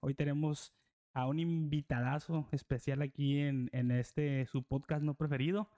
Hoy 0.00 0.14
tenemos 0.14 0.72
a 1.12 1.26
un 1.26 1.38
invitadazo 1.38 2.48
especial 2.52 3.02
aquí 3.02 3.40
en, 3.40 3.68
en 3.72 3.90
este 3.90 4.46
su 4.46 4.62
podcast 4.62 5.02
no 5.02 5.14
preferido. 5.14 5.70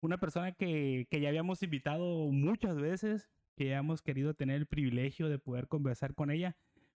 Una 0.00 0.18
persona 0.18 0.52
que, 0.52 1.06
que 1.10 1.20
ya 1.20 1.28
habíamos 1.28 1.62
invitado 1.62 2.30
muchas 2.32 2.76
veces, 2.78 3.30
que 3.56 3.66
ya 3.68 3.78
hemos 3.78 4.02
querido 4.02 4.34
tener 4.34 4.56
el 4.56 4.66
privilegio 4.66 5.28
de 5.28 5.38
poder 5.38 5.68
conversar 5.68 6.14
con 6.14 6.30
ella. 6.30 6.56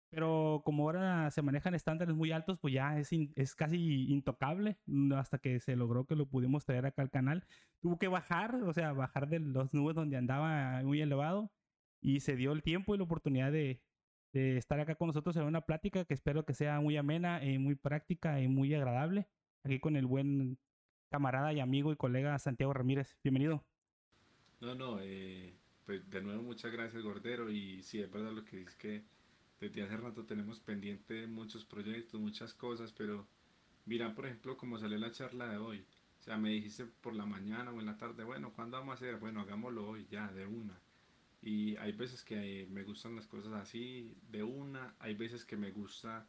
Pero 0.09 0.61
como 0.63 0.83
ahora 0.83 1.29
se 1.31 1.41
manejan 1.41 1.73
estándares 1.73 2.15
muy 2.15 2.31
altos, 2.31 2.59
pues 2.59 2.73
ya 2.73 2.97
es, 2.99 3.11
in- 3.11 3.33
es 3.35 3.55
casi 3.55 4.05
intocable 4.11 4.77
hasta 5.15 5.39
que 5.39 5.59
se 5.59 5.75
logró 5.75 6.05
que 6.05 6.15
lo 6.15 6.27
pudimos 6.27 6.65
traer 6.65 6.85
acá 6.85 7.01
al 7.01 7.09
canal. 7.09 7.45
Tuvo 7.81 7.97
que 7.97 8.07
bajar, 8.07 8.55
o 8.63 8.73
sea, 8.73 8.93
bajar 8.93 9.27
de 9.27 9.39
las 9.39 9.73
nubes 9.73 9.95
donde 9.95 10.17
andaba 10.17 10.81
muy 10.83 11.01
elevado 11.01 11.51
y 12.01 12.19
se 12.21 12.35
dio 12.35 12.51
el 12.51 12.61
tiempo 12.63 12.93
y 12.93 12.99
la 12.99 13.03
oportunidad 13.05 13.51
de, 13.51 13.81
de 14.33 14.57
estar 14.57 14.79
acá 14.79 14.95
con 14.95 15.07
nosotros 15.07 15.35
en 15.37 15.43
una 15.43 15.61
plática 15.61 16.05
que 16.05 16.13
espero 16.13 16.43
que 16.43 16.53
sea 16.53 16.81
muy 16.81 16.97
amena 16.97 17.43
y 17.45 17.59
muy 17.59 17.75
práctica 17.75 18.41
y 18.41 18.47
muy 18.47 18.73
agradable. 18.73 19.27
Aquí 19.63 19.79
con 19.79 19.95
el 19.95 20.07
buen 20.07 20.57
camarada 21.09 21.53
y 21.53 21.59
amigo 21.59 21.91
y 21.91 21.95
colega 21.95 22.37
Santiago 22.39 22.73
Ramírez. 22.73 23.15
Bienvenido. 23.23 23.63
No, 24.59 24.73
no, 24.73 24.99
eh, 25.01 25.53
pues 25.85 26.09
de 26.09 26.21
nuevo 26.21 26.41
muchas 26.41 26.71
gracias 26.71 27.03
Gordero 27.03 27.51
y 27.51 27.83
sí, 27.83 28.01
es 28.01 28.09
verdad 28.09 28.31
lo 28.31 28.43
que 28.43 28.57
dices 28.57 28.75
que 28.75 29.03
desde 29.59 29.83
hace 29.83 29.97
rato 29.97 30.25
tenemos 30.25 30.59
pendiente 30.59 31.27
muchos 31.27 31.65
proyectos, 31.65 32.19
muchas 32.19 32.53
cosas, 32.53 32.91
pero 32.91 33.27
mira 33.85 34.15
por 34.15 34.25
ejemplo 34.25 34.57
cómo 34.57 34.79
salió 34.79 34.97
la 34.97 35.11
charla 35.11 35.47
de 35.47 35.57
hoy. 35.57 35.85
O 36.19 36.23
sea, 36.23 36.37
me 36.37 36.49
dijiste 36.49 36.85
por 36.85 37.13
la 37.13 37.25
mañana 37.25 37.71
o 37.71 37.79
en 37.79 37.85
la 37.85 37.97
tarde, 37.97 38.23
bueno, 38.23 38.53
¿cuándo 38.53 38.77
vamos 38.77 38.93
a 38.93 38.95
hacer? 38.95 39.17
Bueno, 39.17 39.41
hagámoslo 39.41 39.87
hoy, 39.87 40.07
ya, 40.09 40.31
de 40.31 40.47
una. 40.47 40.79
Y 41.43 41.75
hay 41.75 41.91
veces 41.91 42.23
que 42.23 42.67
me 42.71 42.83
gustan 42.83 43.15
las 43.15 43.27
cosas 43.27 43.53
así, 43.53 44.15
de 44.31 44.43
una, 44.43 44.95
hay 44.99 45.13
veces 45.13 45.43
que 45.45 45.57
me 45.57 45.71
gusta 45.71 46.25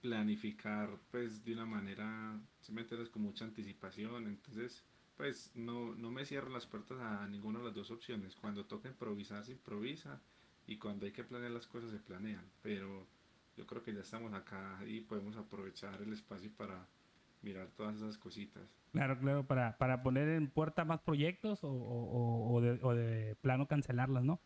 planificar 0.00 1.00
pues 1.10 1.44
de 1.44 1.52
una 1.52 1.66
manera, 1.66 2.40
si 2.60 2.72
me 2.72 2.82
entiendes, 2.82 3.10
con 3.10 3.22
mucha 3.22 3.44
anticipación, 3.44 4.28
entonces 4.28 4.84
pues 5.16 5.50
no, 5.54 5.94
no 5.96 6.10
me 6.10 6.24
cierro 6.24 6.50
las 6.50 6.66
puertas 6.66 6.98
a 7.00 7.26
ninguna 7.26 7.58
de 7.58 7.64
las 7.66 7.74
dos 7.74 7.90
opciones. 7.90 8.36
Cuando 8.36 8.66
toca 8.66 8.88
improvisar, 8.88 9.44
se 9.44 9.52
improvisa 9.52 10.20
y 10.66 10.76
cuando 10.76 11.06
hay 11.06 11.12
que 11.12 11.24
planear 11.24 11.50
las 11.50 11.66
cosas, 11.66 11.90
se 11.90 11.98
planean. 11.98 12.44
Pero 12.62 13.06
yo 13.56 13.66
creo 13.66 13.82
que 13.82 13.94
ya 13.94 14.00
estamos 14.00 14.32
acá 14.34 14.78
y 14.86 15.00
podemos 15.00 15.36
aprovechar 15.36 16.02
el 16.02 16.12
espacio 16.12 16.52
para 16.52 16.86
mirar 17.42 17.68
todas 17.76 17.96
esas 17.96 18.18
cositas. 18.18 18.68
Claro, 18.96 19.18
claro, 19.20 19.46
para, 19.46 19.76
para 19.76 20.02
poner 20.02 20.26
en 20.30 20.48
puerta 20.50 20.84
más 20.86 21.00
proyectos 21.02 21.62
o, 21.62 21.68
o- 21.70 22.60
de, 22.62 22.78
o 22.82 22.94
de 22.94 23.36
plano 23.42 23.68
cancelarlas, 23.68 24.24
¿no? 24.24 24.40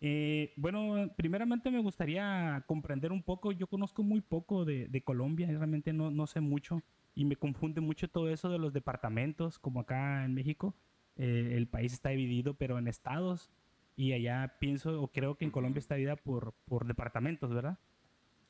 Eh, 0.00 0.52
bueno, 0.56 1.12
primeramente 1.16 1.70
me 1.72 1.80
gustaría 1.80 2.62
comprender 2.68 3.10
un 3.10 3.22
poco, 3.24 3.50
yo 3.50 3.66
conozco 3.66 4.04
muy 4.04 4.20
poco 4.20 4.64
de, 4.64 4.86
de 4.88 5.02
Colombia, 5.02 5.48
realmente 5.48 5.92
no, 5.92 6.10
no 6.12 6.26
sé 6.28 6.40
mucho 6.40 6.82
y 7.16 7.24
me 7.24 7.34
confunde 7.36 7.80
mucho 7.80 8.06
todo 8.08 8.30
eso 8.30 8.48
de 8.50 8.58
los 8.58 8.72
departamentos, 8.72 9.58
como 9.58 9.80
acá 9.80 10.24
en 10.24 10.34
México, 10.34 10.76
eh, 11.16 11.54
el 11.56 11.66
país 11.66 11.92
está 11.92 12.10
dividido 12.10 12.54
pero 12.54 12.78
en 12.78 12.86
estados 12.88 13.50
y 13.96 14.12
allá 14.12 14.56
pienso 14.60 15.02
o 15.02 15.08
creo 15.08 15.36
que 15.36 15.46
en 15.46 15.50
Colombia 15.50 15.80
está 15.80 15.96
dividida 15.96 16.16
por, 16.16 16.52
por 16.66 16.86
departamentos, 16.86 17.52
¿verdad? 17.52 17.78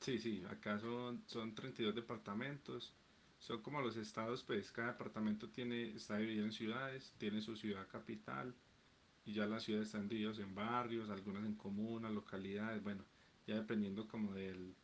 Sí, 0.01 0.19
sí, 0.19 0.43
acá 0.51 0.79
son, 0.79 1.23
son 1.27 1.55
32 1.55 1.95
departamentos. 1.95 2.95
Son 3.39 3.63
como 3.63 3.81
los 3.81 3.97
estados, 3.97 4.43
pues 4.45 4.73
cada 4.73 4.93
departamento 4.93 5.49
tiene, 5.49 5.91
está 5.95 6.17
dividido 6.17 6.45
en 6.47 6.53
ciudades, 6.53 7.15
tiene 7.19 7.41
su 7.41 7.57
ciudad 7.57 7.87
capital 7.89 8.55
y 9.25 9.35
ya 9.35 9.47
las 9.47 9.65
ciudades 9.65 9.89
están 9.89 10.09
divididas 10.09 10.39
en 10.39 10.55
barrios, 10.55 11.11
algunas 11.11 11.45
en 11.45 11.55
comunas, 11.55 12.13
localidades, 12.13 12.83
bueno, 12.83 13.05
ya 13.47 13.57
dependiendo 13.57 14.09
como 14.09 14.33
del, 14.35 14.75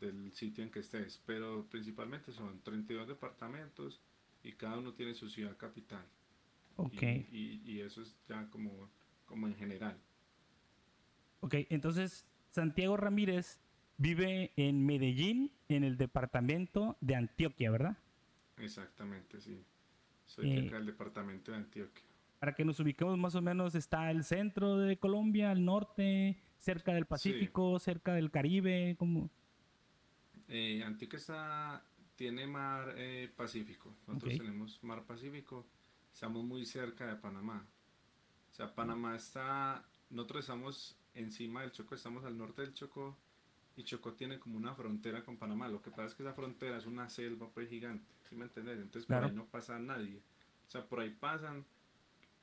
del 0.00 0.32
sitio 0.32 0.62
en 0.64 0.70
que 0.70 0.80
estés. 0.80 1.20
Pero 1.26 1.66
principalmente 1.70 2.32
son 2.32 2.60
32 2.62 3.08
departamentos 3.08 4.00
y 4.42 4.52
cada 4.52 4.78
uno 4.78 4.92
tiene 4.92 5.14
su 5.14 5.28
ciudad 5.28 5.56
capital. 5.56 6.04
Ok. 6.76 7.02
Y, 7.02 7.26
y- 7.32 7.62
y 7.64 7.80
eso 7.80 8.02
es 8.02 8.16
ya 8.28 8.48
como, 8.50 8.90
como 9.26 9.46
en 9.46 9.54
general. 9.56 9.96
Ok, 11.40 11.54
entonces 11.70 12.24
Santiago 12.50 12.96
Ramírez 12.96 13.60
vive 13.96 14.52
en 14.56 14.84
Medellín, 14.84 15.52
en 15.68 15.84
el 15.84 15.96
departamento 15.96 16.96
de 17.00 17.14
Antioquia, 17.14 17.70
¿verdad? 17.70 17.96
Exactamente, 18.56 19.40
sí. 19.40 19.64
Soy 20.26 20.50
Eh, 20.50 20.66
acá 20.66 20.76
del 20.76 20.86
departamento 20.86 21.50
de 21.50 21.58
Antioquia. 21.58 22.04
Para 22.38 22.54
que 22.54 22.64
nos 22.64 22.78
ubiquemos 22.80 23.16
más 23.18 23.34
o 23.34 23.42
menos, 23.42 23.74
está 23.74 24.10
el 24.10 24.24
centro 24.24 24.76
de 24.76 24.98
Colombia, 24.98 25.50
al 25.50 25.64
norte, 25.64 26.38
cerca 26.58 26.92
del 26.92 27.06
Pacífico, 27.06 27.78
cerca 27.78 28.14
del 28.14 28.30
Caribe, 28.30 28.96
como... 28.98 29.30
Eh, 30.48 30.82
Antioquia 30.84 31.16
está, 31.18 31.84
tiene 32.16 32.46
mar 32.46 32.94
eh, 32.96 33.32
Pacífico. 33.34 33.96
Nosotros 34.06 34.36
tenemos 34.36 34.82
mar 34.82 35.04
Pacífico. 35.04 35.66
Estamos 36.12 36.44
muy 36.44 36.64
cerca 36.66 37.06
de 37.06 37.16
Panamá. 37.16 37.66
O 38.52 38.54
sea, 38.54 38.74
Panamá 38.74 39.16
está. 39.16 39.84
Nosotros 40.10 40.40
estamos 40.40 40.96
encima 41.14 41.62
del 41.62 41.72
Chocó, 41.72 41.94
estamos 41.94 42.24
al 42.24 42.36
norte 42.36 42.62
del 42.62 42.74
Chocó. 42.74 43.16
Y 43.76 43.82
Chocó 43.84 44.12
tiene 44.12 44.38
como 44.38 44.56
una 44.56 44.74
frontera 44.74 45.24
con 45.24 45.36
Panamá. 45.36 45.68
Lo 45.68 45.82
que 45.82 45.90
pasa 45.90 46.06
es 46.06 46.14
que 46.14 46.22
esa 46.22 46.32
frontera 46.34 46.78
es 46.78 46.86
una 46.86 47.08
selva 47.08 47.48
pues 47.50 47.68
gigante. 47.68 48.06
¿Sí 48.28 48.36
me 48.36 48.44
entendés? 48.44 48.78
Entonces 48.78 49.06
Claro. 49.06 49.22
por 49.22 49.30
ahí 49.30 49.36
no 49.36 49.46
pasa 49.46 49.78
nadie. 49.78 50.20
O 50.68 50.70
sea, 50.70 50.84
por 50.86 51.00
ahí 51.00 51.10
pasan 51.10 51.64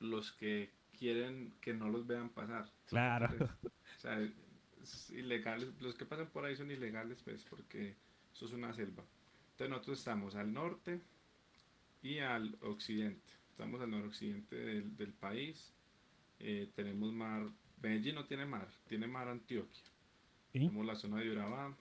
los 0.00 0.32
que 0.32 0.70
quieren 0.98 1.52
que 1.60 1.72
no 1.74 1.88
los 1.88 2.06
vean 2.06 2.28
pasar. 2.28 2.66
¿Sí 2.66 2.72
me 2.94 3.00
Claro. 3.00 3.28
O 3.96 4.00
sea, 4.00 4.20
es 4.82 5.10
ilegales, 5.10 5.68
los 5.80 5.94
que 5.94 6.04
pasan 6.04 6.28
por 6.28 6.44
ahí 6.44 6.56
son 6.56 6.70
ilegales, 6.70 7.22
pues, 7.22 7.44
porque 7.44 7.94
eso 8.32 8.46
es 8.46 8.52
una 8.52 8.72
selva. 8.74 9.02
Entonces 9.52 9.70
nosotros 9.70 9.98
estamos 10.00 10.34
al 10.34 10.52
norte 10.52 11.00
y 12.02 12.18
al 12.18 12.56
occidente. 12.62 13.32
Estamos 13.50 13.80
al 13.80 13.90
noroccidente 13.90 14.56
del, 14.56 14.96
del 14.96 15.12
país. 15.12 15.72
Eh, 16.40 16.70
tenemos 16.74 17.12
mar. 17.12 17.48
Medellín 17.80 18.14
no 18.16 18.24
tiene 18.26 18.44
mar, 18.46 18.68
tiene 18.88 19.06
mar 19.06 19.28
Antioquia. 19.28 19.82
Tenemos 20.52 20.86
la 20.86 20.94
zona 20.96 21.20
de 21.20 21.30
Urabá, 21.30 21.74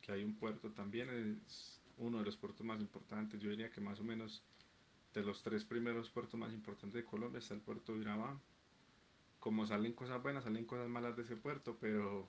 que 0.00 0.12
hay 0.12 0.24
un 0.24 0.34
puerto 0.34 0.70
también, 0.72 1.10
es 1.10 1.80
uno 1.98 2.18
de 2.18 2.24
los 2.24 2.36
puertos 2.36 2.64
más 2.66 2.80
importantes. 2.80 3.40
Yo 3.40 3.50
diría 3.50 3.70
que 3.70 3.80
más 3.80 4.00
o 4.00 4.04
menos 4.04 4.42
de 5.12 5.22
los 5.22 5.42
tres 5.42 5.64
primeros 5.64 6.10
puertos 6.10 6.38
más 6.40 6.52
importantes 6.52 6.94
de 6.94 7.04
Colombia 7.04 7.38
está 7.38 7.54
el 7.54 7.60
puerto 7.60 7.94
de 7.94 8.00
Urabá. 8.00 8.40
Como 9.38 9.66
salen 9.66 9.92
cosas 9.92 10.22
buenas, 10.22 10.44
salen 10.44 10.64
cosas 10.64 10.88
malas 10.88 11.16
de 11.16 11.22
ese 11.22 11.36
puerto, 11.36 11.76
pero, 11.80 12.28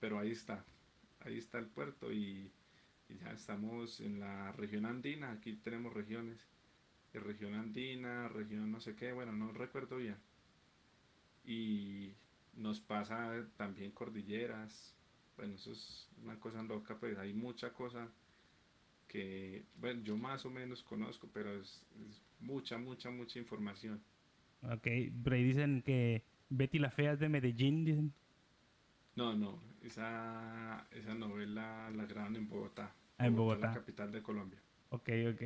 pero 0.00 0.18
ahí 0.18 0.30
está. 0.30 0.64
Ahí 1.20 1.38
está 1.38 1.58
el 1.58 1.66
puerto 1.66 2.12
y, 2.12 2.50
y 3.08 3.16
ya 3.18 3.32
estamos 3.32 4.00
en 4.00 4.20
la 4.20 4.52
región 4.52 4.86
andina. 4.86 5.32
Aquí 5.32 5.54
tenemos 5.56 5.92
regiones. 5.92 6.46
de 7.12 7.20
región 7.20 7.54
andina, 7.54 8.28
región 8.28 8.70
no 8.70 8.80
sé 8.80 8.94
qué, 8.96 9.12
bueno, 9.12 9.32
no 9.32 9.52
recuerdo 9.52 9.96
bien. 9.98 10.16
Y 11.44 12.14
nos 12.54 12.80
pasa 12.80 13.46
también 13.56 13.92
cordilleras. 13.92 14.94
Bueno, 15.42 15.56
eso 15.56 15.72
es 15.72 16.08
una 16.22 16.38
cosa 16.38 16.62
loca, 16.62 16.96
pues 17.00 17.18
hay 17.18 17.34
mucha 17.34 17.72
cosa 17.72 18.08
que, 19.08 19.64
bueno, 19.74 20.00
yo 20.04 20.16
más 20.16 20.46
o 20.46 20.50
menos 20.50 20.84
conozco, 20.84 21.28
pero 21.34 21.52
es, 21.60 21.84
es 22.08 22.22
mucha, 22.38 22.78
mucha, 22.78 23.10
mucha 23.10 23.40
información. 23.40 24.00
Ok, 24.62 24.86
por 25.24 25.32
ahí 25.32 25.42
dicen 25.42 25.82
que 25.82 26.22
Betty 26.48 26.78
la 26.78 26.92
Fea 26.92 27.14
es 27.14 27.18
de 27.18 27.28
Medellín, 27.28 27.84
dicen. 27.84 28.12
No, 29.16 29.34
no, 29.34 29.58
esa, 29.82 30.86
esa 30.92 31.12
novela 31.12 31.90
la 31.90 32.06
graban 32.06 32.36
en 32.36 32.48
Bogotá. 32.48 32.94
Ah, 33.18 33.26
en 33.26 33.32
la 33.32 33.38
Bogotá. 33.40 33.74
capital 33.74 34.12
de 34.12 34.22
Colombia. 34.22 34.62
Ok, 34.90 35.08
ok. 35.32 35.42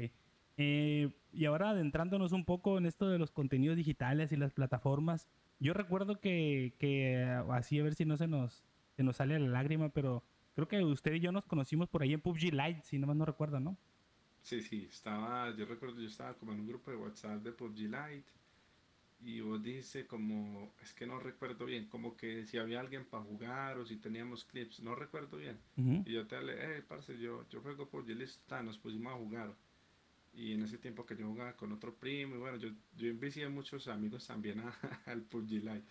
Eh, 0.58 1.10
y 1.32 1.44
ahora 1.46 1.70
adentrándonos 1.70 2.32
un 2.32 2.44
poco 2.44 2.76
en 2.76 2.84
esto 2.84 3.08
de 3.08 3.18
los 3.18 3.30
contenidos 3.30 3.78
digitales 3.78 4.30
y 4.30 4.36
las 4.36 4.52
plataformas, 4.52 5.26
yo 5.58 5.72
recuerdo 5.72 6.20
que, 6.20 6.74
que 6.78 7.24
así 7.50 7.80
a 7.80 7.82
ver 7.82 7.94
si 7.94 8.04
no 8.04 8.18
se 8.18 8.26
nos, 8.26 8.62
se 8.96 9.02
nos 9.04 9.16
sale 9.16 9.38
la 9.38 9.48
lágrima, 9.48 9.88
pero 9.90 10.24
creo 10.54 10.68
que 10.68 10.82
usted 10.84 11.14
y 11.14 11.20
yo 11.20 11.32
nos 11.32 11.44
conocimos 11.46 11.88
por 11.88 12.02
ahí 12.02 12.12
en 12.14 12.20
PUBG 12.20 12.52
Lite, 12.52 12.82
si 12.82 12.98
no 12.98 13.06
más 13.06 13.16
no 13.16 13.24
recuerdo, 13.26 13.60
¿no? 13.60 13.76
Sí, 14.42 14.62
sí, 14.62 14.86
estaba, 14.90 15.50
yo 15.56 15.66
recuerdo, 15.66 16.00
yo 16.00 16.06
estaba 16.08 16.34
como 16.34 16.52
en 16.52 16.60
un 16.60 16.66
grupo 16.68 16.90
de 16.90 16.96
WhatsApp 16.96 17.42
de 17.42 17.52
PUBG 17.52 17.78
Lite 17.90 18.24
y 19.20 19.40
vos 19.40 19.62
dice 19.62 20.06
como, 20.06 20.74
es 20.82 20.94
que 20.94 21.06
no 21.06 21.18
recuerdo 21.20 21.64
bien, 21.66 21.88
como 21.88 22.16
que 22.16 22.46
si 22.46 22.58
había 22.58 22.80
alguien 22.80 23.04
para 23.06 23.24
jugar 23.24 23.78
o 23.78 23.86
si 23.86 23.96
teníamos 23.96 24.44
clips, 24.44 24.80
no 24.80 24.94
recuerdo 24.94 25.38
bien. 25.38 25.58
Ujú. 25.76 26.04
Y 26.04 26.12
yo 26.14 26.26
te 26.26 26.36
hablé, 26.36 26.78
eh, 26.78 26.82
parce, 26.82 27.18
yo, 27.18 27.48
yo 27.48 27.60
juego 27.62 27.88
PUBG, 27.88 28.16
listo, 28.16 28.62
nos 28.62 28.78
pusimos 28.78 29.12
a 29.12 29.16
jugar. 29.16 29.54
Y 30.34 30.52
en 30.54 30.62
ese 30.64 30.78
tiempo 30.78 31.06
que 31.06 31.16
yo 31.16 31.26
jugaba 31.28 31.54
con 31.56 31.72
otro 31.72 31.94
primo, 31.94 32.36
y 32.36 32.38
bueno, 32.38 32.58
yo, 32.58 32.70
yo 32.96 33.08
invité 33.08 33.44
a 33.44 33.48
muchos 33.50 33.88
amigos 33.88 34.26
también 34.26 34.60
a- 34.60 34.70
al 35.06 35.22
PUBG 35.22 35.50
Lite. 35.64 35.84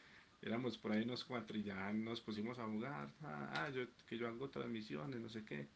Éramos 0.46 0.78
por 0.78 0.92
ahí 0.92 1.04
unos 1.04 1.26
cuatro 1.26 1.58
y 1.58 1.64
ya 1.64 1.92
nos 1.92 2.22
pusimos 2.22 2.60
a 2.60 2.68
jugar. 2.68 3.10
Ah, 3.24 3.66
ah, 3.66 3.70
yo, 3.72 3.82
que 4.08 4.16
yo 4.16 4.28
hago 4.28 4.48
transmisiones, 4.48 5.20
no 5.20 5.28
sé 5.28 5.44
qué. 5.44 5.68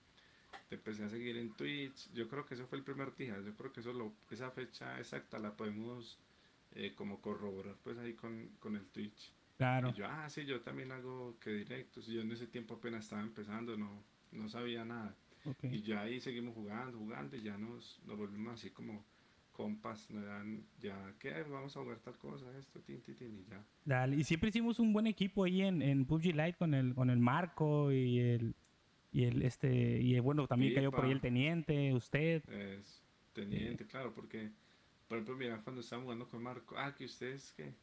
Te 0.69 0.75
empecé 0.75 1.03
a 1.03 1.09
seguir 1.09 1.37
en 1.37 1.51
Twitch. 1.53 2.11
Yo 2.13 2.27
creo 2.29 2.45
que 2.45 2.53
eso 2.53 2.67
fue 2.67 2.77
el 2.77 2.83
primer 2.83 3.15
día. 3.15 3.35
Yo 3.43 3.55
creo 3.55 3.73
que 3.73 3.79
eso 3.79 3.91
lo, 3.93 4.13
esa 4.29 4.51
fecha 4.51 4.99
exacta 4.99 5.39
la 5.39 5.57
podemos 5.57 6.19
eh, 6.75 6.93
como 6.95 7.19
corroborar 7.19 7.75
pues 7.83 7.97
ahí 7.97 8.13
con, 8.13 8.49
con 8.59 8.75
el 8.75 8.85
Twitch. 8.85 9.33
Claro. 9.57 9.89
Y 9.89 9.93
yo, 9.93 10.05
ah, 10.07 10.29
sí, 10.29 10.45
yo 10.45 10.61
también 10.61 10.91
hago 10.91 11.35
que 11.39 11.49
directos. 11.49 12.05
Yo 12.05 12.21
en 12.21 12.31
ese 12.31 12.45
tiempo 12.45 12.75
apenas 12.75 13.05
estaba 13.05 13.23
empezando, 13.23 13.75
no, 13.75 14.03
no 14.31 14.47
sabía 14.49 14.85
nada. 14.85 15.15
Y 15.63 15.81
ya 15.81 16.01
ahí 16.01 16.21
seguimos 16.21 16.53
jugando, 16.53 16.97
jugando 16.97 17.35
y 17.35 17.41
ya 17.41 17.57
nos, 17.57 17.99
nos 18.05 18.17
volvimos 18.17 18.53
así 18.53 18.69
como 18.69 19.03
compas, 19.59 20.09
nos 20.09 20.23
dan, 20.23 20.63
ya, 20.79 21.13
¿qué? 21.19 21.43
Vamos 21.43 21.75
a 21.75 21.81
jugar 21.81 21.99
tal 21.99 22.17
cosa, 22.17 22.45
esto, 22.57 22.79
tin, 22.79 23.01
tin, 23.01 23.13
tin, 23.13 23.39
y 23.39 23.43
ya. 23.43 23.61
Dale, 23.83 24.15
y 24.15 24.23
siempre 24.23 24.47
hicimos 24.47 24.79
un 24.79 24.93
buen 24.93 25.05
equipo 25.05 25.43
ahí 25.43 25.63
en, 25.63 25.81
en 25.81 26.05
PUBG 26.05 26.27
Lite 26.27 26.53
con 26.53 26.73
el, 26.73 26.95
con 26.95 27.09
el 27.09 27.19
Marco 27.19 27.91
y 27.91 28.19
el, 28.19 28.55
y 29.11 29.25
el, 29.25 29.41
este, 29.41 29.99
y 30.01 30.17
bueno, 30.21 30.47
también 30.47 30.73
cayó 30.73 30.91
por 30.91 31.03
ahí 31.03 31.11
el 31.11 31.19
teniente, 31.19 31.93
usted. 31.93 32.41
Es, 32.49 33.03
teniente, 33.33 33.85
claro, 33.85 34.13
porque, 34.15 34.49
por 35.09 35.17
ejemplo, 35.17 35.35
mira, 35.35 35.61
cuando 35.61 35.81
estábamos 35.81 36.05
jugando 36.05 36.29
con 36.29 36.41
Marco, 36.41 36.77
ah, 36.77 36.95
que 36.95 37.03
ustedes, 37.03 37.51
¿qué? 37.51 37.73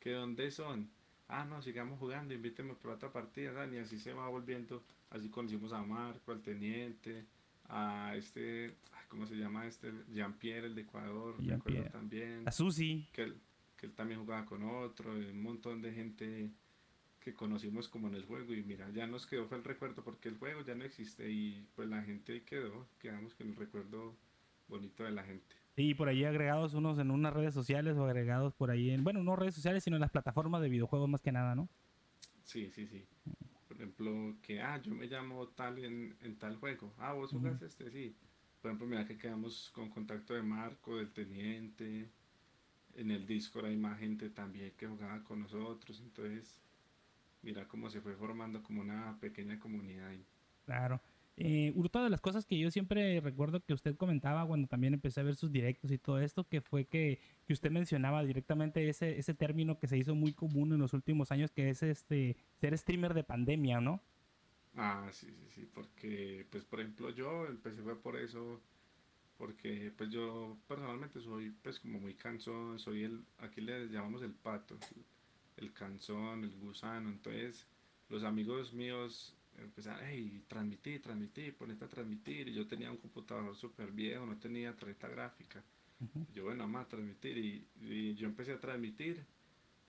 ¿Que 0.00 0.10
dónde 0.10 0.50
son? 0.50 0.90
Ah, 1.28 1.44
no, 1.44 1.62
sigamos 1.62 2.00
jugando, 2.00 2.34
invítenme 2.34 2.74
por 2.74 2.90
otra 2.90 3.12
partida, 3.12 3.68
y 3.72 3.78
así 3.78 4.00
se 4.00 4.12
va 4.12 4.28
volviendo, 4.28 4.82
así 5.10 5.28
conocimos 5.28 5.72
a 5.72 5.80
Marco, 5.80 6.32
al 6.32 6.42
teniente, 6.42 7.24
a 7.68 8.16
este, 8.16 8.74
¿cómo 9.10 9.26
se 9.26 9.34
llama 9.34 9.66
este? 9.66 9.92
Jean-Pierre, 10.14 10.68
el 10.68 10.74
de 10.74 10.82
Ecuador, 10.82 11.36
Jean-Pierre 11.42 11.90
también. 11.90 12.48
A 12.48 12.52
Susi. 12.52 13.08
Que 13.12 13.24
él, 13.24 13.36
que 13.76 13.86
él 13.86 13.92
también 13.92 14.20
jugaba 14.20 14.46
con 14.46 14.62
otro, 14.62 15.12
un 15.12 15.42
montón 15.42 15.82
de 15.82 15.92
gente 15.92 16.50
que 17.18 17.34
conocimos 17.34 17.88
como 17.88 18.08
en 18.08 18.14
el 18.14 18.24
juego 18.24 18.54
y 18.54 18.62
mira, 18.62 18.88
ya 18.90 19.06
nos 19.06 19.26
quedó 19.26 19.46
fue 19.46 19.58
el 19.58 19.64
recuerdo 19.64 20.02
porque 20.02 20.30
el 20.30 20.38
juego 20.38 20.62
ya 20.62 20.74
no 20.74 20.84
existe 20.84 21.30
y 21.30 21.66
pues 21.74 21.86
la 21.88 22.02
gente 22.02 22.42
quedó, 22.44 22.86
quedamos 22.98 23.34
con 23.34 23.48
el 23.48 23.56
recuerdo 23.56 24.16
bonito 24.68 25.04
de 25.04 25.10
la 25.10 25.24
gente. 25.24 25.54
Y 25.76 25.94
por 25.94 26.08
ahí 26.08 26.24
agregados 26.24 26.72
unos 26.72 26.98
en 26.98 27.10
unas 27.10 27.34
redes 27.34 27.52
sociales 27.52 27.96
o 27.96 28.04
agregados 28.04 28.54
por 28.54 28.70
ahí 28.70 28.90
en, 28.90 29.04
bueno, 29.04 29.22
no 29.22 29.36
redes 29.36 29.54
sociales, 29.54 29.84
sino 29.84 29.96
en 29.96 30.00
las 30.00 30.10
plataformas 30.10 30.62
de 30.62 30.68
videojuegos 30.68 31.08
más 31.08 31.20
que 31.20 31.32
nada, 31.32 31.54
¿no? 31.54 31.68
Sí, 32.44 32.70
sí, 32.70 32.86
sí. 32.86 33.04
Por 33.68 33.76
ejemplo, 33.76 34.36
que, 34.42 34.60
ah, 34.60 34.80
yo 34.82 34.94
me 34.94 35.06
llamo 35.06 35.48
tal 35.48 35.78
en, 35.84 36.16
en 36.22 36.36
tal 36.36 36.56
juego. 36.56 36.92
Ah, 36.98 37.12
vos 37.12 37.30
jugás 37.30 37.60
este, 37.62 37.90
sí. 37.90 38.14
Por 38.60 38.70
ejemplo, 38.70 38.86
mira 38.86 39.06
que 39.06 39.16
quedamos 39.16 39.70
con 39.70 39.88
contacto 39.88 40.34
de 40.34 40.42
Marco, 40.42 40.96
del 40.96 41.10
teniente. 41.10 42.10
En 42.94 43.10
el 43.10 43.26
Discord 43.26 43.66
hay 43.66 43.76
más 43.76 43.98
gente 43.98 44.28
también 44.28 44.72
que 44.76 44.86
jugaba 44.86 45.22
con 45.24 45.40
nosotros. 45.40 46.00
Entonces, 46.00 46.60
mira 47.42 47.66
cómo 47.66 47.88
se 47.88 48.00
fue 48.00 48.14
formando 48.16 48.62
como 48.62 48.82
una 48.82 49.16
pequeña 49.18 49.58
comunidad. 49.58 50.12
Claro. 50.66 51.00
Eh, 51.42 51.72
una 51.74 52.04
de 52.04 52.10
las 52.10 52.20
cosas 52.20 52.44
que 52.44 52.58
yo 52.58 52.70
siempre 52.70 53.18
recuerdo 53.20 53.64
que 53.64 53.72
usted 53.72 53.96
comentaba 53.96 54.46
cuando 54.46 54.68
también 54.68 54.92
empecé 54.92 55.20
a 55.20 55.22
ver 55.22 55.36
sus 55.36 55.50
directos 55.50 55.90
y 55.90 55.96
todo 55.96 56.20
esto, 56.20 56.44
que 56.44 56.60
fue 56.60 56.84
que, 56.84 57.18
que 57.46 57.54
usted 57.54 57.70
mencionaba 57.70 58.22
directamente 58.24 58.86
ese, 58.86 59.18
ese 59.18 59.32
término 59.32 59.78
que 59.78 59.86
se 59.86 59.96
hizo 59.96 60.14
muy 60.14 60.34
común 60.34 60.74
en 60.74 60.80
los 60.80 60.92
últimos 60.92 61.32
años, 61.32 61.50
que 61.50 61.70
es 61.70 61.82
este 61.82 62.36
ser 62.60 62.76
streamer 62.76 63.14
de 63.14 63.24
pandemia, 63.24 63.80
¿no? 63.80 64.02
Ah, 64.76 65.08
sí, 65.12 65.26
sí, 65.26 65.48
sí, 65.50 65.70
porque, 65.72 66.46
pues, 66.50 66.64
por 66.64 66.80
ejemplo, 66.80 67.10
yo 67.10 67.46
empecé 67.46 67.82
fue 67.82 68.00
por 68.00 68.16
eso, 68.16 68.60
porque, 69.36 69.92
pues, 69.96 70.10
yo 70.10 70.58
personalmente 70.68 71.20
soy, 71.20 71.50
pues, 71.62 71.80
como 71.80 72.00
muy 72.00 72.14
cansón, 72.14 72.78
soy 72.78 73.04
el, 73.04 73.24
aquí 73.38 73.60
le 73.60 73.88
llamamos 73.88 74.22
el 74.22 74.32
pato, 74.32 74.78
el 75.56 75.72
cansón, 75.72 76.44
el 76.44 76.56
gusano, 76.56 77.10
entonces, 77.10 77.66
los 78.08 78.24
amigos 78.24 78.72
míos 78.72 79.34
empezaron, 79.58 80.00
hey, 80.04 80.42
transmitir, 80.48 81.00
transmitir, 81.02 81.56
ponete 81.56 81.84
a 81.84 81.88
transmitir. 81.88 82.48
Y 82.48 82.54
yo 82.54 82.66
tenía 82.66 82.90
un 82.90 82.96
computador 82.98 83.54
súper 83.56 83.92
viejo, 83.92 84.26
no 84.26 84.36
tenía 84.38 84.76
tarjeta 84.76 85.08
gráfica. 85.08 85.62
Yo, 86.32 86.44
bueno, 86.44 86.64
a 86.78 86.88
transmitir. 86.88 87.38
Y, 87.38 88.14
yo 88.14 88.26
empecé 88.26 88.52
a 88.52 88.60
transmitir. 88.60 89.24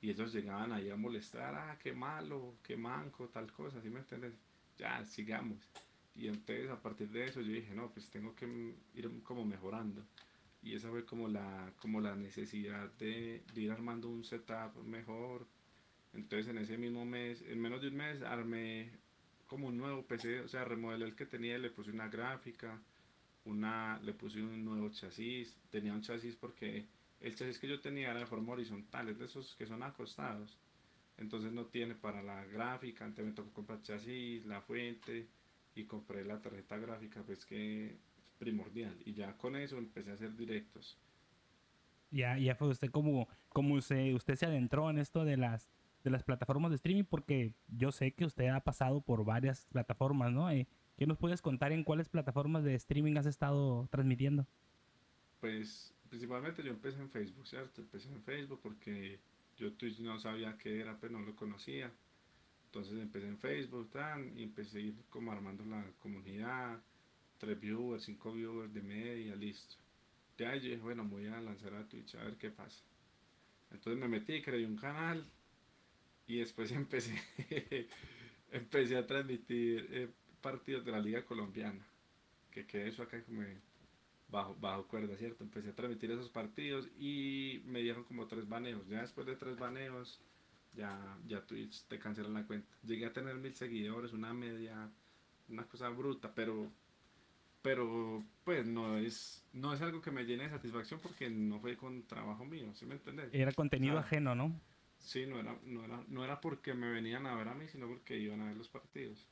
Y 0.02 0.10
ellos 0.10 0.34
llegaban 0.34 0.72
ahí 0.72 0.90
a 0.90 0.96
molestar, 0.96 1.54
ah, 1.56 1.78
qué 1.82 1.94
malo, 1.94 2.56
qué 2.64 2.76
manco, 2.76 3.30
tal 3.30 3.52
cosa, 3.52 3.82
¿sí 3.82 3.90
me 3.90 4.00
entiendes? 4.00 4.34
Ya, 4.78 5.04
sigamos. 5.06 5.70
Y 6.16 6.28
entonces 6.28 6.70
a 6.70 6.82
partir 6.82 7.10
de 7.10 7.26
eso 7.26 7.42
yo 7.42 7.54
dije, 7.54 7.74
no, 7.74 7.92
pues 7.92 8.10
tengo 8.10 8.36
que 8.36 8.76
ir 8.94 9.24
como 9.24 9.46
mejorando. 9.46 10.06
Y 10.64 10.76
esa 10.76 10.90
fue 10.90 11.06
como 11.06 11.28
la, 11.28 11.74
como 11.78 12.02
la 12.02 12.16
necesidad 12.16 12.92
de, 12.94 13.44
ir 13.56 13.72
armando 13.72 14.10
un 14.10 14.24
setup 14.24 14.76
mejor. 14.84 15.48
Entonces 16.14 16.48
en 16.48 16.58
ese 16.58 16.78
mismo 16.78 17.06
mes, 17.06 17.42
en 17.42 17.60
menos 17.60 17.82
de 17.82 17.88
un 17.88 17.96
mes, 17.96 18.22
armé 18.22 18.92
como 19.48 19.68
un 19.68 19.78
nuevo 19.78 20.06
PC, 20.06 20.42
o 20.42 20.48
sea, 20.48 20.66
remodelé 20.66 21.06
el 21.06 21.16
que 21.16 21.26
tenía, 21.26 21.58
le 21.58 21.72
puse 21.72 21.92
una 21.92 22.08
gráfica, 22.08 22.80
una, 23.46 24.00
le 24.04 24.14
puse 24.14 24.42
un 24.42 24.64
nuevo 24.64 24.90
chasis, 24.90 25.58
tenía 25.70 25.94
un 25.94 26.02
chasis 26.02 26.36
porque 26.36 26.86
el 27.20 27.36
chasis 27.36 27.60
que 27.60 27.68
yo 27.68 27.80
tenía 27.80 28.12
era 28.12 28.20
de 28.20 28.26
forma 28.26 28.54
horizontal, 28.54 29.10
es 29.10 29.20
de 29.20 29.26
esos 29.26 29.56
que 29.56 29.66
son 29.66 29.84
acostados, 29.84 30.58
entonces 31.22 31.52
no 31.52 31.68
tiene 31.68 31.96
para 31.96 32.22
la 32.22 32.44
gráfica, 32.46 33.06
antes 33.06 33.24
me 33.24 33.32
tocó 33.32 33.52
comprar 33.52 33.82
chasis, 33.82 34.46
la 34.46 34.62
fuente 34.62 35.28
y 35.76 35.86
compré 35.86 36.26
la 36.26 36.42
tarjeta 36.42 36.78
gráfica, 36.78 37.24
pues 37.24 37.46
que 37.46 37.86
es 37.88 37.94
primordial, 38.40 38.98
y 39.06 39.14
ya 39.14 39.38
con 39.38 39.56
eso 39.56 39.78
empecé 39.78 40.12
a 40.12 40.14
hacer 40.16 40.36
directos. 40.36 40.98
Ya, 42.10 42.38
ya 42.38 42.56
fue 42.56 42.70
usted 42.70 42.90
como, 42.90 43.30
como 43.50 43.76
usted, 43.76 44.14
usted 44.14 44.36
se 44.36 44.48
adentró 44.48 44.90
en 44.90 44.98
esto 44.98 45.24
de 45.24 45.38
las 45.38 45.70
de 46.04 46.10
las 46.10 46.24
plataformas 46.24 46.72
de 46.72 46.78
streaming 46.78 47.04
porque 47.04 47.54
yo 47.68 47.92
sé 47.92 48.14
que 48.14 48.26
usted 48.26 48.48
ha 48.48 48.62
pasado 48.62 49.02
por 49.02 49.24
varias 49.24 49.68
plataformas, 49.68 50.32
¿no? 50.32 50.50
Eh, 50.50 50.68
¿Qué 50.98 51.06
nos 51.06 51.20
puedes 51.20 51.44
contar 51.44 51.72
en 51.72 51.84
cuáles 51.84 52.10
plataformas 52.10 52.64
de 52.64 52.74
streaming 52.74 53.18
has 53.18 53.28
estado 53.28 53.88
transmitiendo? 53.92 54.48
Pues 55.40 55.94
principalmente 56.10 56.64
yo 56.64 56.72
empecé 56.72 57.00
en 57.00 57.12
Facebook, 57.12 57.48
¿cierto? 57.48 57.82
Empecé 57.82 58.10
en 58.10 58.24
Facebook 58.24 58.60
porque 58.64 59.20
yo 59.62 59.74
Twitch 59.74 60.00
no 60.00 60.18
sabía 60.18 60.58
qué 60.58 60.80
era, 60.80 60.98
pero 61.00 61.14
no 61.14 61.20
lo 61.24 61.36
conocía. 61.36 61.92
Entonces 62.66 63.00
empecé 63.00 63.28
en 63.28 63.38
Facebook 63.38 63.92
tan, 63.92 64.36
y 64.38 64.44
empecé 64.44 64.80
a 64.80 64.82
ir 64.82 64.96
como 65.10 65.32
armando 65.32 65.64
la 65.66 65.86
comunidad, 66.00 66.82
tres 67.38 67.60
viewers, 67.60 68.04
cinco 68.04 68.34
viewers 68.34 68.74
de 68.74 68.82
media, 68.82 69.36
listo. 69.36 69.76
Ya 70.38 70.54
dije, 70.54 70.78
bueno, 70.78 71.06
voy 71.06 71.28
a 71.28 71.40
lanzar 71.40 71.76
a 71.76 71.88
Twitch 71.88 72.16
a 72.16 72.24
ver 72.24 72.38
qué 72.38 72.50
pasa. 72.50 72.84
Entonces 73.72 74.02
me 74.02 74.08
metí, 74.08 74.42
creé 74.42 74.66
un 74.66 74.78
canal 74.78 75.24
y 76.26 76.40
después 76.40 76.72
empecé, 76.72 77.22
empecé 78.52 78.98
a 78.98 79.06
transmitir 79.06 79.88
eh, 79.92 80.10
partidos 80.42 80.84
de 80.84 80.92
la 80.92 81.00
Liga 81.00 81.24
Colombiana, 81.24 81.86
que 82.50 82.66
quedé 82.66 82.88
eso 82.88 83.04
acá 83.04 83.22
como 83.24 83.44
bajo, 84.32 84.56
bajo 84.60 84.88
cuerda, 84.88 85.16
¿cierto? 85.18 85.44
Empecé 85.44 85.70
a 85.70 85.76
transmitir 85.76 86.12
esos 86.12 86.30
partidos 86.30 86.88
y 86.98 87.62
me 87.66 87.82
dieron 87.82 88.04
como 88.04 88.28
tres 88.28 88.48
baneos. 88.48 88.88
Ya 88.88 89.02
después 89.02 89.28
de 89.28 89.36
tres 89.36 89.58
baneos, 89.58 90.22
ya, 90.74 91.18
ya 91.28 91.46
Twitch 91.46 91.84
te 91.84 92.00
cancelan 92.00 92.34
la 92.34 92.48
cuenta. 92.48 92.74
Llegué 92.84 93.06
a 93.06 93.14
tener 93.14 93.36
mil 93.36 93.54
seguidores, 93.54 94.14
una 94.14 94.34
media, 94.34 94.90
una 95.50 95.66
cosa 95.66 95.90
bruta, 95.90 96.34
pero 96.34 96.72
pero 97.62 98.24
pues 98.44 98.66
no 98.66 98.98
es 98.98 99.44
no 99.54 99.74
es 99.74 99.82
algo 99.82 100.02
que 100.02 100.10
me 100.10 100.24
llene 100.24 100.46
de 100.46 100.50
satisfacción 100.50 101.00
porque 101.00 101.30
no 101.30 101.60
fue 101.60 101.78
con 101.78 102.04
trabajo 102.08 102.44
mío, 102.44 102.74
¿sí 102.74 102.86
me 102.86 102.96
entiendes? 102.96 103.30
Era 103.34 103.52
contenido 103.52 104.00
ajeno, 104.00 104.34
¿no? 104.34 104.60
Sí, 104.98 105.26
no 105.26 105.40
era, 105.40 105.58
no, 105.66 105.84
era, 105.84 106.04
no 106.08 106.24
era 106.24 106.40
porque 106.42 106.74
me 106.74 106.90
venían 106.92 107.26
a 107.26 107.36
ver 107.36 107.48
a 107.48 107.56
mí, 107.56 107.68
sino 107.68 107.88
porque 107.88 108.18
iban 108.18 108.42
a 108.42 108.46
ver 108.46 108.58
los 108.58 108.70
partidos. 108.70 109.28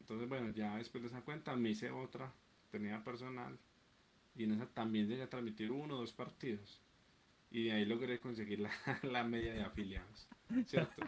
Entonces, 0.00 0.28
bueno, 0.28 0.50
ya 0.50 0.76
después 0.76 1.02
de 1.02 1.08
esa 1.08 1.22
cuenta 1.22 1.56
me 1.56 1.70
hice 1.70 1.90
otra, 1.90 2.32
tenía 2.70 3.02
personal, 3.02 3.58
y 4.34 4.44
en 4.44 4.52
esa 4.52 4.66
también 4.66 5.08
llegué 5.08 5.22
a 5.22 5.30
transmitir 5.30 5.70
uno 5.70 5.96
o 5.96 6.00
dos 6.00 6.12
partidos. 6.12 6.80
Y 7.50 7.64
de 7.64 7.72
ahí 7.72 7.84
logré 7.84 8.18
conseguir 8.18 8.60
la, 8.60 8.70
la 9.02 9.24
media 9.24 9.52
de 9.54 9.62
afiliados, 9.62 10.28
¿cierto? 10.66 11.06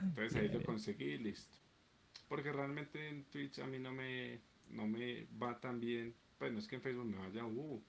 Entonces 0.00 0.34
ahí 0.36 0.48
lo 0.48 0.62
conseguí 0.62 1.18
listo. 1.18 1.56
Porque 2.28 2.52
realmente 2.52 3.08
en 3.08 3.24
Twitch 3.24 3.60
a 3.60 3.66
mí 3.66 3.78
no 3.78 3.92
me, 3.92 4.40
no 4.70 4.86
me 4.86 5.26
va 5.40 5.58
tan 5.60 5.80
bien. 5.80 6.14
Pues 6.38 6.52
no 6.52 6.58
es 6.58 6.68
que 6.68 6.76
en 6.76 6.82
Facebook 6.82 7.06
me 7.06 7.18
vaya, 7.18 7.44
uh, 7.44 7.82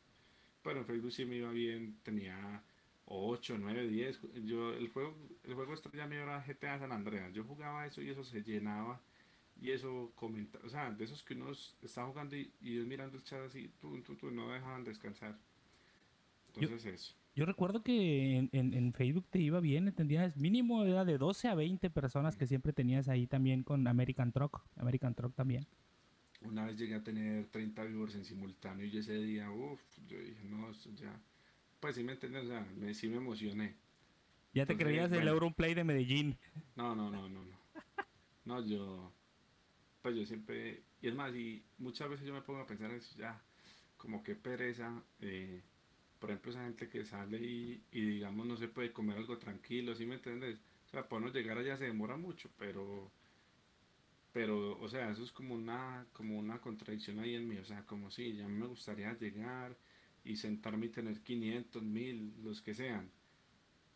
pero 0.63 0.79
en 0.79 0.85
Facebook 0.85 1.11
sí 1.11 1.25
me 1.25 1.37
iba 1.37 1.51
bien, 1.51 1.99
tenía 2.03 2.63
8, 3.05 3.57
9, 3.59 3.87
10. 3.87 4.21
Yo, 4.45 4.73
el 4.73 4.89
juego, 4.89 5.15
el 5.43 5.53
juego 5.55 5.73
estrella 5.73 6.07
mío 6.07 6.21
era 6.21 6.43
GTA 6.45 6.79
San 6.79 6.91
Andreas. 6.91 7.33
Yo 7.33 7.43
jugaba 7.43 7.85
eso 7.85 8.01
y 8.01 8.09
eso 8.09 8.23
se 8.23 8.43
llenaba. 8.43 9.01
Y 9.61 9.71
eso 9.71 10.11
comenta, 10.15 10.59
o 10.63 10.69
sea, 10.69 10.89
de 10.91 11.03
esos 11.03 11.23
que 11.23 11.33
uno 11.33 11.51
está 11.51 12.05
jugando 12.05 12.35
y, 12.35 12.53
y 12.61 12.79
mirando 12.85 13.17
el 13.17 13.23
chat 13.23 13.41
así, 13.41 13.69
tú, 13.79 14.01
tú, 14.01 14.15
tú, 14.15 14.31
no 14.31 14.49
dejaban 14.51 14.85
descansar. 14.85 15.37
Entonces 16.55 16.83
yo, 16.83 16.91
eso. 16.91 17.13
Yo 17.35 17.45
recuerdo 17.45 17.83
que 17.83 18.37
en, 18.37 18.49
en, 18.53 18.73
en, 18.73 18.93
Facebook 18.93 19.27
te 19.29 19.39
iba 19.39 19.59
bien, 19.59 19.87
entendías, 19.87 20.37
mínimo 20.37 20.85
era 20.85 21.03
de 21.03 21.17
12 21.17 21.49
a 21.49 21.55
20 21.55 21.89
personas 21.89 22.37
que 22.37 22.47
siempre 22.47 22.71
tenías 22.71 23.09
ahí 23.09 23.27
también 23.27 23.63
con 23.63 23.85
American 23.87 24.31
Truck, 24.31 24.61
American 24.77 25.13
Truck 25.13 25.35
también. 25.35 25.67
Una 26.41 26.65
vez 26.65 26.77
llegué 26.77 26.95
a 26.95 27.03
tener 27.03 27.47
30 27.47 27.83
viewers 27.83 28.15
en 28.15 28.23
simultáneo 28.23 28.85
y 28.85 28.97
ese 28.97 29.17
día, 29.17 29.51
uff, 29.51 29.81
yo 30.07 30.17
dije, 30.19 30.45
no, 30.45 30.69
esto 30.69 30.89
ya 30.95 31.19
pues 31.79 31.95
sí 31.95 32.03
me 32.03 32.13
entiendes, 32.13 32.45
o 32.45 32.47
sea, 32.47 32.67
me, 32.77 32.93
sí 32.93 33.07
me 33.07 33.17
emocioné. 33.17 33.75
Ya 34.53 34.65
te 34.65 34.75
creías 34.75 35.11
el 35.11 35.27
Europlay 35.27 35.73
de 35.73 35.83
Medellín. 35.83 36.37
No, 36.75 36.95
no, 36.95 37.09
no, 37.09 37.29
no, 37.29 37.45
no. 37.45 37.59
No, 38.45 38.65
yo, 38.65 39.13
pues 40.01 40.15
yo 40.15 40.25
siempre, 40.25 40.83
y 41.01 41.07
es 41.07 41.15
más, 41.15 41.33
y 41.35 41.63
muchas 41.77 42.09
veces 42.09 42.25
yo 42.27 42.33
me 42.33 42.41
pongo 42.41 42.61
a 42.61 42.67
pensar 42.67 42.91
en 42.91 42.97
eso, 42.97 43.17
ya, 43.17 43.41
como 43.97 44.23
que 44.23 44.35
pereza, 44.35 45.03
eh, 45.21 45.61
por 46.19 46.29
ejemplo, 46.31 46.51
esa 46.51 46.63
gente 46.63 46.89
que 46.89 47.05
sale 47.05 47.37
y, 47.39 47.83
digamos 47.91 48.45
no 48.47 48.57
se 48.57 48.67
puede 48.67 48.91
comer 48.93 49.17
algo 49.17 49.37
tranquilo, 49.37 49.95
¿sí 49.95 50.05
me 50.05 50.15
entiendes? 50.15 50.59
O 50.87 50.89
sea, 50.89 51.07
para 51.07 51.21
no 51.25 51.31
llegar 51.31 51.57
allá 51.57 51.77
se 51.77 51.85
demora 51.85 52.17
mucho, 52.17 52.49
pero 52.57 53.11
pero, 54.31 54.79
o 54.79 54.87
sea, 54.89 55.09
eso 55.11 55.23
es 55.23 55.31
como 55.31 55.55
una, 55.55 56.05
como 56.13 56.37
una 56.37 56.59
contradicción 56.61 57.19
ahí 57.19 57.35
en 57.35 57.47
mí, 57.47 57.57
o 57.57 57.65
sea, 57.65 57.85
como 57.85 58.11
si 58.11 58.35
ya 58.35 58.47
me 58.47 58.67
gustaría 58.67 59.13
llegar 59.13 59.75
y 60.23 60.35
sentarme 60.37 60.87
y 60.87 60.89
tener 60.89 61.21
500, 61.21 61.83
1000, 61.83 62.35
los 62.43 62.61
que 62.61 62.73
sean, 62.75 63.11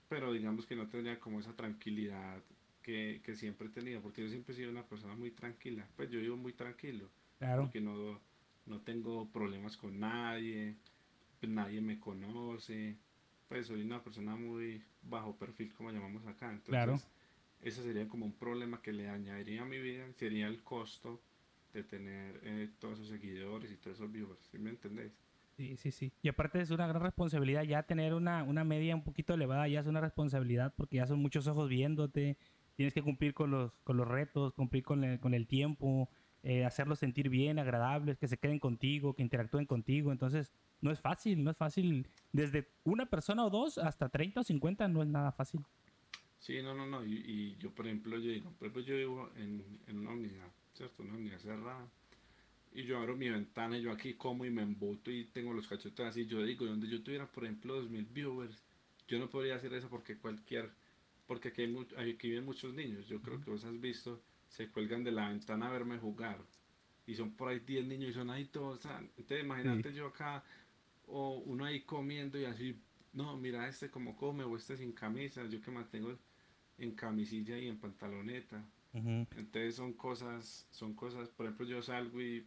pero 0.10 0.34
digamos 0.34 0.66
que 0.66 0.76
no 0.76 0.88
tendría 0.88 1.20
como 1.20 1.40
esa 1.40 1.56
tranquilidad 1.56 2.44
que, 2.84 3.22
que 3.24 3.36
siempre 3.36 3.68
he 3.68 3.72
tenido, 3.72 4.02
porque 4.02 4.22
yo 4.22 4.30
siempre 4.30 4.54
he 4.54 4.58
sido 4.58 4.70
una 4.70 4.86
persona 4.86 5.16
muy 5.16 5.32
tranquila, 5.32 5.88
pues 5.96 6.10
yo 6.12 6.20
vivo 6.20 6.38
muy 6.38 6.54
tranquilo, 6.54 7.10
Claro. 7.40 7.64
porque 7.64 7.82
no, 7.82 8.22
no 8.68 8.82
tengo 8.82 9.28
problemas 9.32 9.76
con 9.78 10.00
nadie, 10.00 10.76
pues 11.40 11.52
nadie 11.52 11.82
me 11.82 12.00
conoce, 12.00 12.98
pues 13.48 13.68
soy 13.68 13.82
una 13.82 14.04
persona 14.04 14.36
muy 14.36 14.84
bajo 15.02 15.36
perfil, 15.36 15.74
como 15.74 15.92
llamamos 15.92 16.26
acá, 16.28 16.52
entonces 16.52 16.70
Claro. 16.70 17.00
ese 17.62 17.82
sería 17.82 18.08
como 18.08 18.26
un 18.26 18.34
problema 18.34 18.82
que 18.82 18.94
le 18.94 19.10
añadiría 19.10 19.64
a 19.64 19.66
mi 19.66 19.80
vida, 19.80 20.06
sería 20.14 20.48
el 20.48 20.62
costo 20.62 21.22
de 21.74 21.84
tener 21.84 22.40
eh, 22.44 22.70
todos 22.80 23.00
esos 23.00 23.10
seguidores 23.10 23.72
y 23.72 23.78
todos 23.78 23.98
esos 23.98 24.12
viewers, 24.12 24.46
¿sí 24.52 24.60
me 24.60 24.70
entendés? 24.70 25.12
Sí, 25.56 25.78
sí, 25.78 25.92
sí. 25.92 26.12
Y 26.24 26.30
aparte 26.30 26.60
es 26.62 26.72
una 26.72 26.88
gran 26.88 27.02
responsabilidad 27.04 27.62
ya 27.64 27.84
tener 27.84 28.16
una, 28.16 28.44
una 28.44 28.64
media 28.64 28.96
un 28.96 29.04
poquito 29.04 29.36
elevada, 29.36 29.68
ya 29.68 29.82
es 29.82 29.86
una 29.88 30.02
responsabilidad 30.02 30.74
porque 30.76 30.98
ya 30.98 31.06
son 31.06 31.20
muchos 31.20 31.46
ojos 31.48 31.70
viéndote, 31.70 32.38
tienes 32.76 32.94
que 32.94 33.02
cumplir 33.02 33.34
con 33.34 33.52
los, 33.52 33.72
con 33.84 33.98
los 33.98 34.08
retos, 34.08 34.54
cumplir 34.54 34.84
con 34.84 35.04
el, 35.04 35.20
con 35.20 35.34
el 35.34 35.48
tiempo, 35.48 36.10
eh, 36.44 36.66
hacerlos 36.66 37.00
sentir 37.00 37.30
bien, 37.30 37.60
agradables, 37.60 38.18
que 38.18 38.28
se 38.28 38.38
queden 38.38 38.60
contigo, 38.60 39.14
que 39.14 39.22
interactúen 39.22 39.66
contigo. 39.66 40.12
Entonces, 40.12 40.52
no 40.82 40.92
es 40.92 41.00
fácil, 41.00 41.44
no 41.44 41.52
es 41.52 41.58
fácil. 41.58 42.08
Desde 42.32 42.70
una 42.84 43.06
persona 43.06 43.46
o 43.46 43.50
dos 43.50 43.78
hasta 43.78 44.10
30 44.10 44.42
o 44.42 44.44
50 44.44 44.88
no 44.88 45.02
es 45.02 45.08
nada 45.08 45.32
fácil. 45.32 45.62
Sí, 46.40 46.62
no, 46.62 46.74
no, 46.74 46.86
no, 46.86 47.06
y, 47.06 47.14
y 47.14 47.56
yo 47.58 47.72
por 47.72 47.88
ejemplo, 47.88 48.18
yo 48.18 48.30
digo, 48.30 48.52
por 48.60 48.68
ejemplo, 48.68 48.82
yo 48.82 48.98
vivo 48.98 49.30
en, 49.38 49.64
en 49.88 50.00
una 50.00 50.12
unidad, 50.12 50.52
¿cierto? 50.74 51.04
Una 51.04 51.14
unidad 51.14 51.40
cerrada, 51.40 51.88
y 52.76 52.84
yo 52.84 52.98
abro 52.98 53.16
mi 53.16 53.30
ventana 53.30 53.78
y 53.78 53.84
yo 53.84 53.92
aquí 53.92 54.16
como 54.16 54.46
y 54.46 54.50
me 54.50 54.64
embuto 54.64 55.12
y 55.12 55.26
tengo 55.26 55.54
los 55.54 55.68
cachetes 55.68 56.06
así, 56.06 56.26
yo 56.26 56.44
digo, 56.44 56.66
donde 56.66 56.88
yo 56.88 57.02
tuviera, 57.04 57.28
por 57.28 57.46
ejemplo, 57.46 57.76
2000 57.76 58.06
viewers, 58.06 58.64
yo 59.08 59.20
no 59.20 59.30
podría 59.30 59.56
hacer 59.56 59.74
eso 59.74 59.90
porque 59.90 60.18
cualquier, 60.18 60.72
porque 61.34 61.50
aquí, 61.50 61.64
hay 61.98 62.12
aquí 62.12 62.30
viven 62.30 62.46
muchos 62.46 62.76
niños, 62.76 63.08
yo 63.08 63.20
creo 63.20 63.42
que 63.42 63.50
vos 63.50 63.66
has 63.66 63.80
visto, 63.80 64.22
se 64.48 64.70
cuelgan 64.70 65.04
de 65.04 65.12
la 65.12 65.30
ventana 65.30 65.68
a 65.68 65.72
verme 65.72 65.98
jugar, 65.98 66.38
y 67.08 67.16
son 67.16 67.32
por 67.32 67.50
ahí 67.50 67.60
10 67.60 67.88
niños 67.88 68.12
y 68.12 68.14
son 68.14 68.30
ahí 68.30 68.46
todos, 68.46 68.86
entonces 69.18 69.44
imagínate 69.44 69.92
yo 69.94 70.06
acá, 70.06 70.44
o 71.08 71.40
uno 71.40 71.66
ahí 71.66 71.82
comiendo 71.82 72.40
y 72.40 72.46
así, 72.46 72.80
no, 73.14 73.36
mira 73.36 73.68
este 73.68 73.90
como 73.90 74.16
come, 74.16 74.44
o 74.44 74.56
este 74.56 74.78
sin 74.78 74.92
camisa, 74.92 75.44
yo 75.48 75.60
que 75.60 75.72
mantengo 75.72 76.16
en 76.78 76.92
camisilla 76.92 77.58
y 77.58 77.68
en 77.68 77.80
pantaloneta. 77.80 78.64
Entonces 78.94 79.76
son 79.76 79.94
cosas, 79.94 80.68
son 80.70 80.94
cosas, 80.94 81.30
por 81.30 81.48
ejemplo 81.48 81.66
yo 81.66 81.82
salgo 81.82 82.22
y 82.22 82.46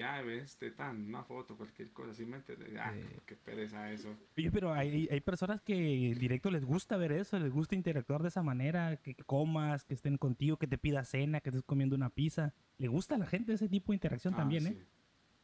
que, 0.00 0.04
ay, 0.06 0.24
ves, 0.24 0.44
este 0.52 0.70
tan, 0.70 1.08
una 1.08 1.22
foto, 1.24 1.56
cualquier 1.58 1.90
cosa, 1.92 2.14
¿sí 2.14 2.24
me 2.24 2.36
entiendes? 2.38 2.70
Ah, 2.80 2.94
Sí. 2.94 3.02
qué 3.26 3.36
pereza 3.36 3.92
eso. 3.92 4.16
Oye, 4.38 4.50
pero 4.50 4.72
hay, 4.72 5.06
hay 5.10 5.20
personas 5.20 5.60
que 5.60 5.74
directo 6.18 6.50
les 6.50 6.64
gusta 6.64 6.96
ver 6.96 7.12
eso, 7.12 7.38
les 7.38 7.52
gusta 7.52 7.74
interactuar 7.74 8.22
de 8.22 8.28
esa 8.28 8.42
manera, 8.42 8.96
que, 8.96 9.14
comas, 9.14 9.84
que 9.84 9.92
estén 9.92 10.16
contigo, 10.16 10.56
que 10.56 10.66
te 10.66 10.78
pidas 10.78 11.10
cena, 11.10 11.42
que 11.42 11.50
estés 11.50 11.62
comiendo 11.64 11.94
una 11.96 12.08
pizza. 12.08 12.54
Le 12.78 12.88
gusta 12.88 13.16
a 13.16 13.18
la 13.18 13.26
gente 13.26 13.52
ese 13.52 13.68
tipo 13.68 13.92
de 13.92 13.96
interacción 13.96 14.32
Ah, 14.32 14.38
también, 14.38 14.62
sí. 14.62 14.68
¿eh? 14.70 14.86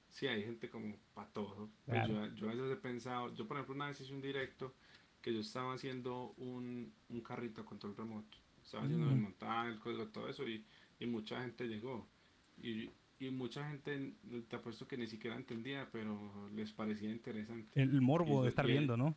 Sí, 0.08 0.26
hay 0.26 0.42
gente 0.44 0.70
como 0.70 0.96
para 1.12 1.28
todo. 1.28 1.68
Pues 1.84 1.98
Claro. 2.06 2.26
yo, 2.28 2.34
yo 2.36 2.46
a 2.48 2.54
veces 2.54 2.72
he 2.72 2.76
pensado, 2.76 3.34
yo 3.34 3.46
por 3.46 3.58
ejemplo 3.58 3.74
una 3.74 3.88
vez 3.88 4.00
hice 4.00 4.14
un 4.14 4.22
directo 4.22 4.72
que 5.20 5.34
yo 5.34 5.40
estaba 5.40 5.74
haciendo 5.74 6.30
un, 6.38 6.94
un 7.10 7.20
carrito 7.20 7.60
a 7.60 7.64
control 7.66 7.94
remoto. 7.94 8.38
Estaba 8.64 8.84
haciendo 8.84 9.06
Mm. 9.06 9.12
el 9.12 9.20
montaje, 9.20 9.68
el 9.68 9.78
código, 9.78 10.06
todo 10.08 10.30
eso 10.30 10.48
y, 10.48 10.64
y 10.98 11.04
mucha 11.06 11.42
gente 11.42 11.66
llegó. 11.68 12.08
Y, 12.56 12.88
y 13.18 13.30
mucha 13.30 13.68
gente, 13.68 14.14
te 14.48 14.56
apuesto 14.56 14.86
que 14.86 14.96
ni 14.96 15.06
siquiera 15.06 15.36
entendía, 15.36 15.88
pero 15.90 16.48
les 16.54 16.72
parecía 16.72 17.10
interesante. 17.10 17.68
El, 17.74 18.00
morbo 18.00 18.40
Y- 18.40 18.42
de 18.42 18.48
estar 18.48 18.66
viendo, 18.66 18.96
¿no? 18.96 19.16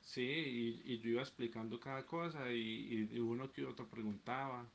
Sí, 0.00 0.22
y, 0.22 0.82
y 0.94 0.98
yo 1.00 1.10
iba 1.10 1.22
explicando 1.22 1.80
cada 1.80 2.04
cosa 2.06 2.52
y, 2.52 3.08
y 3.10 3.18
uno 3.20 3.50
que 3.52 3.64
otro 3.64 3.88
preguntaba 3.88 4.70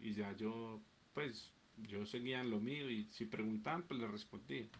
y 0.00 0.12
ya 0.14 0.32
yo, 0.36 0.80
pues, 1.14 1.52
yo 1.76 2.06
seguía 2.06 2.40
en 2.40 2.50
lo 2.50 2.60
mío 2.60 2.90
y 2.90 3.04
si 3.10 3.26
preguntaban, 3.26 3.82
pues 3.84 4.00
les 4.00 4.10
respondí. 4.10 4.70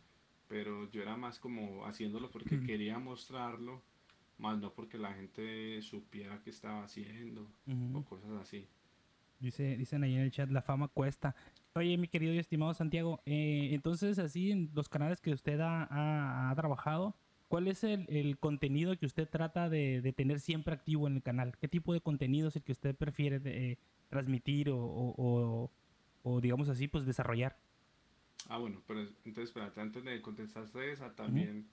Pero 0.49 0.91
yo 0.91 1.03
era 1.03 1.17
más 1.17 1.39
como 1.39 1.85
haciéndolo 1.87 2.31
porque 2.31 2.57
Ujú. 2.57 2.65
quería 2.67 2.99
mostrarlo, 2.99 3.83
más 4.39 4.59
no 4.59 4.73
porque 4.75 4.99
la 4.99 5.13
gente 5.15 5.81
supiera 5.83 6.41
qué 6.43 6.51
estaba 6.51 6.85
haciendo 6.85 7.47
o 7.95 8.05
cosas 8.05 8.31
así. 8.41 8.67
Dice, 9.39 9.77
dicen 9.77 10.05
ahí 10.05 10.15
en 10.15 10.21
el 10.23 10.31
chat, 10.31 10.51
la 10.51 10.63
fama 10.63 10.89
cuesta. 10.89 11.35
Oye, 11.75 11.97
mi 11.99 12.09
querido 12.09 12.35
y 12.35 12.39
estimado 12.39 12.75
Santiago, 12.75 13.23
eh, 13.27 13.69
entonces 13.73 14.19
así 14.19 14.51
en 14.51 14.71
los 14.75 14.89
canales 14.89 15.21
que 15.21 15.33
usted 15.33 15.61
ha, 15.61 15.85
ha- 15.85 16.51
ha 16.51 16.55
trabajado, 16.57 17.15
¿cuál 17.49 17.69
es 17.69 17.85
el, 17.85 18.07
el 18.09 18.39
contenido 18.39 18.97
que 18.99 19.07
usted 19.07 19.29
trata 19.29 19.69
de, 19.69 20.01
de 20.01 20.13
tener 20.13 20.41
siempre 20.41 20.75
activo 20.75 21.07
en 21.07 21.17
el 21.17 21.23
canal? 21.23 21.57
¿Qué 21.59 21.69
tipo 21.69 21.93
de 21.93 22.01
contenido 22.01 22.49
es 22.49 22.57
el 22.57 22.63
que 22.65 22.73
usted 22.73 22.97
prefiere 22.97 23.39
de, 23.39 23.73
eh, 23.73 23.79
transmitir 24.09 24.69
o, 24.71 24.79
o- 24.79 25.15
o- 25.17 25.71
o, 26.23 26.41
digamos 26.41 26.69
así, 26.69 26.89
pues 26.89 27.07
desarrollar? 27.07 27.57
Ah, 28.49 28.59
bueno, 28.59 28.83
pero 28.87 29.01
entonces 29.01 29.45
espérate, 29.51 29.81
antes 29.81 30.05
de 30.05 30.21
contestarte 30.23 30.93
esa, 30.93 31.15
también 31.15 31.71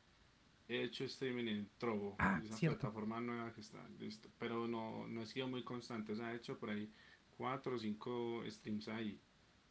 he 0.67 0.83
hecho 0.83 1.05
streaming 1.05 1.47
en 1.47 1.69
Trovo, 1.77 2.17
Ah, 2.19 2.39
esa 2.43 2.55
cierto. 2.57 2.77
plataforma 2.81 3.21
nueva 3.21 3.53
que 3.53 3.61
está, 3.61 3.87
listo, 3.99 4.29
pero 4.39 4.67
no, 4.67 5.07
no 5.07 5.23
he 5.23 5.25
sido 5.27 5.47
muy 5.47 5.63
constante, 5.63 6.13
o 6.13 6.15
sea, 6.15 6.33
he 6.33 6.37
hecho 6.37 6.59
por 6.59 6.69
ahí 6.71 6.91
cuatro 7.37 7.75
o 7.75 7.79
cinco 7.79 8.43
streams 8.49 8.87
ahí, 8.89 9.19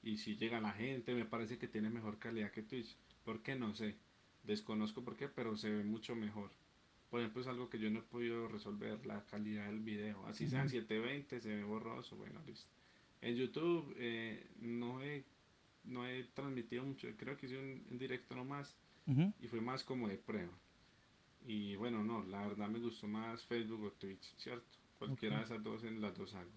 y 0.06 0.18
si 0.18 0.36
llega 0.36 0.60
la 0.60 0.70
gente, 0.72 1.14
me 1.14 1.24
parece 1.24 1.58
que 1.58 1.66
tiene 1.66 1.90
mejor 1.90 2.18
calidad 2.20 2.52
que 2.52 2.62
Twitch, 2.62 2.96
¿por 3.24 3.42
qué? 3.42 3.56
No 3.56 3.74
sé, 3.74 3.96
desconozco 4.44 5.02
por 5.02 5.16
qué, 5.16 5.28
pero 5.28 5.56
se 5.56 5.68
ve 5.68 5.82
mucho 5.82 6.14
mejor. 6.14 6.52
Por 7.10 7.20
ejemplo, 7.20 7.42
es 7.42 7.48
algo 7.48 7.68
que 7.68 7.80
yo 7.80 7.90
no 7.90 7.98
he 7.98 8.02
podido 8.02 8.46
resolver, 8.46 9.04
la 9.04 9.24
calidad 9.26 9.66
del 9.66 9.80
video, 9.80 10.24
así 10.28 10.46
sean 10.46 10.66
Ujú. 10.66 10.70
720, 10.70 11.40
se 11.40 11.56
ve 11.56 11.64
borroso, 11.64 12.16
bueno, 12.16 12.40
listo. 12.46 12.68
En 13.20 13.34
YouTube 13.34 13.94
eh, 13.98 14.46
no 14.60 15.02
he 15.02 15.24
no 15.84 16.06
he 16.06 16.22
transmitido 16.34 16.84
mucho, 16.84 17.08
creo 17.16 17.36
que 17.36 17.46
hice 17.46 17.58
un, 17.58 17.84
un 17.90 17.98
directo 17.98 18.34
nomás 18.36 18.76
y 19.40 19.48
fue 19.48 19.60
más 19.60 19.82
como 19.84 20.08
de 20.08 20.18
prueba. 20.18 20.52
Y 21.46 21.76
bueno, 21.76 22.04
no, 22.04 22.24
la 22.24 22.46
verdad 22.46 22.68
me 22.68 22.78
gustó 22.80 23.08
más 23.08 23.44
Facebook 23.46 23.82
o 23.84 23.92
Twitch, 23.92 24.34
¿cierto? 24.36 24.78
Cualquiera 24.98 25.38
de 25.38 25.44
esas 25.44 25.62
dos 25.62 25.84
en 25.84 26.00
las 26.00 26.16
dos 26.16 26.34
hago. 26.34 26.50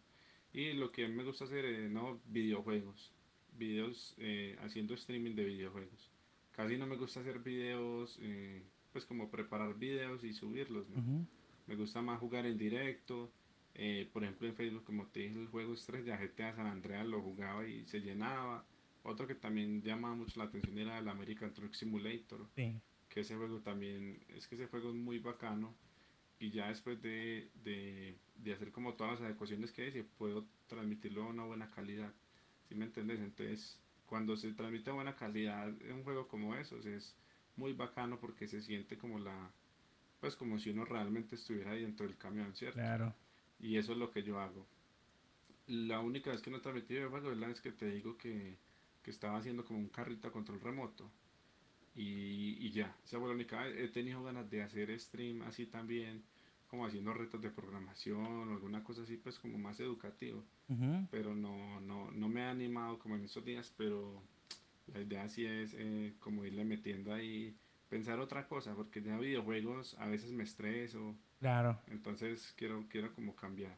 Y 0.53 0.73
lo 0.73 0.91
que 0.91 1.07
me 1.07 1.23
gusta 1.23 1.45
hacer 1.45 1.65
es, 1.65 1.91
no, 1.91 2.19
videojuegos, 2.25 3.13
videos 3.59 4.15
eh, 4.17 4.57
haciendo 4.61 4.93
streaming 4.95 5.35
de 5.35 5.45
videojuegos. 5.45 6.09
Casi 6.53 6.77
no 6.77 6.87
me 6.87 6.95
gusta 6.97 7.19
hacer 7.19 7.39
videos, 7.39 8.17
eh, 8.21 8.63
pues 8.91 9.05
como 9.05 9.29
preparar 9.29 9.77
videos 9.77 10.23
y 10.23 10.33
subirlos, 10.33 10.89
¿no? 10.89 11.27
Me 11.67 11.75
gusta 11.75 12.01
más 12.01 12.19
jugar 12.19 12.45
en 12.47 12.57
directo. 12.57 13.31
eh, 13.75 14.09
por 14.11 14.23
ejemplo, 14.23 14.47
en 14.47 14.55
Facebook, 14.55 14.83
como 14.83 15.05
te 15.07 15.19
dije, 15.21 15.39
el 15.39 15.47
juego 15.47 15.73
estrella 15.73 16.17
GTA 16.17 16.53
San 16.55 16.65
Andreas 16.67 17.05
lo 17.05 17.21
jugaba 17.21 17.65
y 17.67 17.85
se 17.85 18.01
llenaba. 18.01 18.65
Otro 19.03 19.25
que 19.27 19.35
también 19.35 19.81
llamaba 19.83 20.15
mucho 20.15 20.37
la 20.39 20.45
atención 20.47 20.77
era 20.79 20.97
el 20.97 21.07
American 21.07 21.53
Truck 21.53 21.73
Simulator, 21.73 22.45
Sí. 22.55 22.75
que 23.07 23.21
ese 23.21 23.35
juego 23.37 23.59
también, 23.59 24.19
es 24.35 24.47
que 24.47 24.55
ese 24.55 24.67
juego 24.67 24.89
es 24.89 24.95
muy 24.95 25.19
bacano. 25.19 25.73
Y 26.39 26.49
ya 26.51 26.67
después 26.69 27.01
de, 27.01 27.49
de, 27.63 28.15
de 28.35 28.53
hacer 28.53 28.71
como 28.71 28.95
todas 28.95 29.13
las 29.13 29.21
adecuaciones 29.21 29.71
que 29.71 29.87
hice, 29.87 30.03
puedo 30.03 30.45
transmitirlo 30.67 31.23
a 31.23 31.27
una 31.27 31.43
buena 31.45 31.69
calidad. 31.69 32.11
¿Sí 32.69 32.75
me 32.75 32.85
entiendes? 32.85 33.19
Entonces, 33.19 33.79
cuando 34.05 34.37
se 34.37 34.53
transmite 34.53 34.91
buena 34.91 35.15
calidad 35.15 35.69
en 35.81 35.93
un 35.93 36.03
juego 36.03 36.27
como 36.27 36.55
esos, 36.55 36.85
es 36.85 37.15
muy 37.55 37.73
bacano 37.73 38.19
porque 38.19 38.47
se 38.47 38.61
siente 38.61 38.95
como 38.95 39.17
la, 39.19 39.51
pues 40.19 40.35
como 40.35 40.59
si 40.59 40.69
uno 40.69 40.85
realmente 40.85 41.35
estuviera 41.35 41.71
ahí 41.71 41.81
dentro 41.81 42.05
del 42.05 42.15
camión, 42.15 42.55
¿cierto? 42.55 42.79
Claro. 42.79 43.15
Y 43.59 43.77
eso 43.77 43.93
es 43.93 43.97
lo 43.97 44.11
que 44.11 44.21
yo 44.21 44.39
hago. 44.39 44.67
La 45.65 45.99
única 45.99 46.29
vez 46.29 46.41
que 46.41 46.51
no 46.51 46.57
he 46.57 46.61
transmitido 46.61 47.03
el 47.03 47.09
juego 47.09 47.31
es 47.31 47.37
la 47.37 47.47
vez 47.47 47.59
que 47.59 47.71
te 47.71 47.89
digo 47.89 48.17
que, 48.17 48.55
que 49.01 49.11
estaba 49.11 49.37
haciendo 49.37 49.65
como 49.65 49.79
un 49.79 49.89
carrito 49.89 50.27
a 50.27 50.31
control 50.31 50.61
remoto. 50.61 51.09
Y, 51.95 52.55
y 52.59 52.71
ya, 52.71 52.95
esa 53.03 53.17
fue 53.17 53.27
la 53.27 53.33
única 53.33 53.63
vez. 53.63 53.77
He 53.77 53.87
tenido 53.89 54.23
ganas 54.23 54.49
de 54.49 54.61
hacer 54.61 54.97
stream 54.99 55.41
así 55.41 55.65
también, 55.65 56.23
como 56.69 56.85
haciendo 56.85 57.13
retos 57.13 57.41
de 57.41 57.49
programación 57.49 58.49
o 58.49 58.53
alguna 58.53 58.83
cosa 58.83 59.01
así, 59.01 59.17
pues 59.17 59.39
como 59.39 59.57
más 59.57 59.79
educativo. 59.79 60.43
Pero 61.09 61.33
no, 61.35 61.81
no, 61.81 62.11
no 62.11 62.29
me 62.29 62.43
ha 62.43 62.51
animado 62.51 62.99
como 62.99 63.15
en 63.15 63.23
estos 63.25 63.43
días, 63.43 63.73
pero 63.75 64.21
la 64.93 65.01
idea 65.01 65.27
sí 65.27 65.45
es 65.45 65.73
eh, 65.77 66.13
como 66.19 66.45
irle 66.45 66.63
metiendo 66.63 67.11
ahí, 67.13 67.57
pensar 67.89 68.19
otra 68.19 68.47
cosa, 68.47 68.75
porque 68.75 69.01
ya 69.01 69.17
videojuegos 69.17 69.95
a 69.97 70.05
veces 70.07 70.31
me 70.31 70.43
estreso, 70.43 71.15
Claro. 71.39 71.79
entonces 71.87 72.53
quiero, 72.55 72.85
quiero 72.87 73.13
como 73.15 73.35
cambiar. 73.35 73.75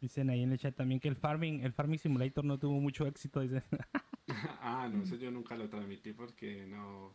Dicen 0.00 0.30
ahí 0.30 0.42
en 0.42 0.52
el 0.52 0.58
chat 0.58 0.74
también 0.74 0.98
que 0.98 1.08
el 1.08 1.16
farming, 1.16 1.60
el 1.62 1.72
farming 1.74 1.98
simulator 1.98 2.42
no 2.42 2.58
tuvo 2.58 2.80
mucho 2.80 3.06
éxito. 3.06 3.40
Dicen. 3.40 3.62
ah, 4.62 4.88
no, 4.90 5.02
eso 5.02 5.16
yo 5.16 5.30
nunca 5.30 5.56
lo 5.56 5.68
transmití 5.68 6.14
porque 6.14 6.64
no. 6.66 7.14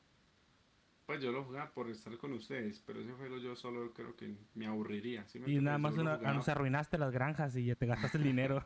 Pues 1.05 1.21
yo 1.21 1.31
lo 1.31 1.43
jugaba 1.43 1.69
por 1.71 1.89
estar 1.89 2.17
con 2.17 2.33
ustedes, 2.33 2.81
pero 2.85 2.99
ese 2.99 3.11
juego 3.13 3.37
yo 3.37 3.55
solo 3.55 3.93
creo 3.93 4.15
que 4.15 4.35
me 4.55 4.65
aburriría. 4.65 5.23
¿sí 5.27 5.39
me 5.39 5.51
y 5.51 5.61
nada 5.61 5.77
más 5.77 5.95
una- 5.97 6.15
ah, 6.23 6.33
nos 6.33 6.49
arruinaste 6.49 6.97
las 6.97 7.11
granjas 7.11 7.55
y 7.55 7.65
ya 7.65 7.75
te 7.75 7.85
gastaste 7.85 8.17
el 8.17 8.23
dinero. 8.35 8.65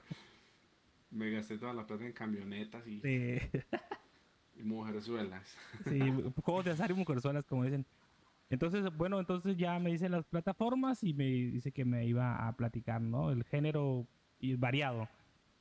me 1.12 1.31
gasté 1.31 1.58
toda 1.58 1.74
la 1.74 1.86
plata 1.86 2.05
en 2.05 2.13
camionetas 2.13 2.88
y, 2.88 3.01
Sí. 3.01 3.38
y 4.58 4.63
mujerzuelas. 4.63 5.53
Sí, 5.89 6.00
juegos 6.43 6.63
de 6.65 6.72
azar 6.72 6.91
y 6.91 6.93
mujerzuelas, 6.93 7.46
como 7.46 7.65
dicen. 7.65 7.86
Entonces, 8.50 8.86
bueno, 8.96 9.19
entonces 9.19 9.58
ya 9.58 9.77
me 9.79 9.91
dice 9.91 10.08
las 10.10 10.25
plataformas 10.25 11.03
y 11.03 11.13
me 11.13 11.25
dice 11.25 11.72
que 11.72 11.84
me 11.86 12.05
iba 12.05 12.48
a 12.48 12.53
platicar, 12.55 13.01
¿no? 13.01 13.31
El 13.31 13.43
género 13.43 14.08
variado. 14.58 15.08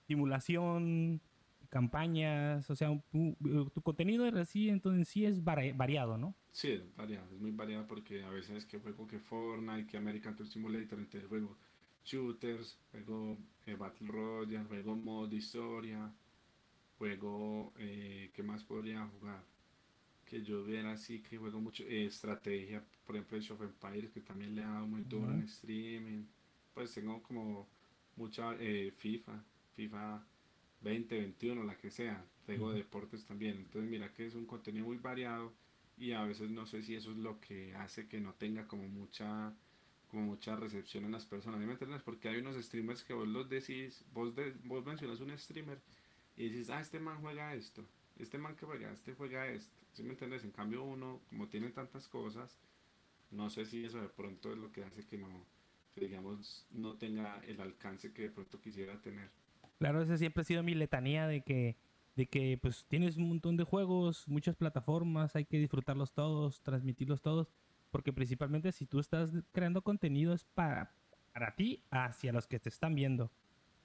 Simulación, 0.06 1.20
campañas, 1.69 2.69
o 2.71 2.77
sea, 2.77 2.91
un- 2.91 3.71
tu 3.75 3.83
contenido 3.83 4.27
en 4.27 4.45
sí, 4.47 4.69
entonces 4.69 4.99
en 5.01 5.05
sí 5.05 5.25
es 5.27 5.43
vari- 5.45 5.77
variado, 5.77 6.17
¿no? 6.17 6.35
Sí, 6.51 6.73
es 6.73 6.97
variado, 6.97 7.27
es 7.33 7.41
muy 7.41 7.51
variado 7.53 7.87
porque 7.87 8.25
a 8.25 8.31
veces 8.31 8.65
que 8.67 8.79
juego 8.79 9.07
que 9.07 9.19
Fortnite, 9.19 9.87
que 9.87 9.97
American 9.97 10.35
Tour 10.35 10.49
Simulator, 10.49 10.99
entonces 10.99 11.29
juego 11.29 11.57
shooters, 12.05 12.79
juego 12.91 13.37
eh, 13.67 13.75
Battle 13.75 14.09
Royale, 14.09 14.65
juego 14.67 14.97
modo 14.97 15.27
de 15.29 15.37
historia, 15.37 16.13
juego, 16.99 17.73
eh, 17.79 18.31
¿qué 18.33 18.43
más 18.43 18.65
podría 18.65 19.07
jugar? 19.07 19.43
Que 20.25 20.43
yo 20.43 20.65
viera 20.65 20.93
así 20.93 21.21
que 21.23 21.39
juego 21.39 21.61
mucho 21.61 21.85
eh, 21.85 22.07
estrategia, 22.07 22.83
por 23.07 23.17
ejemplo 23.17 23.39
Age 23.39 23.53
of 23.53 23.63
Empires, 23.63 24.11
que 24.11 24.21
también 24.21 24.55
le 24.55 24.63
he 24.63 24.65
dado 24.65 24.87
muy 24.87 25.03
duro 25.05 25.33
en 25.33 25.43
streaming, 25.43 26.25
pues 26.75 26.93
tengo 26.95 27.23
como 27.23 27.69
mucha 28.17 28.55
eh, 28.59 28.91
FIFA, 28.97 29.43
FIFA 29.77 30.27
20, 30.80 31.18
21, 31.18 31.64
la 31.64 31.76
que 31.76 31.90
sea, 31.90 32.25
tengo 32.47 32.73
deportes 32.73 33.25
también, 33.26 33.58
entonces 33.58 33.90
mira 33.90 34.12
que 34.12 34.26
es 34.26 34.35
un 34.35 34.47
contenido 34.47 34.87
muy 34.87 34.99
variado 34.99 35.52
y 35.97 36.12
a 36.12 36.23
veces 36.25 36.50
no 36.50 36.66
sé 36.66 36.82
si 36.82 36.94
eso 36.94 37.11
es 37.12 37.16
lo 37.18 37.40
que 37.40 37.75
hace 37.76 38.08
que 38.08 38.20
no 38.20 38.35
tenga 38.35 38.66
como 38.68 38.88
mucha 38.88 39.54
como 40.08 40.23
mucha 40.25 40.56
recepción 40.56 41.04
en 41.04 41.12
las 41.12 41.26
personas, 41.26 41.61
¿sí 41.61 41.66
me 41.66 41.73
entiendes? 41.73 42.02
Porque 42.02 42.28
hay 42.30 42.38
unos 42.38 42.56
streamers 42.64 43.02
que 43.04 43.12
vos 43.12 43.28
los 43.28 43.49
decís, 43.50 44.04
vos, 44.12 44.35
de- 44.35 44.54
vos 44.64 44.85
mencionas 44.87 45.20
un 45.20 45.37
streamer 45.38 45.80
y 46.37 46.49
dices, 46.49 46.70
ah, 46.70 46.80
este 46.80 46.99
man 47.00 47.20
juega 47.20 47.54
esto, 47.54 47.85
este 48.18 48.38
man 48.38 48.56
que 48.56 48.64
juega, 48.66 48.90
este 48.92 49.14
juega 49.14 49.49
esto, 49.49 49.78
¿sí 49.92 50.02
me 50.02 50.11
entiendes? 50.12 50.44
En 50.44 50.50
cambio 50.52 50.82
uno, 50.85 51.20
como 51.28 51.49
tiene 51.49 51.70
tantas 51.70 52.08
cosas, 52.08 52.56
no 53.30 53.50
sé 53.50 53.64
si 53.66 53.85
eso 53.85 54.00
de 54.00 54.08
pronto 54.08 54.52
es 54.52 54.58
lo 54.58 54.73
que 54.73 54.85
hace 54.85 55.06
que 55.06 55.18
no, 55.18 55.47
que 55.94 56.02
digamos, 56.02 56.66
no 56.73 56.97
tenga 56.99 57.40
el 57.47 57.61
alcance 57.61 58.12
que 58.12 58.23
de 58.23 58.30
pronto 58.30 58.61
quisiera 58.61 59.00
tener. 59.00 59.30
Claro, 59.78 60.02
esa 60.02 60.18
siempre 60.18 60.40
ha 60.42 60.44
sido 60.44 60.62
mi 60.62 60.75
letanía 60.75 61.26
de 61.26 61.42
que, 61.42 61.76
de 62.16 62.26
que 62.26 62.58
pues 62.61 62.85
tienes 62.88 63.16
un 63.16 63.28
montón 63.28 63.56
de 63.56 63.64
juegos, 63.64 64.26
muchas 64.26 64.56
plataformas, 64.56 65.37
hay 65.37 65.44
que 65.44 65.58
disfrutarlos 65.58 66.12
todos, 66.12 66.62
transmitirlos 66.62 67.23
todos, 67.23 67.49
porque 67.90 68.12
principalmente 68.12 68.73
si 68.73 68.87
tú 68.87 68.99
estás 68.99 69.32
creando 69.52 69.82
contenido 69.82 70.35
es 70.35 70.44
para, 70.44 70.94
para 71.32 71.54
ti, 71.54 71.85
hacia 71.90 72.32
los 72.32 72.49
que 72.49 72.58
te 72.58 72.68
están 72.68 72.94
viendo. 72.97 73.30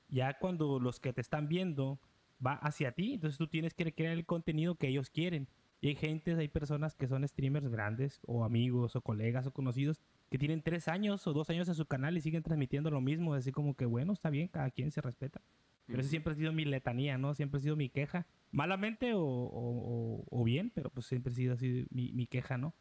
Ya 0.10 0.38
cuando 0.40 0.80
los 0.80 1.00
que 1.00 1.14
te 1.14 1.22
están 1.22 1.48
viendo 1.48 2.00
va 2.46 2.54
hacia 2.54 2.92
ti, 2.92 3.14
entonces 3.14 3.38
tú 3.38 3.48
tienes 3.48 3.74
que 3.74 3.94
crear 3.94 4.14
el 4.14 4.26
contenido 4.26 4.76
que 4.76 4.88
ellos 4.88 5.10
quieren. 5.12 5.48
Y 5.80 5.90
hay 5.90 5.96
gente, 5.96 6.34
hay 6.34 6.48
personas 6.48 6.96
que 6.96 7.08
son 7.08 7.28
streamers 7.28 7.68
grandes, 7.68 8.22
o 8.26 8.46
amigos, 8.46 8.96
o 8.96 9.02
colegas, 9.02 9.46
o 9.48 9.52
conocidos, 9.52 10.02
que 10.30 10.38
tienen 10.38 10.62
tres 10.62 10.88
años 10.88 11.28
o 11.28 11.34
dos 11.34 11.50
años 11.50 11.68
en 11.68 11.76
su 11.76 11.86
canal 11.86 12.18
y 12.18 12.22
siguen 12.22 12.42
transmitiendo 12.42 12.90
lo 12.90 13.02
mismo, 13.02 13.34
así 13.34 13.52
como 13.52 13.76
que 13.76 13.86
bueno, 13.86 14.14
está 14.14 14.30
bien, 14.30 14.48
cada 14.48 14.72
quien 14.72 14.92
se 14.92 15.02
respeta. 15.02 15.42
Pero 15.88 16.00
Ujú. 16.00 16.08
siempre 16.10 16.34
ha 16.34 16.36
sido 16.36 16.54
mi 16.54 16.66
letanía, 16.66 17.18
¿no? 17.18 17.34
Siempre 17.36 17.58
ha 17.60 17.62
sido 17.62 17.76
mi 17.76 17.90
queja. 17.90 18.26
Malamente 18.52 19.14
o, 19.14 19.22
o- 19.22 20.24
o- 20.30 20.44
bien, 20.44 20.70
pero 20.74 20.90
pues 20.90 21.06
siempre 21.08 21.32
ha 21.32 21.36
sido 21.36 21.54
así 21.54 21.86
mi, 21.90 22.12
mi 22.14 22.28
queja, 22.28 22.58
¿no? 22.58 22.74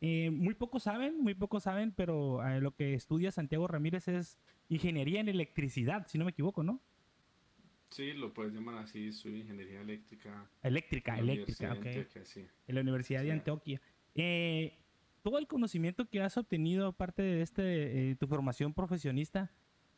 Eh, 0.00 0.30
muy 0.30 0.54
pocos 0.54 0.82
saben, 0.82 1.18
muy 1.22 1.34
pocos 1.34 1.62
saben, 1.62 1.90
pero 1.92 2.46
eh, 2.46 2.60
lo 2.60 2.74
que 2.74 2.94
estudia 2.94 3.32
Santiago 3.32 3.66
Ramírez 3.66 4.08
es 4.08 4.38
ingeniería 4.68 5.20
en 5.20 5.28
electricidad, 5.28 6.06
si 6.06 6.18
no 6.18 6.24
me 6.24 6.32
equivoco, 6.32 6.62
¿no? 6.62 6.80
Sí, 7.90 8.12
lo 8.12 8.34
puedes 8.34 8.52
llamar 8.52 8.78
así, 8.78 9.12
soy 9.12 9.40
ingeniería 9.40 9.80
eléctrica. 9.80 10.50
Eléctrica, 10.62 11.18
eléctrica, 11.18 11.72
de 11.72 11.78
ok. 11.78 11.86
Antioquia, 11.86 12.24
sí. 12.24 12.46
En 12.66 12.74
la 12.74 12.80
Universidad 12.82 13.20
de 13.22 13.26
Sí. 13.28 13.32
Antioquia. 13.32 13.80
Eh, 14.14 14.78
todo 15.22 15.38
el 15.38 15.46
conocimiento 15.46 16.08
que 16.08 16.20
has 16.20 16.36
obtenido, 16.36 16.88
aparte 16.88 17.22
de 17.22 17.42
este, 17.42 18.10
eh, 18.10 18.16
tu 18.16 18.26
formación 18.26 18.74
profesionista, 18.74 19.50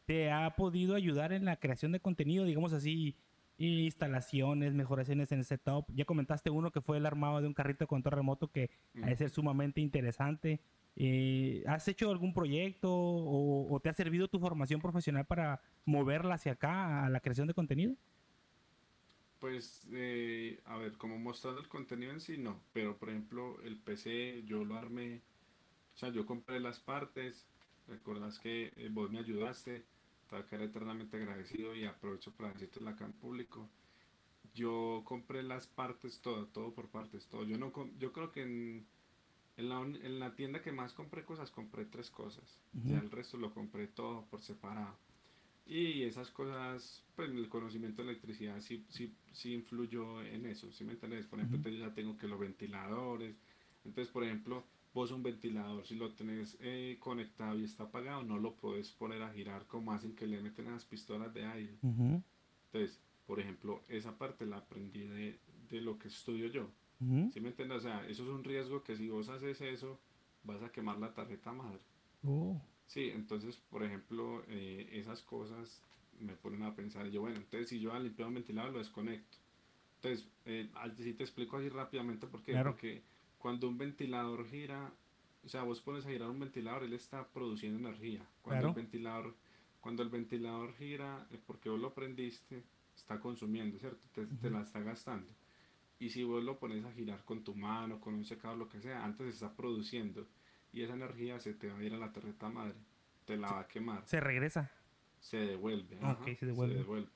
te 0.09 0.31
ha 0.33 0.57
podido 0.57 0.95
ayudar 0.95 1.35
en 1.35 1.45
la 1.45 1.57
creación 1.57 1.93
de 1.93 2.01
contenido, 2.01 2.47
digamos 2.47 2.73
así, 2.73 3.15
instalaciones, 3.59 4.73
mejoraciones 4.73 5.31
en 5.33 5.41
el 5.41 5.45
setup. 5.45 5.85
Ya 5.95 6.07
comentaste 6.07 6.49
uno 6.49 6.71
que 6.71 6.81
fue 6.81 6.97
el 6.97 7.05
armado 7.05 7.43
de 7.43 7.47
un 7.47 7.53
carrito 7.53 7.87
con 7.87 7.99
control 7.99 8.21
remoto 8.21 8.51
que 8.51 8.71
ha 9.03 9.07
de 9.07 9.17
ser 9.17 9.29
sumamente 9.29 9.83
interesante. 9.83 10.61
Eh, 10.97 11.63
¿Has 11.67 11.87
hecho 11.89 12.11
algún 12.11 12.33
proyecto 12.33 12.91
o, 12.91 13.71
o 13.71 13.81
te 13.81 13.91
ha 13.91 13.93
servido 13.93 14.29
tu 14.29 14.41
formación 14.41 14.81
profesional 14.81 15.27
para 15.27 15.61
moverla 15.85 16.37
hacia 16.37 16.53
acá 16.53 17.05
a 17.05 17.11
la 17.11 17.21
creación 17.21 17.47
de 17.47 17.53
contenido? 17.53 17.95
Pues, 19.41 19.87
eh, 19.93 20.59
a 20.65 20.79
ver, 20.79 20.97
como 20.97 21.19
mostrando 21.19 21.61
el 21.61 21.69
contenido 21.69 22.13
en 22.13 22.21
sí, 22.21 22.39
no. 22.39 22.63
Pero, 22.73 22.97
por 22.97 23.11
ejemplo, 23.11 23.61
el 23.63 23.77
PC 23.77 24.43
yo 24.47 24.65
lo 24.65 24.79
armé, 24.79 25.21
o 25.95 25.99
sea, 25.99 26.09
yo 26.09 26.25
compré 26.25 26.61
las 26.61 26.81
partes. 26.81 27.47
Recordás 27.89 28.39
que 28.39 28.73
eh, 28.77 28.89
vos 28.91 29.11
me 29.11 29.19
ayudaste, 29.19 29.85
te 30.29 30.45
quedar 30.45 30.63
eternamente 30.63 31.17
agradecido 31.17 31.75
y 31.75 31.85
aprovecho 31.85 32.33
para 32.33 32.53
decirte 32.53 32.87
acá 32.89 33.05
en 33.05 33.13
público. 33.13 33.69
Yo 34.55 35.03
compré 35.05 35.43
las 35.43 35.67
partes, 35.67 36.21
todo, 36.21 36.47
todo 36.47 36.73
por 36.75 36.89
partes, 36.89 37.27
todo. 37.29 37.45
Yo 37.45 37.59
no, 37.59 37.73
com- 37.73 37.93
yo 37.99 38.13
creo 38.13 38.33
que 38.33 38.43
en, 38.43 38.87
en 39.57 39.69
la, 39.69 39.81
en 39.81 40.19
la 40.19 40.35
tienda 40.35 40.63
que 40.63 40.73
más 40.73 40.93
compré 40.93 41.25
cosas, 41.25 41.51
compré 41.51 41.85
tres 41.85 42.11
cosas. 42.11 42.61
Ujú. 42.75 42.89
Ya 42.91 42.99
el 42.99 43.11
resto 43.11 43.37
lo 43.37 43.53
compré 43.53 43.87
todo 43.89 44.25
por 44.31 44.41
separado. 44.41 44.97
Y 45.67 46.03
esas 46.05 46.31
cosas, 46.31 47.05
pues 47.15 47.31
el 47.31 47.49
conocimiento 47.49 48.03
de 48.03 48.11
electricidad 48.11 48.59
sí, 48.61 48.85
sí, 48.89 49.15
sí 49.33 49.53
influyó 49.53 50.23
en 50.23 50.47
eso, 50.47 50.73
¿sí 50.73 50.85
me 50.85 50.93
entiendes? 50.93 51.27
Por 51.27 51.39
ejemplo, 51.39 51.59
entonces 51.59 51.81
ya 51.81 51.93
tengo 51.95 52.17
que 52.17 52.27
los 52.27 52.41
ventiladores. 52.41 53.37
Entonces, 53.85 54.11
por 54.13 54.25
ejemplo, 54.25 54.65
vos 54.99 55.13
un 55.13 55.23
ventilador, 55.23 55.87
si 55.87 55.95
lo 55.95 56.11
tenés 56.13 56.57
eh, 56.61 56.97
conectado 56.99 57.57
y 57.57 57.63
está 57.63 57.85
apagado, 57.85 58.25
no 58.25 58.37
lo 58.37 58.55
puedes 58.55 58.91
poner 58.91 59.23
a 59.23 59.33
girar 59.33 59.65
como 59.67 59.93
hacen 59.93 60.17
que 60.17 60.27
le 60.27 60.41
meten 60.41 60.65
las 60.73 60.85
pistolas 60.85 61.33
de 61.33 61.45
aire. 61.45 61.79
Entonces, 62.67 63.01
por 63.25 63.39
ejemplo, 63.39 63.81
esa 63.89 64.19
parte 64.19 64.45
la 64.45 64.57
aprendí 64.57 65.07
de, 65.07 65.39
de 65.71 65.81
lo 65.81 66.01
que 66.01 66.09
estudio 66.09 66.49
yo. 66.49 66.69
¿Sí 67.33 67.41
me 67.41 67.51
entiendes? 67.51 67.79
O 67.79 67.81
sea, 67.81 68.05
eso 68.09 68.25
es 68.25 68.29
un 68.29 68.43
riesgo 68.43 68.83
que 68.83 68.97
si 68.97 69.09
vos 69.09 69.29
haces 69.29 69.61
eso, 69.61 70.01
vas 70.43 70.63
a 70.65 70.73
quemar 70.73 70.99
la 70.99 71.15
tarjeta 71.15 71.53
madre. 71.53 71.79
Oh, 72.25 72.61
Sí, 72.87 73.11
entonces, 73.15 73.57
por 73.71 73.85
ejemplo, 73.85 74.43
eh, 74.49 74.89
esas 74.95 75.23
cosas 75.23 75.81
me 76.19 76.33
ponen 76.33 76.65
a 76.65 76.75
pensar, 76.75 77.09
yo, 77.09 77.21
bueno, 77.21 77.37
entonces 77.37 77.69
si 77.69 77.79
yo 77.79 77.93
al 77.93 78.03
limpiar 78.03 78.27
un 78.27 78.35
ventilador 78.35 78.73
lo 78.73 78.79
desconecto. 78.79 79.39
Entonces, 79.97 80.27
eh, 80.47 80.69
si 80.97 81.13
te 81.15 81.23
explico 81.23 81.57
así 81.57 81.69
rápidamente, 81.69 82.27
¿por 82.27 82.43
qué? 82.43 82.53
Claro. 82.53 82.73
Porque 82.73 83.03
cuando 83.39 83.69
un 83.69 83.79
ventilador 83.79 84.47
gira, 84.49 84.93
o 85.45 85.49
sea, 85.49 85.63
vos 85.63 85.81
pones 85.81 86.05
a 86.07 86.11
girar 86.11 86.29
un 86.29 86.41
ventilador, 86.41 86.85
él 86.85 86.93
está 86.93 87.27
produciendo 87.29 87.79
energía. 87.79 88.27
Cuando 88.43 88.61
Claro. 88.63 88.69
el 88.69 88.75
ventilador, 88.75 89.35
cuando 89.81 90.03
el 90.03 90.09
ventilador 90.09 90.75
gira, 90.75 91.27
porque 91.47 91.69
vos 91.71 91.81
lo 91.81 91.95
prendiste, 91.95 92.65
está 92.97 93.21
consumiendo, 93.21 93.79
¿cierto? 93.79 94.07
Te, 94.13 94.51
la 94.51 94.63
está 94.63 94.81
gastando. 94.81 95.33
Y 96.01 96.11
si 96.11 96.25
vos 96.25 96.43
lo 96.43 96.59
pones 96.59 96.85
a 96.85 96.93
girar 96.93 97.25
con 97.25 97.43
tu 97.43 97.55
mano, 97.55 98.01
con 98.01 98.15
un 98.15 98.25
secador, 98.25 98.59
lo 98.59 98.69
que 98.69 98.81
sea, 98.81 99.05
antes 99.05 99.27
está 99.35 99.53
produciendo. 99.55 100.27
Y 100.73 100.83
esa 100.83 100.95
energía 100.95 101.41
se 101.41 101.55
te 101.55 101.69
va 101.71 101.79
a 101.79 101.83
ir 101.83 101.95
a 101.95 101.99
la 101.99 102.13
tarjeta 102.13 102.49
madre. 102.49 102.75
Te 103.25 103.37
la 103.37 103.51
va 103.51 103.61
a 103.61 103.69
quemar. 103.69 104.03
se 104.07 104.21
regresa. 104.21 104.71
Se 105.21 105.39
devuelve. 105.39 105.99
Ah, 106.03 106.11
ajá, 106.13 106.23
ok, 106.23 106.37
se 106.39 106.47
devuelve. 106.47 107.09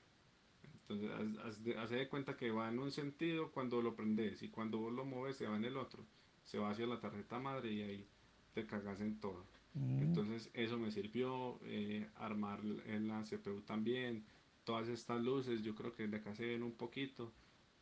Entonces, 0.89 1.11
haz, 1.11 1.47
haz 1.47 1.65
de, 1.65 1.79
haz 1.79 1.91
de 1.91 2.09
cuenta 2.09 2.37
que 2.37 2.51
va 2.51 2.69
en 2.69 2.79
un 2.79 2.91
sentido 2.91 3.51
cuando 3.51 3.81
lo 3.83 3.95
prendes 3.95 4.43
y 4.43 4.49
cuando 4.49 4.79
vos 4.79 4.93
lo 4.93 5.05
mueves 5.05 5.37
se 5.37 5.47
va 5.47 5.57
en 5.57 5.65
el 5.65 5.77
otro. 5.77 6.05
Se 6.45 6.59
va 6.59 6.71
hacia 6.71 6.87
la 6.87 7.01
tarjeta 7.01 7.39
madre 7.39 7.73
y 7.73 7.83
ahí 7.83 8.07
te 8.53 8.67
cagas 8.67 9.01
en 9.01 9.19
todo. 9.21 9.47
Mm, 9.75 10.03
Entonces 10.03 10.51
eso 10.55 10.79
me 10.79 10.91
sirvió, 10.91 11.59
eh, 11.65 12.09
armar 12.17 12.61
en 12.87 13.09
la 13.09 13.23
CPU 13.23 13.63
también, 13.63 14.25
todas 14.65 14.89
estas 14.89 15.23
luces, 15.23 15.63
yo 15.63 15.75
creo 15.75 15.95
que 15.95 16.07
de 16.07 16.17
acá 16.19 16.35
se 16.35 16.47
ven 16.47 16.63
un 16.63 16.73
poquito, 16.73 17.33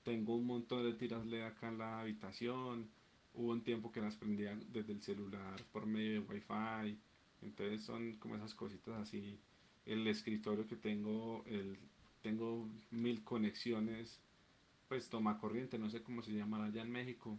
tengo 0.02 0.36
un 0.36 0.46
montón 0.46 0.84
de 0.84 0.94
tiras 0.94 1.26
LED 1.26 1.42
acá 1.42 1.68
en 1.68 1.78
la 1.78 2.00
habitación, 2.00 2.88
hubo 3.34 3.50
un 3.50 3.62
tiempo 3.62 3.90
que 3.92 4.00
las 4.00 4.16
prendía 4.16 4.56
desde 4.68 4.92
el 4.92 5.02
celular 5.02 5.62
por 5.72 5.86
medio 5.86 6.12
de 6.12 6.18
wifi, 6.20 6.98
entonces 7.42 7.82
son 7.82 8.16
como 8.18 8.36
esas 8.36 8.54
cositas 8.54 8.94
así, 8.96 9.38
el 9.84 10.06
escritorio 10.06 10.66
que 10.66 10.76
tengo, 10.76 11.42
el, 11.46 11.78
tengo 12.22 12.68
mil 12.90 13.22
conexiones, 13.24 14.20
pues 14.88 15.08
toma 15.08 15.38
corriente, 15.38 15.78
no 15.78 15.90
sé 15.90 16.02
cómo 16.02 16.22
se 16.22 16.32
llamará 16.32 16.64
allá 16.66 16.82
en 16.82 16.90
México, 16.90 17.38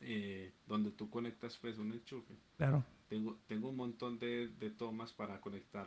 eh, 0.00 0.52
donde 0.66 0.90
tú 0.90 1.08
conectas 1.10 1.56
pues 1.58 1.78
un 1.78 1.92
enchufe. 1.92 2.34
claro. 2.56 2.84
Tengo, 3.08 3.38
tengo 3.46 3.68
un 3.68 3.76
montón 3.76 4.18
de, 4.18 4.48
de 4.48 4.70
tomas 4.70 5.12
para 5.12 5.40
conectar 5.40 5.86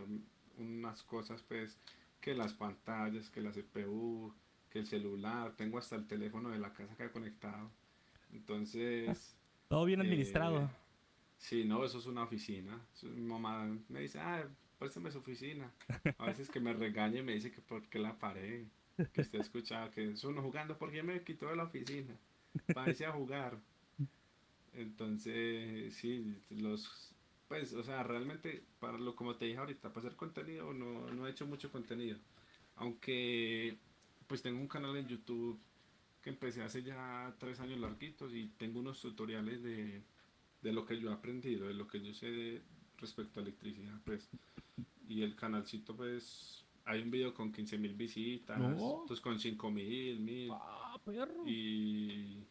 unas 0.58 1.04
cosas, 1.04 1.44
pues, 1.44 1.78
que 2.22 2.34
las 2.34 2.54
pantallas, 2.54 3.30
que 3.30 3.42
la 3.42 3.52
CPU, 3.52 4.34
que 4.70 4.80
el 4.80 4.86
celular, 4.88 5.54
tengo 5.58 5.78
hasta 5.78 5.98
el 5.98 6.08
teléfono 6.08 6.50
de 6.50 6.60
la 6.60 6.72
casa 6.74 6.94
acá 6.94 7.12
conectado. 7.12 7.70
Entonces, 8.32 9.36
Todo 9.68 9.86
bien 9.86 10.02
eh, 10.02 10.04
administrado. 10.04 10.70
sí, 11.38 11.66
no, 11.66 11.84
eso 11.84 11.98
es 12.00 12.06
una 12.06 12.24
oficina. 12.24 12.80
Mi 13.04 13.22
mamá 13.22 13.66
me 13.90 14.02
dice, 14.02 14.20
ah, 14.20 14.48
préstame 14.80 15.12
su 15.12 15.20
oficina. 15.20 15.72
A 16.18 16.26
veces 16.26 16.50
que 16.50 16.60
me 16.60 16.74
regaña 16.74 17.20
y 17.20 17.24
me 17.24 17.34
dice 17.34 17.52
que 17.52 17.62
por 17.62 17.88
qué 17.90 18.00
la 18.00 18.18
paré. 18.18 18.66
que 19.14 19.22
usted 19.22 19.40
escuchaba 19.40 19.92
que 19.92 20.12
es 20.12 20.24
uno 20.24 20.42
jugando 20.42 20.78
porque 20.78 21.04
me 21.04 21.24
quitó 21.24 21.50
de 21.50 21.56
la 21.56 21.66
oficina 21.66 22.16
para 22.74 22.90
irse 22.90 23.06
a 23.06 23.12
jugar. 23.12 23.60
Entonces, 24.74 25.94
sí, 25.96 26.42
los, 26.50 27.14
pues, 27.48 27.74
o 27.74 27.84
sea, 27.84 28.04
realmente, 28.04 28.64
para 28.80 28.98
lo 28.98 29.16
como 29.16 29.36
te 29.36 29.46
dije 29.46 29.58
ahorita, 29.58 29.90
para 29.90 30.08
hacer 30.08 30.16
contenido 30.16 30.74
no, 30.74 31.10
no 31.12 31.28
he 31.28 31.32
hecho 31.32 31.46
mucho 31.46 31.72
contenido. 31.72 32.18
Aunque, 32.76 33.78
pues 34.28 34.42
tengo 34.42 34.60
un 34.60 34.68
canal 34.68 34.96
en 34.96 35.08
YouTube 35.08 35.60
que 36.22 36.30
empecé 36.30 36.62
hace 36.62 36.84
ya 36.84 37.36
tres 37.40 37.60
años 37.60 37.80
larguitos 37.80 38.34
y 38.34 38.48
tengo 38.58 38.80
unos 38.80 39.02
tutoriales 39.02 39.64
de, 39.64 40.02
de 40.62 40.74
lo 40.74 40.86
que 40.86 41.00
yo 41.00 41.10
he 41.10 41.14
aprendido, 41.14 41.68
de 41.68 41.74
lo 41.74 41.88
que 41.88 42.02
yo 42.02 42.14
sé 42.14 42.62
respecto 43.00 43.40
a 43.40 43.44
electricidad, 43.44 44.00
pues. 44.06 44.30
Y 45.08 45.24
el 45.24 45.36
canalcito, 45.36 45.96
pues, 45.96 46.64
hay 46.86 47.02
un 47.02 47.12
video 47.12 47.34
con 47.34 47.52
15 47.52 47.78
mil 47.78 47.94
visitas, 47.96 48.60
otros 48.80 49.20
con 49.22 49.40
5 49.40 49.72
mil, 49.72 50.20
mil. 50.20 50.52
Ah, 50.52 51.00
perro. 51.04 51.48
Y 51.48 52.46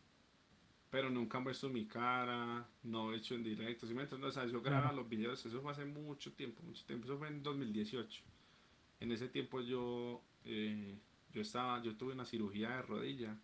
pero 0.90 1.10
nunca 1.10 1.38
han 1.38 1.44
puesto 1.44 1.68
mi 1.68 1.86
cara, 1.86 2.66
no 2.84 3.12
he 3.12 3.16
hecho 3.16 3.34
en 3.34 3.44
directo, 3.44 3.86
¿sí 3.86 3.94
me 3.94 4.02
entiendes? 4.02 4.30
O 4.30 4.32
sea, 4.32 4.46
yo 4.46 4.62
grababa 4.62 4.92
los 4.92 5.08
videos, 5.08 5.44
eso 5.44 5.60
fue 5.60 5.72
hace 5.72 5.84
mucho 5.84 6.32
tiempo, 6.32 6.62
mucho 6.62 6.84
tiempo, 6.86 7.04
eso 7.04 7.18
fue 7.18 7.28
en 7.28 7.42
2018. 7.42 8.22
En 9.00 9.12
ese 9.12 9.28
tiempo 9.28 9.60
yo, 9.60 10.22
eh, 10.44 10.98
yo 11.32 11.42
estaba, 11.42 11.82
yo 11.82 11.94
tuve 11.96 12.14
una 12.14 12.24
cirugía 12.24 12.70
de 12.70 12.82
rodilla 12.82 13.36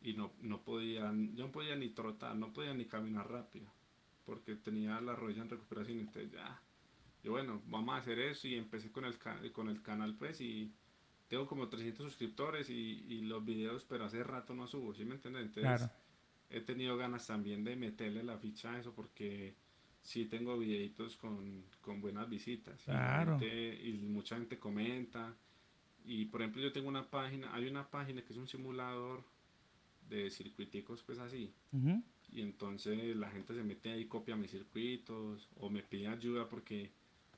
y 0.00 0.12
no, 0.12 0.32
no 0.40 0.62
podía, 0.62 1.12
yo 1.34 1.46
no 1.46 1.52
podía 1.52 1.74
ni 1.74 1.88
trotar, 1.88 2.36
no 2.36 2.52
podía 2.52 2.72
ni 2.72 2.84
caminar 2.84 3.28
rápido, 3.28 3.66
porque 4.28 4.56
tenía 4.56 5.00
la 5.00 5.16
rodilla 5.16 5.40
en 5.40 5.48
recuperación, 5.48 6.00
entonces 6.00 6.30
ya, 6.30 6.60
yo 7.24 7.30
bueno, 7.32 7.62
vamos 7.64 7.94
a 7.94 7.96
hacer 7.96 8.18
eso 8.18 8.46
y 8.46 8.56
empecé 8.56 8.92
con 8.92 9.06
el, 9.06 9.18
con 9.52 9.70
el 9.70 9.80
canal 9.80 10.14
pues 10.16 10.42
y 10.42 10.70
tengo 11.28 11.46
como 11.46 11.68
300 11.70 12.04
suscriptores 12.04 12.68
y, 12.68 13.06
y 13.08 13.22
los 13.22 13.42
videos, 13.42 13.86
pero 13.88 14.04
hace 14.04 14.22
rato 14.22 14.52
no 14.52 14.66
subo, 14.66 14.92
¿sí 14.92 15.06
me 15.06 15.14
entiendes? 15.14 15.46
Entonces, 15.46 15.88
he 16.50 16.60
tenido 16.60 16.98
ganas 16.98 17.26
también 17.26 17.64
de 17.64 17.74
meterle 17.74 18.22
la 18.22 18.36
ficha 18.36 18.74
a 18.74 18.78
eso 18.78 18.92
porque 18.94 19.54
sí 20.02 20.26
tengo 20.26 20.58
videitos 20.58 21.16
con, 21.16 21.64
con 21.80 22.02
buenas 22.02 22.28
visitas. 22.28 22.82
Claro. 22.82 23.38
Y, 23.42 23.92
mucha 24.08 24.36
gente 24.36 24.58
comenta. 24.58 25.34
Y 26.04 26.26
por 26.26 26.42
ejemplo 26.42 26.60
yo 26.60 26.70
tengo 26.70 26.88
una 26.88 27.08
página, 27.08 27.54
hay 27.54 27.66
una 27.66 27.88
página 27.88 28.20
que 28.22 28.34
es 28.34 28.38
un 28.38 28.46
simulador 28.46 29.24
de 30.08 30.30
circuiticos 30.30 31.02
pues 31.02 31.18
así. 31.18 31.52
Y 32.30 32.42
entonces 32.42 33.16
la 33.16 33.30
gente 33.30 33.54
se 33.54 33.62
mete 33.62 33.90
ahí, 33.90 34.06
copia 34.06 34.36
mis 34.36 34.50
circuitos 34.50 35.48
o 35.56 35.70
me 35.70 35.82
pide 35.82 36.08
ayuda 36.08 36.48
porque 36.48 36.92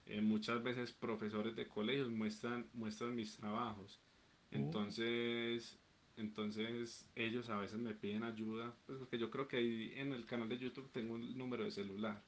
eh, 0.07 0.21
muchas 0.21 0.63
veces 0.63 0.93
profesores 0.93 1.55
de 1.55 1.67
colegios 1.69 2.11
muestran, 2.11 2.67
muestran 2.75 3.15
mis 3.15 3.37
trabajos. 3.37 4.01
Oh. 4.01 4.57
Entonces 4.57 5.79
entonces 6.21 7.09
ellos 7.15 7.49
a 7.49 7.57
veces 7.57 7.79
me 7.79 7.95
piden 7.95 8.25
ayuda, 8.25 8.75
pues 8.87 8.99
porque 8.99 9.19
yo 9.19 9.31
creo 9.31 9.49
que 9.49 9.57
ahí 9.57 9.93
en 9.97 10.13
el 10.13 10.27
canal 10.27 10.49
de 10.49 10.59
YouTube 10.59 10.91
tengo 10.93 11.15
un 11.15 11.37
número 11.37 11.65
de 11.65 11.71
celular. 11.71 12.23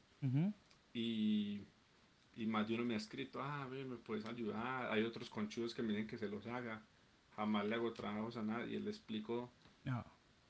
y, 0.95 1.63
y 2.37 2.47
más 2.47 2.69
de 2.69 2.75
uno 2.75 2.85
me 2.85 2.95
ha 2.95 2.97
escrito, 2.97 3.43
ah, 3.43 3.69
me 3.69 3.97
puedes 3.97 4.25
ayudar. 4.25 4.91
Hay 4.91 5.03
otros 5.03 5.29
conchudos 5.29 5.75
que 5.75 5.83
me 5.83 5.91
dicen 5.91 6.07
que 6.07 6.17
se 6.17 6.29
los 6.29 6.47
haga. 6.47 6.83
Jamás 7.37 7.67
le 7.67 7.75
hago 7.75 7.93
trabajos 7.93 8.37
a 8.37 8.43
nadie. 8.43 8.81
Le 8.81 8.91
explico 8.91 9.53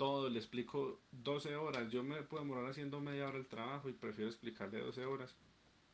todo, 0.02 0.28
le 0.28 0.40
explico 0.40 0.98
12 1.12 1.54
horas. 1.54 1.88
Yo 1.88 2.02
me 2.02 2.24
puedo 2.24 2.42
demorar 2.42 2.68
haciendo 2.68 3.00
media 3.00 3.28
hora 3.28 3.38
el 3.38 3.46
trabajo 3.46 3.88
y 3.88 3.92
prefiero 3.92 4.28
explicarle 4.28 4.80
12 4.80 5.04
horas 5.04 5.36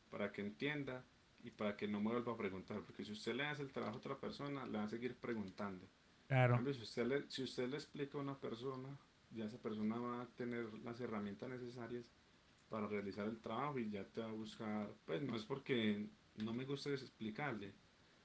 para 0.09 0.31
que 0.31 0.41
entienda 0.41 1.05
y 1.43 1.51
para 1.51 1.77
que 1.77 1.87
no 1.87 1.99
me 2.01 2.09
vuelva 2.09 2.33
a 2.33 2.35
preguntar. 2.35 2.81
Porque 2.81 3.05
si 3.05 3.11
usted 3.11 3.35
le 3.35 3.45
hace 3.45 3.61
el 3.61 3.71
trabajo 3.71 3.97
a 3.97 3.99
otra 3.99 4.17
persona, 4.17 4.65
le 4.65 4.79
va 4.79 4.85
a 4.85 4.89
seguir 4.89 5.15
preguntando. 5.15 5.85
Claro. 6.27 6.59
si, 6.73 6.81
usted 6.81 7.05
le, 7.05 7.29
si 7.29 7.43
usted 7.43 7.69
le 7.69 7.75
explica 7.75 8.17
a 8.17 8.21
una 8.21 8.35
persona, 8.35 8.89
ya 9.29 9.45
esa 9.45 9.59
persona 9.59 9.99
va 9.99 10.23
a 10.23 10.27
tener 10.29 10.73
las 10.83 10.99
herramientas 10.99 11.47
necesarias 11.47 12.03
para 12.67 12.87
realizar 12.87 13.27
el 13.27 13.39
trabajo 13.39 13.77
y 13.77 13.91
ya 13.91 14.05
te 14.05 14.21
va 14.21 14.29
a 14.29 14.31
buscar, 14.31 14.89
pues 15.05 15.21
no 15.21 15.35
es 15.35 15.43
porque 15.43 16.07
no 16.37 16.51
me 16.51 16.65
guste 16.65 16.95
explicarle, 16.95 17.73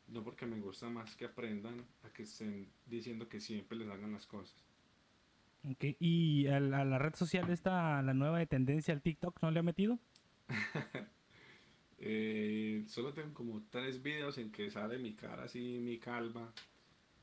no 0.09 0.25
porque 0.25 0.47
me 0.47 0.59
gusta 0.61 0.88
más 0.88 1.14
que 1.14 1.27
aprendan 1.27 1.85
a 2.05 2.09
que 2.09 2.23
estén 2.23 2.70
diciendo 2.87 3.29
que 3.29 3.38
siempre 3.38 3.77
les 3.77 3.90
hagan 3.90 4.12
las 4.12 4.27
cosas. 4.27 4.64
¿Y 5.98 6.46
a 6.48 6.61
la, 6.61 6.98
red 6.98 7.14
social 7.14 7.50
esta, 7.50 8.03
la 8.03 8.12
nueva 8.12 8.38
de 8.38 8.46
tendencia, 8.46 8.92
al 8.92 9.00
TikTok, 9.00 9.40
no 9.42 9.50
le 9.50 9.61
ha 9.61 9.62
metido? 9.62 9.98
eh, 11.98 12.85
solo 12.87 13.14
tengo 13.14 13.33
como 13.33 13.62
tres 13.70 14.03
videos 14.03 14.37
en 14.38 14.53
que 14.53 14.70
sale 14.70 14.98
mi 14.98 15.14
cara 15.14 15.44
así, 15.44 15.81
mi 15.83 15.98
calva, 15.98 16.53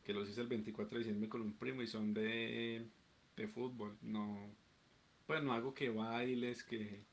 que 0.03 0.13
los 0.13 0.27
hice 0.27 0.41
el 0.41 0.47
24 0.47 0.97
de 0.97 1.03
diciembre 1.03 1.29
con 1.29 1.41
un 1.41 1.53
primo 1.53 1.83
y 1.83 1.87
son 1.87 2.13
de, 2.13 2.87
de 3.35 3.47
fútbol. 3.47 3.95
No, 4.01 4.49
pues 5.27 5.43
no 5.43 5.53
hago 5.53 5.73
que 5.75 5.89
bailes, 5.89 6.63
que, 6.63 7.03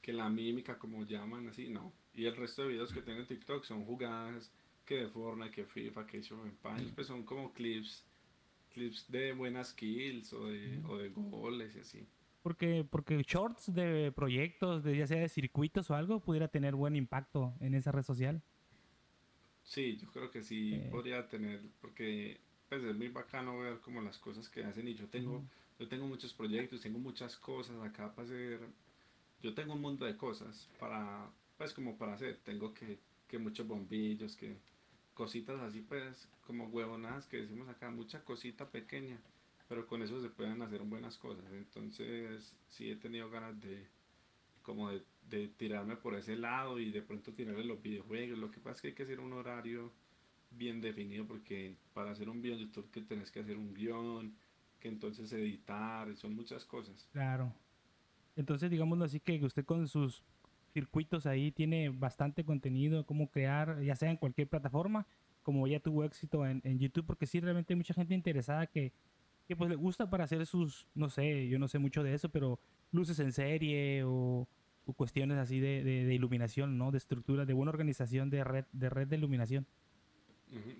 que 0.00 0.12
la 0.12 0.28
mímica, 0.28 0.78
como 0.78 1.04
llaman, 1.04 1.46
así, 1.48 1.68
no. 1.68 1.92
Y 2.12 2.26
el 2.26 2.36
resto 2.36 2.62
de 2.62 2.68
videos 2.68 2.92
que 2.92 3.02
tengo 3.02 3.20
en 3.20 3.26
TikTok 3.26 3.64
son 3.64 3.84
jugadas, 3.84 4.50
que 4.84 4.96
de 4.96 5.08
Fortnite, 5.08 5.52
que 5.52 5.64
FIFA, 5.64 6.06
que 6.06 6.22
Show 6.22 6.44
Empires, 6.44 6.92
pues 6.94 7.06
son 7.06 7.22
como 7.22 7.52
clips, 7.52 8.04
clips 8.72 9.10
de 9.10 9.32
buenas 9.32 9.72
kills 9.72 10.32
o 10.32 10.46
de, 10.46 10.82
o 10.88 10.98
de 10.98 11.10
goles 11.10 11.76
y 11.76 11.80
así. 11.80 12.06
Porque, 12.42 12.84
porque 12.88 13.22
shorts 13.22 13.72
de 13.72 14.10
proyectos, 14.10 14.82
de 14.82 14.96
ya 14.96 15.06
sea 15.06 15.20
de 15.20 15.28
circuitos 15.28 15.90
o 15.90 15.94
algo, 15.94 16.20
pudiera 16.20 16.48
tener 16.48 16.74
buen 16.74 16.96
impacto 16.96 17.54
en 17.60 17.74
esa 17.74 17.92
red 17.92 18.02
social. 18.02 18.42
Sí, 19.62 19.96
yo 19.96 20.10
creo 20.10 20.30
que 20.30 20.42
sí 20.42 20.82
podría 20.90 21.28
tener, 21.28 21.60
porque 21.80 22.40
pues 22.68 22.82
es 22.82 22.96
muy 22.96 23.08
bacano 23.08 23.58
ver 23.58 23.80
como 23.80 24.00
las 24.00 24.18
cosas 24.18 24.48
que 24.48 24.64
hacen 24.64 24.88
y 24.88 24.94
yo 24.94 25.06
tengo, 25.06 25.44
yo 25.78 25.86
tengo 25.88 26.06
muchos 26.06 26.32
proyectos, 26.32 26.80
tengo 26.80 26.98
muchas 26.98 27.36
cosas 27.36 27.80
acá 27.82 28.12
para 28.12 28.26
hacer, 28.26 28.60
yo 29.40 29.54
tengo 29.54 29.74
un 29.74 29.80
mundo 29.80 30.04
de 30.04 30.16
cosas 30.16 30.68
para, 30.80 31.30
pues 31.58 31.72
como 31.72 31.96
para 31.96 32.14
hacer, 32.14 32.38
tengo 32.42 32.74
que, 32.74 32.98
que 33.28 33.38
muchos 33.38 33.66
bombillos, 33.66 34.36
que 34.36 34.56
cositas 35.14 35.60
así 35.60 35.80
pues 35.80 36.28
como 36.46 36.66
huevonadas 36.68 37.26
que 37.26 37.38
decimos 37.38 37.68
acá, 37.68 37.90
mucha 37.90 38.24
cosita 38.24 38.70
pequeña, 38.70 39.18
pero 39.68 39.86
con 39.86 40.02
eso 40.02 40.20
se 40.20 40.28
pueden 40.28 40.62
hacer 40.62 40.82
buenas 40.82 41.18
cosas, 41.18 41.44
entonces 41.52 42.56
sí 42.68 42.90
he 42.90 42.96
tenido 42.96 43.30
ganas 43.30 43.60
de 43.60 43.86
como 44.62 44.90
de 44.90 45.02
de 45.28 45.48
tirarme 45.48 45.96
por 45.96 46.14
ese 46.14 46.36
lado 46.36 46.78
y 46.78 46.90
de 46.90 47.02
pronto 47.02 47.32
tirarle 47.32 47.64
los 47.64 47.82
videojuegos. 47.82 48.38
Lo 48.38 48.50
que 48.50 48.60
pasa 48.60 48.76
es 48.76 48.82
que 48.82 48.88
hay 48.88 48.94
que 48.94 49.02
hacer 49.04 49.20
un 49.20 49.32
horario 49.32 49.92
bien 50.50 50.80
definido 50.80 51.26
porque 51.26 51.74
para 51.94 52.10
hacer 52.10 52.28
un 52.28 52.42
video 52.42 52.58
YouTube 52.58 52.90
que 52.90 53.00
tenés 53.00 53.30
que 53.30 53.40
hacer 53.40 53.56
un 53.56 53.72
guion, 53.72 54.34
que 54.80 54.88
entonces 54.88 55.32
editar, 55.32 56.14
son 56.16 56.34
muchas 56.34 56.64
cosas. 56.64 57.08
Claro. 57.12 57.52
Entonces, 58.36 58.70
digámoslo 58.70 59.04
así, 59.04 59.20
que 59.20 59.42
usted 59.44 59.64
con 59.64 59.88
sus 59.88 60.22
circuitos 60.72 61.26
ahí 61.26 61.52
tiene 61.52 61.88
bastante 61.90 62.44
contenido, 62.44 63.04
cómo 63.06 63.30
crear, 63.30 63.82
ya 63.82 63.96
sea 63.96 64.10
en 64.10 64.16
cualquier 64.16 64.48
plataforma, 64.48 65.06
como 65.42 65.66
ya 65.66 65.80
tuvo 65.80 66.04
éxito 66.04 66.46
en, 66.46 66.60
en 66.64 66.78
YouTube, 66.78 67.06
porque 67.06 67.26
sí, 67.26 67.40
realmente 67.40 67.72
hay 67.72 67.76
mucha 67.76 67.94
gente 67.94 68.14
interesada 68.14 68.66
que, 68.66 68.92
que 69.46 69.56
pues 69.56 69.68
le 69.68 69.76
gusta 69.76 70.08
para 70.08 70.24
hacer 70.24 70.46
sus, 70.46 70.86
no 70.94 71.08
sé, 71.08 71.48
yo 71.48 71.58
no 71.58 71.68
sé 71.68 71.78
mucho 71.78 72.02
de 72.02 72.14
eso, 72.14 72.28
pero 72.28 72.58
luces 72.90 73.18
en 73.18 73.32
serie 73.32 74.04
o 74.04 74.48
cuestiones 74.96 75.38
así 75.38 75.60
de, 75.60 75.82
de, 75.84 76.14
iluminación, 76.14 76.76
¿no? 76.76 76.90
De 76.90 76.98
estructura, 76.98 77.44
de 77.44 77.52
buena 77.52 77.70
organización 77.70 78.30
de 78.30 78.44
red, 78.44 78.64
de 78.72 78.90
red 78.90 79.06
de 79.06 79.16
iluminación. 79.16 79.66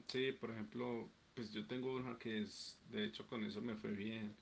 Sí, 0.09 0.33
por 0.33 0.50
ejemplo, 0.50 1.09
pues 1.35 1.52
yo 1.52 1.66
tengo 1.66 1.94
una 1.94 2.18
que 2.18 2.42
es, 2.42 2.78
de 2.90 3.05
hecho 3.05 3.26
con 3.26 3.44
eso 3.44 3.61
me 3.62 3.76
fue 3.76 3.92
bien. 3.92 4.35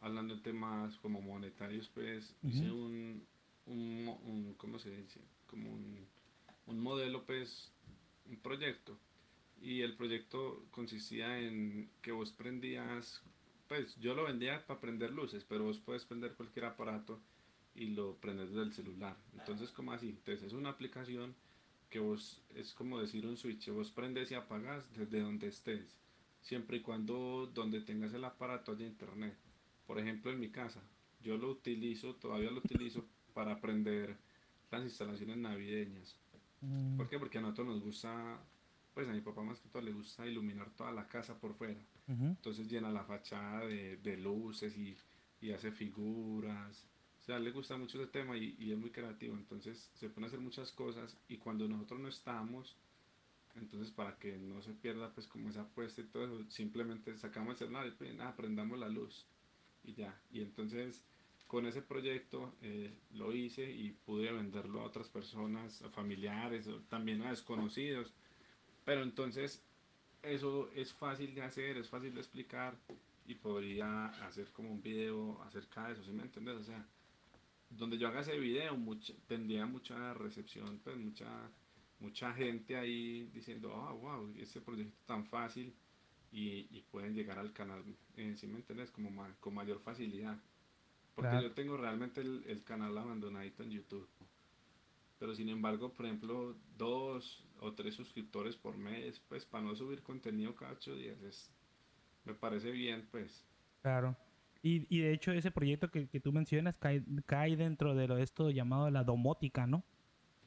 Hablando 0.00 0.36
de 0.36 0.42
temas 0.42 0.96
como 0.98 1.20
monetarios, 1.20 1.88
pues 1.88 2.34
hice 2.42 2.70
un, 2.70 3.26
un, 3.66 4.54
¿cómo 4.56 4.78
se 4.78 4.90
dice? 4.90 5.20
Como 5.46 5.70
un, 5.72 6.06
un 6.66 6.80
modelo, 6.80 7.24
pues, 7.24 7.72
un 8.28 8.36
proyecto. 8.36 8.98
Y 9.60 9.80
el 9.80 9.96
proyecto 9.96 10.64
consistía 10.70 11.40
en 11.40 11.90
que 12.02 12.12
vos 12.12 12.32
prendías, 12.32 13.22
pues 13.68 13.96
yo 13.96 14.14
lo 14.14 14.24
vendía 14.24 14.66
para 14.66 14.80
prender 14.80 15.10
luces, 15.10 15.44
pero 15.44 15.64
vos 15.64 15.78
puedes 15.78 16.04
prender 16.04 16.34
cualquier 16.34 16.66
aparato 16.66 17.20
y 17.74 17.86
lo 17.86 18.16
prendes 18.16 18.50
desde 18.50 18.62
el 18.62 18.72
celular. 18.72 19.16
Entonces, 19.38 19.70
como 19.70 19.92
así? 19.92 20.10
Entonces 20.10 20.44
es 20.44 20.52
una 20.52 20.70
aplicación 20.70 21.34
que 21.90 21.98
vos, 21.98 22.42
es 22.54 22.74
como 22.74 23.00
decir 23.00 23.26
un 23.26 23.36
switch, 23.36 23.70
vos 23.70 23.90
prendes 23.90 24.30
y 24.30 24.34
apagas 24.34 24.92
desde 24.94 25.20
donde 25.20 25.48
estés, 25.48 25.96
siempre 26.42 26.78
y 26.78 26.80
cuando 26.80 27.50
donde 27.54 27.80
tengas 27.80 28.12
el 28.12 28.24
aparato 28.24 28.72
haya 28.72 28.86
internet. 28.86 29.36
Por 29.86 29.98
ejemplo, 29.98 30.32
en 30.32 30.40
mi 30.40 30.50
casa, 30.50 30.82
yo 31.22 31.36
lo 31.36 31.50
utilizo, 31.50 32.14
todavía 32.16 32.50
lo 32.50 32.58
utilizo 32.58 33.04
para 33.36 33.60
prender 33.60 34.16
las 34.70 34.82
instalaciones 34.82 35.36
navideñas. 35.36 36.16
Mm. 36.62 36.96
¿Por 36.96 37.06
qué? 37.06 37.18
Porque 37.18 37.36
a 37.36 37.42
nosotros 37.42 37.66
nos 37.66 37.82
gusta, 37.82 38.40
pues 38.94 39.06
a 39.06 39.12
mi 39.12 39.20
papá 39.20 39.42
más 39.42 39.60
que 39.60 39.68
todo 39.68 39.82
le 39.82 39.92
gusta 39.92 40.26
iluminar 40.26 40.70
toda 40.70 40.90
la 40.90 41.06
casa 41.06 41.38
por 41.38 41.54
fuera. 41.54 41.80
Entonces 42.08 42.68
llena 42.68 42.88
la 42.88 43.04
fachada 43.04 43.66
de, 43.66 43.96
de 43.96 44.16
luces 44.16 44.78
y, 44.78 44.96
y 45.40 45.50
hace 45.50 45.72
figuras 45.72 46.86
o 47.18 47.24
sea, 47.26 47.40
le 47.40 47.50
gusta 47.50 47.76
mucho 47.76 48.00
ese 48.00 48.08
tema 48.12 48.36
y, 48.36 48.70
es 48.70 48.78
muy 48.78 48.90
creativo, 48.90 49.34
entonces 49.34 49.90
se 49.94 50.08
pone 50.08 50.26
a 50.26 50.28
hacer 50.28 50.38
muchas 50.38 50.70
cosas 50.70 51.18
y 51.26 51.38
cuando 51.38 51.66
nosotros 51.66 51.98
no 51.98 52.06
estamos, 52.06 52.76
Entonces, 53.56 53.90
para 53.90 54.16
que 54.16 54.38
no 54.38 54.62
se 54.62 54.72
pierda, 54.74 55.12
pues, 55.12 55.26
como 55.26 55.48
esa 55.48 55.62
apuesta 55.62 56.02
y 56.02 56.04
todo 56.04 56.24
eso, 56.24 56.50
simplemente 56.50 57.18
sacamos 57.18 57.54
el 57.54 57.56
celular 57.56 57.88
y 57.88 57.90
pues, 57.90 58.14
prendamos 58.36 58.78
la 58.78 58.88
luz 58.88 59.26
y 59.82 59.94
ya. 59.94 60.16
Y 60.30 60.40
entonces, 60.40 61.02
con 61.46 61.66
ese 61.66 61.82
proyecto 61.82 62.54
eh, 62.62 62.92
lo 63.12 63.32
hice 63.32 63.70
y 63.70 63.92
pude 63.92 64.32
venderlo 64.32 64.80
a 64.80 64.84
otras 64.84 65.08
personas, 65.08 65.82
a 65.82 65.90
familiares, 65.90 66.68
también 66.88 67.22
a 67.22 67.30
desconocidos. 67.30 68.12
Pero 68.84 69.02
entonces, 69.02 69.62
eso 70.22 70.70
es 70.74 70.92
fácil 70.92 71.34
de 71.34 71.42
hacer, 71.42 71.76
es 71.76 71.88
fácil 71.88 72.14
de 72.14 72.20
explicar 72.20 72.76
y 73.26 73.34
podría 73.34 74.06
hacer 74.26 74.50
como 74.52 74.70
un 74.70 74.82
video 74.82 75.40
acerca 75.42 75.86
de 75.86 75.94
eso, 75.94 76.04
¿sí 76.04 76.12
me 76.12 76.22
entiendes? 76.22 76.56
O 76.56 76.64
sea, 76.64 76.86
donde 77.70 77.98
yo 77.98 78.08
haga 78.08 78.20
ese 78.20 78.38
video 78.38 78.76
mucha, 78.76 79.12
tendría 79.26 79.66
mucha 79.66 80.14
recepción, 80.14 80.80
pues 80.82 80.96
mucha, 80.96 81.50
mucha 82.00 82.32
gente 82.32 82.76
ahí 82.76 83.28
diciendo, 83.32 83.72
oh, 83.74 83.96
wow, 83.96 84.34
ese 84.38 84.60
proyecto 84.60 84.96
tan 85.06 85.26
fácil 85.26 85.74
y, 86.32 86.82
pueden 86.90 87.14
llegar 87.14 87.38
al 87.38 87.52
canal, 87.52 87.82
eh, 88.16 88.34
¿sí 88.36 88.46
me 88.46 88.56
entiendes? 88.56 88.90
Como 88.90 89.10
con 89.40 89.54
mayor 89.54 89.80
facilidad. 89.80 90.38
Porque 91.16 91.42
yo 91.42 91.52
tengo 91.52 91.76
realmente 91.78 92.20
el, 92.20 92.44
el 92.46 92.62
canal 92.62 92.96
abandonadito 92.96 93.62
en 93.62 93.70
YouTube. 93.70 94.06
Pero 95.18 95.34
sin 95.34 95.48
embargo, 95.48 95.92
por 95.92 96.04
ejemplo, 96.04 96.54
dos 96.76 97.42
o 97.60 97.72
tres 97.72 97.94
suscriptores 97.94 98.54
por 98.54 98.76
mes, 98.76 99.18
pues 99.28 99.46
para 99.46 99.64
no 99.64 99.74
subir 99.74 100.02
contenido 100.02 100.54
cada 100.54 100.72
ocho 100.72 100.94
días, 100.94 101.20
es, 101.22 101.50
me 102.24 102.34
parece 102.34 102.70
bien, 102.70 103.08
pues. 103.10 103.46
Claro. 103.80 104.14
Y, 104.62 104.86
y 104.94 105.00
de 105.00 105.14
hecho 105.14 105.32
ese 105.32 105.50
proyecto 105.50 105.90
que, 105.90 106.06
que 106.06 106.20
tú 106.20 106.32
mencionas 106.32 106.76
cae, 106.76 107.02
cae, 107.24 107.56
dentro 107.56 107.94
de 107.94 108.08
lo, 108.08 108.18
esto 108.18 108.50
llamado 108.50 108.90
la 108.90 109.04
domótica, 109.04 109.66
¿no? 109.66 109.84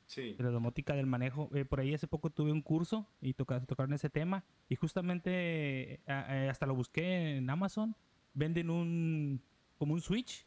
Sí. 0.05 0.33
De 0.33 0.43
la 0.43 0.51
domótica 0.51 0.93
del 0.93 1.07
manejo. 1.07 1.49
Eh, 1.55 1.65
por 1.65 1.79
ahí 1.79 1.95
hace 1.95 2.07
poco 2.07 2.29
tuve 2.29 2.51
un 2.51 2.61
curso 2.61 3.07
y 3.21 3.33
toca, 3.33 3.59
tocaron 3.65 3.93
ese 3.93 4.09
tema 4.09 4.43
y 4.67 4.75
justamente 4.75 6.01
eh, 6.05 6.47
hasta 6.49 6.65
lo 6.67 6.75
busqué 6.75 7.37
en 7.37 7.49
Amazon. 7.49 7.95
Venden 8.33 8.69
un 8.69 9.41
como 9.77 9.93
un 9.93 10.01
switch 10.01 10.45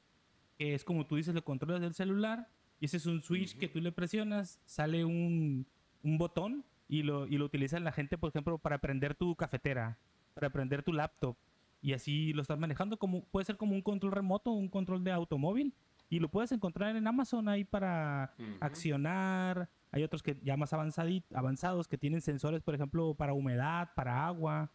que 0.62 0.74
es 0.74 0.84
como 0.84 1.06
tú 1.06 1.16
dices, 1.16 1.34
lo 1.34 1.42
controlas 1.42 1.80
del 1.80 1.92
celular 1.92 2.48
y 2.78 2.84
ese 2.84 2.98
es 2.98 3.06
un 3.06 3.20
switch 3.20 3.54
uh 3.54 3.56
-huh. 3.56 3.58
que 3.58 3.68
tú 3.68 3.80
le 3.80 3.90
presionas, 3.90 4.60
sale 4.64 5.04
un, 5.04 5.66
un 6.04 6.18
botón 6.18 6.64
y 6.88 7.02
lo, 7.02 7.26
y 7.26 7.36
lo 7.36 7.46
utiliza 7.46 7.80
la 7.80 7.90
gente, 7.90 8.16
por 8.16 8.28
ejemplo, 8.28 8.58
para 8.58 8.78
prender 8.78 9.16
tu 9.16 9.34
cafetera, 9.34 9.98
para 10.34 10.50
prender 10.50 10.84
tu 10.84 10.92
laptop 10.92 11.36
y 11.80 11.94
así 11.94 12.32
lo 12.32 12.42
estás 12.42 12.60
manejando 12.60 12.96
como 12.96 13.24
puede 13.24 13.44
ser 13.44 13.56
como 13.56 13.74
un 13.74 13.82
control 13.82 14.12
remoto, 14.12 14.52
un 14.52 14.68
control 14.68 15.02
de 15.02 15.10
automóvil 15.10 15.74
y 16.08 16.20
lo 16.20 16.28
puedes 16.28 16.52
encontrar 16.52 16.94
en 16.94 17.08
Amazon 17.08 17.48
ahí 17.48 17.64
para 17.64 18.32
uh 18.38 18.42
-huh. 18.42 18.58
accionar. 18.60 19.68
Hay 19.90 20.04
otros 20.04 20.22
que 20.22 20.38
ya 20.44 20.56
más 20.56 20.72
avanzados 20.72 21.88
que 21.88 21.98
tienen 21.98 22.20
sensores, 22.20 22.62
por 22.62 22.74
ejemplo, 22.76 23.14
para 23.14 23.32
humedad, 23.32 23.90
para 23.96 24.24
agua. 24.26 24.70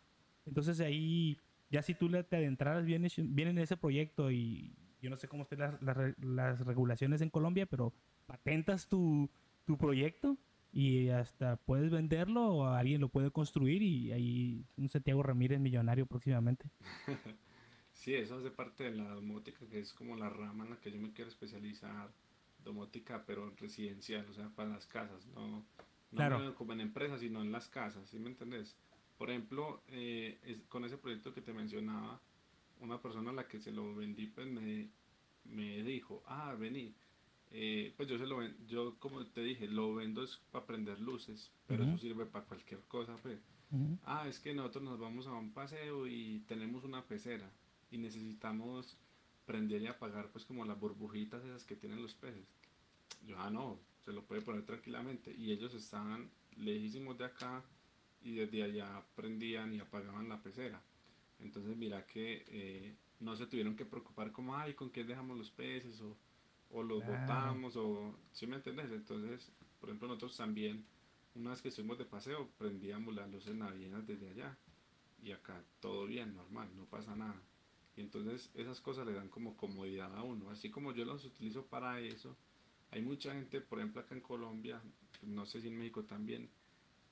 Entonces 0.45 0.81
ahí 0.81 1.37
ya 1.69 1.81
si 1.81 1.93
tú 1.93 2.09
te 2.09 2.35
adentraras 2.35 2.83
bien, 2.83 3.07
bien 3.29 3.47
en 3.47 3.57
ese 3.59 3.77
proyecto 3.77 4.31
y 4.31 4.75
yo 5.01 5.09
no 5.09 5.17
sé 5.17 5.27
cómo 5.27 5.43
estén 5.43 5.59
las, 5.59 5.81
las, 5.81 5.97
las, 6.19 6.65
regulaciones 6.65 7.21
en 7.21 7.29
Colombia, 7.29 7.65
pero 7.65 7.93
patentas 8.25 8.87
tu, 8.87 9.29
tu, 9.65 9.77
proyecto 9.77 10.37
y 10.71 11.09
hasta 11.09 11.57
puedes 11.57 11.91
venderlo 11.91 12.47
o 12.47 12.65
alguien 12.65 13.01
lo 13.01 13.09
puede 13.09 13.31
construir 13.31 13.81
y 13.81 14.11
ahí 14.11 14.65
un 14.77 14.89
Santiago 14.89 15.23
Ramírez 15.23 15.59
millonario 15.59 16.05
próximamente. 16.05 16.69
sí, 17.91 18.13
eso 18.13 18.37
hace 18.37 18.51
parte 18.51 18.85
de 18.85 18.91
la 18.91 19.09
domótica, 19.13 19.65
que 19.69 19.79
es 19.79 19.93
como 19.93 20.15
la 20.15 20.29
rama 20.29 20.65
en 20.65 20.71
la 20.71 20.79
que 20.79 20.91
yo 20.91 20.99
me 20.99 21.13
quiero 21.13 21.29
especializar, 21.29 22.11
domótica, 22.63 23.23
pero 23.25 23.49
residencial, 23.57 24.25
o 24.29 24.33
sea, 24.33 24.49
para 24.49 24.69
las 24.69 24.85
casas, 24.85 25.25
no, 25.27 25.47
no 25.47 25.65
claro. 26.11 26.55
como 26.55 26.73
en 26.73 26.81
empresas, 26.81 27.21
sino 27.21 27.41
en 27.41 27.51
las 27.51 27.67
casas, 27.69 28.09
¿sí 28.09 28.19
me 28.19 28.29
entendés? 28.29 28.75
Por 29.17 29.29
ejemplo, 29.29 29.81
eh, 29.87 30.39
es, 30.43 30.61
con 30.67 30.85
ese 30.85 30.97
proyecto 30.97 31.33
que 31.33 31.41
te 31.41 31.53
mencionaba, 31.53 32.21
una 32.81 33.01
persona 33.01 33.31
a 33.31 33.33
la 33.33 33.47
que 33.47 33.59
se 33.59 33.71
lo 33.71 33.95
vendí, 33.95 34.27
pues 34.27 34.47
me, 34.47 34.89
me 35.45 35.83
dijo, 35.83 36.23
ah, 36.25 36.55
vení, 36.57 36.93
eh, 37.51 37.93
pues 37.95 38.09
yo 38.09 38.17
se 38.17 38.25
lo 38.25 38.37
ven, 38.37 38.55
yo 38.67 38.97
como 38.99 39.25
te 39.25 39.41
dije, 39.41 39.67
lo 39.67 39.95
vendo 39.95 40.23
es 40.23 40.37
para 40.51 40.65
prender 40.65 40.99
luces, 40.99 41.51
pero 41.65 41.83
uh 41.83 41.87
-huh. 41.87 41.93
eso 41.93 42.01
sirve 42.01 42.25
para 42.25 42.45
cualquier 42.45 42.81
cosa, 42.87 43.15
pues. 43.17 43.39
Uh 43.71 43.77
-huh. 43.77 43.97
Ah, 44.03 44.27
es 44.27 44.39
que 44.39 44.53
nosotros 44.53 44.83
nos 44.83 44.99
vamos 44.99 45.27
a 45.27 45.33
un 45.33 45.51
paseo 45.51 46.07
y 46.07 46.39
tenemos 46.47 46.83
una 46.83 47.05
pecera 47.05 47.49
y 47.91 47.97
necesitamos 47.97 48.97
prender 49.45 49.81
y 49.81 49.87
apagar 49.87 50.29
pues 50.31 50.45
como 50.45 50.65
las 50.65 50.79
burbujitas 50.79 51.43
esas 51.43 51.63
que 51.63 51.75
tienen 51.75 52.01
los 52.01 52.13
peces. 52.13 52.45
Yo, 53.25 53.39
ah, 53.39 53.49
no, 53.49 53.79
se 54.03 54.11
lo 54.11 54.23
puede 54.23 54.41
poner 54.41 54.63
tranquilamente. 54.65 55.33
Y 55.33 55.51
ellos 55.51 55.73
estaban 55.73 56.29
lejísimos 56.57 57.17
de 57.17 57.25
acá 57.25 57.63
y 58.21 58.33
desde 58.35 58.63
allá 58.63 59.03
prendían 59.15 59.73
y 59.73 59.79
apagaban 59.79 60.29
la 60.29 60.41
pecera. 60.41 60.81
Entonces 61.39 61.75
mira 61.77 62.05
que 62.05 62.43
eh, 62.47 62.95
no 63.19 63.35
se 63.35 63.47
tuvieron 63.47 63.75
que 63.75 63.85
preocupar 63.85 64.31
como, 64.31 64.55
ay, 64.55 64.73
¿con 64.73 64.89
qué 64.89 65.03
dejamos 65.03 65.37
los 65.37 65.51
peces? 65.51 66.01
O, 66.01 66.17
o 66.71 66.83
los 66.83 67.03
claro. 67.03 67.19
botamos, 67.19 67.75
o, 67.75 68.15
¿sí 68.31 68.47
me 68.47 68.57
entiendes? 68.57 68.91
Entonces, 68.91 69.51
por 69.79 69.89
ejemplo, 69.89 70.07
nosotros 70.07 70.35
también, 70.37 70.85
una 71.35 71.51
vez 71.51 71.61
que 71.61 71.69
estuvimos 71.69 71.97
de 71.97 72.05
paseo, 72.05 72.49
prendíamos 72.57 73.15
las 73.15 73.29
luces 73.29 73.55
navideñas 73.55 74.05
desde 74.05 74.29
allá. 74.29 74.57
Y 75.23 75.31
acá 75.31 75.63
todo 75.79 76.05
bien, 76.05 76.35
normal, 76.35 76.69
no 76.75 76.85
pasa 76.85 77.15
nada. 77.15 77.41
Y 77.95 78.01
entonces 78.01 78.51
esas 78.53 78.79
cosas 78.81 79.07
le 79.07 79.13
dan 79.13 79.29
como 79.29 79.57
comodidad 79.57 80.15
a 80.15 80.23
uno. 80.23 80.49
Así 80.51 80.69
como 80.69 80.93
yo 80.93 81.05
los 81.05 81.25
utilizo 81.25 81.65
para 81.65 81.99
eso, 81.99 82.35
hay 82.91 83.01
mucha 83.01 83.33
gente, 83.33 83.59
por 83.61 83.79
ejemplo, 83.79 84.01
acá 84.01 84.15
en 84.15 84.21
Colombia, 84.21 84.81
no 85.23 85.45
sé 85.45 85.61
si 85.61 85.67
en 85.67 85.77
México 85.77 86.03
también, 86.03 86.49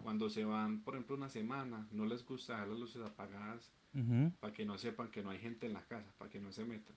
cuando 0.06 0.30
se 0.30 0.46
van, 0.46 0.84
por 0.84 0.94
ejemplo, 0.94 1.15
una 1.15 1.30
semana, 1.30 1.88
no 1.89 2.06
les 2.06 2.24
gusta 2.24 2.54
dejar 2.54 2.68
las 2.68 2.80
luces 2.80 3.02
apagadas 3.02 3.72
uh 3.96 3.98
-huh. 3.98 4.32
para 4.39 4.54
que 4.54 4.63
no 4.63 4.78
sepan 4.78 5.10
que 5.10 5.24
no 5.24 5.32
hay 5.32 5.39
gente 5.39 5.65
en 5.65 5.74
la 5.74 5.84
casa, 5.84 6.13
para 6.20 6.30
que 6.30 6.39
no 6.39 6.52
se 6.52 6.63
metan. 6.63 6.96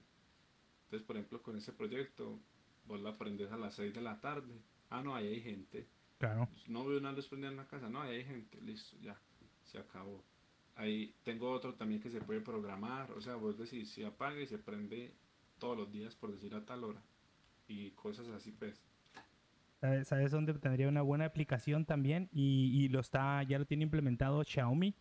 Entonces, 0.84 1.06
por 1.06 1.16
ejemplo, 1.16 1.42
con 1.42 1.56
ese 1.56 1.72
proyecto, 1.72 2.38
vos 2.86 3.00
la 3.00 3.16
prendes 3.16 3.50
a 3.50 3.56
las 3.56 3.72
6 3.76 3.94
de 3.94 4.02
la 4.02 4.20
tarde. 4.20 4.60
Ah, 4.90 5.00
no, 5.02 5.14
ahí 5.14 5.26
hay 5.26 5.40
gente. 5.40 5.88
Claro. 6.18 6.50
No 6.66 6.84
veo 6.84 6.98
una 6.98 7.12
luz 7.12 7.28
prendida 7.28 7.50
en 7.50 7.56
la 7.56 7.66
casa, 7.66 7.88
no, 7.88 8.02
ahí 8.02 8.16
hay 8.16 8.24
gente, 8.26 8.60
listo, 8.60 8.98
ya, 9.00 9.18
se 9.64 9.78
acabó. 9.78 10.22
Ahí 10.74 11.14
tengo 11.22 11.50
otro 11.50 11.72
también 11.76 12.02
que 12.02 12.10
se 12.10 12.20
puede 12.20 12.42
programar, 12.42 13.10
o 13.12 13.22
sea, 13.22 13.36
vos 13.36 13.56
decís, 13.56 13.88
se 13.88 14.04
apaga 14.04 14.38
y 14.38 14.46
se 14.46 14.58
prende 14.58 15.14
todos 15.58 15.78
los 15.78 15.90
días, 15.90 16.14
por 16.14 16.30
decir 16.30 16.54
a 16.54 16.66
tal 16.66 16.84
hora. 16.84 17.02
Y 17.68 17.92
cosas 17.92 18.28
así, 18.28 18.52
pues. 18.52 18.82
¿Sabes 19.80 20.32
dónde 20.32 20.54
tendría 20.54 20.88
una 20.88 21.02
buena 21.02 21.26
aplicación 21.26 21.84
también? 21.84 22.28
Y, 22.32 22.70
y, 22.74 22.88
lo 22.88 23.00
está, 23.00 23.42
ya 23.44 23.58
lo 23.58 23.66
tiene 23.66 23.84
implementado 23.84 24.42
Xiaomi. 24.42 24.94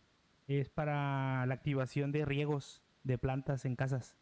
Es 0.46 0.68
para 0.68 1.44
la 1.46 1.54
activación 1.54 2.12
de 2.12 2.24
riegos 2.24 2.82
de 3.02 3.18
plantas 3.18 3.64
en 3.64 3.74
casas. 3.74 4.16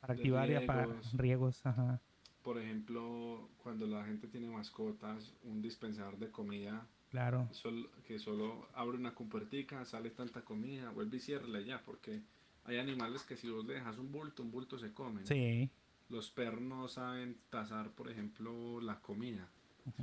Para 0.00 0.14
activar 0.14 0.50
y 0.50 0.54
apagar 0.54 0.88
riegos. 1.14 1.64
Ajá. 1.66 2.00
Por 2.42 2.58
ejemplo, 2.58 3.48
cuando 3.62 3.86
la 3.86 4.04
gente 4.04 4.26
tiene 4.28 4.48
mascotas, 4.48 5.34
un 5.44 5.62
dispensador 5.62 6.18
de 6.18 6.30
comida. 6.30 6.86
Claro. 7.10 7.48
Sol, 7.52 7.90
que 8.06 8.18
solo 8.18 8.68
abre 8.74 8.96
una 8.96 9.14
compuertica, 9.14 9.84
sale 9.84 10.10
tanta 10.10 10.42
comida, 10.42 10.90
vuelve 10.90 11.18
y 11.18 11.20
cierra 11.20 11.60
ya, 11.60 11.82
porque 11.82 12.22
hay 12.64 12.78
animales 12.78 13.22
que 13.22 13.36
si 13.36 13.48
vos 13.48 13.64
le 13.64 13.74
dejas 13.74 13.98
un 13.98 14.10
bulto, 14.10 14.42
un 14.42 14.50
bulto 14.50 14.78
se 14.78 14.92
comen. 14.92 15.26
Sí. 15.26 15.70
Los 16.08 16.30
perros 16.30 16.62
no 16.62 16.88
saben 16.88 17.36
tasar, 17.50 17.90
por 17.90 18.10
ejemplo, 18.10 18.80
la 18.80 19.00
comida. 19.00 19.48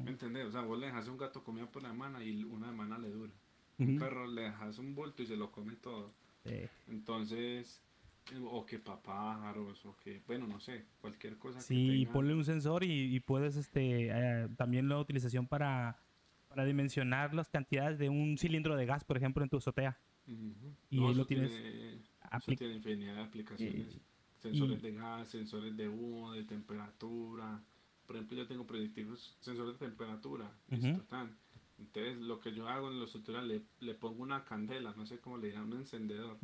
¿Me 0.03 0.11
entendés? 0.11 0.45
O 0.47 0.51
sea, 0.51 0.61
vos 0.61 0.79
le 0.79 0.87
dejas 0.87 1.07
un 1.07 1.17
gato 1.17 1.43
comida 1.43 1.65
por 1.65 1.81
una 1.81 1.91
semana 1.91 2.23
y 2.23 2.43
una 2.43 2.67
semana 2.67 2.97
le 2.97 3.09
dura. 3.09 3.31
Uh 3.77 3.83
-huh. 3.83 3.87
Un 3.89 3.99
perro 3.99 4.27
le 4.27 4.41
dejas 4.43 4.77
un 4.79 4.93
bulto 4.95 5.23
y 5.23 5.25
se 5.27 5.37
lo 5.37 5.51
come 5.51 5.75
todo. 5.75 6.07
Sí. 6.45 6.55
Entonces, 6.89 7.81
o 8.43 8.65
que 8.65 8.77
para 8.79 9.01
pájaros, 9.01 9.85
o 9.85 9.95
que, 9.97 10.21
bueno, 10.27 10.45
no 10.47 10.59
sé, 10.59 10.85
cualquier 11.01 11.37
cosa. 11.37 11.61
Sí, 11.61 11.87
que 11.87 11.97
tenga. 11.99 12.11
ponle 12.13 12.33
un 12.35 12.45
sensor 12.45 12.83
y, 12.83 13.15
y 13.15 13.19
puedes, 13.19 13.55
este, 13.55 14.09
eh, 14.11 14.47
también 14.57 14.87
la 14.89 14.99
utilización 14.99 15.47
para, 15.47 15.97
para 16.49 16.65
dimensionar 16.65 17.33
las 17.33 17.49
cantidades 17.49 17.97
de 17.97 18.09
un 18.09 18.37
cilindro 18.37 18.75
de 18.75 18.85
gas, 18.85 19.03
por 19.03 19.17
ejemplo, 19.17 19.43
en 19.43 19.49
tu 19.49 19.57
azotea. 19.57 19.97
Uh 20.27 20.31
-huh. 20.31 20.75
Y 20.91 20.99
no, 20.99 21.13
lo 21.13 21.25
tienes. 21.25 21.51
Tiene, 21.51 21.93
eso 22.37 22.51
tiene 22.55 22.75
infinidad 22.75 23.15
de 23.15 23.21
aplicaciones. 23.21 23.97
Sensores 24.37 24.79
Y- 24.79 24.81
de 24.81 24.91
gas, 24.93 25.27
sensores 25.29 25.75
de 25.75 25.89
humo, 25.89 26.31
de 26.33 26.43
temperatura. 26.43 27.61
Por 28.09 28.15
ejemplo, 28.15 28.37
yo 28.37 28.47
tengo 28.47 28.65
predictivos 28.65 29.37
sensores 29.39 29.73
de 29.79 29.85
temperatura. 29.85 30.51
Listo, 30.67 31.03
tan. 31.03 31.37
Entonces, 31.77 32.17
lo 32.17 32.39
que 32.39 32.51
yo 32.55 32.67
hago 32.67 32.89
en 32.89 32.99
los 32.99 33.11
tutoriales, 33.11 33.61
le, 33.79 33.85
le 33.85 33.93
pongo 33.93 34.23
una 34.23 34.43
candela, 34.43 34.95
no 34.97 35.05
sé 35.05 35.19
cómo 35.19 35.37
le 35.37 35.51
llaman, 35.51 35.73
un 35.73 35.77
encendedor. 35.81 36.39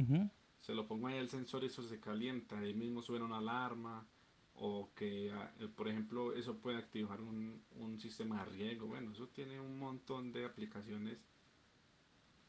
Se 0.60 0.76
lo 0.76 0.88
pongo 0.88 1.08
ahí 1.08 1.18
al 1.18 1.28
sensor 1.28 1.64
y 1.64 1.66
eso 1.66 1.82
se 1.82 2.00
calienta. 2.00 2.60
Ahí 2.60 2.76
mismo 2.76 3.02
suena 3.02 3.26
una 3.26 3.40
alarma. 3.40 4.06
O 4.54 4.92
que, 4.94 5.32
ah, 5.34 5.52
eh, 5.60 5.68
por 5.68 5.88
ejemplo, 5.88 6.34
eso 6.34 6.56
puede 6.60 6.78
activar 6.78 7.20
un, 7.20 7.60
un 7.78 8.00
sistema 8.00 8.46
de 8.46 8.52
riego. 8.52 8.86
Bueno, 8.86 9.12
eso 9.12 9.28
tiene 9.30 9.60
un 9.60 9.80
montón 9.80 10.32
de 10.32 10.46
aplicaciones. 10.46 11.18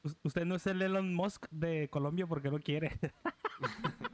Us- 0.02 0.18
Usted 0.24 0.44
no 0.44 0.56
es 0.56 0.66
el 0.66 0.82
Elon 0.82 1.14
Musk 1.14 1.46
de 1.50 1.88
Colombia 1.88 2.26
porque 2.26 2.50
no 2.50 2.58
quiere. 2.60 3.00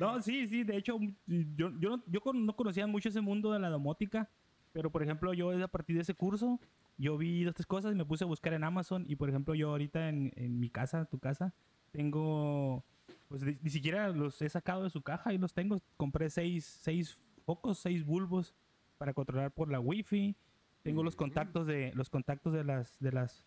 no, 0.00 0.20
sí, 0.22 0.46
sí, 0.48 0.64
de 0.64 0.76
hecho, 0.76 0.98
yo, 1.26 1.70
yo, 1.78 1.96
no, 1.96 2.02
yo 2.06 2.20
no 2.34 2.56
conocía 2.56 2.86
mucho 2.86 3.08
ese 3.08 3.20
mundo 3.20 3.52
de 3.52 3.58
la 3.58 3.68
domótica 3.70 4.28
Pero, 4.72 4.90
por 4.90 5.02
ejemplo, 5.02 5.32
yo 5.34 5.50
a 5.64 5.68
partir 5.68 5.96
de 5.96 6.02
ese 6.02 6.14
curso, 6.14 6.60
yo 6.98 7.16
vi 7.16 7.44
dos, 7.44 7.54
tres 7.54 7.66
cosas 7.66 7.92
y 7.92 7.96
me 7.96 8.04
puse 8.04 8.24
a 8.24 8.26
buscar 8.26 8.52
en 8.54 8.64
Amazon. 8.64 9.04
Y, 9.08 9.16
por 9.16 9.28
ejemplo, 9.28 9.54
yo 9.54 9.70
ahorita 9.70 10.08
en, 10.08 10.32
en 10.36 10.58
mi 10.58 10.68
casa, 10.68 11.04
tu 11.04 11.18
casa, 11.18 11.54
tengo, 11.92 12.84
pues 13.28 13.42
ni, 13.42 13.56
ni 13.62 13.70
siquiera 13.70 14.08
los 14.10 14.40
he 14.42 14.48
sacado 14.48 14.82
de 14.82 14.90
su 14.90 15.00
caja 15.02 15.32
y 15.32 15.38
los 15.38 15.52
tengo. 15.54 15.80
Compré 15.96 16.28
seis, 16.30 16.64
seis 16.64 17.18
focos, 17.46 17.78
seis 17.78 18.04
bulbos 18.04 18.54
para 18.98 19.12
controlar 19.14 19.52
por 19.52 19.70
la 19.70 19.80
wifi. 19.80 20.34
Tengo 20.82 21.02
los 21.02 21.14
contactos 21.16 21.66
de 21.66 21.92
los 21.94 22.10
contactos 22.10 22.52
de 22.52 22.64
las 22.64 22.98
de 23.00 23.12
las 23.12 23.46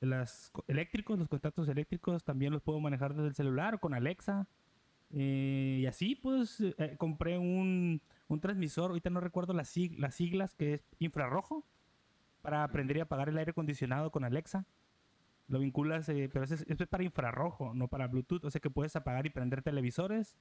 de 0.00 0.06
las 0.06 0.50
co- 0.50 0.64
eléctricos, 0.68 1.18
los 1.18 1.28
contactos 1.28 1.68
eléctricos 1.68 2.22
también 2.24 2.52
los 2.52 2.62
puedo 2.62 2.78
manejar 2.78 3.14
desde 3.14 3.28
el 3.28 3.34
celular 3.34 3.74
o 3.74 3.78
con 3.78 3.94
Alexa. 3.94 4.46
Eh, 5.12 5.78
y 5.82 5.86
así 5.86 6.16
pues 6.16 6.60
eh, 6.60 6.96
compré 6.98 7.38
un, 7.38 8.00
un 8.28 8.40
transmisor, 8.40 8.90
ahorita 8.90 9.10
no 9.10 9.20
recuerdo 9.20 9.52
las, 9.52 9.74
sig- 9.74 9.96
las 9.98 10.14
siglas, 10.14 10.54
que 10.54 10.74
es 10.74 10.80
infrarrojo, 10.98 11.64
para 12.42 12.64
aprender 12.64 12.96
y 12.96 13.00
apagar 13.00 13.28
el 13.28 13.38
aire 13.38 13.50
acondicionado 13.50 14.10
con 14.10 14.24
Alexa. 14.24 14.66
Lo 15.48 15.60
vinculas, 15.60 16.08
eh, 16.08 16.28
pero 16.32 16.44
ese 16.44 16.54
es, 16.56 16.88
para 16.88 17.04
infrarrojo, 17.04 17.72
no 17.74 17.86
para 17.88 18.08
Bluetooth. 18.08 18.44
O 18.44 18.50
sea 18.50 18.60
que 18.60 18.70
puedes 18.70 18.96
apagar 18.96 19.26
y 19.26 19.30
prender 19.30 19.62
televisores, 19.62 20.36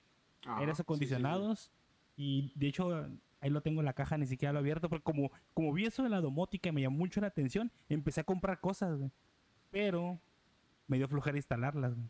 Ah, 0.48 0.58
aires 0.60 0.78
sí, 0.78 0.78
sí, 0.78 0.78
sí. 0.78 0.82
acondicionados. 0.84 1.72
Y 2.18 2.52
de 2.56 2.68
hecho, 2.68 3.08
ahí 3.40 3.50
lo 3.50 3.62
tengo 3.62 3.82
en 3.82 3.86
la 3.86 3.94
caja, 3.94 4.18
ni 4.18 4.26
siquiera 4.26 4.52
lo 4.52 4.60
he 4.60 4.62
abierto. 4.62 4.90
Porque 4.90 5.04
como, 5.04 5.32
como 5.54 5.74
vi 5.74 5.86
eso 5.86 6.02
de 6.04 6.10
la 6.10 6.22
domótica 6.22 6.70
y 6.70 6.72
me 6.72 6.82
llamó 6.82 6.98
mucho 6.98 7.22
la 7.22 7.28
atención, 7.28 7.72
empecé 7.90 8.22
a 8.22 8.24
comprar 8.24 8.60
cosas, 8.60 8.98
güey. 8.98 9.12
Pero 9.70 10.20
me 10.88 10.98
dio 10.98 11.08
flojera 11.08 11.38
instalarlas, 11.38 11.94
güey. 11.96 12.08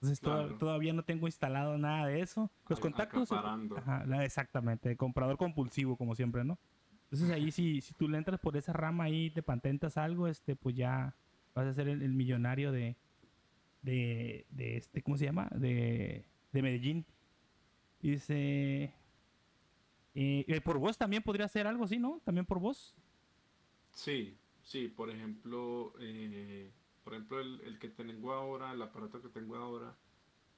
Entonces 0.00 0.20
Claro. 0.20 0.56
todavía 0.56 0.94
no 0.94 1.04
tengo 1.04 1.26
instalado 1.26 1.76
nada 1.76 2.06
de 2.06 2.20
eso. 2.22 2.50
Los 2.68 2.78
Ay, 2.78 2.82
contactos. 2.82 3.30
Ajá, 3.32 4.24
exactamente, 4.24 4.96
comprador 4.96 5.36
compulsivo, 5.36 5.96
como 5.98 6.14
siempre, 6.14 6.42
¿no? 6.42 6.58
Entonces 7.04 7.30
ahí 7.30 7.50
si, 7.50 7.82
si 7.82 7.92
tú 7.92 8.08
le 8.08 8.16
entras 8.16 8.40
por 8.40 8.56
esa 8.56 8.72
rama 8.72 9.04
ahí, 9.04 9.30
te 9.30 9.42
patentas 9.42 9.98
algo, 9.98 10.26
este, 10.26 10.56
pues 10.56 10.74
ya 10.74 11.14
vas 11.54 11.66
a 11.66 11.74
ser 11.74 11.88
el, 11.88 12.00
el 12.00 12.14
millonario 12.14 12.72
de, 12.72 12.96
de, 13.82 14.46
de 14.48 14.78
este, 14.78 15.02
¿cómo 15.02 15.18
se 15.18 15.26
llama? 15.26 15.50
De, 15.54 16.24
de 16.52 16.62
Medellín. 16.62 17.04
Dice, 18.00 18.94
eh, 20.14 20.44
eh, 20.48 20.60
por 20.62 20.78
vos 20.78 20.96
también 20.96 21.22
podría 21.22 21.46
ser 21.48 21.66
algo 21.66 21.84
así, 21.84 21.98
¿no? 21.98 22.22
También 22.24 22.46
por 22.46 22.58
vos. 22.58 22.94
Sí, 23.92 24.38
sí, 24.62 24.88
por 24.88 25.10
ejemplo, 25.10 25.92
eh, 26.00 26.72
por 27.04 27.14
ejemplo 27.14 27.40
el, 27.40 27.60
el 27.62 27.78
que 27.78 27.88
tengo 27.88 28.32
ahora, 28.32 28.72
el 28.72 28.82
aparato 28.82 29.20
que 29.20 29.28
tengo 29.28 29.56
ahora, 29.56 29.96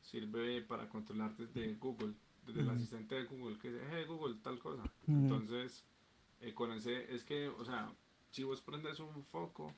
sirve 0.00 0.62
para 0.62 0.88
controlar 0.88 1.37
desde 1.37 1.74
Google, 1.74 2.14
desde 2.46 2.61
el 2.61 2.66
Ujú. 2.66 2.76
asistente 2.76 3.14
de 3.14 3.24
Google, 3.24 3.59
que 3.59 3.72
dice, 3.72 3.85
hey 3.90 4.05
Google, 4.07 4.37
tal 4.42 4.59
cosa. 4.59 4.83
Entonces, 5.07 5.85
eh, 6.40 6.52
con 6.55 6.72
ese, 6.72 7.14
es 7.14 7.24
que, 7.24 7.48
o 7.48 7.64
sea, 7.64 7.92
si 8.31 8.42
vos 8.42 8.61
prendes 8.62 8.98
un 9.00 9.24
foco, 9.24 9.74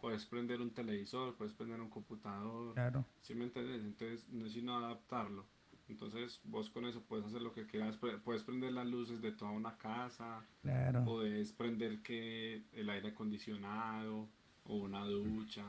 puedes 0.00 0.26
prender 0.26 0.60
un 0.60 0.70
televisor, 0.70 1.34
puedes 1.36 1.54
prender 1.54 1.80
un 1.80 1.88
computador, 1.90 2.74
Claro. 2.74 3.04
¿sí 3.22 3.34
me 3.34 3.44
entiendes? 3.44 3.82
Entonces, 3.82 4.28
no 4.28 4.46
es 4.46 4.52
sino 4.52 4.76
adaptarlo. 4.76 5.46
Entonces, 5.88 6.40
vos 6.44 6.68
con 6.68 6.84
eso 6.84 7.02
puedes 7.02 7.24
hacer 7.24 7.40
lo 7.40 7.52
que 7.54 7.66
quieras, 7.66 7.96
puedes 7.96 8.42
prender 8.44 8.72
las 8.72 8.86
luces 8.86 9.22
de 9.22 9.32
toda 9.32 9.50
una 9.52 9.76
casa, 9.78 10.44
Claro. 10.60 11.02
Podés 11.04 11.52
prender 11.52 12.02
que 12.02 12.64
el 12.72 12.90
aire 12.90 13.08
acondicionado 13.08 14.28
o 14.68 14.76
una 14.76 15.04
ducha. 15.04 15.64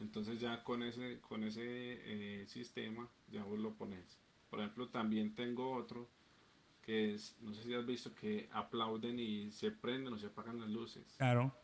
Entonces 0.00 0.40
ya 0.40 0.62
con 0.62 0.82
ese, 0.82 1.20
con 1.20 1.44
ese 1.44 1.62
eh, 1.62 2.46
sistema 2.46 3.08
ya 3.30 3.44
vos 3.44 3.58
lo 3.58 3.72
pones. 3.74 4.18
Por 4.50 4.60
ejemplo, 4.60 4.88
también 4.88 5.34
tengo 5.34 5.72
otro 5.72 6.08
que 6.82 7.14
es, 7.14 7.36
no 7.40 7.54
sé 7.54 7.62
si 7.62 7.74
has 7.74 7.86
visto 7.86 8.14
que 8.14 8.48
aplauden 8.52 9.18
y 9.18 9.50
se 9.50 9.70
prenden 9.70 10.12
o 10.12 10.18
se 10.18 10.26
apagan 10.26 10.60
las 10.60 10.68
luces. 10.68 11.14
Claro. 11.16 11.54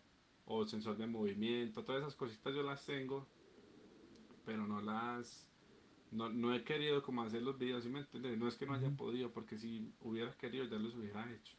O 0.47 0.65
sensor 0.65 0.97
de 0.97 1.07
movimiento, 1.07 1.85
todas 1.85 2.03
esas 2.03 2.15
cositas 2.15 2.55
yo 2.55 2.63
las 2.63 2.85
tengo, 2.87 3.27
pero 4.45 4.67
no 4.67 4.81
las... 4.81 5.47
No, 6.11 6.29
no 6.29 6.53
he 6.53 6.65
querido 6.65 7.05
como 7.05 7.23
hacer 7.23 7.43
los 7.43 7.57
videos, 7.57 7.85
¿sí 7.85 7.91
me 7.91 8.01
entiendes? 8.01 8.37
No 8.37 8.49
es 8.49 8.57
que 8.57 8.67
no 8.67 8.75
haya 8.75 8.91
podido, 8.91 9.31
porque 9.31 9.57
si 9.57 9.93
hubiera 10.01 10.33
querido 10.33 10.65
ya 10.65 10.77
los 10.77 10.97
hubiera 10.97 11.31
hecho. 11.33 11.55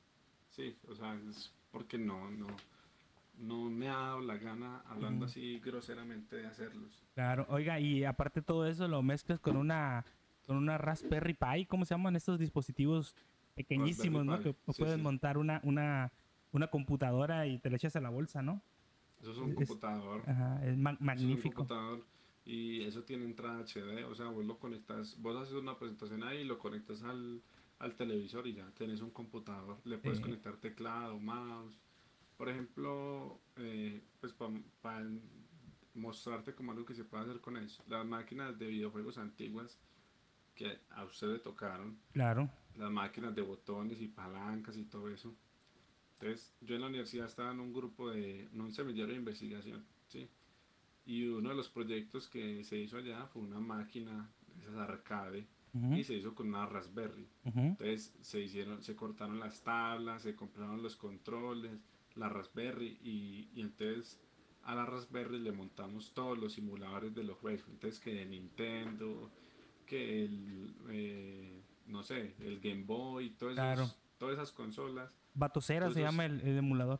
Sí, 0.49 0.75
o 0.89 0.95
sea, 0.95 1.15
es 1.29 1.53
porque 1.71 1.97
no, 1.97 2.29
no, 2.31 2.47
no 3.37 3.69
me 3.69 3.87
ha 3.89 3.95
dado 3.97 4.21
la 4.21 4.37
gana, 4.37 4.81
hablando 4.87 5.25
así 5.25 5.59
groseramente, 5.59 6.35
de 6.37 6.47
hacerlos. 6.47 7.03
Claro, 7.13 7.45
oiga, 7.49 7.79
y 7.79 8.03
aparte 8.03 8.41
todo 8.41 8.67
eso 8.67 8.87
lo 8.87 9.01
mezclas 9.01 9.39
con 9.39 9.57
una 9.57 10.05
con 10.47 10.57
una 10.57 10.77
Raspberry 10.77 11.33
Pi, 11.35 11.65
¿cómo 11.65 11.85
se 11.85 11.93
llaman 11.93 12.15
estos 12.15 12.39
dispositivos 12.39 13.15
pequeñísimos, 13.55 14.25
no? 14.25 14.37
Pi, 14.37 14.43
Que 14.43 14.73
sí, 14.73 14.81
puedes 14.81 14.97
sí. 14.97 15.01
montar 15.01 15.37
una 15.37 15.61
una 15.63 16.11
una 16.51 16.67
computadora 16.67 17.47
y 17.47 17.59
te 17.59 17.69
la 17.69 17.77
echas 17.77 17.95
a 17.95 18.01
la 18.01 18.09
bolsa, 18.09 18.41
¿no? 18.41 18.61
Eso 19.21 19.31
es 19.31 19.37
un 19.37 19.49
Es- 19.51 19.55
computador. 19.55 20.23
Ajá, 20.27 20.65
es 20.65 20.77
ma- 20.77 20.91
eso 20.91 20.95
es 20.95 20.99
un 21.01 21.05
magnífico. 21.05 21.55
computador 21.55 22.05
y 22.43 22.81
eso 22.83 23.03
tiene 23.03 23.23
entrada 23.25 23.59
HD, 23.59 24.03
o 24.05 24.15
sea, 24.15 24.27
vos 24.27 24.43
lo 24.45 24.57
conectas, 24.57 25.15
vos 25.21 25.35
haces 25.37 25.53
una 25.53 25.77
presentación 25.77 26.23
ahí 26.23 26.39
y 26.39 26.43
lo 26.43 26.57
conectas 26.57 27.03
al, 27.03 27.41
al 27.79 27.95
televisor 27.95 28.47
y 28.47 28.53
ya 28.55 28.65
tenés 28.71 29.01
un 29.01 29.11
computador. 29.11 29.77
Le 29.85 29.97
puedes 29.99 30.17
Sí. 30.19 30.23
conectar 30.23 30.57
teclado, 30.57 31.19
mouse. 31.19 31.79
Por 32.41 32.49
ejemplo, 32.49 33.39
eh, 33.57 34.01
pues 34.19 34.33
para 34.33 35.07
mostrarte 35.93 36.55
como 36.55 36.71
algo 36.71 36.83
que 36.83 36.95
se 36.95 37.03
puede 37.03 37.21
hacer 37.25 37.39
con 37.39 37.55
eso. 37.55 37.83
Las 37.87 38.03
máquinas 38.03 38.57
de 38.57 38.65
videojuegos 38.65 39.19
antiguas 39.19 39.77
que 40.55 40.79
a 40.89 41.03
usted 41.05 41.27
le 41.33 41.37
tocaron, 41.37 41.99
Claro. 42.13 42.49
las 42.77 42.89
máquinas 42.89 43.35
de 43.35 43.43
botones 43.43 44.01
y 44.01 44.07
palancas 44.07 44.75
y 44.75 44.85
todo 44.85 45.07
eso. 45.09 45.35
Entonces, 46.13 46.51
yo 46.61 46.73
en 46.73 46.81
la 46.81 46.87
universidad 46.87 47.27
estaba 47.27 47.51
en 47.51 47.59
un 47.59 47.71
grupo 47.71 48.09
de, 48.09 48.45
en 48.45 48.59
un 48.59 48.71
semillero 48.71 49.09
de 49.09 49.17
investigación, 49.19 49.85
¿sí? 50.07 50.27
Y 51.05 51.27
uno 51.27 51.49
de 51.49 51.55
los 51.55 51.69
proyectos 51.69 52.27
que 52.27 52.63
se 52.63 52.75
hizo 52.75 52.97
allá 52.97 53.27
fue 53.27 53.43
una 53.43 53.59
máquina, 53.59 54.31
esas 54.59 54.77
arcade, 54.77 55.45
y 55.95 56.03
se 56.03 56.15
hizo 56.15 56.33
con 56.33 56.47
una 56.47 56.65
Raspberry. 56.65 57.27
Entonces, 57.45 58.15
se 58.19 58.39
hicieron, 58.39 58.81
se 58.81 58.95
cortaron 58.95 59.39
las 59.39 59.61
tablas, 59.61 60.23
se 60.23 60.35
compraron 60.35 60.81
los 60.81 60.95
controles, 60.95 61.79
la 62.15 62.29
Raspberry, 62.29 62.97
y, 63.03 63.49
y 63.53 63.61
entonces 63.61 64.19
a 64.63 64.75
la 64.75 64.85
Raspberry 64.85 65.39
le 65.39 65.51
montamos 65.51 66.13
todos 66.13 66.37
los 66.37 66.53
simuladores 66.53 67.13
de 67.15 67.23
los 67.23 67.37
juegos. 67.37 67.65
Entonces, 67.69 67.99
que 67.99 68.13
de 68.13 68.25
Nintendo, 68.25 69.29
que 69.85 70.25
el, 70.25 70.75
eh, 70.89 71.61
no 71.87 72.03
sé, 72.03 72.35
el 72.39 72.59
Game 72.59 72.83
Boy, 72.83 73.31
todos 73.31 73.57
esos- 73.57 73.97
todas 74.17 74.35
esas 74.35 74.51
consolas, 74.51 75.11
Batocera 75.33 75.89
se 75.91 76.01
llama 76.01 76.25
el, 76.25 76.41
el 76.41 76.57
emulador. 76.57 76.99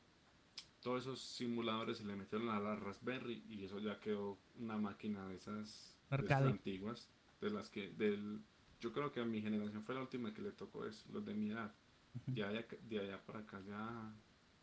todos 0.81 1.03
esos 1.03 1.21
simuladores 1.21 1.99
se 1.99 2.05
le 2.05 2.15
metieron 2.15 2.49
a 2.49 2.59
la 2.59 2.75
Raspberry 2.75 3.43
y 3.49 3.63
eso 3.63 3.77
ya 3.79 3.99
quedó 3.99 4.39
una 4.57 4.77
máquina 4.77 5.27
de 5.27 5.35
esas, 5.35 5.95
de 6.09 6.15
esas 6.15 6.31
antiguas, 6.51 7.09
de 7.39 7.49
las 7.51 7.69
que, 7.69 7.89
del, 7.91 8.39
yo 8.79 8.91
creo 8.91 9.11
que 9.11 9.19
a 9.19 9.25
mi 9.25 9.41
generación 9.41 9.83
fue 9.83 9.93
la 9.93 10.01
última 10.01 10.33
que 10.33 10.41
le 10.41 10.51
tocó 10.53 10.83
eso, 10.85 11.05
los 11.13 11.23
de 11.23 11.35
mi 11.35 11.51
edad. 11.51 11.71
Ujú. 12.15 12.31
De 12.33 12.43
allá, 12.43 12.65
de 12.89 12.99
allá 12.99 13.21
para 13.23 13.39
acá 13.39 13.61
ya, 13.67 14.11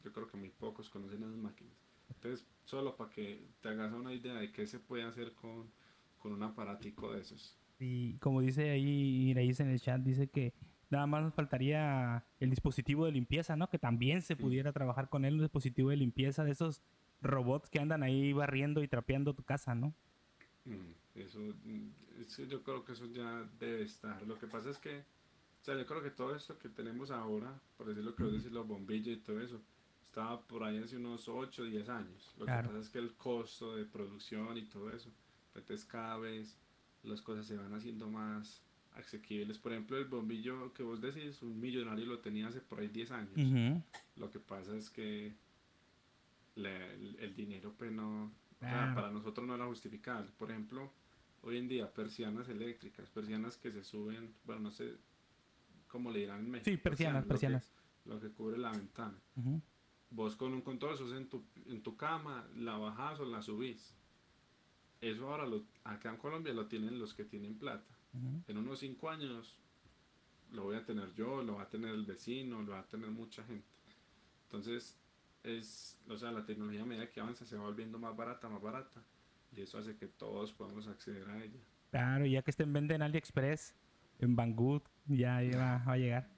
yo 0.04 0.12
creo 0.12 0.26
que 0.26 0.36
muy 0.36 0.50
pocos 0.50 0.90
conocen 0.90 1.22
esas 1.22 1.36
máquinas. 1.36 1.74
Entonces, 2.08 2.46
solo 2.64 2.96
para 2.96 3.10
que 3.10 3.48
te 3.60 3.68
hagas 3.68 3.92
una 3.92 4.12
idea 4.12 4.34
de 4.34 4.52
qué 4.52 4.66
se 4.66 4.78
puede 4.78 5.04
hacer 5.04 5.32
con, 5.34 5.70
con 6.18 6.32
un 6.32 6.42
aparatico 6.42 7.12
de 7.12 7.20
esos. 7.20 7.56
Y 7.78 8.14
como 8.18 8.40
dice 8.40 8.70
ahí 8.70 9.30
Iraíz 9.30 9.60
en 9.60 9.68
el 9.68 9.80
chat, 9.80 10.00
dice 10.00 10.28
que 10.28 10.52
nada 10.90 11.06
más 11.06 11.22
nos 11.22 11.34
faltaría 11.34 12.24
el 12.40 12.50
dispositivo 12.50 13.04
de 13.06 13.12
limpieza, 13.12 13.56
¿no? 13.56 13.68
Que 13.68 13.78
también 13.78 14.22
se 14.22 14.36
pudiera 14.36 14.72
trabajar 14.72 15.08
con 15.08 15.24
él, 15.24 15.34
un 15.34 15.40
dispositivo 15.40 15.90
de 15.90 15.96
limpieza 15.96 16.44
de 16.44 16.52
esos 16.52 16.82
robots 17.20 17.68
que 17.70 17.78
andan 17.80 18.02
ahí 18.02 18.32
barriendo 18.32 18.82
y 18.82 18.88
trapeando 18.88 19.34
tu 19.34 19.42
casa, 19.44 19.74
¿no? 19.74 19.94
Mm, 20.64 20.92
Eso, 21.14 21.40
mm, 21.40 21.90
es 22.20 22.36
que 22.36 22.46
yo 22.46 22.62
creo 22.62 22.84
que 22.84 22.92
eso 22.92 23.06
ya 23.06 23.48
debe 23.58 23.82
estar. 23.82 24.22
Lo 24.22 24.38
que 24.38 24.46
pasa 24.46 24.70
es 24.70 24.78
que, 24.78 25.00
o 25.00 25.62
sea, 25.64 25.76
yo 25.76 25.84
creo 25.86 26.02
que 26.02 26.10
todo 26.10 26.34
esto 26.36 26.58
que 26.58 26.68
tenemos 26.68 27.10
ahora, 27.10 27.60
por 27.76 27.86
decirlo 27.88 28.14
que 28.14 28.22
vos 28.24 28.32
decís, 28.32 28.52
los 28.52 28.66
bombillos 28.66 29.16
y 29.16 29.20
todo 29.20 29.40
eso, 29.40 29.60
estaba 30.08 30.40
por 30.40 30.64
ahí 30.64 30.78
hace 30.78 30.96
unos 30.96 31.28
8 31.28 31.62
o 31.62 31.64
10 31.66 31.88
años. 31.90 32.34
Lo 32.38 32.46
Claro. 32.46 32.68
que 32.68 32.74
pasa 32.74 32.80
es 32.86 32.90
que 32.90 32.98
el 32.98 33.12
costo 33.14 33.76
de 33.76 33.84
producción 33.84 34.56
y 34.56 34.62
todo 34.62 34.90
eso, 34.90 35.10
entonces 35.54 35.84
cada 35.86 36.16
vez 36.16 36.56
las 37.02 37.20
cosas 37.20 37.46
se 37.46 37.56
van 37.56 37.74
haciendo 37.74 38.08
más 38.08 38.62
asequibles. 38.94 39.58
Por 39.58 39.72
ejemplo, 39.72 39.98
el 39.98 40.06
bombillo 40.06 40.72
que 40.72 40.82
vos 40.82 41.00
decís, 41.00 41.42
un 41.42 41.60
millonario 41.60 42.06
lo 42.06 42.18
tenía 42.20 42.48
hace 42.48 42.60
por 42.60 42.80
ahí 42.80 42.88
10 42.88 43.10
años. 43.12 43.82
Lo 44.16 44.30
que 44.30 44.40
pasa 44.40 44.74
es 44.76 44.88
que 44.90 45.34
el, 46.56 47.16
el 47.20 47.34
dinero, 47.36 47.74
pues 47.76 47.92
no, 47.92 48.24
o 48.24 48.58
sea, 48.58 48.70
Claro. 48.70 48.94
para 48.94 49.10
nosotros 49.10 49.46
no 49.46 49.54
era 49.54 49.66
justificable. 49.66 50.30
Por 50.38 50.50
ejemplo, 50.50 50.90
hoy 51.42 51.58
en 51.58 51.68
día, 51.68 51.92
persianas 51.92 52.48
eléctricas, 52.48 53.08
persianas 53.10 53.56
que 53.58 53.70
se 53.70 53.84
suben, 53.84 54.34
bueno, 54.44 54.62
no 54.62 54.70
sé 54.70 54.94
cómo 55.86 56.10
le 56.10 56.20
dirán 56.20 56.40
en 56.40 56.50
México. 56.50 56.70
Sí, 56.70 56.76
persianas, 56.78 57.22
lo 57.22 57.28
que- 57.28 57.28
persianas. 57.28 57.72
Lo 58.06 58.18
que, 58.18 58.30
cubre 58.30 58.56
la 58.56 58.70
ventana. 58.72 59.18
Vos 60.10 60.36
con 60.36 60.54
un 60.54 60.62
control 60.62 60.96
sos 60.96 61.12
en 61.12 61.28
tu, 61.28 61.44
en 61.66 61.82
tu 61.82 61.96
cama, 61.96 62.46
la 62.56 62.76
bajás 62.76 63.20
o 63.20 63.24
la 63.24 63.42
subís. 63.42 63.94
Eso 65.00 65.28
ahora, 65.28 65.46
lo, 65.46 65.64
acá 65.84 66.10
en 66.10 66.16
Colombia 66.16 66.52
lo 66.52 66.66
tienen 66.66 66.98
los 66.98 67.14
que 67.14 67.24
tienen 67.24 67.58
plata. 67.58 67.94
En 68.48 68.56
unos 68.56 68.80
5 68.80 69.10
años 69.10 69.60
lo 70.50 70.64
voy 70.64 70.76
a 70.76 70.84
tener 70.84 71.12
yo, 71.14 71.42
lo 71.42 71.56
va 71.56 71.62
a 71.62 71.68
tener 71.68 71.94
el 71.94 72.04
vecino, 72.04 72.62
lo 72.62 72.72
va 72.72 72.80
a 72.80 72.88
tener 72.88 73.10
mucha 73.10 73.44
gente. 73.44 73.68
Entonces, 74.44 74.98
es, 75.44 76.00
o 76.08 76.16
sea, 76.16 76.32
la 76.32 76.44
tecnología 76.44 76.82
a 76.82 76.86
medida 76.86 77.10
que 77.10 77.20
avanza 77.20 77.44
se 77.44 77.56
va 77.56 77.64
volviendo 77.64 77.98
más 77.98 78.16
barata, 78.16 78.48
más 78.48 78.62
barata. 78.62 79.02
Y 79.54 79.60
eso 79.60 79.78
hace 79.78 79.96
que 79.96 80.06
todos 80.06 80.52
podamos 80.52 80.88
acceder 80.88 81.28
a 81.28 81.42
ella. 81.42 81.60
Claro, 81.90 82.26
ya 82.26 82.42
que 82.42 82.50
estén 82.50 82.72
venden 82.72 82.96
en 82.96 83.02
AliExpress, 83.02 83.74
en 84.18 84.36
Banggood, 84.36 84.82
ya, 85.06 85.40
va, 85.56 85.82
a 85.84 85.96
llegar. 85.96 86.28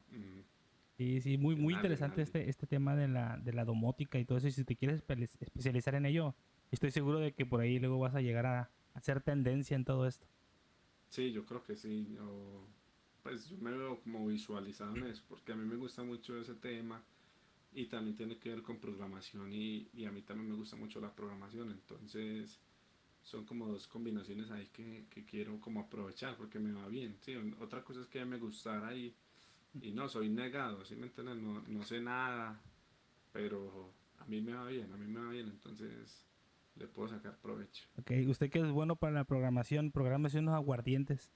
Sí, 1.01 1.23
sí, 1.23 1.39
muy, 1.39 1.57
muy 1.57 1.73
interesante 1.73 2.21
este, 2.21 2.51
este 2.51 2.67
tema 2.67 2.95
de 2.95 3.09
la, 3.09 3.39
de 3.39 3.55
la 3.55 3.65
domótica 3.65 4.19
y 4.19 4.27
todo 4.27 4.37
eso. 4.37 4.49
Y 4.49 4.53
si 4.53 4.65
te 4.65 4.77
quieres 4.77 5.03
especializar 5.41 5.95
en 5.95 6.05
ello, 6.05 6.35
estoy 6.71 6.91
seguro 6.91 7.21
de 7.21 7.33
que 7.33 7.47
por 7.47 7.63
ahí 7.63 7.79
luego 7.79 7.99
vas 7.99 8.15
a 8.15 8.21
llegar 8.21 8.45
a, 8.45 8.71
hacer 8.93 9.23
tendencia 9.23 9.75
en 9.77 9.87
todo 9.87 10.07
esto. 10.07 10.27
Sí, 11.09 11.33
yo 11.33 11.47
creo 11.47 11.63
que 11.63 11.75
sí. 11.75 12.19
pues 13.23 13.49
yo 13.49 13.57
me 13.57 13.71
veo 13.71 13.99
como 14.03 14.27
visualizado 14.27 14.95
en 14.95 15.07
eso, 15.07 15.25
porque 15.27 15.53
a 15.53 15.57
mí 15.57 15.65
me 15.65 15.77
gusta 15.77 16.03
mucho 16.03 16.39
ese 16.39 16.55
tema 16.57 17.03
y 17.73 17.87
también 17.87 18.15
tiene 18.15 18.37
que 18.37 18.51
ver 18.51 18.61
con 18.61 18.77
programación 18.77 19.55
y, 19.55 19.89
y 19.95 20.05
a 20.05 20.13
mí 20.13 20.21
también 20.21 20.51
me 20.51 20.57
gusta 20.57 20.77
mucho 20.77 21.01
la 21.01 21.15
programación. 21.15 21.71
Entonces 21.71 22.61
son 23.23 23.47
como 23.47 23.69
dos 23.69 23.87
combinaciones 23.87 24.51
ahí 24.51 24.67
que, 24.67 25.07
que, 25.09 25.25
quiero 25.25 25.59
como 25.61 25.81
aprovechar 25.81 26.37
porque 26.37 26.59
me 26.59 26.73
va 26.73 26.87
bien. 26.89 27.17
Sí, 27.23 27.35
otra 27.59 27.83
cosa 27.83 28.03
es 28.03 28.07
que 28.07 28.23
me 28.27 28.37
gustara 28.37 28.95
y, 28.95 29.15
y 29.81 29.93
no, 29.93 30.09
soy 30.09 30.29
negado, 30.29 30.85
¿sí 30.85 30.97
me 30.97 31.07
entiendes? 31.07 31.37
No, 31.37 31.63
no 31.69 31.83
sé 31.85 32.01
nada, 32.01 32.61
pero 33.33 33.93
a 34.19 34.25
mí 34.27 34.41
me 34.41 34.55
va 34.55 34.67
bien, 34.67 34.93
a 34.93 34.97
mí 34.97 35.07
me 35.07 35.21
va 35.21 35.31
bien, 35.31 35.49
entonces 35.49 36.27
le 36.77 36.87
puedo 36.87 37.09
sacar 37.09 37.39
provecho. 37.39 37.87
Ok, 37.99 38.13
usted 38.29 38.51
que 38.51 38.61
es 38.61 38.71
bueno 38.71 38.97
para 38.97 39.13
la 39.13 39.25
programación, 39.25 39.91
programación 39.93 40.45
unos 40.45 40.57
aguardientes. 40.57 41.33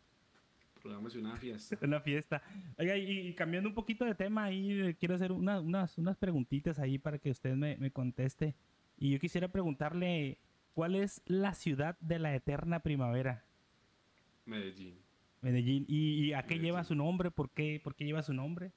Programación 0.82 1.26
una 1.26 1.36
fiesta. 1.36 1.78
una 1.82 2.00
fiesta. 2.00 2.42
Oiga, 2.78 2.96
y, 2.96 3.34
cambiando 3.34 3.68
un 3.68 3.74
poquito 3.74 4.04
de 4.04 4.14
tema 4.14 4.44
ahí, 4.44 4.94
quiero 4.98 5.14
hacer 5.14 5.32
unas, 5.32 5.98
unas 5.98 6.16
preguntitas 6.16 6.78
ahí 6.78 6.98
para 6.98 7.18
que 7.18 7.30
usted 7.30 7.54
me, 7.54 7.76
me 7.78 7.90
conteste. 7.90 8.54
Y 8.96 9.10
yo 9.10 9.18
quisiera 9.18 9.48
preguntarle, 9.48 10.38
¿Cuál 10.74 10.96
es 10.96 11.22
la 11.26 11.54
ciudad 11.54 11.96
de 12.00 12.18
la 12.18 12.34
eterna 12.34 12.80
primavera? 12.80 13.44
Medellín. 14.44 14.98
Medellín. 15.44 15.84
¿Y, 15.88 16.32
a 16.32 16.46
qué 16.46 16.58
lleva 16.58 16.82
su 16.84 16.94
nombre? 16.94 17.30
¿Por 17.30 17.50
qué, 17.50 17.80
¿Por 17.84 17.94
qué 17.94 18.04
lleva 18.04 18.22
su 18.22 18.32
nombre? 18.32 18.72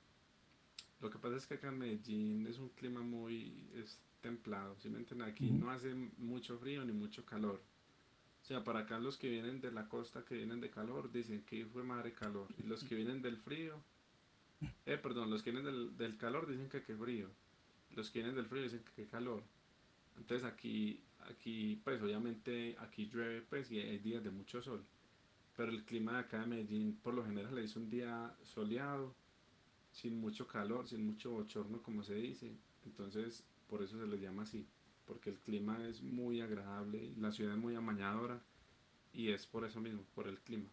Lo 1.00 1.10
que 1.10 1.18
pasa 1.18 1.38
es 1.38 1.48
que 1.48 1.56
acá 1.56 1.70
en 1.70 1.78
Medellín 1.78 2.46
es 2.46 2.60
un 2.60 2.70
clima 2.70 3.02
muy 3.02 3.70
templado, 4.22 4.76
¿sí 4.80 4.90
me 4.90 5.00
entienden? 5.00 5.30
Aquí 5.30 5.50
no 5.50 5.72
hace 5.72 5.94
mucho 6.18 6.58
frío 6.60 6.84
ni 6.84 6.92
mucho 6.92 7.26
calor. 7.26 7.62
O 8.42 8.46
sea, 8.46 8.64
para 8.64 8.80
acá 8.80 9.00
los 9.00 9.18
que 9.18 9.30
vienen 9.30 9.62
de 9.62 9.72
la 9.72 9.88
costa, 9.88 10.26
que 10.26 10.36
vienen 10.36 10.60
de 10.60 10.70
calor, 10.70 11.12
dicen 11.12 11.44
que 11.44 11.66
fue 11.66 11.84
madre 11.84 12.14
calor. 12.14 12.48
Y 12.58 12.68
los 12.68 12.84
que 12.84 12.96
vienen 12.96 13.22
del 13.22 13.38
frío, 13.38 13.82
eh, 14.86 14.98
perdón, 14.98 15.30
los 15.30 15.44
que 15.44 15.52
vienen 15.52 15.72
del, 15.72 15.98
del 15.98 16.18
calor 16.18 16.48
dicen 16.48 16.70
que 16.70 16.84
qué 16.84 16.96
frío. 16.96 17.30
Los 17.96 18.10
que 18.10 18.20
vienen 18.20 18.36
del 18.36 18.48
frío 18.48 18.64
dicen 18.64 18.84
que 18.84 19.04
qué 19.04 19.08
calor. 19.08 19.44
Entonces 20.18 20.46
aquí 20.46 21.02
aquí 21.30 21.80
pues 21.84 22.02
obviamente 22.02 22.76
aquí 22.80 23.08
llueve 23.08 23.42
pues 23.42 23.72
y 23.72 23.80
hay 23.80 24.00
días 24.00 24.24
de 24.24 24.32
mucho 24.32 24.62
sol 24.62 24.84
pero 25.58 25.72
el 25.72 25.84
clima 25.84 26.14
de 26.14 26.20
acá 26.20 26.40
de 26.40 26.48
Medellín 26.48 26.98
por 27.04 27.16
lo 27.16 27.26
general 27.26 27.58
es 27.58 27.76
un 27.76 27.90
día 27.90 28.34
soleado 28.44 29.14
sin 29.92 30.22
mucho 30.22 30.48
calor 30.48 30.88
sin 30.88 31.06
mucho 31.06 31.32
bochorno 31.32 31.82
como 31.82 32.04
se 32.04 32.16
dice. 32.16 32.56
Entonces 32.86 33.44
por 33.68 33.82
eso 33.82 34.00
se 34.00 34.08
le 34.08 34.20
llama 34.20 34.44
así 34.44 34.66
porque 35.06 35.32
el 35.32 35.40
clima 35.40 35.86
es 35.88 36.02
muy 36.02 36.40
agradable 36.40 37.12
la 37.18 37.32
ciudad 37.32 37.56
es 37.56 37.60
muy 37.60 37.76
amañadora 37.76 38.42
y 39.12 39.30
es 39.30 39.48
por 39.48 39.66
eso 39.66 39.82
mismo 39.82 40.04
por 40.14 40.28
el 40.28 40.40
clima. 40.40 40.70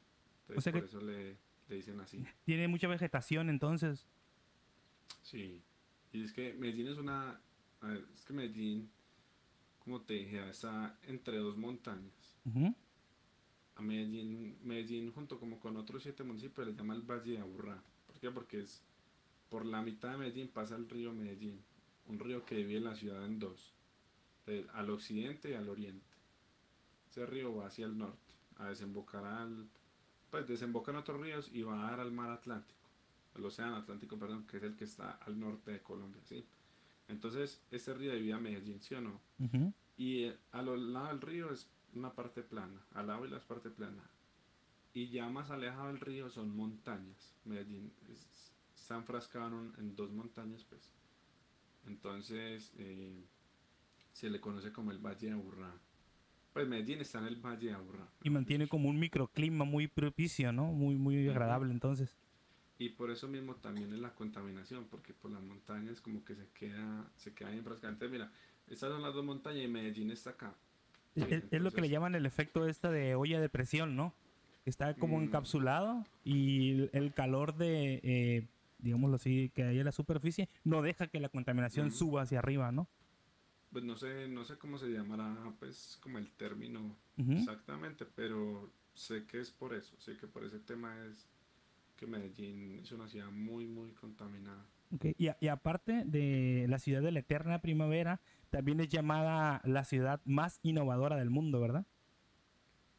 Entonces 0.49 0.73
por 0.73 0.85
eso 0.85 1.01
le, 1.01 1.39
le 1.69 1.77
dicen 1.77 1.99
así. 2.01 2.23
tiene 2.45 2.69
mucha 2.69 2.87
vegetación 2.87 3.49
entonces. 3.49 4.07
Sí. 5.23 5.63
Y 6.13 6.23
es 6.23 6.33
que 6.33 6.53
Medellín 6.53 6.89
es 6.89 6.99
una 6.99 7.41
es 8.17 8.25
que 8.25 8.35
Medellín 8.35 8.91
como 9.79 10.01
te 10.01 10.15
dije, 10.15 10.49
está 10.49 10.99
entre 11.03 11.39
dos 11.39 11.57
montañas. 11.57 12.37
A 13.77 13.83
Medellín, 13.83 14.57
Medellín, 14.63 15.13
junto 15.13 15.39
como 15.39 15.59
con 15.59 15.77
otros 15.77 16.03
siete 16.03 16.23
municipios, 16.23 16.67
le 16.67 16.75
llama 16.75 16.95
el 16.95 17.03
Valle 17.03 17.33
de 17.33 17.39
Aburrá. 17.39 17.83
¿Por 18.07 18.19
qué? 18.21 18.31
Porque 18.31 18.61
es 18.61 18.83
por 19.49 19.67
la 19.67 19.83
mitad 19.83 20.11
de 20.11 20.17
Medellín 20.17 20.49
pasa 20.49 20.75
el 20.75 20.89
río 20.89 21.13
Medellín, 21.13 21.61
un 22.09 22.19
río 22.19 22.45
que 22.45 22.57
divide 22.57 22.81
la 22.81 22.97
ciudad 22.97 23.25
en 23.25 23.39
dos, 23.39 23.73
al 24.73 24.91
occidente 24.91 25.51
y 25.51 25.55
al 25.55 25.69
oriente. 25.69 26.17
Ese 27.09 27.25
río 27.25 27.55
va 27.55 27.67
hacia 27.67 27.87
el 27.87 27.97
norte, 27.97 28.35
a 28.57 28.69
desembocar 28.69 29.25
al, 29.25 29.69
pues 30.31 30.49
desemboca 30.49 30.91
en 30.91 30.99
otros 30.99 31.21
ríos 31.21 31.51
y 31.53 31.63
va 31.63 31.87
a 31.87 31.91
dar 31.91 32.01
al 32.01 32.11
mar 32.11 32.31
Atlántico, 32.31 32.89
al 33.37 33.45
océano 33.45 33.77
Atlántico, 33.77 34.19
perdón, 34.19 34.45
que 34.47 34.57
es 34.57 34.63
el 34.65 34.75
que 34.75 34.85
está 34.85 35.13
al 35.13 35.39
norte 35.39 35.71
de 35.71 35.81
Colombia, 35.81 36.21
¿sí? 36.25 36.45
Entonces, 37.07 37.61
este 37.71 37.95
río 37.95 38.13
divide 38.13 38.33
a 38.33 38.41
Medellín, 38.41 38.81
¿sí 38.81 38.95
o 38.97 39.01
no? 39.01 39.21
Y 39.97 40.25
eh, 40.25 40.37
a 40.51 40.63
lo 40.63 40.77
lado 40.77 41.09
del 41.09 41.21
río 41.21 41.53
es 41.53 41.69
una 41.97 42.13
parte 42.13 42.43
plana, 42.43 42.81
al 42.93 43.07
lado 43.07 43.23
de 43.23 43.31
la 43.31 43.41
parte 43.41 43.71
plana. 43.71 44.03
Y 44.93 45.09
ya 45.09 45.29
más 45.29 45.51
alejado 45.51 45.89
del 45.89 46.01
río 46.01 46.31
son 46.31 46.55
montañas. 46.57 47.35
Medellín 47.45 47.93
está 48.77 48.97
enfrascado 48.97 49.49
en, 49.79 49.97
dos 49.97 50.13
montañas, 50.13 50.65
pues. 50.65 50.93
Entonces, 51.87 52.73
eh, 52.79 53.25
se 54.13 54.31
le 54.31 54.41
conoce 54.41 54.73
como 54.73 54.93
el 54.93 54.99
Valle 54.99 55.27
de 55.29 55.33
Aburrá. 55.33 55.73
Pues 56.53 56.69
Medellín 56.69 57.01
está 57.01 57.19
en 57.19 57.27
el 57.27 57.37
Valle 57.37 57.69
de 57.69 57.75
Aburrá. 57.75 58.09
Y 58.23 58.31
mantiene 58.31 58.69
como 58.69 58.89
un 58.89 58.99
microclima 58.99 59.65
muy 59.65 59.89
propicio, 59.89 60.53
¿no? 60.53 60.67
Muy, 60.67 60.95
muy 60.95 61.29
agradable, 61.29 61.73
entonces. 61.73 62.17
Y 62.79 62.91
por 62.91 63.11
eso 63.11 63.27
mismo 63.29 63.57
también 63.57 63.93
es 63.93 63.99
la 64.01 64.15
contaminación, 64.15 64.87
porque 64.91 65.13
por 65.13 65.31
las 65.31 65.43
montañas 65.43 66.01
como 66.01 66.25
que 66.25 66.35
se 66.35 66.49
queda, 66.51 67.11
se 67.17 67.35
queda 67.35 67.53
enfrascada. 67.53 67.93
Entonces, 67.93 68.13
mira, 68.13 68.33
estas 68.69 68.91
son 68.91 69.03
las 69.03 69.15
dos 69.15 69.25
montañas 69.25 69.65
y 69.65 69.69
Medellín 69.69 70.11
está 70.11 70.31
acá. 70.31 70.55
Es, 71.15 71.63
lo 71.63 71.71
que 71.71 71.81
le 71.81 71.89
llaman 71.89 72.15
el 72.15 72.27
efecto 72.27 72.67
esta 72.67 72.91
de 72.91 73.15
olla 73.15 73.41
de 73.41 73.49
presión, 73.49 73.97
¿no? 73.97 74.15
Está 74.65 74.95
como 74.95 75.19
mm. 75.19 75.25
encapsulado 75.25 76.05
y 76.25 76.89
el, 76.97 77.13
calor 77.13 77.55
de, 77.57 78.01
eh, 78.03 78.47
digámoslo 78.79 79.17
así, 79.17 79.51
que 79.55 79.65
hay 79.65 79.79
en 79.79 79.85
la 79.85 79.93
superficie 79.93 80.49
no 80.65 80.83
deja 80.83 81.07
que 81.07 81.21
la 81.21 81.29
contaminación 81.29 81.93
suba 81.93 82.23
hacia 82.23 82.39
arriba, 82.39 82.73
¿no? 82.73 82.89
Pues 83.73 83.85
no 83.85 83.97
sé, 83.97 84.29
no 84.29 84.45
sé 84.45 84.57
cómo 84.57 84.79
se 84.79 84.89
llamará, 84.89 85.37
pues 85.59 85.99
como 86.01 86.19
el 86.19 86.31
término 86.31 86.97
exactamente, 87.17 88.07
pero 88.07 88.71
sé 88.95 89.27
que 89.27 89.41
es 89.41 89.51
por 89.51 89.75
eso, 89.75 89.97
sé 89.99 90.17
que 90.17 90.27
por 90.27 90.45
ese 90.45 90.61
tema 90.61 90.95
es 91.07 91.29
que 91.97 92.07
Medellín 92.07 92.79
es 92.83 92.93
una 92.93 93.09
ciudad 93.09 93.31
muy, 93.31 93.67
muy 93.67 93.91
contaminada. 93.93 94.65
Okay. 94.95 95.15
Y, 95.19 95.29
y, 95.41 95.49
aparte 95.49 96.05
de 96.05 96.67
la 96.69 96.79
ciudad 96.79 97.03
de 97.03 97.11
la 97.11 97.21
eterna 97.21 97.61
primavera, 97.61 98.21
también 98.55 98.79
es 98.79 98.89
llamada 98.89 99.61
la 99.65 99.85
ciudad 99.85 100.21
más 100.25 100.61
innovadora 100.63 101.17
del 101.17 101.29
mundo, 101.29 101.61
¿verdad? 101.61 101.85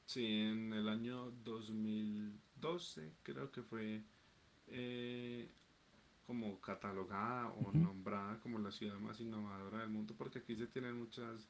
Sí, 0.05 0.25
en 0.25 0.73
el 0.73 0.89
año 0.89 1.31
2012 1.45 3.13
creo 3.23 3.49
que 3.53 3.63
fue 3.63 4.03
eh, 4.67 5.49
como 6.27 6.59
catalogada 6.59 7.47
o 7.51 7.71
nombrada 7.71 8.37
como 8.41 8.59
la 8.59 8.69
ciudad 8.69 8.99
más 8.99 9.21
innovadora 9.21 9.79
del 9.79 9.89
mundo, 9.89 10.13
porque 10.17 10.39
aquí 10.39 10.57
se 10.57 10.67
tienen 10.67 10.99
muchas, 10.99 11.47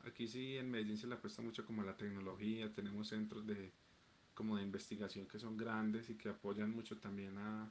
aquí 0.00 0.26
sí 0.26 0.56
en 0.56 0.70
Medellín 0.70 0.96
se 0.96 1.06
le 1.06 1.16
apuesta 1.16 1.42
mucho 1.42 1.66
como 1.66 1.82
la 1.82 1.94
tecnología, 1.94 2.72
tenemos 2.72 3.08
centros 3.08 3.46
de 3.46 3.70
como 4.32 4.56
de 4.56 4.62
investigación 4.62 5.26
que 5.26 5.38
son 5.38 5.58
grandes 5.58 6.08
y 6.08 6.16
que 6.16 6.30
apoyan 6.30 6.74
mucho 6.74 6.98
también 6.98 7.36
a 7.36 7.70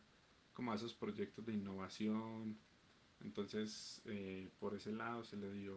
como 0.53 0.71
a 0.71 0.75
esos 0.75 0.93
proyectos 0.93 1.43
de 1.43 1.53
innovación. 1.53 2.59
Entonces, 3.23 4.01
eh, 4.05 4.49
por 4.59 4.75
ese 4.75 4.91
lado 4.91 5.23
se 5.23 5.37
le 5.37 5.51
dio 5.53 5.75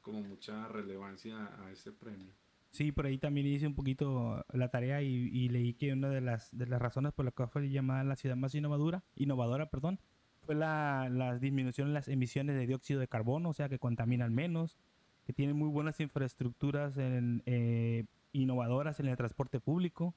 como 0.00 0.22
mucha 0.22 0.68
relevancia 0.68 1.50
a 1.62 1.70
este 1.70 1.92
premio. 1.92 2.32
Sí, 2.70 2.92
por 2.92 3.06
ahí 3.06 3.18
también 3.18 3.46
hice 3.46 3.66
un 3.66 3.74
poquito 3.74 4.44
la 4.52 4.68
tarea 4.68 5.02
y, 5.02 5.48
leí 5.48 5.74
que 5.74 5.92
una 5.92 6.08
de 6.08 6.20
las, 6.20 6.56
de 6.56 6.66
las 6.66 6.80
razones 6.80 7.12
por 7.12 7.24
las 7.24 7.34
que 7.34 7.46
fue 7.48 7.68
llamada 7.68 8.04
la 8.04 8.16
ciudad 8.16 8.36
más 8.36 8.54
innovadora, 8.54 9.02
innovadora 9.16 9.70
perdón, 9.70 9.98
fue 10.46 10.54
la, 10.54 11.08
la 11.10 11.36
disminución 11.38 11.88
en 11.88 11.94
las 11.94 12.06
emisiones 12.06 12.54
de 12.54 12.66
dióxido 12.66 13.00
de 13.00 13.08
carbono, 13.08 13.50
o 13.50 13.52
sea 13.52 13.68
que 13.68 13.80
contaminan 13.80 14.32
menos, 14.32 14.78
que 15.26 15.32
tienen 15.32 15.56
muy 15.56 15.68
buenas 15.68 16.00
infraestructuras 16.00 16.94
eh, 16.98 18.04
innovadoras 18.32 19.00
en 19.00 19.06
el 19.06 19.16
transporte 19.16 19.60
público. 19.60 20.14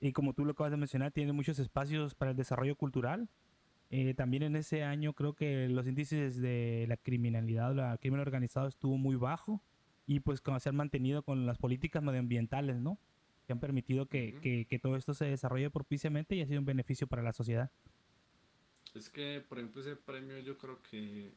Y 0.00 0.12
como 0.12 0.32
tú 0.32 0.44
lo 0.44 0.52
acabas 0.52 0.70
de 0.70 0.76
mencionar, 0.76 1.12
tiene 1.12 1.32
muchos 1.32 1.58
espacios 1.58 2.14
para 2.14 2.30
el 2.30 2.36
desarrollo 2.36 2.76
cultural. 2.76 3.28
Eh, 3.90 4.12
también 4.14 4.42
en 4.42 4.56
ese 4.56 4.84
año 4.84 5.14
creo 5.14 5.34
que 5.34 5.68
los 5.68 5.86
índices 5.86 6.40
de 6.40 6.84
la 6.88 6.96
criminalidad, 6.96 7.74
la 7.74 7.96
crimen 7.98 8.20
organizado 8.20 8.68
estuvo 8.68 8.98
muy 8.98 9.16
bajo 9.16 9.62
y 10.06 10.20
pues 10.20 10.40
como 10.40 10.60
se 10.60 10.68
han 10.68 10.76
mantenido 10.76 11.22
con 11.22 11.46
las 11.46 11.58
políticas 11.58 12.02
medioambientales, 12.02 12.80
¿no? 12.80 12.98
Que 13.46 13.52
han 13.52 13.60
permitido 13.60 14.06
que, 14.06 14.38
que, 14.42 14.66
que, 14.66 14.78
todo 14.78 14.96
esto 14.96 15.14
se 15.14 15.24
desarrolle 15.24 15.70
propiciamente 15.70 16.34
y 16.34 16.42
ha 16.42 16.46
sido 16.46 16.60
un 16.60 16.66
beneficio 16.66 17.06
para 17.06 17.22
la 17.22 17.32
sociedad. 17.32 17.70
Es 18.94 19.08
que, 19.08 19.42
por 19.46 19.58
ejemplo, 19.58 19.80
ese 19.80 19.96
premio 19.96 20.38
yo 20.38 20.58
creo 20.58 20.82
que 20.82 21.32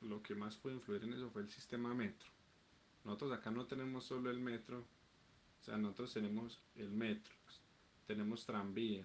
lo 0.00 0.22
que 0.22 0.34
más 0.34 0.56
puede 0.56 0.76
influir 0.76 1.04
en 1.04 1.12
eso 1.12 1.30
fue 1.30 1.42
el 1.42 1.48
sistema 1.48 1.94
metro. 1.94 2.28
Nosotros 3.04 3.32
acá 3.32 3.50
no 3.50 3.66
tenemos 3.66 4.04
solo 4.04 4.30
el 4.30 4.40
metro, 4.40 4.86
o 5.60 5.64
sea, 5.64 5.76
nosotros 5.76 6.12
tenemos 6.14 6.62
el 6.74 6.90
metro, 6.90 7.34
tenemos 8.06 8.46
tranvía, 8.46 9.04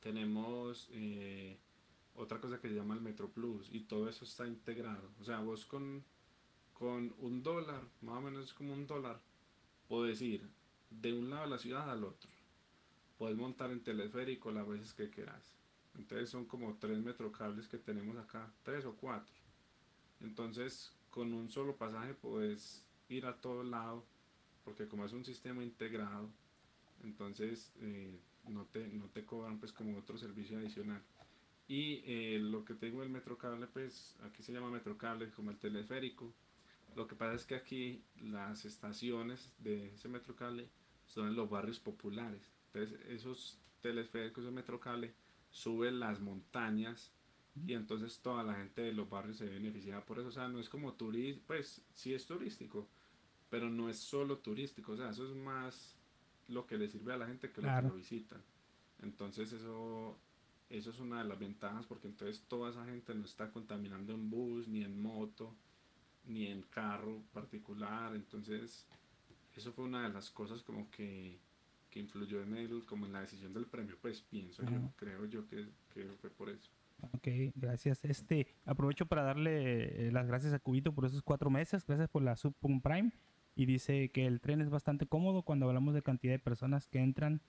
tenemos 0.00 0.88
eh, 0.92 1.58
otra 2.16 2.40
cosa 2.40 2.60
que 2.60 2.68
se 2.68 2.74
llama 2.74 2.94
el 2.94 3.00
Metro 3.00 3.30
Plus 3.30 3.68
y 3.72 3.80
todo 3.80 4.08
eso 4.08 4.24
está 4.24 4.46
integrado. 4.46 5.10
O 5.20 5.24
sea, 5.24 5.40
vos 5.40 5.66
con, 5.66 6.04
con 6.72 7.14
un 7.18 7.42
dólar, 7.42 7.82
más 8.02 8.18
o 8.18 8.20
menos 8.20 8.54
como 8.54 8.72
un 8.72 8.86
dólar, 8.86 9.20
puedes 9.88 10.20
ir 10.22 10.48
de 10.90 11.12
un 11.12 11.30
lado 11.30 11.44
de 11.44 11.50
la 11.50 11.58
ciudad 11.58 11.90
al 11.90 12.04
otro. 12.04 12.30
Puedes 13.18 13.36
montar 13.36 13.70
en 13.70 13.82
teleférico 13.82 14.50
las 14.50 14.66
veces 14.66 14.92
que 14.92 15.10
quieras. 15.10 15.54
Entonces 15.96 16.28
son 16.30 16.44
como 16.44 16.76
tres 16.76 16.98
metrocables 16.98 17.68
que 17.68 17.78
tenemos 17.78 18.16
acá, 18.16 18.52
tres 18.62 18.84
o 18.84 18.94
cuatro. 18.94 19.34
Entonces 20.20 20.92
con 21.10 21.32
un 21.32 21.50
solo 21.50 21.76
pasaje 21.76 22.14
puedes 22.14 22.84
ir 23.08 23.26
a 23.26 23.40
todo 23.40 23.62
lado, 23.62 24.04
porque 24.64 24.88
como 24.88 25.04
es 25.04 25.12
un 25.12 25.24
sistema 25.24 25.62
integrado, 25.62 26.28
entonces 27.04 27.72
eh, 27.80 28.18
no, 28.48 28.64
te, 28.64 28.88
no 28.88 29.06
te 29.06 29.24
cobran 29.24 29.58
pues 29.58 29.72
como 29.72 29.96
otro 29.96 30.18
servicio 30.18 30.58
adicional. 30.58 31.02
Y 31.66 32.02
eh, 32.04 32.38
lo 32.40 32.64
que 32.64 32.74
tengo 32.74 33.02
el 33.02 33.08
metrocable, 33.08 33.66
pues 33.66 34.16
aquí 34.22 34.42
se 34.42 34.52
llama 34.52 34.70
metrocable 34.70 35.30
como 35.30 35.50
el 35.50 35.58
teleférico. 35.58 36.32
Lo 36.94 37.06
que 37.06 37.16
pasa 37.16 37.34
es 37.34 37.44
que 37.44 37.54
aquí 37.54 38.04
las 38.20 38.64
estaciones 38.64 39.52
de 39.58 39.94
ese 39.94 40.08
metrocable 40.08 40.68
son 41.06 41.28
en 41.28 41.36
los 41.36 41.48
barrios 41.48 41.80
populares. 41.80 42.52
Entonces 42.72 43.00
esos 43.08 43.58
teleféricos 43.80 44.44
de 44.44 44.50
metrocable 44.50 45.14
suben 45.50 46.00
las 46.00 46.20
montañas 46.20 47.12
y 47.66 47.74
entonces 47.74 48.20
toda 48.20 48.42
la 48.42 48.54
gente 48.54 48.82
de 48.82 48.92
los 48.92 49.08
barrios 49.08 49.36
se 49.36 49.46
beneficia 49.46 50.04
por 50.04 50.18
eso. 50.18 50.28
O 50.28 50.32
sea, 50.32 50.48
no 50.48 50.58
es 50.58 50.68
como 50.68 50.94
turístico, 50.94 51.46
pues 51.46 51.82
sí 51.94 52.12
es 52.12 52.26
turístico, 52.26 52.88
pero 53.48 53.70
no 53.70 53.88
es 53.88 53.98
solo 53.98 54.38
turístico. 54.38 54.92
O 54.92 54.96
sea, 54.96 55.10
eso 55.10 55.26
es 55.26 55.34
más 55.34 55.96
lo 56.48 56.66
que 56.66 56.76
le 56.76 56.88
sirve 56.88 57.12
a 57.12 57.16
la 57.16 57.26
gente 57.26 57.50
que 57.50 57.62
lo 57.62 57.68
que 57.68 57.88
lo 57.88 57.94
visitan. 57.94 58.42
Entonces 59.02 59.52
eso, 59.52 60.18
eso 60.78 60.90
es 60.90 60.98
una 60.98 61.22
de 61.22 61.28
las 61.28 61.38
ventajas 61.38 61.86
porque 61.86 62.08
entonces 62.08 62.42
toda 62.48 62.70
esa 62.70 62.84
gente 62.84 63.14
no 63.14 63.24
está 63.24 63.50
contaminando 63.50 64.12
en 64.12 64.30
bus, 64.30 64.68
ni 64.68 64.82
en 64.82 65.00
moto, 65.00 65.54
ni 66.26 66.46
en 66.46 66.62
carro 66.62 67.22
particular. 67.32 68.14
Entonces 68.14 68.86
eso 69.56 69.72
fue 69.72 69.84
una 69.84 70.02
de 70.02 70.12
las 70.12 70.30
cosas 70.30 70.62
como 70.62 70.90
que, 70.90 71.38
que 71.90 72.00
influyó 72.00 72.42
en 72.42 72.56
él, 72.56 72.84
como 72.86 73.06
en 73.06 73.12
la 73.12 73.20
decisión 73.20 73.52
del 73.52 73.66
premio. 73.66 73.96
Pues 74.00 74.22
pienso 74.22 74.62
yo, 74.64 74.92
creo 74.96 75.26
yo 75.26 75.46
que, 75.46 75.68
que 75.92 76.04
fue 76.20 76.30
por 76.30 76.50
eso. 76.50 76.70
Ok, 77.12 77.28
gracias. 77.54 78.04
Este, 78.04 78.48
aprovecho 78.64 79.06
para 79.06 79.22
darle 79.22 80.08
eh, 80.08 80.12
las 80.12 80.26
gracias 80.26 80.52
a 80.52 80.58
Cubito 80.58 80.92
por 80.92 81.04
esos 81.04 81.22
cuatro 81.22 81.50
meses. 81.50 81.84
Gracias 81.86 82.08
por 82.08 82.22
la 82.22 82.36
Subpunk 82.36 82.82
Prime. 82.82 83.12
Y 83.56 83.66
dice 83.66 84.10
que 84.10 84.26
el 84.26 84.40
tren 84.40 84.60
es 84.60 84.70
bastante 84.70 85.06
cómodo 85.06 85.42
cuando 85.42 85.68
hablamos 85.68 85.94
de 85.94 86.02
cantidad 86.02 86.32
de 86.32 86.40
personas 86.40 86.88
que 86.88 86.98
entran, 86.98 87.40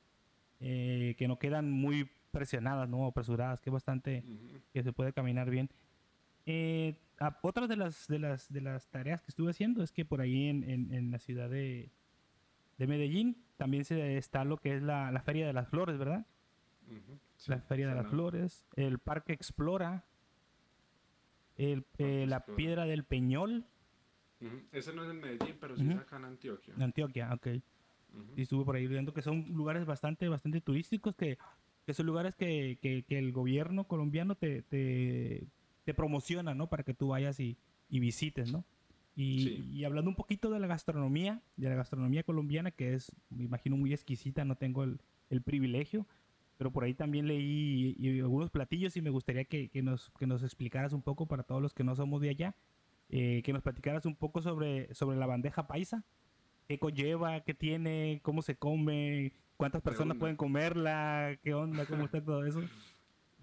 eh, 0.59 1.15
que 1.17 1.27
no 1.27 1.39
quedan 1.39 1.71
muy 1.71 2.11
presionadas, 2.35 2.89
¿no? 2.89 3.05
Apresuradas, 3.05 3.61
que 3.61 3.69
es 3.69 3.73
bastante, 3.73 4.21
que 4.73 4.83
se 4.83 4.91
puede 4.91 5.13
caminar 5.13 5.49
bien. 5.49 5.69
Eh, 6.45 6.95
otra 7.41 7.65
de 7.65 7.77
las, 7.77 8.09
de, 8.09 8.19
las, 8.19 8.51
de 8.51 8.59
las 8.59 8.89
tareas 8.89 9.21
que 9.21 9.31
estuve 9.31 9.51
haciendo 9.51 9.81
es 9.81 9.93
que 9.93 10.03
por 10.03 10.19
ahí 10.19 10.49
en, 10.49 10.91
en, 10.93 11.11
la 11.11 11.17
ciudad 11.17 11.49
de, 11.49 11.89
de, 12.77 12.87
Medellín 12.87 13.37
también 13.55 13.85
se, 13.85 14.17
está 14.17 14.43
lo 14.43 14.57
que 14.57 14.75
es 14.75 14.83
la, 14.83 15.11
la 15.11 15.21
Feria 15.21 15.47
de 15.47 15.53
las 15.53 15.69
Flores, 15.69 15.97
¿verdad? 15.97 16.25
la 17.47 17.61
Feria 17.61 17.87
de 17.87 17.95
las 17.95 18.07
Flores, 18.07 18.65
el 18.75 18.99
Parque 18.99 19.31
Explora, 19.31 20.03
el, 21.55 21.85
eh, 21.97 22.25
la 22.27 22.45
Piedra 22.45 22.85
del 22.85 23.05
Peñol. 23.05 23.65
Ese 24.73 24.93
no 24.93 25.05
es 25.05 25.09
en 25.09 25.21
Medellín, 25.21 25.55
pero 25.59 25.77
sí 25.77 25.89
es 25.89 25.97
acá 25.97 26.17
en 26.17 26.25
Antioquia. 26.25 26.73
En 26.75 26.81
Antioquia, 26.83 27.33
ok. 27.33 27.47
Y 28.35 28.41
estuve 28.41 28.65
por 28.65 28.75
ahí 28.75 28.87
viendo 28.87 29.13
que 29.13 29.21
son 29.21 29.45
lugares 29.53 29.85
bastante, 29.85 30.27
bastante 30.27 30.61
turísticos, 30.61 31.15
que, 31.15 31.37
que 31.85 31.93
son 31.93 32.05
lugares 32.05 32.35
que, 32.35 32.77
que, 32.81 33.03
que, 33.03 33.17
el 33.17 33.31
gobierno 33.31 33.87
colombiano 33.87 34.35
te, 34.35 34.61
te, 34.63 35.47
te, 35.83 35.93
promociona, 35.93 36.53
¿no? 36.53 36.69
Para 36.69 36.83
que 36.83 36.93
tú 36.93 37.09
vayas 37.09 37.39
y, 37.39 37.57
y 37.89 37.99
visites, 37.99 38.51
¿no? 38.51 38.65
Y, 39.15 39.65
y, 39.71 39.85
hablando 39.85 40.09
un 40.09 40.15
poquito 40.15 40.49
de 40.49 40.59
la 40.59 40.67
gastronomía, 40.67 41.41
de 41.55 41.69
la 41.69 41.75
gastronomía 41.75 42.23
colombiana, 42.23 42.71
que 42.71 42.95
es, 42.95 43.11
me 43.29 43.43
imagino, 43.43 43.77
muy 43.77 43.93
exquisita, 43.93 44.43
no 44.43 44.57
tengo 44.57 44.83
el, 44.83 44.99
el 45.29 45.41
privilegio, 45.41 46.05
pero 46.57 46.71
por 46.71 46.83
ahí 46.83 46.93
también 46.93 47.27
leí 47.27 47.95
algunos 48.21 48.49
platillos 48.49 48.95
y 48.97 49.01
me 49.01 49.09
gustaría 49.09 49.45
que, 49.45 49.69
que, 49.69 49.81
nos, 49.81 50.11
que 50.17 50.27
nos 50.27 50.43
explicaras 50.43 50.93
un 50.93 51.01
poco 51.01 51.27
para 51.27 51.43
todos 51.43 51.61
los 51.61 51.73
que 51.73 51.83
no 51.83 51.95
somos 51.95 52.21
de 52.21 52.29
allá, 52.29 52.55
eh, 53.09 53.41
que 53.43 53.53
nos 53.53 53.61
platicaras 53.61 54.05
un 54.05 54.15
poco 54.15 54.41
sobre, 54.41 54.93
sobre 54.93 55.17
la 55.17 55.25
bandeja 55.25 55.67
paisa, 55.67 56.03
qué 56.67 56.79
conlleva, 56.79 57.41
qué 57.41 57.53
tiene, 57.53 58.19
cómo 58.23 58.41
se 58.41 58.55
come, 58.55 59.33
cuántas 59.57 59.81
personas 59.81 60.17
pueden 60.17 60.35
comerla, 60.35 61.37
qué 61.43 61.53
onda, 61.53 61.85
cómo 61.85 62.05
está 62.05 62.23
todo 62.23 62.45
eso. 62.45 62.61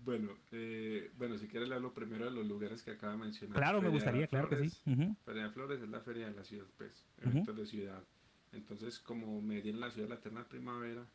Bueno, 0.05 0.31
eh, 0.51 1.13
bueno, 1.17 1.39
si 1.39 1.47
quieres 1.47 1.69
le 1.69 1.77
hablo 1.77 1.95
primero 1.95 2.25
de 2.25 2.33
los 2.33 2.45
lugares 2.45 2.83
que 2.83 2.91
acaba 2.91 3.13
de 3.13 3.21
mencionar. 3.21 3.57
Claro, 3.57 3.81
me 3.81 3.89
gustaría, 3.89 4.27
claro 4.27 4.49
que 4.49 4.69
sí. 4.69 4.77
Feria 5.25 5.45
de 5.45 5.51
Flores 5.51 5.81
es 5.81 5.89
la 5.89 6.01
feria 6.01 6.27
de 6.27 6.35
la 6.35 6.43
ciudad, 6.43 6.67
pues, 6.77 7.07
eventos 7.21 7.57
de 7.57 7.67
ciudad. 7.67 8.03
Entonces, 8.51 8.99
como 8.99 9.41
Medellín, 9.41 9.79
la 9.79 9.93
ciudad 9.93 10.09
de 10.09 10.15
la 10.15 10.21
eterna 10.21 10.49
primavera, 10.49 11.07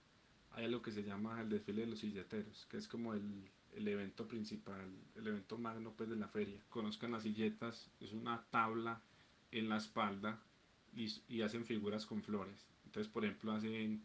hay 0.52 0.66
algo 0.66 0.82
que 0.82 0.92
se 0.92 1.04
llama 1.04 1.42
el 1.42 1.50
desfile 1.50 1.82
de 1.82 1.88
los 1.88 2.00
silleteros, 2.00 2.66
que 2.68 2.78
es 2.78 2.88
como 2.88 3.14
el, 3.14 3.50
el 3.76 3.88
evento 3.88 4.28
principal, 4.28 4.90
el 5.16 5.28
evento 5.28 5.58
magno 5.58 5.94
pues, 5.96 6.10
de 6.10 6.16
la 6.16 6.28
feria. 6.28 6.60
Conozcan 6.70 7.12
las 7.12 7.24
silletas, 7.24 7.92
es 8.00 8.14
una 8.14 8.44
tabla 8.50 9.02
en 9.52 9.70
la 9.70 9.78
espalda 9.78 10.40
y, 10.96 11.14
y, 11.28 11.42
hacen 11.42 11.66
figuras 11.66 12.06
con 12.06 12.24
flores. 12.24 12.68
Entonces, 12.86 13.12
por 13.12 13.24
ejemplo, 13.24 13.52
hacen, 13.52 14.04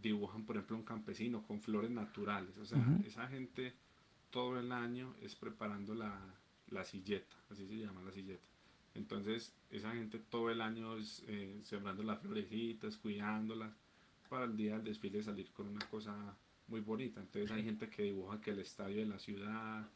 dibujan, 0.00 0.44
por 0.44 0.56
ejemplo, 0.56 0.76
un 0.76 0.84
campesino 0.84 1.42
con 1.42 1.60
flores 1.60 1.90
naturales. 1.90 2.56
O 2.58 2.64
sea, 2.64 2.78
esa 3.04 3.26
gente 3.28 3.74
todo 4.30 4.58
el 4.58 4.72
año 4.72 5.14
es 5.20 5.34
preparando 5.34 5.94
la, 5.94 6.18
la 6.68 6.84
silleta, 6.84 7.36
así 7.50 7.66
se 7.66 7.76
llama 7.78 8.02
la 8.02 8.12
silleta. 8.12 8.46
Entonces, 8.94 9.54
esa 9.70 9.92
gente 9.92 10.18
todo 10.18 10.50
el 10.50 10.60
año 10.60 10.96
es 10.96 11.22
eh, 11.26 11.58
sembrando 11.62 12.02
las 12.02 12.20
florecitas, 12.20 12.96
cuidándolas 12.96 13.72
para 14.28 14.44
el 14.44 14.56
día 14.56 14.74
del 14.74 14.84
desfile 14.84 15.22
salir 15.22 15.50
con 15.52 15.68
una 15.68 15.86
cosa 15.88 16.36
muy 16.68 16.80
bonita. 16.80 17.20
Entonces 17.20 17.50
hay 17.50 17.64
gente 17.64 17.88
que 17.88 18.04
dibuja 18.04 18.40
que 18.40 18.52
el 18.52 18.60
estadio 18.60 18.98
de 18.98 19.06
la 19.06 19.18
ciudad, 19.18 19.88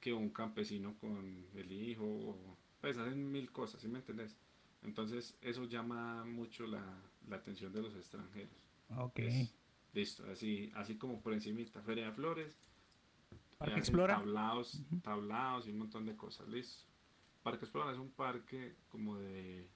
que 0.00 0.12
un 0.12 0.30
campesino 0.30 0.96
con 0.98 1.46
el 1.54 1.72
hijo, 1.72 2.38
pues 2.80 2.96
hacen 2.98 3.30
mil 3.30 3.50
cosas, 3.52 3.80
¿sí 3.80 3.88
me 3.88 3.98
entendés? 3.98 4.36
Entonces 4.82 5.36
eso 5.40 5.64
llama 5.64 6.24
mucho 6.24 6.66
la, 6.66 6.82
la 7.28 7.36
atención 7.36 7.72
de 7.72 7.82
los 7.82 7.94
extranjeros. 7.94 8.63
Ok. 8.90 9.20
listo, 9.92 10.24
así, 10.30 10.70
así 10.74 10.96
como 10.96 11.20
por 11.20 11.32
encimita, 11.32 11.82
Feria 11.82 12.06
de 12.06 12.12
Flores, 12.12 12.56
Parque 13.58 13.78
Explora. 13.78 14.16
Tablados, 14.16 14.82
tablados 15.02 15.66
y 15.66 15.70
un 15.70 15.78
montón 15.78 16.06
de 16.06 16.16
cosas, 16.16 16.48
listo. 16.48 16.84
Parque 17.42 17.64
Explora 17.64 17.92
es 17.92 17.98
un 17.98 18.10
parque 18.10 18.76
como 18.88 19.18
de 19.18 19.68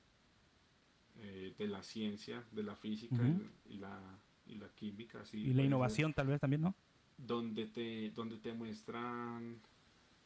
eh, 1.20 1.52
de 1.58 1.66
la 1.66 1.82
ciencia, 1.82 2.44
de 2.52 2.62
la 2.62 2.76
física 2.76 3.20
y, 3.68 3.78
la, 3.78 4.00
y 4.46 4.54
la 4.54 4.68
química. 4.68 5.20
Así, 5.20 5.38
y 5.38 5.52
la 5.52 5.64
innovación 5.64 6.14
tal 6.14 6.28
vez 6.28 6.40
también, 6.40 6.62
¿no? 6.62 6.74
Donde 7.16 7.66
te, 7.66 8.10
donde 8.10 8.36
te 8.36 8.52
muestran, 8.52 9.60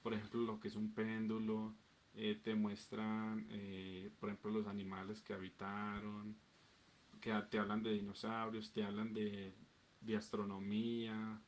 por 0.03 0.13
ejemplo, 0.13 0.43
lo 0.43 0.61
que 0.61 0.69
es 0.69 0.77
un 0.77 0.93
péndulo, 0.93 1.73
eh, 2.15 2.39
te 2.45 2.55
muestran, 2.55 3.47
eh, 3.49 4.11
por 4.21 4.29
ejemplo, 4.29 4.51
los 4.51 4.67
animales 4.67 5.23
que 5.23 5.33
habitaron, 5.33 6.37
que 7.23 7.33
te 7.49 7.59
hablan 7.59 7.83
de 7.83 7.93
dinosaurios, 7.93 8.73
te 8.73 8.85
hablan 8.85 9.15
de, 9.15 9.55
de 10.01 10.17
astronomía, 10.17 11.41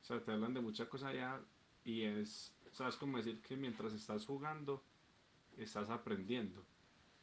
o 0.00 0.04
sea, 0.04 0.24
te 0.24 0.30
hablan 0.30 0.54
de 0.54 0.60
muchas 0.60 0.88
cosas 0.88 1.10
allá 1.10 1.40
y 1.84 2.02
es, 2.04 2.54
sabes 2.72 2.96
como 2.96 3.18
decir 3.18 3.42
que 3.42 3.56
mientras 3.56 3.92
estás 3.92 4.24
jugando, 4.24 4.82
estás 5.58 5.90
aprendiendo 5.90 6.64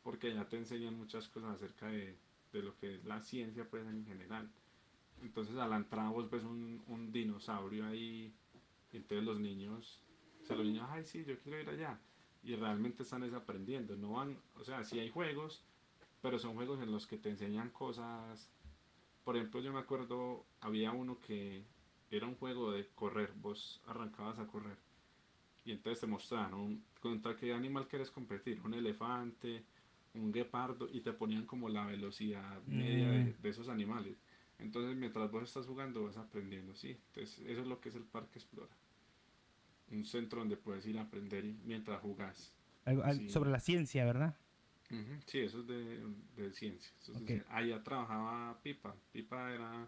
porque 0.04 0.34
ya 0.34 0.48
te 0.48 0.58
enseñan 0.58 1.00
muchas 1.00 1.30
cosas 1.30 1.56
acerca 1.56 1.88
de, 1.88 2.16
de 2.54 2.62
lo 2.62 2.78
que 2.78 2.96
es 2.96 3.06
la 3.06 3.22
ciencia 3.22 3.68
pues 3.68 3.88
en 3.88 4.06
general. 4.06 4.52
Entonces 5.24 5.56
a 5.56 5.68
la 5.68 5.78
entrada 5.78 6.10
vos 6.10 6.30
ves 6.30 6.44
un, 6.44 6.84
un 6.88 7.12
dinosaurio 7.12 7.88
ahí, 7.88 8.32
y 8.92 8.98
entonces 8.98 9.26
los 9.26 9.40
niños, 9.40 10.02
o 10.44 10.46
sea, 10.46 10.58
los 10.58 10.66
niños, 10.66 10.86
ay 10.92 11.06
sí, 11.06 11.24
yo 11.26 11.40
quiero 11.40 11.62
ir 11.62 11.70
allá. 11.70 12.00
Y 12.44 12.56
realmente 12.56 13.04
están 13.04 13.22
desaprendiendo, 13.22 13.96
no 13.96 14.12
van, 14.12 14.38
o 14.56 14.64
sea, 14.64 14.84
sí 14.84 15.00
hay 15.00 15.10
juegos, 15.10 15.64
pero 16.26 16.40
son 16.40 16.56
juegos 16.56 16.82
en 16.82 16.92
los 16.92 17.06
que 17.06 17.20
te 17.20 17.30
enseñan 17.30 17.70
cosas. 17.70 18.50
Por 19.24 19.38
ejemplo, 19.38 19.62
yo 19.62 19.72
me 19.72 19.78
acuerdo, 19.78 20.44
había 20.60 20.92
uno 20.92 21.20
que 21.20 21.64
era 22.10 22.26
un 22.26 22.34
juego 22.34 22.72
de 22.72 22.88
correr, 22.96 23.32
vos 23.36 23.80
arrancabas 23.86 24.40
a 24.40 24.48
correr. 24.48 24.76
Y 25.66 25.72
entonces 25.72 26.02
te 26.02 26.08
mostraron 26.08 26.84
contra 27.00 27.36
qué 27.36 27.54
animal 27.54 27.88
quieres 27.88 28.10
competir, 28.10 28.60
un 28.62 28.74
elefante, 28.74 29.66
un 30.16 30.32
guepardo 30.32 30.90
y 30.92 31.02
te 31.02 31.14
ponían 31.14 31.46
como 31.46 31.70
la 31.70 31.86
velocidad 31.86 32.60
media 32.66 33.08
de, 33.08 33.26
mm. 33.26 33.46
esos 33.46 33.70
animales. 33.70 34.18
Entonces 34.58 34.98
mientras 34.98 35.30
vos 35.30 35.44
estás 35.44 35.68
jugando 35.68 36.06
vas 36.06 36.18
aprendiendo, 36.18 36.74
sí. 36.74 36.98
Entonces 37.10 37.38
eso 37.46 37.62
es 37.62 37.68
lo 37.68 37.80
que 37.80 37.90
es 37.90 37.96
el 37.96 38.04
Parque 38.04 38.40
Explora. 38.40 38.76
Un 39.92 40.04
centro 40.06 40.40
donde 40.40 40.58
puedes 40.58 40.88
ir 40.88 40.98
a 40.98 41.04
aprender 41.04 41.44
mientras 41.64 42.02
jugás. 42.02 42.52
Sobre 43.28 43.52
la 43.52 43.60
ciencia, 43.60 44.06
¿verdad? 44.06 44.36
Sí, 45.26 45.40
eso 45.40 45.60
es 45.62 45.68
de, 45.68 46.04
de 46.38 46.54
ciencia. 46.54 46.92
Allá 47.50 47.84
trabajaba 47.84 48.60
Pipa. 48.62 48.96
Pipa 49.12 49.52
era 49.52 49.88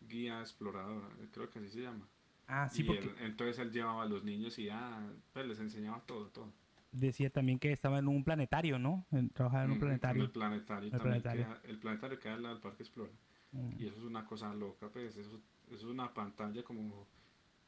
guía 0.00 0.40
exploradora, 0.40 1.08
creo 1.32 1.50
que 1.50 1.58
así 1.58 1.70
se 1.70 1.80
llama. 1.82 2.06
Ah, 2.48 2.68
sí, 2.68 2.82
y 2.82 2.84
porque 2.84 3.00
él- 3.02 3.14
entonces 3.20 3.58
él 3.58 3.72
llevaba 3.72 4.04
a 4.04 4.06
los 4.06 4.22
niños 4.22 4.56
y 4.58 4.68
ah, 4.70 5.04
pues 5.32 5.46
les 5.46 5.58
enseñaba 5.58 6.00
todo, 6.06 6.28
todo. 6.28 6.52
decía 6.92 7.28
también 7.28 7.58
que 7.58 7.72
estaba 7.72 7.98
en 7.98 8.06
un 8.08 8.22
planetario, 8.24 8.78
¿no? 8.78 9.04
En- 9.10 9.28
trabajaba 9.30 9.64
en 9.64 9.72
un 9.72 9.78
planetario. 9.80 10.22
El 10.24 10.30
planetario 10.30 10.84
El 10.86 10.90
también 10.92 11.22
planetario. 11.22 11.44
queda- 11.46 11.70
el 11.70 11.78
planetario 11.78 12.18
queda 12.20 12.34
al 12.34 12.42
lado 12.42 12.54
del 12.54 12.62
Parque 12.62 12.82
Explora. 12.84 13.12
Mm. 13.52 13.72
Y 13.80 13.86
eso 13.86 13.96
es 13.98 14.04
una 14.04 14.24
cosa 14.24 14.54
loca, 14.54 14.88
pues 14.88 15.16
eso, 15.16 15.40
eso 15.66 15.74
es 15.74 15.82
una 15.84 16.14
pantalla 16.14 16.62
como 16.62 17.06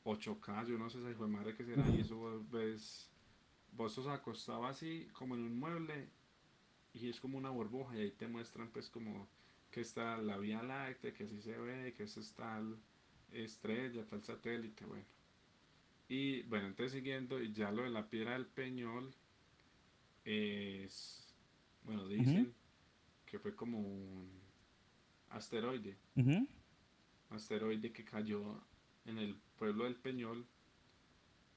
8K, 0.05 0.65
yo 0.69 0.79
no 0.79 0.89
sé 0.89 0.99
si 1.07 1.15
fue 1.15 1.27
madre 1.29 1.55
que 1.57 1.65
será, 1.65 1.87
y 1.91 2.01
eso 2.01 2.43
ves, 2.51 3.11
vos 3.73 3.93
sos 3.93 4.07
acostado 4.07 4.65
así 4.67 5.09
como 5.13 5.35
en 5.35 5.43
un 5.43 5.59
mueble 5.59 6.09
y 7.07 7.11
es 7.11 7.21
como 7.21 7.39
una 7.39 7.51
burbuja 7.51 7.97
y 7.97 8.01
ahí 8.01 8.11
te 8.13 8.27
muestran 8.29 8.71
pues 8.71 8.89
como 8.91 9.29
que 9.71 9.81
está 9.83 10.19
la 10.19 10.39
Vía 10.39 10.63
Láctea, 10.63 11.13
que 11.13 11.25
así 11.25 11.41
se 11.43 11.57
ve, 11.59 11.93
que 11.97 12.05
eso 12.05 12.21
está 12.21 12.45
tal 12.59 12.77
estrella, 13.33 14.05
tal 14.07 14.23
satélite, 14.25 14.85
bueno. 14.87 15.05
Y 16.09 16.43
bueno, 16.45 16.69
entonces 16.69 16.93
siguiendo, 16.93 17.43
y 17.43 17.53
ya 17.53 17.71
lo 17.71 17.83
de 17.83 17.91
la 17.91 18.09
piedra 18.09 18.33
del 18.33 18.47
Peñol 18.47 19.13
es, 20.25 21.35
bueno, 21.85 22.07
dicen 22.09 22.55
que 23.27 23.39
fue 23.39 23.55
como 23.55 23.79
un 23.79 24.31
asteroide 25.31 25.97
asteroide 27.31 27.93
que 27.93 28.05
cayó 28.05 28.59
en 29.05 29.19
el 29.19 29.37
pueblo 29.59 29.85
del 29.85 29.97
Peñol. 29.97 30.47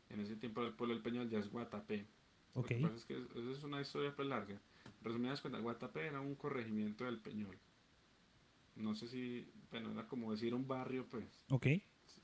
En 0.10 0.20
ese 0.20 0.36
tiempo 0.36 0.62
el 0.64 0.74
pueblo 0.74 0.94
del 0.94 1.04
Peñol 1.04 1.30
ya 1.30 1.40
es 1.40 1.50
Guatapé. 1.50 2.06
Lo 2.54 2.62
Ok. 2.62 2.68
que 2.68 2.76
pasa 2.76 2.96
es 2.96 3.06
que 3.06 3.14
es- 3.18 3.30
esa 3.32 3.52
es 3.52 3.64
una 3.64 3.80
historia 3.80 4.14
pues 4.14 4.28
larga. 4.28 4.60
Resumidas 5.02 5.42
cuentas, 5.42 5.62
Guatapé 5.62 6.08
era 6.08 6.22
un 6.22 6.36
corregimiento 6.36 7.04
del 7.06 7.20
Peñol. 7.20 7.58
No 8.76 8.96
sé 8.96 9.08
si, 9.08 9.46
bueno, 9.70 9.92
era 9.92 10.08
como 10.08 10.32
decir 10.32 10.54
un 10.54 10.68
barrio 10.68 11.06
pues, 11.10 11.26
Ok. 11.50 11.68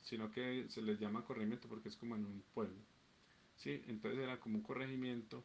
sino 0.02 0.32
que 0.32 0.66
se 0.70 0.82
les 0.82 1.00
llama 1.00 1.26
corregimiento 1.26 1.68
porque 1.70 1.90
es 1.90 1.98
como 1.98 2.16
en 2.16 2.26
un 2.26 2.44
pueblo. 2.54 2.82
Sí, 3.56 3.82
entonces 3.88 4.20
era 4.22 4.40
como 4.40 4.58
un 4.58 4.64
corregimiento 4.64 5.44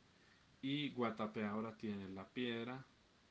y 0.63 0.91
Guatapé 0.91 1.45
ahora 1.45 1.77
tiene 1.77 2.09
la 2.11 2.29
piedra, 2.29 2.87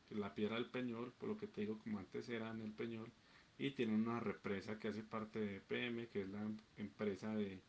la 0.09 0.33
piedra 0.35 0.55
del 0.55 0.69
Peñol, 0.71 1.13
por 1.13 1.29
lo 1.29 1.37
que 1.37 1.47
te 1.47 1.61
digo 1.61 1.79
como 1.79 1.99
antes 1.99 2.29
era 2.29 2.51
en 2.51 2.61
el 2.61 2.73
Peñol, 2.73 3.11
y 3.57 3.71
tiene 3.71 3.95
una 3.95 4.19
represa 4.19 4.79
que 4.79 4.89
hace 4.89 5.03
parte 5.03 5.39
de 5.39 5.57
EPM, 5.57 6.07
que 6.09 6.23
es 6.23 6.29
la 6.29 6.41
em- 6.43 6.57
empresa 6.77 7.35
de, 7.35 7.61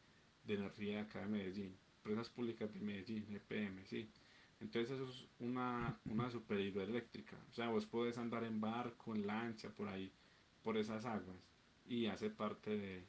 de 0.44 0.54
energía 0.54 0.96
de 0.96 1.00
acá 1.02 1.20
de 1.22 1.28
Medellín, 1.28 1.76
Empresas 1.98 2.30
Públicas 2.30 2.72
de 2.72 2.80
Medellín, 2.80 3.26
EPM, 3.34 3.86
sí. 3.86 4.08
Entonces 4.62 4.92
eso 4.92 5.10
es 5.10 5.26
una, 5.40 5.98
una 6.04 6.30
super 6.30 6.58
hidroeléctrica, 6.60 7.36
o 7.50 7.52
sea, 7.52 7.68
vos 7.68 7.84
podés 7.84 8.16
andar 8.16 8.44
en 8.44 8.60
barco, 8.60 9.14
en 9.14 9.26
lancha, 9.26 9.68
por 9.70 9.88
ahí, 9.88 10.10
por 10.62 10.76
esas 10.76 11.04
aguas, 11.04 11.36
y 11.88 12.06
hace 12.06 12.30
parte 12.30 12.70
de, 12.70 13.04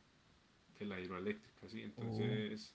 de 0.80 0.86
la 0.86 1.00
hidroeléctrica, 1.00 1.70
¿sí? 1.70 1.82
Entonces, 1.84 2.74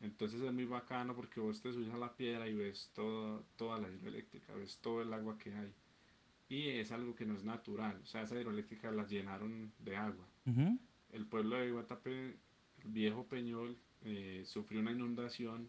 entonces 0.00 0.40
es 0.40 0.52
muy 0.52 0.64
bacano 0.64 1.14
porque 1.16 1.40
vos 1.40 1.60
te 1.60 1.72
subes 1.72 1.92
a 1.92 1.98
la 1.98 2.14
piedra 2.14 2.46
y 2.48 2.54
ves 2.54 2.92
todo, 2.94 3.44
toda 3.56 3.80
la 3.80 3.88
hidroeléctrica, 3.88 4.54
ves 4.54 4.78
todo 4.78 5.02
el 5.02 5.12
agua 5.12 5.36
que 5.36 5.52
hay. 5.52 5.74
Y 6.48 6.68
es 6.68 6.92
algo 6.92 7.16
que 7.16 7.26
no 7.26 7.34
es 7.34 7.42
natural, 7.42 8.00
o 8.00 8.06
sea, 8.06 8.22
esa 8.22 8.40
hidroeléctrica 8.40 8.92
la 8.92 9.06
llenaron 9.06 9.72
de 9.80 9.96
agua. 9.96 10.26
El 11.10 11.26
pueblo 11.26 11.56
de 11.56 11.72
Guatapé, 11.72 12.36
el 12.84 12.90
viejo 12.90 13.26
Peñol, 13.26 13.76
eh, 14.02 14.44
sufrió 14.46 14.78
una 14.80 14.92
inundación 14.92 15.68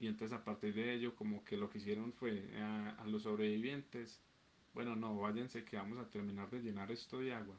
y 0.00 0.06
entonces 0.08 0.36
a 0.36 0.44
partir 0.44 0.74
de 0.74 0.94
ello 0.94 1.14
como 1.14 1.44
que 1.44 1.56
lo 1.56 1.70
que 1.70 1.78
hicieron 1.78 2.12
fue 2.12 2.50
a, 2.60 2.90
a 3.00 3.06
los 3.06 3.22
sobrevivientes, 3.22 4.20
bueno, 4.74 4.96
no, 4.96 5.16
váyanse 5.18 5.64
que 5.64 5.76
vamos 5.76 5.98
a 5.98 6.08
terminar 6.10 6.50
de 6.50 6.60
llenar 6.60 6.90
esto 6.90 7.20
de 7.20 7.32
agua. 7.34 7.56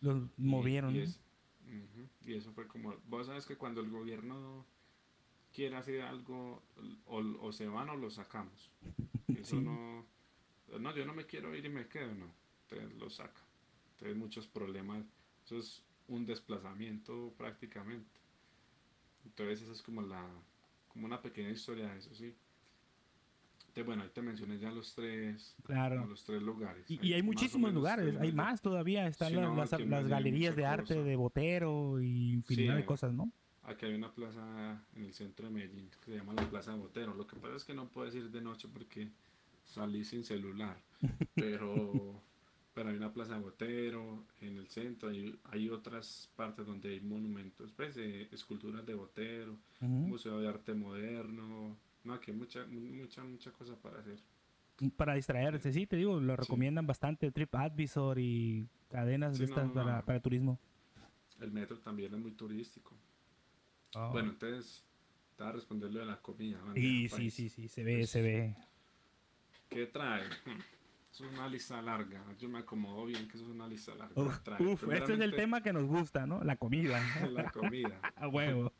Los 0.00 0.22
Y- 0.38 0.42
movieron. 0.42 0.94
Y, 0.94 1.00
es- 1.00 1.20
y 2.26 2.34
eso 2.34 2.52
fue 2.52 2.66
como, 2.66 2.94
vos 3.08 3.26
sabes 3.26 3.46
que 3.46 3.56
cuando 3.56 3.80
el 3.80 3.90
gobierno 3.90 4.66
quiere 5.52 5.76
hacer 5.76 6.02
algo, 6.02 6.62
o, 7.06 7.18
o 7.40 7.52
se 7.52 7.66
van 7.68 7.88
o 7.90 7.96
lo 7.96 8.10
sacamos. 8.10 8.70
Eso 9.28 9.56
Sí. 9.58 9.62
no, 9.62 10.04
no, 10.78 10.94
yo 10.96 11.04
no 11.06 11.14
me 11.14 11.26
quiero 11.26 11.54
ir 11.54 11.64
y 11.64 11.68
me 11.68 11.86
quedo, 11.88 12.12
no. 12.14 12.26
Entonces 12.62 12.98
lo 12.98 13.08
saca. 13.10 13.40
Entonces 13.92 14.16
muchos 14.16 14.46
problemas, 14.46 15.04
eso 15.44 15.58
es 15.58 15.84
un 16.08 16.26
desplazamiento 16.26 17.32
prácticamente. 17.38 18.20
Entonces 19.24 19.62
esa 19.62 19.72
es 19.72 19.82
como 19.82 20.02
la, 20.02 20.26
como 20.94 21.04
una 21.06 21.20
pequeña 21.20 21.50
historia 21.50 21.88
de 21.92 21.98
eso, 21.98 22.14
sí. 22.14 22.34
Entonces 23.60 23.86
bueno, 23.86 24.02
ahí 24.04 24.08
te 24.10 24.22
mencioné 24.22 24.58
ya 24.58 24.70
los 24.70 24.94
tres, 24.94 25.56
Claro. 25.64 26.06
los 26.06 26.24
tres 26.24 26.40
lugares. 26.40 26.88
Y, 26.88 27.04
y 27.08 27.12
hay 27.12 27.22
muchísimos 27.22 27.74
lugares, 27.74 28.06
tres 28.06 28.20
hay 28.20 28.32
más 28.32 28.62
todavía. 28.62 29.06
Están 29.08 29.30
Sí, 29.30 29.34
las, 29.34 29.44
no, 29.48 29.56
las- 29.56 30.08
galerías 30.08 30.54
de 30.56 30.64
arte 30.64 30.94
cosa. 30.94 31.02
de 31.06 31.16
Botero 31.16 32.00
y 32.00 32.32
infinidad 32.34 32.76
de 32.76 32.84
cosas, 32.86 33.12
¿no? 33.12 33.30
Aquí 33.64 33.86
hay 33.86 33.94
una 33.94 34.12
plaza 34.14 34.80
en 34.94 35.04
el 35.04 35.12
centro 35.12 35.46
de 35.48 35.52
Medellín 35.52 35.90
que 35.90 36.10
se 36.12 36.16
llama 36.18 36.34
la 36.34 36.48
Plaza 36.48 36.74
Botero. 36.76 37.14
Lo 37.14 37.26
que 37.26 37.34
pasa 37.36 37.56
es 37.56 37.64
que 37.64 37.74
no 37.74 37.88
puedes 37.88 38.14
ir 38.14 38.30
de 38.30 38.40
noche 38.42 38.68
porque 38.72 39.08
salí 39.64 40.04
sin 40.04 40.22
celular. 40.22 40.76
Pero, 41.34 42.22
pero 42.74 42.90
hay 42.90 42.96
una 42.96 43.12
Plaza 43.12 43.38
Botero 43.38 44.24
en 44.40 44.58
el 44.58 44.68
centro. 44.68 45.08
Hay, 45.08 45.38
hay 45.44 45.70
otras 45.70 46.28
partes 46.36 46.66
donde 46.66 46.90
hay 46.90 47.00
monumentos, 47.00 47.72
pues, 47.72 47.96
eh, 47.96 48.28
esculturas 48.32 48.84
de 48.84 48.94
Botero, 48.94 49.52
Ujú. 49.80 49.86
Museo 49.86 50.40
de 50.40 50.48
Arte 50.48 50.74
Moderno. 50.74 51.76
No, 52.02 52.12
aquí 52.14 52.32
hay 52.32 52.36
mucha, 52.36 52.66
mucha, 52.66 53.22
mucha 53.24 53.50
cosa 53.52 53.74
para 53.76 54.00
hacer. 54.00 54.18
Para 54.96 55.14
distraerse, 55.14 55.72
sí, 55.72 55.86
te 55.86 55.96
digo, 55.96 56.18
lo 56.18 56.34
recomiendan 56.36 56.84
bastante 56.86 57.30
TripAdvisor 57.30 58.18
y 58.18 58.66
cadenas 58.90 59.32
de 59.38 59.38
Sí, 59.38 59.44
estas 59.44 59.68
no, 59.68 59.72
para, 59.74 59.98
no. 59.98 60.04
para 60.04 60.20
turismo. 60.20 60.58
El 61.40 61.52
metro 61.52 61.78
también 61.78 62.12
es 62.12 62.20
muy 62.20 62.32
turístico. 62.32 62.92
Oh. 63.94 64.10
Bueno, 64.10 64.30
entonces, 64.30 64.82
estaba 65.30 65.52
respondiendo 65.52 66.00
de 66.00 66.06
la 66.06 66.20
comida. 66.20 66.58
y 66.74 67.08
sí, 67.08 67.30
sí, 67.30 67.48
sí, 67.48 67.68
se 67.68 67.84
ve, 67.84 67.98
Pues, 67.98 68.10
se 68.10 68.22
ve. 68.22 68.56
¿Qué 69.70 69.86
trae? 69.86 70.24
Es 71.14 71.20
una 71.20 71.48
lista 71.48 71.80
larga. 71.80 72.24
Yo 72.40 72.48
me 72.48 72.58
acomodo 72.58 73.04
bien 73.06 73.28
que 73.28 73.36
eso 73.36 73.44
es 73.46 73.50
una 73.52 73.68
lista 73.68 73.94
larga. 73.94 74.20
Uf, 74.20 74.40
Trae 74.42 74.60
uf, 74.66 74.82
este 74.92 75.14
es 75.14 75.20
el 75.20 75.32
tema 75.34 75.62
que 75.62 75.72
nos 75.72 75.84
gusta, 75.84 76.26
¿no? 76.26 76.42
La 76.42 76.56
comida. 76.56 77.00
La 77.30 77.50
comida. 77.52 78.00
A 78.16 78.26
huevo. 78.26 78.72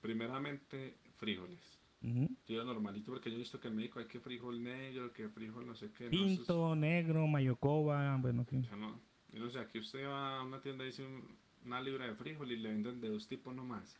Primeramente, 0.00 0.96
frijoles. 1.16 1.60
Ujú. 2.02 2.28
Yo 2.46 2.64
normalito 2.64 3.12
porque 3.12 3.30
yo 3.30 3.36
he 3.36 3.40
visto 3.40 3.60
que 3.60 3.68
en 3.68 3.76
México 3.76 3.98
hay 3.98 4.06
que 4.06 4.20
frijol 4.20 4.62
negro, 4.62 5.12
que 5.12 5.28
frijol 5.28 5.66
no 5.66 5.74
sé 5.74 5.90
qué. 5.92 6.04
no, 6.04 6.10
eso 6.10 6.24
es- 6.32 6.38
Pinto, 6.38 6.76
negro, 6.76 7.26
mayocoba, 7.26 8.16
bueno, 8.16 8.46
sí. 8.48 8.62
yo 8.62 8.76
no, 8.76 8.98
yo 9.32 9.40
no 9.40 9.50
sé, 9.50 9.58
aquí 9.58 9.78
usted 9.80 10.06
va 10.06 10.38
a 10.38 10.42
una 10.44 10.60
tienda 10.60 10.84
y 10.84 10.86
dice 10.86 11.04
un- 11.04 11.36
una 11.66 11.80
libra 11.82 12.06
de 12.06 12.14
frijol 12.14 12.50
y 12.52 12.56
le 12.56 12.70
venden 12.70 13.00
de 13.00 13.08
dos 13.10 13.28
tipos 13.28 13.54
nomás. 13.54 13.98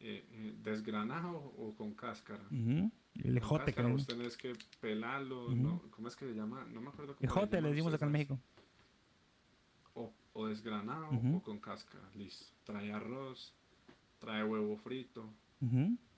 Eh, 0.00 0.24
eh, 0.30 0.54
desgranado 0.62 1.36
o 1.58 1.74
con 1.76 1.92
cáscara. 1.92 2.44
El 3.24 3.36
ejote, 3.36 3.74
creo. 3.74 3.90
Vos 3.90 4.06
tenés 4.06 4.36
que 4.36 4.52
pelarlo. 4.80 5.48
¿cómo 5.90 6.08
es 6.08 6.16
que 6.16 6.26
se 6.26 6.34
llama? 6.34 6.64
No 6.66 6.80
me 6.80 6.88
acuerdo 6.88 7.14
cómo 7.16 7.26
Ejote 7.28 7.60
le 7.60 7.70
decimos 7.70 7.92
acá 7.94 8.06
en. 8.06 8.12
México. 8.12 8.38
O, 9.94 10.12
o 10.34 10.46
desgranado 10.46 11.08
o 11.10 11.42
con 11.42 11.58
cáscara, 11.58 12.08
listo. 12.14 12.54
Trae 12.64 12.92
arroz, 12.92 13.54
trae 14.18 14.44
huevo 14.44 14.76
frito, 14.76 15.28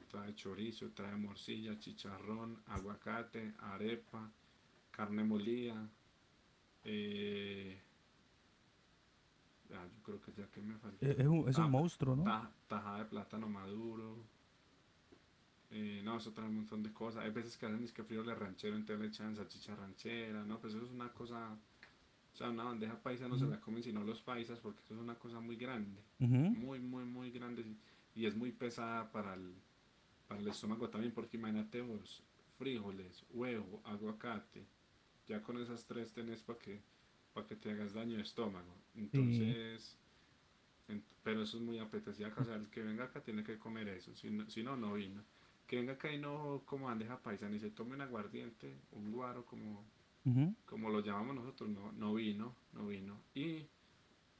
trae 0.08 0.34
chorizo, 0.34 0.90
trae 0.90 1.16
morcilla, 1.16 1.78
chicharrón, 1.78 2.62
aguacate, 2.66 3.54
arepa, 3.60 4.30
carne 4.90 5.24
molida. 5.24 5.88
Eh, 6.84 7.80
ya, 9.70 9.82
yo 9.86 10.02
creo 10.02 10.20
que 10.20 10.32
ya 10.32 10.46
que 10.48 10.60
me 10.60 10.76
falta. 10.78 11.06
Es 11.06 11.26
un, 11.26 11.48
es 11.48 11.56
un 11.56 11.64
Ah, 11.64 11.68
monstruo, 11.68 12.16
¿no? 12.16 12.24
ta- 12.24 12.50
tajada 12.66 12.98
de 12.98 13.04
plátano 13.06 13.48
maduro. 13.48 14.18
Eh, 15.70 16.00
no, 16.04 16.16
eso 16.16 16.32
trae 16.32 16.48
un 16.48 16.56
montón 16.56 16.82
de 16.82 16.92
cosas. 16.92 17.24
Hay 17.24 17.30
veces 17.30 17.56
que 17.56 17.66
hacen 17.66 17.82
es 17.84 17.92
que 17.92 18.02
frijoles 18.04 18.36
ranchero, 18.38 18.76
entonces 18.76 19.00
le 19.00 19.08
echan 19.08 19.36
salchicha 19.36 19.76
ranchera, 19.76 20.44
¿no? 20.44 20.58
Pues 20.60 20.74
eso 20.74 20.84
es 20.84 20.90
una 20.90 21.12
cosa. 21.12 21.56
O 22.32 22.36
sea, 22.36 22.50
una 22.50 22.64
bandeja 22.64 23.00
paisa 23.02 23.28
no 23.28 23.36
se 23.36 23.46
la 23.46 23.60
comen 23.60 23.82
sino 23.82 24.02
los 24.04 24.22
paisas 24.22 24.58
porque 24.60 24.80
eso 24.84 24.94
es 24.94 25.00
una 25.00 25.16
cosa 25.16 25.40
muy 25.40 25.56
grande 25.56 26.00
muy, 26.52 26.78
muy, 26.80 27.04
muy 27.04 27.30
grande 27.30 27.64
y 28.14 28.26
es 28.26 28.36
muy 28.36 28.52
pesada 28.52 29.10
para 29.12 29.34
el, 29.34 29.52
para 30.28 30.40
el 30.40 30.48
estómago 30.48 30.88
también, 30.90 31.12
porque 31.12 31.36
imagínate 31.36 31.80
vos, 31.80 32.22
frijoles, 32.58 33.24
huevo, 33.30 33.80
aguacate, 33.84 34.64
ya 35.28 35.42
con 35.42 35.58
esas 35.60 35.86
tres 35.86 36.12
tenés 36.12 36.42
para 36.42 36.58
que, 36.58 36.80
para 37.34 37.46
que 37.46 37.56
te 37.56 37.70
hagas 37.70 37.94
daño 37.94 38.16
de 38.16 38.22
estómago. 38.22 38.74
Entonces, 38.96 39.96
en- 40.88 41.04
pero 41.22 41.42
eso 41.42 41.56
es 41.58 41.62
muy 41.62 41.78
apetecible 41.78 42.26
acá, 42.32 42.42
o 42.42 42.44
sea, 42.44 42.56
el 42.56 42.68
que 42.68 42.82
venga 42.82 43.04
acá 43.04 43.20
tiene 43.22 43.44
que 43.44 43.58
comer 43.58 43.88
eso, 43.88 44.14
si 44.16 44.30
no, 44.30 44.48
si 44.50 44.62
no, 44.62 44.76
no 44.76 44.94
vino. 44.94 45.22
Que 45.70 45.76
venga 45.76 45.92
acá 45.92 46.12
y 46.12 46.18
no 46.18 46.62
como 46.66 46.86
bandeja 46.86 47.22
paisa, 47.22 47.48
ni 47.48 47.60
se 47.60 47.70
tome 47.70 47.94
un 47.94 48.00
aguardiente, 48.00 48.76
un 48.90 49.12
guaro 49.12 49.46
como, 49.46 49.84
como 50.66 50.90
lo 50.90 50.98
llamamos 51.00 51.36
nosotros, 51.36 51.70
no, 51.70 51.92
no 51.92 52.12
vino, 52.14 52.56
no 52.72 52.88
vino. 52.88 53.20
Y 53.34 53.68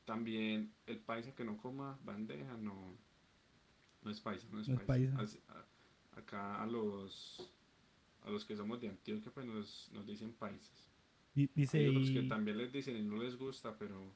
también 0.05 0.73
el 0.87 0.99
paisa 0.99 1.33
que 1.33 1.45
no 1.45 1.57
coma 1.57 1.97
bandeja, 2.05 2.57
no, 2.57 2.97
no 4.03 4.11
es 4.11 4.21
paisa, 4.21 4.49
no 4.51 4.61
es 4.61 4.69
No 4.69 4.75
paisa. 4.81 4.87
paisa. 5.17 5.21
Así- 5.21 5.41
a- 5.51 6.19
acá 6.19 6.61
a 6.63 6.67
los 6.67 7.49
a 8.25 8.29
los 8.31 8.45
que 8.45 8.57
somos 8.57 8.81
de 8.81 8.89
Antioquia 8.89 9.31
pues 9.33 9.47
nos, 9.47 9.89
nos 9.93 10.05
dicen 10.07 10.33
paisas. 10.33 10.91
Di- 11.33 11.49
Dice 11.55 11.79
Hay 11.79 11.89
otros 11.91 12.11
que 12.11 12.23
también 12.25 12.59
les 12.59 12.73
dicen 12.73 12.97
y 12.97 13.03
no 13.03 13.17
les 13.23 13.37
gusta, 13.39 13.79
pero 13.79 14.13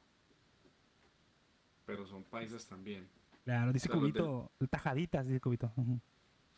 pero 1.87 2.07
son 2.07 2.25
paisas 2.25 2.67
también. 2.67 3.09
Claro, 3.45 3.73
dice 3.73 3.89
O 3.89 3.93
sea, 3.93 4.01
los 4.01 4.12
de- 4.12 4.19
Cubito, 4.21 4.51
tajaditas, 4.69 5.27
dice 5.29 5.41
Cubito. 5.41 5.73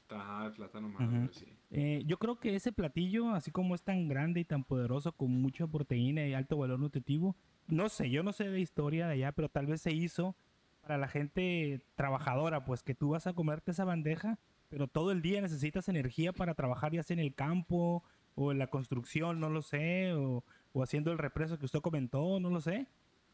Tajada 0.07 0.45
de 0.45 0.51
plátano 0.55 1.29
sí. 1.33 1.47
Eh, 1.71 2.03
yo 2.07 2.19
creo 2.19 2.39
que 2.39 2.55
ese 2.55 2.73
platillo, 2.73 3.31
así 3.31 3.51
como 3.51 3.75
es 3.75 3.83
tan 3.83 4.09
grande 4.09 4.41
y 4.41 4.45
tan 4.45 4.65
poderoso, 4.65 5.13
con 5.13 5.31
mucha 5.31 5.67
proteína 5.67 6.27
y 6.27 6.35
alto 6.35 6.57
valor 6.57 6.79
nutritivo, 6.79 7.37
no 7.67 7.89
sé, 7.89 8.09
yo 8.11 8.23
no 8.23 8.33
sé 8.33 8.49
de 8.49 8.61
historia 8.61 9.07
de 9.07 9.15
allá, 9.15 9.33
pero 9.33 9.49
tal 9.49 9.67
vez 9.67 9.83
se 9.83 9.93
hizo 9.93 10.37
para 10.81 10.99
la 10.99 11.09
gente 11.09 11.85
trabajadora, 11.97 12.65
pues 12.65 12.85
que 12.85 12.95
tú 12.95 13.11
vas 13.11 13.27
a 13.27 13.33
comerte 13.33 13.73
esa 13.73 13.85
bandeja, 13.85 14.39
pero 14.69 14.87
todo 14.87 15.11
el 15.11 15.23
día 15.23 15.41
necesitas 15.41 15.89
energía 15.89 16.33
para 16.33 16.55
trabajar 16.55 16.93
ya 16.93 17.03
sea 17.03 17.15
en 17.15 17.21
el 17.21 17.35
campo 17.35 18.05
o 18.37 18.53
en 18.53 18.59
la 18.59 18.69
construcción, 18.69 19.41
no 19.41 19.51
lo 19.51 19.63
sé, 19.63 20.13
o, 20.15 20.45
o 20.73 20.83
haciendo 20.83 21.11
el 21.11 21.19
represo 21.19 21.59
que 21.59 21.65
usted 21.65 21.81
comentó, 21.81 22.39
no 22.39 22.51
lo 22.51 22.61
sé, 22.61 22.87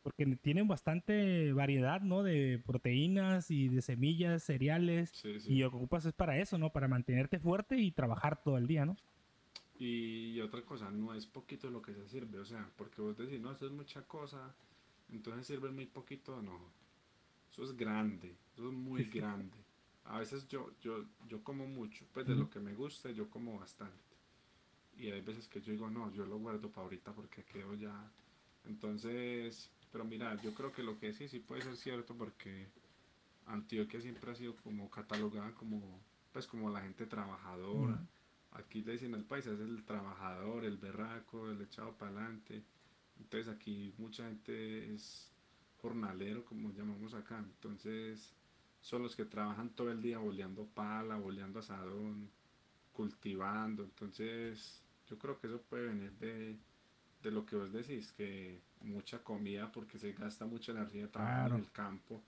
porque 0.03 0.27
tienen 0.37 0.69
bastante 0.69 1.53
variedad, 1.53 2.01
¿no? 2.01 2.23
De 2.23 2.63
proteínas 2.67 3.51
y 3.51 3.69
de 3.69 3.83
semillas, 3.83 4.43
cereales. 4.43 5.11
Sí, 5.11 5.41
sí. 5.41 5.53
Y 5.53 5.59
lo 5.61 5.71
que 5.71 5.77
ocupas 5.77 6.05
es 6.05 6.13
para 6.13 6.39
eso, 6.39 6.59
¿no? 6.59 6.73
Para 6.73 6.89
mantenerte 6.89 7.39
fuerte 7.39 7.79
y 7.79 7.93
trabajar 7.93 8.43
todo 8.43 8.59
el 8.59 8.67
día, 8.67 8.85
¿no? 8.85 8.97
Y 9.79 10.41
otra 10.41 10.63
cosa, 10.63 10.91
no 10.91 11.15
es 11.15 11.27
poquito 11.27 11.71
lo 11.71 11.83
que 11.83 11.95
se 11.95 12.07
sirve, 12.09 12.39
o 12.39 12.45
sea, 12.45 12.71
porque 12.77 13.03
vos 13.03 13.17
decís, 13.17 13.41
no, 13.41 13.51
eso 13.51 13.67
es 13.67 13.73
mucha 13.73 14.03
cosa, 14.03 14.55
entonces 15.11 15.47
sirve 15.47 15.71
muy 15.71 15.87
poquito, 15.87 16.41
no. 16.41 16.73
Eso 17.51 17.65
es 17.65 17.77
grande, 17.77 18.37
eso 18.55 18.69
es 18.69 18.73
muy 18.73 19.05
grande. 19.13 19.57
A 20.05 20.19
veces 20.19 20.47
yo, 20.49 20.71
yo, 20.81 21.05
yo 21.29 21.43
como 21.43 21.67
mucho, 21.67 22.05
pues 22.13 22.27
de 22.27 22.35
lo 22.35 22.51
que 22.51 22.61
me 22.61 22.75
gusta, 22.75 23.11
yo 23.11 23.29
como 23.31 23.59
bastante. 23.59 24.17
Y 24.97 25.11
hay 25.11 25.21
veces 25.21 25.49
que 25.49 25.61
yo 25.61 25.73
digo, 25.73 25.91
no, 25.91 26.13
yo 26.13 26.27
lo 26.27 26.39
guardo 26.39 26.71
para 26.71 26.85
ahorita 26.85 27.13
porque 27.13 27.45
quedo 27.45 27.75
ya. 27.75 28.11
Entonces, 28.65 29.71
pero 29.93 30.05
mira, 30.05 30.35
yo 30.43 30.55
creo 30.55 30.73
que 30.73 30.83
lo 30.83 30.99
que 30.99 31.13
sí, 31.13 31.29
sí 31.29 31.39
puede 31.39 31.63
ser 31.63 31.77
cierto 31.77 32.15
porque 32.17 32.67
Antioquia 33.47 34.01
siempre 34.01 34.33
ha 34.33 34.35
sido 34.35 34.57
como 34.57 34.91
catalogada 34.91 35.53
como, 35.55 36.01
pues 36.33 36.47
como 36.47 36.71
la 36.71 36.81
gente 36.81 37.07
trabajadora. 37.07 38.03
Aquí 38.53 38.83
le 38.83 38.93
dicen 38.93 39.15
al 39.15 39.25
país, 39.25 39.47
es 39.47 39.61
el 39.61 39.85
trabajador, 39.85 40.65
el 40.65 40.79
berraco, 40.79 41.51
el 41.51 41.61
echado 41.61 41.93
para 41.93 42.11
adelante. 42.11 42.63
Entonces 43.21 43.53
aquí 43.53 43.95
mucha 43.99 44.27
gente 44.27 44.95
es 44.95 45.31
jornalero, 45.81 46.45
como 46.45 46.73
llamamos 46.73 47.13
acá. 47.13 47.39
Entonces 47.39 48.35
son 48.81 49.03
los 49.03 49.15
que 49.15 49.27
trabajan 49.27 49.71
todo 49.71 49.91
el 49.91 50.01
día 50.01 50.19
boleando 50.19 50.67
pala, 50.67 51.17
boleando 51.17 51.61
asadón, 51.61 52.31
cultivando. 52.93 53.85
Entonces 53.85 54.83
yo 55.09 55.19
creo 55.19 55.39
que 55.39 55.49
eso 55.49 55.61
puede 55.61 55.89
venir 55.89 56.13
de, 56.13 56.59
de 57.23 57.31
lo 57.31 57.47
que 57.47 57.57
vos 57.57 57.73
decís, 57.73 58.13
que 58.13 58.61
mucha 58.81 59.23
comida 59.23 59.71
porque 59.73 59.99
se 59.99 60.13
gasta 60.13 60.45
mucha 60.47 60.73
energía 60.73 61.11
trabajando 61.11 61.41
Claro. 61.49 61.55
en 61.57 61.65
el 61.65 61.71
campo. 61.73 62.23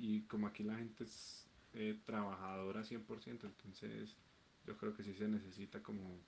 Y 0.00 0.22
como 0.22 0.46
aquí 0.48 0.64
la 0.64 0.76
gente 0.76 1.04
es 1.04 1.48
eh, 1.74 1.96
trabajadora 2.04 2.82
100%, 2.82 3.46
entonces 3.46 4.16
yo 4.66 4.76
creo 4.76 4.92
que 4.94 5.04
sí 5.04 5.14
se 5.14 5.28
necesita 5.28 5.80
como, 5.82 6.18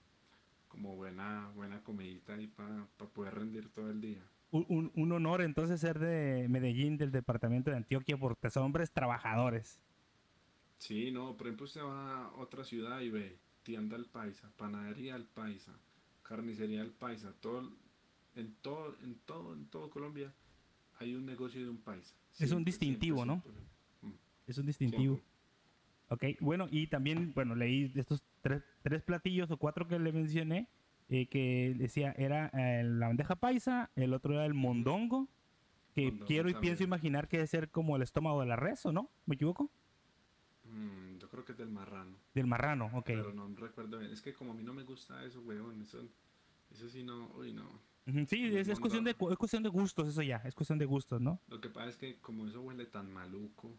como 0.68 0.94
buena, 0.94 1.50
buena 1.54 1.82
comidita 1.82 2.34
ahí 2.34 2.46
para 2.46 2.86
poder 3.12 3.34
rendir 3.34 3.68
todo 3.70 3.90
el 3.90 4.00
día. 4.00 4.22
Un- 4.52 4.90
un 4.94 5.12
honor 5.12 5.42
entonces 5.42 5.80
ser 5.80 5.98
de 5.98 6.46
Medellín, 6.48 6.96
del 6.96 7.10
departamento 7.12 7.70
de 7.70 7.76
Antioquia, 7.76 8.16
porque 8.16 8.50
son 8.50 8.64
hombres 8.64 8.90
trabajadores. 8.92 9.78
Sí, 10.78 11.10
no, 11.10 11.36
por 11.36 11.46
ejemplo 11.48 11.64
usted 11.66 11.82
va 11.82 12.24
a 12.26 12.32
otra 12.36 12.64
ciudad 12.64 13.00
y 13.00 13.10
ve 13.10 13.38
tienda 13.62 13.96
al 13.96 14.06
paisa, 14.06 14.50
panadería 14.56 15.14
al 15.14 15.24
paisa, 15.26 15.72
carnicería 16.34 16.80
al 16.82 16.90
paisa, 16.92 17.32
todo, 17.40 17.68
en 18.36 18.54
todo, 18.62 18.96
en 19.02 19.16
todo, 19.26 19.52
en 19.52 19.66
todo 19.66 19.90
Colombia 19.90 20.32
hay 21.00 21.16
un 21.16 21.26
negocio 21.26 21.60
de 21.60 21.68
un 21.68 21.78
paisa. 21.78 22.14
Es 22.38 22.52
un 22.52 22.64
distintivo, 22.64 23.24
¿no? 23.26 23.42
Mm, 24.02 24.10
Es 24.46 24.56
un 24.58 24.66
distintivo. 24.66 25.20
Ok, 26.08 26.24
bueno, 26.40 26.68
y 26.70 26.86
también, 26.86 27.32
bueno, 27.34 27.54
leí 27.56 27.88
de 27.88 28.00
estos 28.00 28.22
tres, 28.42 28.62
tres 28.82 29.02
platillos 29.02 29.50
o 29.50 29.56
cuatro 29.56 29.88
que 29.88 29.98
le 29.98 30.12
mencioné, 30.12 30.68
eh, 31.08 31.26
que 31.26 31.74
decía, 31.76 32.12
era 32.16 32.46
eh, 32.54 32.84
la 32.84 33.08
bandeja 33.08 33.34
paisa, 33.34 33.90
el 33.96 34.14
otro 34.14 34.34
era 34.34 34.46
el 34.46 34.54
mondongo, 34.54 35.26
que 35.96 36.02
Mondongo 36.06 36.26
quiero 36.26 36.48
y 36.48 36.52
también. 36.52 36.70
pienso 36.74 36.84
imaginar 36.84 37.26
que 37.26 37.38
debe 37.38 37.46
ser 37.48 37.70
como 37.70 37.96
el 37.96 38.02
estómago 38.02 38.40
de 38.40 38.46
la 38.46 38.54
res, 38.56 38.86
¿o 38.86 38.92
no? 38.92 39.10
¿Me 39.26 39.34
equivoco? 39.34 39.68
Mm, 40.64 41.09
creo 41.30 41.44
que 41.44 41.52
es 41.52 41.58
del 41.58 41.70
marrano. 41.70 42.16
Del 42.34 42.46
marrano, 42.46 42.90
ok. 42.94 43.06
Pero 43.06 43.32
no 43.32 43.48
recuerdo 43.54 43.98
bien. 43.98 44.10
Es 44.12 44.20
que 44.22 44.34
como 44.34 44.52
a 44.52 44.54
mí 44.54 44.62
no 44.62 44.72
me 44.74 44.82
gusta 44.82 45.24
eso, 45.24 45.40
weón. 45.40 45.80
Eso, 45.82 46.02
eso 46.70 46.88
sí 46.88 47.02
no, 47.02 47.28
uy 47.36 47.52
no. 47.52 47.80
Sí, 48.26 48.56
es, 48.56 48.66
es 48.68 48.80
cuestión 48.80 49.04
de, 49.04 49.10
es 49.12 49.36
cuestión 49.38 49.62
de 49.62 49.68
gustos, 49.68 50.08
eso 50.08 50.22
ya, 50.22 50.38
es 50.38 50.54
cuestión 50.54 50.78
de 50.78 50.84
gustos, 50.86 51.20
¿no? 51.20 51.40
Lo 51.48 51.60
que 51.60 51.68
pasa 51.68 51.90
es 51.90 51.96
que 51.96 52.18
como 52.18 52.46
eso 52.46 52.60
huele 52.62 52.86
tan 52.86 53.12
maluco, 53.12 53.76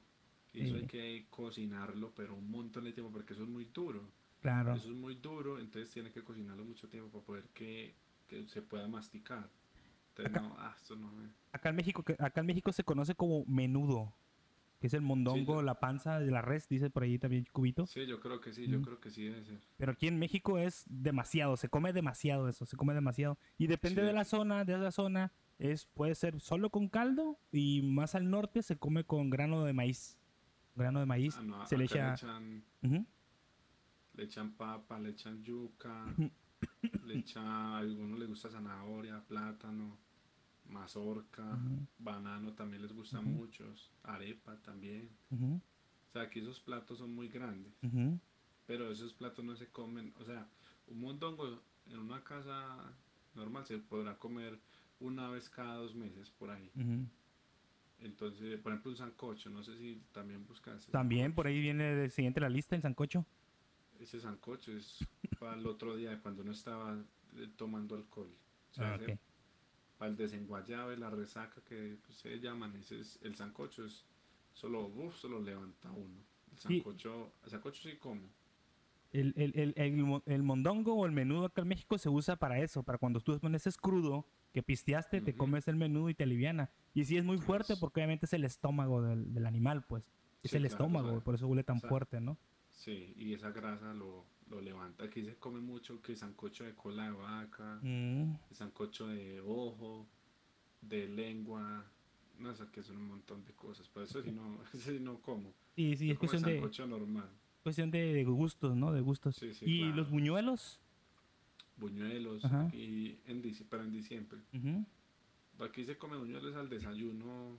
y 0.53 0.61
eso 0.61 0.75
Sí. 0.75 0.81
hay 0.81 0.87
que 0.87 1.25
cocinarlo, 1.29 2.13
pero 2.15 2.35
un 2.35 2.49
montón 2.49 2.85
de 2.85 2.93
tiempo 2.93 3.11
porque 3.11 3.33
eso 3.33 3.43
es 3.43 3.49
muy 3.49 3.65
duro. 3.65 4.01
Claro. 4.41 4.73
Eso 4.75 4.87
es 4.89 4.95
muy 4.95 5.15
duro, 5.15 5.59
entonces 5.59 5.91
tiene 5.91 6.11
que 6.11 6.23
cocinarlo 6.23 6.63
mucho 6.63 6.87
tiempo 6.87 7.09
para 7.11 7.25
poder 7.25 7.43
que, 7.53 7.93
que 8.27 8.47
se 8.47 8.61
pueda 8.61 8.87
masticar. 8.87 9.49
Entonces 10.09 10.33
Acá- 10.35 10.41
no, 10.41 10.55
ah, 10.59 10.73
esto 10.77 10.95
no 10.95 11.11
me... 11.11 11.29
Acá 11.51 11.69
en 11.69 11.75
México, 11.75 12.03
acá 12.19 12.39
en 12.41 12.45
México 12.47 12.71
se 12.71 12.83
conoce 12.83 13.15
como 13.15 13.43
menudo, 13.45 14.13
que 14.81 14.87
es 14.87 14.93
el 14.95 15.01
mondongo, 15.01 15.61
la 15.61 15.79
panza 15.79 16.19
de 16.19 16.31
la 16.31 16.41
res, 16.41 16.67
dice 16.67 16.89
por 16.89 17.03
ahí 17.03 17.17
también 17.19 17.45
Cubito. 17.53 17.85
Sí, 17.85 18.05
yo 18.07 18.19
creo 18.19 18.41
que 18.41 18.51
sí, 18.51 18.67
yo 18.67 18.79
Mm. 18.79 18.83
creo 18.83 18.99
que 18.99 19.09
sí 19.11 19.23
debe 19.25 19.45
ser. 19.45 19.61
Pero 19.77 19.91
aquí 19.93 20.07
en 20.07 20.17
México 20.19 20.57
es 20.57 20.83
demasiado, 20.89 21.55
se 21.55 21.69
come 21.69 21.93
demasiado 21.93 22.49
eso, 22.49 22.65
se 22.65 22.75
come 22.75 22.93
demasiado. 22.95 23.37
Y 23.59 23.67
depende 23.67 24.01
Sí, 24.01 24.07
de 24.07 24.13
la 24.13 24.25
zona, 24.25 24.65
de 24.65 24.73
esa 24.73 24.91
zona, 24.91 25.31
es 25.59 25.85
puede 25.85 26.15
ser 26.15 26.39
solo 26.41 26.71
con 26.71 26.89
caldo 26.89 27.37
y 27.51 27.83
más 27.83 28.15
al 28.15 28.29
norte 28.31 28.63
se 28.63 28.77
come 28.77 29.03
con 29.05 29.29
grano 29.29 29.63
de 29.63 29.73
maíz. 29.73 30.17
Grano 30.75 30.99
de 30.99 31.05
maíz 31.05 31.35
Ah, 31.37 31.43
no, 31.43 31.65
se 31.67 31.77
le 31.77 31.83
echa... 31.85 32.07
le 32.07 32.13
echan, 32.15 32.63
le 34.15 34.23
echan 34.23 34.51
papa, 34.53 34.99
le 34.99 35.09
echan 35.09 35.43
yuca, 35.43 36.05
le 37.05 37.19
echan, 37.19 37.45
a 37.45 37.77
algunos 37.77 38.19
les 38.19 38.27
gusta 38.29 38.49
zanahoria, 38.49 39.23
plátano, 39.27 39.97
mazorca, 40.71 41.59
banano 41.99 42.53
también 42.53 42.81
les 42.81 42.93
gusta 42.93 43.19
Ujú. 43.19 43.29
mucho, 43.29 43.65
arepa 44.03 44.57
también. 44.61 45.09
O 45.31 46.11
sea, 46.13 46.23
aquí 46.23 46.39
esos 46.39 46.59
platos 46.59 46.97
son 46.99 47.13
muy 47.13 47.27
grandes, 47.29 47.73
pero 48.65 48.91
esos 48.91 49.13
platos 49.13 49.43
no 49.45 49.55
se 49.55 49.67
comen, 49.67 50.13
o 50.19 50.25
sea, 50.25 50.47
un 50.87 50.99
mondongo 50.99 51.61
en 51.87 51.99
una 51.99 52.23
casa 52.23 52.93
normal 53.35 53.65
se 53.65 53.77
podrá 53.77 54.17
comer 54.17 54.59
una 54.99 55.29
vez 55.29 55.49
cada 55.49 55.75
dos 55.75 55.95
meses 55.95 56.29
por 56.31 56.49
ahí. 56.49 56.71
Entonces, 57.99 58.59
por 58.59 58.71
ejemplo, 58.71 58.91
un 58.91 58.97
sancocho, 58.97 59.49
no 59.49 59.61
sé 59.63 59.77
si 59.77 60.01
también 60.11 60.45
buscas. 60.47 60.87
También 60.87 61.33
por 61.33 61.45
ahí 61.47 61.61
viene 61.61 61.83
de 61.95 62.09
siguiente 62.09 62.39
la 62.41 62.49
lista 62.49 62.75
el 62.75 62.81
sancocho. 62.81 63.25
Ese 63.99 64.19
sancocho 64.19 64.71
es 64.71 65.07
para 65.39 65.53
el 65.55 65.67
otro 65.67 65.95
día 65.95 66.19
cuando 66.19 66.41
uno 66.41 66.51
estaba 66.51 66.97
eh, 67.35 67.47
tomando 67.55 67.95
alcohol. 67.95 68.33
O 68.71 68.73
sea, 68.73 68.95
Ah. 68.95 69.17
Para 70.01 70.09
el 70.09 70.17
desenguayabe, 70.17 70.97
la 70.97 71.11
resaca 71.11 71.61
que 71.63 71.99
se 72.09 72.39
llaman, 72.39 72.75
ese 72.75 72.99
es, 73.01 73.19
el 73.21 73.35
sancocho 73.35 73.85
es 73.85 74.03
solo, 74.51 74.87
uf, 74.87 75.15
solo 75.15 75.39
levanta 75.39 75.91
uno. 75.91 76.17
El 76.51 76.57
sancocho, 76.57 77.33
el 77.43 77.51
sancocho 77.51 77.83
sí 77.87 77.97
como. 77.97 78.27
El, 79.13 79.33
el, 79.37 79.51
el, 79.59 79.73
el, 79.77 79.97
mo- 79.97 80.23
el 80.25 80.41
mondongo 80.41 80.95
o 80.95 81.05
el 81.05 81.11
menudo 81.11 81.45
acá 81.45 81.61
en 81.61 81.67
México 81.67 81.99
se 81.99 82.09
usa 82.09 82.37
para 82.37 82.59
eso, 82.59 82.81
para 82.81 82.97
cuando 82.97 83.19
tú 83.21 83.37
pones 83.39 83.77
crudo 83.77 84.25
que 84.53 84.63
pisteaste, 84.63 85.21
te 85.21 85.35
comes 85.35 85.67
el 85.67 85.75
menudo 85.75 86.09
y 86.09 86.15
te 86.15 86.23
aliviana. 86.23 86.71
Y 86.95 87.05
sí 87.05 87.17
es 87.17 87.23
muy 87.23 87.37
fuerte 87.37 87.77
porque 87.77 87.99
obviamente 87.99 88.25
es 88.25 88.33
el 88.33 88.43
estómago 88.43 89.03
del, 89.03 89.33
del 89.35 89.45
animal, 89.45 89.83
pues. 89.85 90.03
Es 90.43 90.51
Sí, 90.51 90.55
el 90.55 90.65
claro, 90.65 90.65
estómago, 90.65 91.09
o 91.17 91.21
sea, 91.21 91.21
por 91.21 91.35
eso 91.35 91.47
huele 91.47 91.63
tan 91.63 91.77
o 91.77 91.79
sea, 91.79 91.89
fuerte, 91.89 92.19
¿no? 92.21 92.39
Sí, 92.69 93.13
y 93.17 93.33
esa 93.33 93.51
grasa 93.51 93.93
lo, 93.93 94.25
lo 94.51 94.61
levanta. 94.61 95.05
Aquí 95.05 95.23
se 95.23 95.35
come 95.37 95.59
mucho 95.61 96.01
que 96.01 96.15
sancocho 96.15 96.63
de 96.65 96.75
cola 96.75 97.05
de 97.05 97.11
vaca, 97.11 97.79
Mm, 97.81 98.35
sancocho 98.51 99.07
de 99.07 99.39
ojo, 99.41 100.05
de 100.81 101.07
lengua. 101.07 101.85
No 102.37 102.53
sé, 102.55 102.65
que 102.71 102.83
son 102.83 102.97
un 102.97 103.07
montón 103.07 103.43
de 103.45 103.53
cosas. 103.53 103.87
Pero 103.93 104.05
eso 104.05 104.21
sí 104.21 104.31
no, 104.31 104.61
eso 104.73 104.91
sí 104.91 104.99
no 104.99 105.19
como. 105.21 105.53
Sí, 105.75 105.95
sí, 105.95 106.07
Yo 106.07 106.13
es 106.13 106.19
como 106.19 106.29
cuestión 106.29 106.43
de, 106.51 106.55
sancocho 106.59 106.87
normal. 106.87 107.29
cuestión 107.63 107.91
de, 107.91 108.13
de 108.13 108.23
gustos, 108.25 108.75
¿no? 108.75 108.91
De 108.91 109.01
gustos. 109.01 109.35
Sí, 109.37 109.53
sí, 109.53 109.65
y 109.65 109.79
claro. 109.79 109.95
los 109.95 110.09
buñuelos. 110.09 110.79
Buñuelos, 111.77 112.45
Ajá. 112.45 112.67
aquí 112.67 113.19
en 113.25 113.41
pero 113.69 113.83
en 113.83 113.91
diciembre. 113.91 114.39
Aquí 115.59 115.83
se 115.83 115.97
come 115.97 116.17
buñuelos 116.17 116.55
al 116.55 116.69
desayuno. 116.69 117.57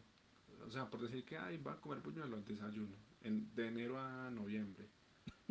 O 0.66 0.70
sea, 0.70 0.88
por 0.88 1.01
decir 1.01 1.24
que 1.24 1.38
ay, 1.38 1.57
va 1.59 1.72
a 1.72 1.80
comer 1.80 2.01
buñuelos 2.01 2.38
al 2.38 2.45
desayuno. 2.45 2.95
En, 3.22 3.53
de 3.55 3.68
enero 3.68 3.99
a 4.01 4.30
noviembre. 4.30 4.88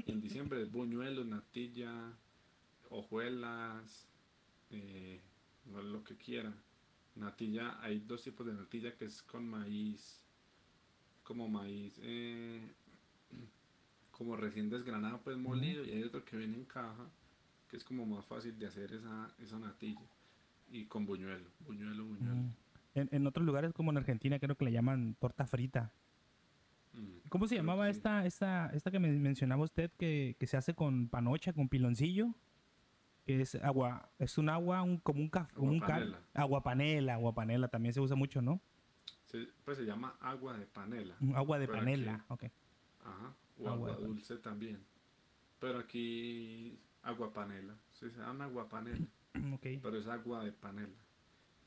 En 0.08 0.22
diciembre 0.22 0.62
es 0.62 0.72
buñuelos, 0.72 1.26
natilla, 1.26 2.14
hojuelas, 2.90 4.08
eh, 4.70 5.22
lo, 5.72 6.04
que 6.04 6.16
quieran. 6.16 6.56
Natilla, 7.16 7.82
hay 7.82 8.00
dos 8.00 8.24
tipos 8.24 8.46
de 8.46 8.54
natilla 8.54 8.96
que 8.96 9.06
es 9.06 9.22
con 9.22 9.48
maíz, 9.48 10.22
como 11.24 11.48
maíz, 11.48 12.00
eh, 12.02 12.74
como 14.12 14.36
recién 14.36 14.70
desgranado, 14.70 15.22
pues 15.22 15.38
molido, 15.38 15.84
y 15.86 15.92
hay 15.92 16.04
otro 16.04 16.24
que 16.24 16.38
viene 16.38 16.56
en 16.56 16.66
caja, 16.66 17.10
que 17.70 17.78
es 17.78 17.84
como 17.84 18.06
más 18.06 18.26
fácil 18.26 18.58
de 18.58 18.68
hacer 18.68 18.94
esa, 18.94 19.34
esa 19.40 19.60
natilla. 19.60 20.02
Y 20.72 20.86
con 20.86 21.06
buñuelo, 21.06 21.50
buñuelo, 21.66 22.06
buñuelo. 22.06 22.36
Mm. 22.36 22.54
En, 22.94 23.10
en 23.12 23.28
otros 23.28 23.46
lugares 23.46 23.74
como 23.74 23.92
en 23.92 23.98
Argentina 23.98 24.40
creo 24.40 24.56
que 24.56 24.66
le 24.66 24.72
llaman 24.72 25.16
torta 25.20 25.46
frita. 25.46 25.92
Mm, 26.94 27.18
¿Cómo 27.30 27.48
se 27.48 27.56
llamaba 27.56 27.86
sí. 27.86 27.92
esta, 27.92 28.26
esta, 28.26 28.68
esta 28.74 28.92
que 28.92 29.00
me 29.00 29.10
mencionaba 29.12 29.64
usted 29.64 29.92
que, 29.98 30.36
que 30.40 30.48
se 30.48 30.58
hace 30.58 30.74
con 30.74 31.08
panocha, 31.08 31.54
con 31.54 31.70
piloncillo? 31.70 32.34
Que 33.26 33.42
es 33.42 33.56
agua, 33.56 34.10
es 34.20 34.38
un 34.38 34.50
agua, 34.50 34.82
un, 34.82 34.98
como 34.98 35.22
un 35.22 35.30
café, 35.30 35.54
como 35.54 35.72
un 35.72 35.80
cal- 35.80 35.90
Aguapanela. 36.04 36.22
aguapanela, 36.34 37.14
aguapanela 37.14 37.68
también 37.68 37.94
se 37.94 38.02
usa 38.02 38.16
mucho, 38.16 38.42
¿no? 38.42 38.60
Se- 39.26 39.48
pues 39.64 39.78
se 39.78 39.86
llama 39.86 40.18
agua 40.20 40.58
de 40.58 40.66
panela. 40.66 41.16
Un 41.22 41.36
Agua 41.36 41.60
de 41.60 41.68
Pero 41.68 41.78
panela, 41.80 42.14
aquí- 42.16 42.24
ok. 42.30 42.44
Ajá. 43.06 43.36
O 43.58 43.62
Agua 43.70 43.74
agua, 43.74 43.88
panela. 43.90 44.08
dulce 44.08 44.38
también. 44.38 44.84
Pero 45.60 45.80
aquí 45.80 46.80
agua 47.04 47.32
panela. 47.32 47.76
Sí, 47.92 48.10
se 48.10 48.18
llama 48.20 48.46
agua 48.46 48.68
panela. 48.68 49.06
Ok. 49.54 49.66
Pero 49.82 49.98
es 49.98 50.08
agua 50.08 50.44
de 50.44 50.52
panela. 50.52 50.98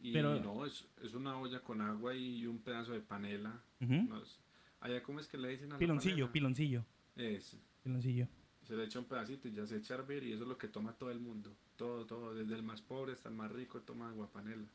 Y 0.00 0.12
Pero- 0.12 0.38
no, 0.40 0.66
es, 0.66 0.86
es 1.02 1.14
una 1.14 1.38
olla 1.38 1.60
con 1.60 1.80
agua 1.80 2.14
y 2.14 2.46
un 2.46 2.58
pedazo 2.58 2.92
de 2.92 3.00
panela. 3.00 3.62
No 3.80 4.18
es- 4.20 4.40
allá, 4.84 5.02
¿cómo 5.02 5.18
es 5.18 5.26
que 5.26 5.38
le 5.38 5.48
dicen 5.48 5.72
a 5.72 5.78
Piloncillo, 5.78 6.30
piloncillo, 6.30 6.84
Ese. 7.16 7.58
piloncillo. 7.82 8.28
Se 8.62 8.76
le 8.76 8.84
echa 8.84 8.98
un 8.98 9.06
pedacito 9.06 9.48
y 9.48 9.52
ya 9.52 9.66
se 9.66 9.76
echa 9.76 9.94
a 9.94 9.98
hervir 9.98 10.22
y 10.24 10.32
eso 10.32 10.42
es 10.44 10.48
lo 10.48 10.56
que 10.56 10.68
toma 10.68 10.92
todo 10.92 11.10
el 11.10 11.20
mundo. 11.20 11.54
Todo, 11.76 12.06
todo, 12.06 12.34
desde 12.34 12.54
el 12.54 12.62
más 12.62 12.80
pobre 12.80 13.12
hasta 13.12 13.28
el 13.28 13.34
más 13.34 13.50
rico 13.50 13.80
toma 13.80 14.08
agua 14.08 14.30
panela. 14.30 14.66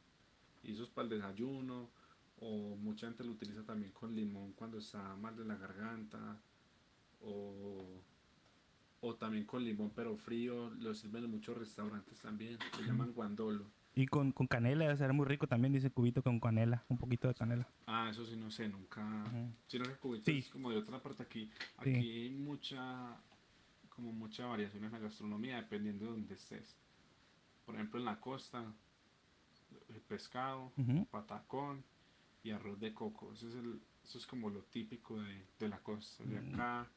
Y 0.64 0.74
eso 0.74 0.84
es 0.84 0.90
para 0.90 1.04
el 1.06 1.10
desayuno 1.10 1.90
o 2.42 2.76
mucha 2.76 3.08
gente 3.08 3.24
lo 3.24 3.32
utiliza 3.32 3.64
también 3.64 3.92
con 3.92 4.16
limón 4.16 4.54
cuando 4.54 4.78
está 4.78 5.16
mal 5.16 5.36
de 5.36 5.46
la 5.46 5.56
garganta 5.58 6.40
o, 7.22 8.02
o 9.02 9.16
también 9.16 9.46
con 9.46 9.64
limón 9.64 9.92
pero 9.96 10.16
frío. 10.18 10.70
Lo 10.80 10.94
sirven 10.94 11.24
en 11.24 11.32
muchos 11.32 11.58
restaurantes 11.58 12.20
también. 12.20 12.58
Se 12.76 12.84
llaman 12.84 13.14
guandolo. 13.14 13.66
Y 14.00 14.08
con, 14.08 14.32
con 14.32 14.48
canela 14.48 14.86
debe 14.86 14.96
ser 14.98 15.12
muy 15.12 15.26
rico 15.26 15.46
también, 15.46 15.74
dice 15.74 15.92
cubito 15.92 16.24
con 16.24 16.40
canela, 16.40 16.86
un 16.88 16.98
poquito 16.98 17.28
de 17.28 17.34
canela. 17.34 17.68
Ah, 17.86 18.08
eso 18.10 18.26
sí 18.26 18.38
no 18.38 18.50
sé, 18.50 18.70
nunca... 18.70 19.02
Ujú. 19.28 19.52
Sino 19.68 19.84
que 19.84 19.96
cubitos 19.96 20.26
Sí. 20.26 20.38
es 20.38 20.48
como 20.48 20.72
de 20.72 20.78
otra 20.78 21.04
parte 21.04 21.22
aquí. 21.24 21.52
Sí. 21.84 21.90
Aquí 21.90 22.22
hay 22.24 22.30
mucha, 22.30 23.18
como 23.90 24.14
mucha 24.14 24.46
variación 24.46 24.86
en 24.86 24.94
la 24.94 25.00
gastronomía 25.00 25.58
dependiendo 25.58 26.06
de 26.06 26.12
donde 26.12 26.34
estés. 26.34 26.78
Por 27.66 27.76
ejemplo, 27.76 28.00
en 28.00 28.06
la 28.06 28.22
costa, 28.22 28.64
el 29.90 30.00
pescado, 30.00 30.72
patacón 31.12 31.84
y 32.42 32.52
arroz 32.52 32.80
de 32.80 32.94
coco. 32.94 33.34
Eso 33.34 33.50
es, 33.50 33.56
el, 33.56 33.82
eso 34.06 34.18
es 34.18 34.26
como 34.26 34.50
lo 34.50 34.62
típico 34.62 35.20
de, 35.22 35.44
de 35.60 35.68
la 35.68 35.80
costa. 35.80 36.24
De 36.24 36.40
Mm. 36.40 36.54
acá, 36.54 36.88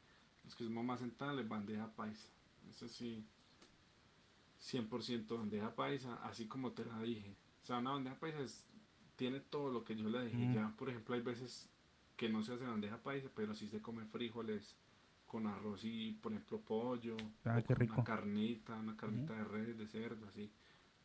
los 0.45 0.55
que 0.55 0.63
somos 0.63 0.85
más 0.85 1.01
centrales, 1.01 1.49
bandeja 1.49 1.89
paisa. 1.97 2.29
Eso 2.71 2.87
sí, 2.89 3.27
100% 4.63 5.39
bandeja 5.39 5.75
paisa, 5.75 6.15
así 6.25 6.47
como 6.47 6.73
te 6.73 6.85
la 6.85 7.01
dije. 7.03 7.35
O 7.63 7.67
sea, 7.67 7.79
una 7.79 7.93
bandeja 7.93 8.19
paisa 8.19 8.41
es- 8.41 8.67
tiene 9.17 9.41
todo 9.41 9.71
lo 9.71 9.85
que 9.85 9.97
yo 9.97 10.09
le 10.09 10.25
dije. 10.25 10.37
Mm. 10.37 10.55
Ya, 10.55 10.69
por 10.77 10.89
ejemplo, 10.89 11.15
hay 11.15 11.21
veces 11.21 11.69
que 12.17 12.29
no 12.29 12.43
se 12.43 12.55
hace 12.55 12.65
bandeja 12.67 12.99
paisa, 13.03 13.29
pero 13.35 13.55
sí 13.55 13.69
se 13.69 13.81
come 13.81 14.05
frijoles 14.07 14.77
con 15.27 15.47
arroz 15.47 15.85
y, 15.85 16.13
por 16.13 16.33
ejemplo, 16.33 16.61
pollo. 16.61 17.17
Ah, 17.45 17.57
o 17.59 17.63
qué 17.63 17.75
con 17.75 17.77
rico. 17.77 17.95
Una 17.95 18.05
carnita, 18.05 18.75
una 18.77 18.97
carnita 18.97 19.35
de 19.35 19.45
res, 19.45 19.79
de 19.79 19.87
cerdo, 19.89 20.27
así. 20.29 20.51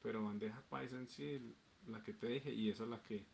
Pero 0.04 0.24
bandeja 0.24 0.62
paisa 0.70 0.98
en 0.98 1.08
sí, 1.08 1.56
la 1.88 2.04
que 2.04 2.14
te 2.14 2.28
dije, 2.28 2.54
y 2.54 2.70
esa 2.70 2.84
es 2.84 2.90
la 2.90 3.02
que, 3.02 3.26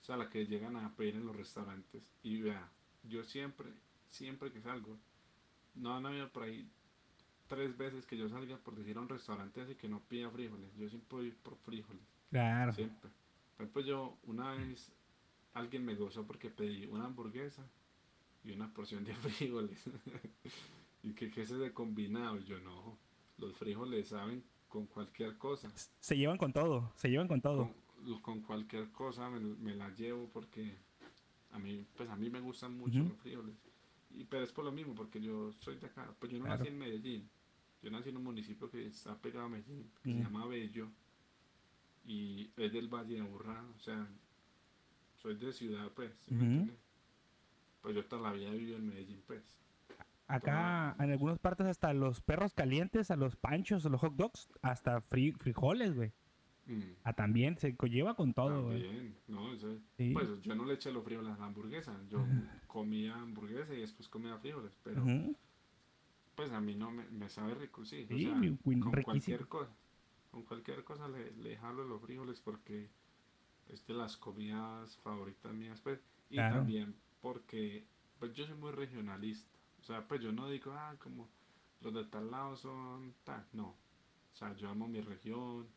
o 0.00 0.04
sea, 0.04 0.16
la 0.16 0.28
que 0.28 0.46
llegan 0.46 0.76
a 0.76 0.94
pedir 0.96 1.14
en 1.16 1.26
los 1.26 1.36
restaurantes. 1.36 2.02
Y 2.22 2.40
vea, 2.40 2.68
yo 3.04 3.22
siempre, 3.24 3.68
siempre 4.08 4.50
que 4.50 4.60
salgo, 4.62 4.98
no 5.74 5.94
han 5.96 6.06
habido 6.06 6.30
por 6.30 6.44
ahí 6.44 6.68
tres 7.52 7.76
veces 7.76 8.06
que 8.06 8.16
yo 8.16 8.30
salga 8.30 8.56
por 8.56 8.74
decir 8.74 8.96
a 8.96 9.00
un 9.02 9.10
restaurante 9.10 9.60
así 9.60 9.74
que 9.74 9.86
no 9.86 10.00
pida 10.00 10.30
frijoles. 10.30 10.74
Yo 10.78 10.88
siempre 10.88 11.18
voy 11.18 11.30
por 11.32 11.54
frijoles, 11.58 12.00
Claro. 12.30 12.72
siempre. 12.72 13.10
Por 13.58 13.64
ejemplo, 13.66 13.82
yo 13.82 14.16
una 14.24 14.52
vez 14.54 14.90
alguien 15.52 15.84
me 15.84 15.94
gozó 15.94 16.26
porque 16.26 16.48
pedí 16.48 16.86
una 16.86 17.04
hamburguesa 17.04 17.62
y 18.42 18.52
una 18.52 18.72
porción 18.72 19.04
de 19.04 19.14
frijoles. 19.14 19.84
y 21.02 21.12
que 21.12 21.30
qué 21.30 21.42
es 21.42 21.50
ese 21.50 21.72
combinado. 21.74 22.38
Y 22.38 22.44
yo 22.44 22.58
no, 22.60 22.96
los 23.36 23.54
frijoles 23.58 24.08
saben 24.08 24.42
con 24.70 24.86
cualquier 24.86 25.36
cosa. 25.36 25.70
Se 26.00 26.16
llevan 26.16 26.38
con 26.38 26.54
todo, 26.54 26.90
se 26.96 27.10
llevan 27.10 27.28
con 27.28 27.42
todo. 27.42 27.70
Con, 28.06 28.20
con 28.22 28.40
cualquier 28.40 28.90
cosa 28.92 29.28
me, 29.28 29.40
me 29.40 29.76
la 29.76 29.90
llevo 29.90 30.26
porque 30.32 30.74
a 31.50 31.58
mí, 31.58 31.84
pues 31.98 32.08
a 32.08 32.16
mí 32.16 32.30
me 32.30 32.40
gustan 32.40 32.78
mucho 32.78 32.98
Ujú. 33.00 33.10
los 33.10 33.18
frijoles. 33.18 33.54
Y, 34.14 34.24
pero 34.24 34.42
es 34.42 34.52
por 34.52 34.64
lo 34.64 34.72
mismo, 34.72 34.94
porque 34.94 35.20
yo 35.20 35.52
soy 35.60 35.76
de 35.76 35.86
acá. 35.88 36.14
Pues 36.18 36.32
yo 36.32 36.38
no 36.38 36.44
Claro. 36.46 36.58
nací 36.60 36.68
en 36.72 36.78
Medellín. 36.78 37.28
Yo 37.82 37.90
nací 37.90 38.10
en 38.10 38.16
un 38.16 38.24
municipio 38.24 38.70
que 38.70 38.86
está 38.86 39.16
pegado 39.16 39.46
a 39.46 39.48
Medellín, 39.48 39.90
que 40.02 40.12
se 40.12 40.18
llama 40.22 40.46
Bello. 40.46 40.88
Y 42.04 42.50
es 42.56 42.72
del 42.72 42.88
Valle 42.88 43.14
de 43.16 43.20
Aburrá. 43.20 43.62
O 43.76 43.80
sea, 43.80 44.06
soy 45.16 45.34
de 45.36 45.52
ciudad, 45.52 45.90
pues. 45.94 46.12
Pues 47.80 47.94
yo 47.96 48.04
toda 48.04 48.22
la 48.22 48.32
vida 48.32 48.48
he 48.50 48.56
vivido 48.56 48.76
en 48.78 48.86
Medellín, 48.88 49.22
pues. 49.26 49.42
Acá 50.28 50.96
en 50.98 51.10
algunas 51.10 51.38
partes 51.38 51.66
hasta 51.66 51.92
los 51.92 52.20
perros 52.22 52.54
calientes, 52.54 53.10
a 53.10 53.16
los 53.16 53.36
panchos, 53.36 53.84
a 53.84 53.88
los 53.88 54.00
hot 54.00 54.14
dogs, 54.14 54.48
hasta 54.62 55.00
fri- 55.02 55.36
frijoles, 55.36 55.94
güey. 55.94 56.12
Mm. 56.66 56.80
Ah, 57.02 57.12
también 57.12 57.58
se 57.58 57.76
lleva 57.90 58.14
con 58.14 58.32
todo, 58.32 58.64
güey. 58.66 59.12
No, 59.26 59.52
eso- 59.52 59.78
Sí. 59.96 60.12
pues 60.14 60.40
yo 60.42 60.54
no 60.54 60.64
le 60.64 60.74
eché 60.74 60.92
los 60.92 61.04
frijoles 61.04 61.32
a 61.34 61.38
la 61.38 61.46
hamburguesa. 61.46 61.98
Yo 62.08 62.24
comía 62.68 63.16
hamburguesa 63.16 63.74
y 63.74 63.80
después 63.80 64.08
comía 64.08 64.38
frijoles, 64.38 64.76
pero. 64.84 65.04
Pues 66.42 66.52
a 66.52 66.60
mí 66.60 66.74
no 66.74 66.90
me, 66.90 67.04
me 67.10 67.28
sabe 67.28 67.54
rico, 67.54 67.84
sí. 67.84 68.04
o 68.04 68.08
Sí, 68.08 68.22
sea, 68.24 68.34
mi- 68.34 68.58
muy 68.64 68.80
con 68.80 68.92
riquísimo. 68.92 69.04
cualquier 69.04 69.48
cosa, 69.48 69.70
con 70.30 70.42
cualquier 70.44 70.84
cosa 70.84 71.08
le, 71.08 71.30
le 71.32 71.56
jalo 71.56 71.84
los 71.84 72.00
frijoles 72.02 72.40
porque 72.40 72.90
es 73.68 73.86
de 73.86 73.94
las 73.94 74.16
comidas 74.16 74.96
favoritas 74.98 75.52
mías, 75.52 75.80
pues. 75.80 76.00
Y 76.30 76.36
Claro. 76.36 76.56
también 76.56 76.94
porque 77.20 77.86
pues 78.18 78.32
yo 78.34 78.46
soy 78.46 78.56
muy 78.56 78.72
regionalista. 78.72 79.56
O 79.80 79.84
sea, 79.84 80.06
pues 80.06 80.20
yo 80.20 80.32
no 80.32 80.48
digo, 80.48 80.72
ah, 80.72 80.96
como 80.98 81.28
los 81.80 81.94
de 81.94 82.04
tal 82.04 82.30
lado 82.30 82.56
son 82.56 83.14
tal, 83.24 83.46
no. 83.52 83.68
O 84.32 84.36
sea, 84.36 84.54
yo 84.56 84.68
amo 84.70 84.88
mi 84.88 85.00
región, 85.00 85.68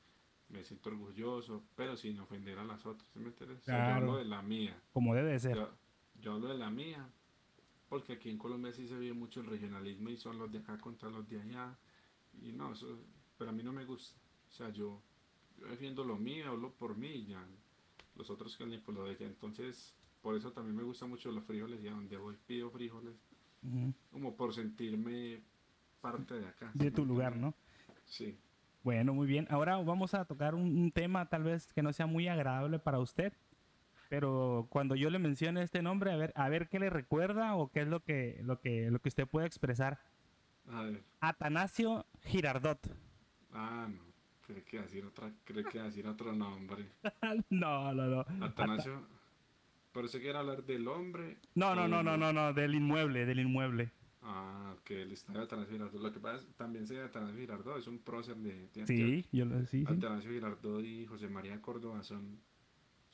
me 0.49 0.63
siento 0.63 0.89
orgulloso, 0.89 1.63
pero 1.75 1.97
sin 1.97 2.19
ofender 2.19 2.57
a 2.59 2.63
las 2.63 2.85
otras, 2.85 3.07
¿sí 3.13 3.19
me 3.19 3.27
entiendes? 3.29 3.59
O 3.59 3.61
sea, 3.63 3.73
yo 3.75 3.81
Claro. 3.81 3.95
hablo 3.95 4.17
de 4.17 4.25
la 4.25 4.41
mía. 4.41 4.81
Como 4.93 5.13
debe 5.15 5.31
de 5.33 5.39
ser. 5.39 5.55
Yo, 5.55 5.69
yo 6.21 6.33
hablo 6.33 6.47
de 6.49 6.57
la 6.57 6.69
mía, 6.69 7.09
porque 7.89 8.13
aquí 8.13 8.29
en 8.29 8.37
Colombia 8.37 8.73
sí 8.73 8.87
se 8.87 8.97
vive 8.97 9.13
mucho 9.13 9.41
el 9.41 9.47
regionalismo 9.47 10.09
y 10.09 10.17
son 10.17 10.37
los 10.37 10.51
de 10.51 10.59
acá 10.59 10.77
contra 10.77 11.09
los 11.09 11.27
de 11.29 11.41
allá. 11.41 11.77
Y 12.41 12.51
no, 12.51 12.73
eso, 12.73 12.99
pero 13.37 13.51
a 13.51 13.53
mí 13.53 13.63
no 13.63 13.71
me 13.71 13.85
gusta. 13.85 14.19
O 14.49 14.53
sea, 14.53 14.69
yo, 14.69 15.01
yo 15.59 15.67
defiendo 15.67 16.03
lo 16.03 16.17
mío, 16.17 16.49
hablo 16.49 16.71
por 16.73 16.97
mí 16.97 17.07
y 17.09 17.25
ya. 17.27 17.45
Los 18.15 18.29
otros 18.29 18.55
que 18.57 18.65
ni 18.65 18.77
por 18.77 18.95
lo 18.95 19.05
de 19.05 19.13
ella. 19.13 19.27
Entonces, 19.27 19.93
por 20.21 20.35
eso 20.35 20.51
también 20.51 20.75
me 20.75 20.83
gustan 20.83 21.09
mucho 21.09 21.31
los 21.31 21.43
frijoles 21.43 21.83
y 21.83 21.87
a 21.87 21.91
donde 21.91 22.17
voy 22.17 22.35
pido 22.47 22.71
frijoles, 22.71 23.15
como 24.11 24.35
por 24.35 24.53
sentirme 24.53 25.41
parte 26.01 26.39
de 26.39 26.47
acá. 26.47 26.71
De 26.73 26.85
¿sí 26.85 26.91
tu 26.91 27.05
lugar? 27.05 27.35
¿no? 27.35 27.53
Sí. 28.05 28.37
Bueno, 28.83 29.13
muy 29.13 29.27
bien. 29.27 29.47
Ahora 29.49 29.77
vamos 29.77 30.13
a 30.13 30.25
tocar 30.25 30.55
un, 30.55 30.77
un 30.77 30.91
tema 30.91 31.27
tal 31.27 31.43
vez 31.43 31.71
que 31.73 31.83
no 31.83 31.91
sea 31.91 32.05
muy 32.05 32.27
agradable 32.27 32.79
para 32.79 32.99
usted. 32.99 33.33
Pero 34.15 34.65
cuando 34.69 34.95
yo 34.95 35.09
le 35.09 35.19
mencione 35.19 35.61
este 35.61 35.81
nombre, 35.81 36.09
a 36.09 36.15
ver, 36.15 36.31
a 36.37 36.47
ver 36.47 36.69
qué 36.69 36.79
le 36.79 36.89
recuerda 36.89 37.53
o 37.57 37.69
qué 37.69 37.81
es 37.81 37.87
lo 37.89 37.99
que, 37.99 38.39
lo 38.45 38.61
que, 38.61 38.89
lo 38.89 38.99
que 38.99 39.09
usted 39.09 39.27
puede 39.27 39.45
expresar. 39.45 39.99
A 40.69 40.83
ver. 40.83 41.03
Atanasio 41.19 42.05
Girardot. 42.23 42.79
Ah, 43.51 43.89
no. 43.93 43.99
Creo 44.47 44.63
que 44.63 44.79
decir 44.79 45.03
otra, 45.03 45.29
creo 45.43 45.65
que 45.65 45.81
decir 45.81 46.07
otro 46.07 46.31
nombre. 46.31 46.85
no, 47.49 47.93
no, 47.93 48.05
no. 48.05 48.45
Atanasio. 48.45 49.05
Pero 49.91 50.05
usted 50.05 50.21
quiere 50.21 50.37
hablar 50.37 50.63
del 50.63 50.87
hombre. 50.87 51.35
No, 51.53 51.75
no, 51.75 51.85
no, 51.85 52.01
no, 52.01 52.15
no, 52.15 52.31
no, 52.31 52.53
del 52.53 52.73
inmueble, 52.73 53.25
del 53.25 53.41
inmueble. 53.41 53.91
Ah, 54.21 54.75
que 54.85 55.01
el 55.01 55.11
estadio 55.11 55.39
de 55.39 55.45
Atanasio 55.45 55.73
Girardot. 55.73 56.01
Lo 56.01 56.13
que 56.13 56.21
pasa 56.21 56.37
es 56.37 56.47
también 56.55 56.87
sé 56.87 56.93
de 56.93 57.03
Atanasio 57.03 57.37
Girardot, 57.37 57.79
es 57.79 57.87
un 57.87 57.99
prócer 57.99 58.37
de. 58.37 58.69
Sí, 58.85 59.25
yo 59.33 59.43
lo 59.43 59.59
sí, 59.65 59.65
sí. 59.65 59.85
Atanasio 59.85 60.31
Girardot 60.31 60.85
y 60.85 61.05
José 61.05 61.27
María 61.27 61.61
Córdoba 61.61 62.01
son, 62.01 62.39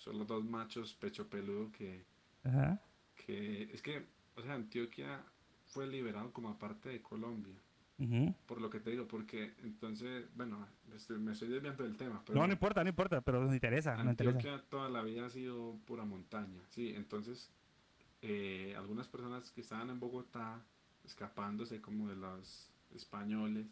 son 0.02 0.18
los 0.18 0.28
dos 0.28 0.43
machos 0.43 0.95
pecho 0.95 1.28
peludo 1.28 1.72
que, 1.72 2.04
Ajá. 2.43 2.82
que. 3.26 3.64
Es 3.72 3.82
que, 3.82 4.06
o 4.36 4.41
sea, 4.41 4.56
Antioquia 4.56 5.24
fue 5.68 5.86
liberado 5.88 6.32
como 6.34 6.49
aparte 6.49 6.89
de 6.89 7.02
Colombia. 7.02 7.56
Ujú. 7.99 8.34
Por 8.47 8.60
lo 8.60 8.70
que 8.72 8.80
te 8.80 8.89
digo, 8.89 9.08
porque 9.08 9.54
entonces, 9.64 10.26
bueno, 10.36 10.68
estoy- 10.95 11.20
me 11.20 11.34
estoy 11.34 11.49
desviando 11.49 11.84
del 11.84 11.95
tema. 11.97 12.24
Pero 12.26 12.39
No, 12.39 12.47
no 12.47 12.54
importa, 12.54 12.84
no 12.84 12.89
importa, 12.89 13.22
pero 13.22 13.41
nos 13.43 13.54
interesa. 13.54 13.93
Antioquia 13.93 14.60
toda 14.70 14.89
la 14.89 15.04
vida 15.04 15.28
ha 15.28 15.30
sido 15.30 15.78
pura 15.86 16.04
montaña, 16.04 16.60
sí, 16.70 16.93
entonces 16.95 17.52
eh, 18.24 18.74
algunas 18.76 19.08
personas 19.08 19.52
que 19.52 19.62
estaban 19.62 19.89
en 19.91 19.99
Bogotá 19.99 20.64
escapándose 21.04 21.80
como 21.82 22.08
de 22.10 22.16
los 22.16 22.72
españoles 22.93 23.68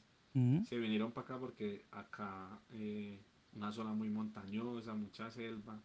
se 0.68 0.78
vinieron 0.78 1.12
para 1.12 1.26
acá 1.26 1.38
porque 1.40 1.86
acá 1.92 2.60
eh, 2.72 3.20
una 3.54 3.72
zona 3.74 3.92
muy 3.94 4.10
montañosa, 4.10 4.94
mucha 4.94 5.30
selva, 5.32 5.82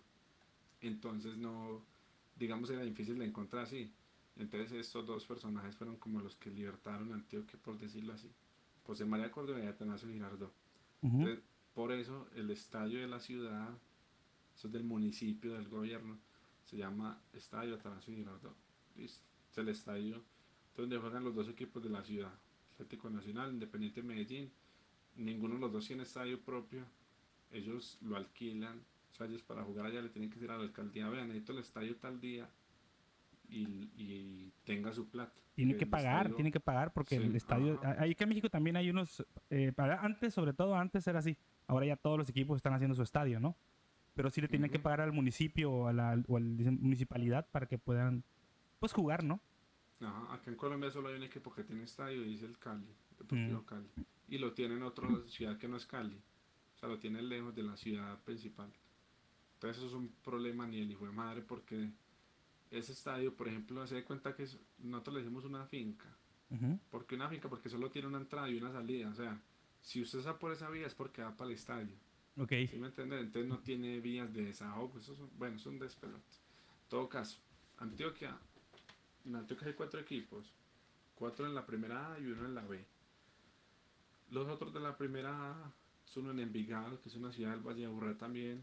entonces 0.86 1.36
no, 1.36 1.82
digamos 2.36 2.70
era 2.70 2.82
difícil 2.82 3.18
de 3.18 3.26
encontrar 3.26 3.64
así, 3.64 3.92
entonces 4.36 4.72
estos 4.72 5.06
dos 5.06 5.24
personajes 5.26 5.76
fueron 5.76 5.96
como 5.96 6.20
los 6.20 6.36
que 6.36 6.50
libertaron 6.50 7.12
a 7.12 7.14
Antioquia 7.14 7.58
por 7.62 7.78
decirlo 7.78 8.12
así, 8.12 8.30
José 8.84 9.04
María 9.04 9.30
Córdoba 9.30 9.60
y 9.62 9.66
Atanasio 9.66 10.08
Girardot. 10.08 10.52
Entonces, 11.02 11.40
por 11.74 11.92
eso 11.92 12.28
el 12.34 12.50
estadio 12.50 13.00
de 13.00 13.06
la 13.06 13.20
ciudad, 13.20 13.68
eso 14.54 14.68
es 14.68 14.72
del 14.72 14.84
municipio, 14.84 15.54
del 15.54 15.68
gobierno, 15.68 16.18
se 16.64 16.78
llama 16.78 17.20
Estadio 17.32 17.74
Atanasio 17.74 18.14
Girardot. 18.14 18.56
Es 18.96 19.22
el 19.56 19.68
estadio 19.68 20.22
donde 20.76 20.98
juegan 20.98 21.24
los 21.24 21.34
dos 21.34 21.48
equipos 21.48 21.82
de 21.82 21.90
la 21.90 22.02
ciudad. 22.02 22.32
Atlético 22.74 23.10
Nacional, 23.10 23.52
Independiente 23.52 24.02
Medellín. 24.02 24.50
Ninguno 25.16 25.54
de 25.54 25.60
los 25.60 25.72
dos 25.72 25.86
tiene 25.86 26.02
estadio 26.02 26.40
propio. 26.40 26.84
Ellos 27.52 27.98
lo 28.02 28.16
alquilan. 28.16 28.80
O 29.14 29.16
sea, 29.16 29.28
ellos 29.28 29.44
para 29.44 29.62
jugar 29.62 29.86
allá 29.86 30.02
le 30.02 30.08
tienen 30.08 30.28
que 30.28 30.34
decir 30.34 30.50
a 30.50 30.56
la 30.56 30.64
alcaldía, 30.64 31.08
vean, 31.08 31.28
necesito 31.28 31.52
el 31.52 31.58
estadio 31.58 31.94
tal 31.98 32.20
día 32.20 32.50
y, 33.48 33.88
y 33.96 34.52
tenga 34.64 34.92
su 34.92 35.08
plata. 35.08 35.40
Tiene 35.54 35.76
que 35.76 35.86
pagar, 35.86 36.34
tiene 36.34 36.50
que 36.50 36.58
pagar 36.58 36.92
porque 36.92 37.14
el 37.14 37.36
estadio... 37.36 37.80
Ahí 38.00 38.16
que 38.16 38.24
en 38.24 38.30
México 38.30 38.50
también 38.50 38.74
hay 38.74 38.90
unos... 38.90 39.24
Eh, 39.50 39.70
para, 39.70 40.00
antes, 40.00 40.34
sobre 40.34 40.52
todo 40.52 40.74
antes 40.74 41.06
era 41.06 41.20
así. 41.20 41.36
Ahora 41.68 41.86
ya 41.86 41.94
todos 41.94 42.18
los 42.18 42.28
equipos 42.28 42.56
están 42.56 42.72
haciendo 42.72 42.96
su 42.96 43.02
estadio, 43.02 43.38
¿no? 43.38 43.56
Pero 44.14 44.30
sí 44.30 44.40
le 44.40 44.48
tienen 44.48 44.68
que 44.68 44.80
pagar 44.80 45.02
al 45.02 45.12
municipio 45.12 45.70
o 45.70 45.86
a 45.86 45.92
la, 45.92 46.20
o 46.26 46.36
a 46.36 46.40
la 46.40 46.72
municipalidad 46.72 47.48
para 47.52 47.66
que 47.66 47.78
puedan, 47.78 48.24
pues, 48.80 48.92
jugar, 48.92 49.22
¿no? 49.22 49.40
Ajá, 50.00 50.34
acá 50.34 50.50
en 50.50 50.56
Colombia 50.56 50.90
solo 50.90 51.10
hay 51.10 51.14
un 51.14 51.22
equipo 51.22 51.52
que 51.52 51.62
tiene 51.62 51.84
estadio 51.84 52.24
y 52.24 52.34
es 52.34 52.42
el 52.42 52.58
Cali, 52.58 52.92
Deportivo 53.16 53.60
mm. 53.60 53.64
Cali. 53.64 53.88
Y 54.26 54.38
lo 54.38 54.54
tiene 54.54 54.74
en 54.74 54.82
otra 54.82 55.08
ciudad 55.28 55.56
que 55.56 55.68
no 55.68 55.76
es 55.76 55.86
Cali. 55.86 56.20
O 56.74 56.78
sea, 56.80 56.88
lo 56.88 56.98
tiene 56.98 57.22
lejos 57.22 57.54
de 57.54 57.62
la 57.62 57.76
ciudad 57.76 58.20
principal. 58.24 58.72
Entonces 59.64 59.82
eso 59.82 59.96
es 59.96 60.02
un 60.02 60.08
problema 60.22 60.66
ni 60.66 60.80
el 60.80 60.90
hijo 60.90 61.06
de 61.06 61.12
madre 61.12 61.40
porque 61.40 61.90
ese 62.70 62.92
estadio, 62.92 63.34
por 63.34 63.48
ejemplo, 63.48 63.86
se 63.86 63.94
da 63.94 64.04
cuenta 64.04 64.34
que 64.34 64.46
nosotros 64.78 65.14
le 65.14 65.20
decimos 65.22 65.46
una 65.46 65.64
finca. 65.64 66.04
¿Por 66.90 67.06
qué 67.06 67.14
una 67.14 67.30
finca? 67.30 67.48
Porque 67.48 67.70
solo 67.70 67.90
tiene 67.90 68.08
una 68.08 68.18
entrada 68.18 68.48
y 68.50 68.58
una 68.58 68.70
salida. 68.70 69.08
O 69.08 69.14
sea, 69.14 69.40
si 69.80 70.02
usted 70.02 70.18
está 70.18 70.38
por 70.38 70.52
esa 70.52 70.68
vía 70.68 70.86
es 70.86 70.94
porque 70.94 71.22
va 71.22 71.34
para 71.34 71.48
el 71.48 71.56
estadio. 71.56 71.94
Ok. 72.36 72.52
¿Sí 72.70 72.76
me 72.76 72.88
entiende? 72.88 73.18
Entonces 73.18 73.48
no 73.48 73.58
tiene 73.60 74.00
vías 74.00 74.30
de 74.34 74.44
desahogo. 74.44 74.98
Eso 74.98 75.14
es 75.14 75.20
bueno, 75.38 75.56
es 75.56 75.64
un 75.64 75.78
despelote. 75.78 76.36
En 76.82 76.88
todo 76.90 77.08
caso, 77.08 77.38
Antioquia 77.78 78.38
en 79.24 79.34
Antioquia 79.34 79.68
hay 79.68 79.74
cuatro 79.74 79.98
equipos, 79.98 80.52
cuatro 81.14 81.46
en 81.46 81.54
la 81.54 81.64
primera 81.64 82.12
A 82.12 82.20
y 82.20 82.26
uno 82.26 82.44
en 82.44 82.54
la 82.54 82.66
B. 82.66 82.84
Los 84.30 84.46
otros 84.46 84.74
de 84.74 84.80
la 84.80 84.98
primera 84.98 85.52
A 85.52 85.72
son 86.04 86.28
en 86.28 86.40
Envigado, 86.40 87.00
que 87.00 87.08
es 87.08 87.14
una 87.16 87.32
ciudad 87.32 87.52
del 87.52 87.66
Valle 87.66 87.80
de 87.80 87.86
Aburrá 87.86 88.18
también, 88.18 88.62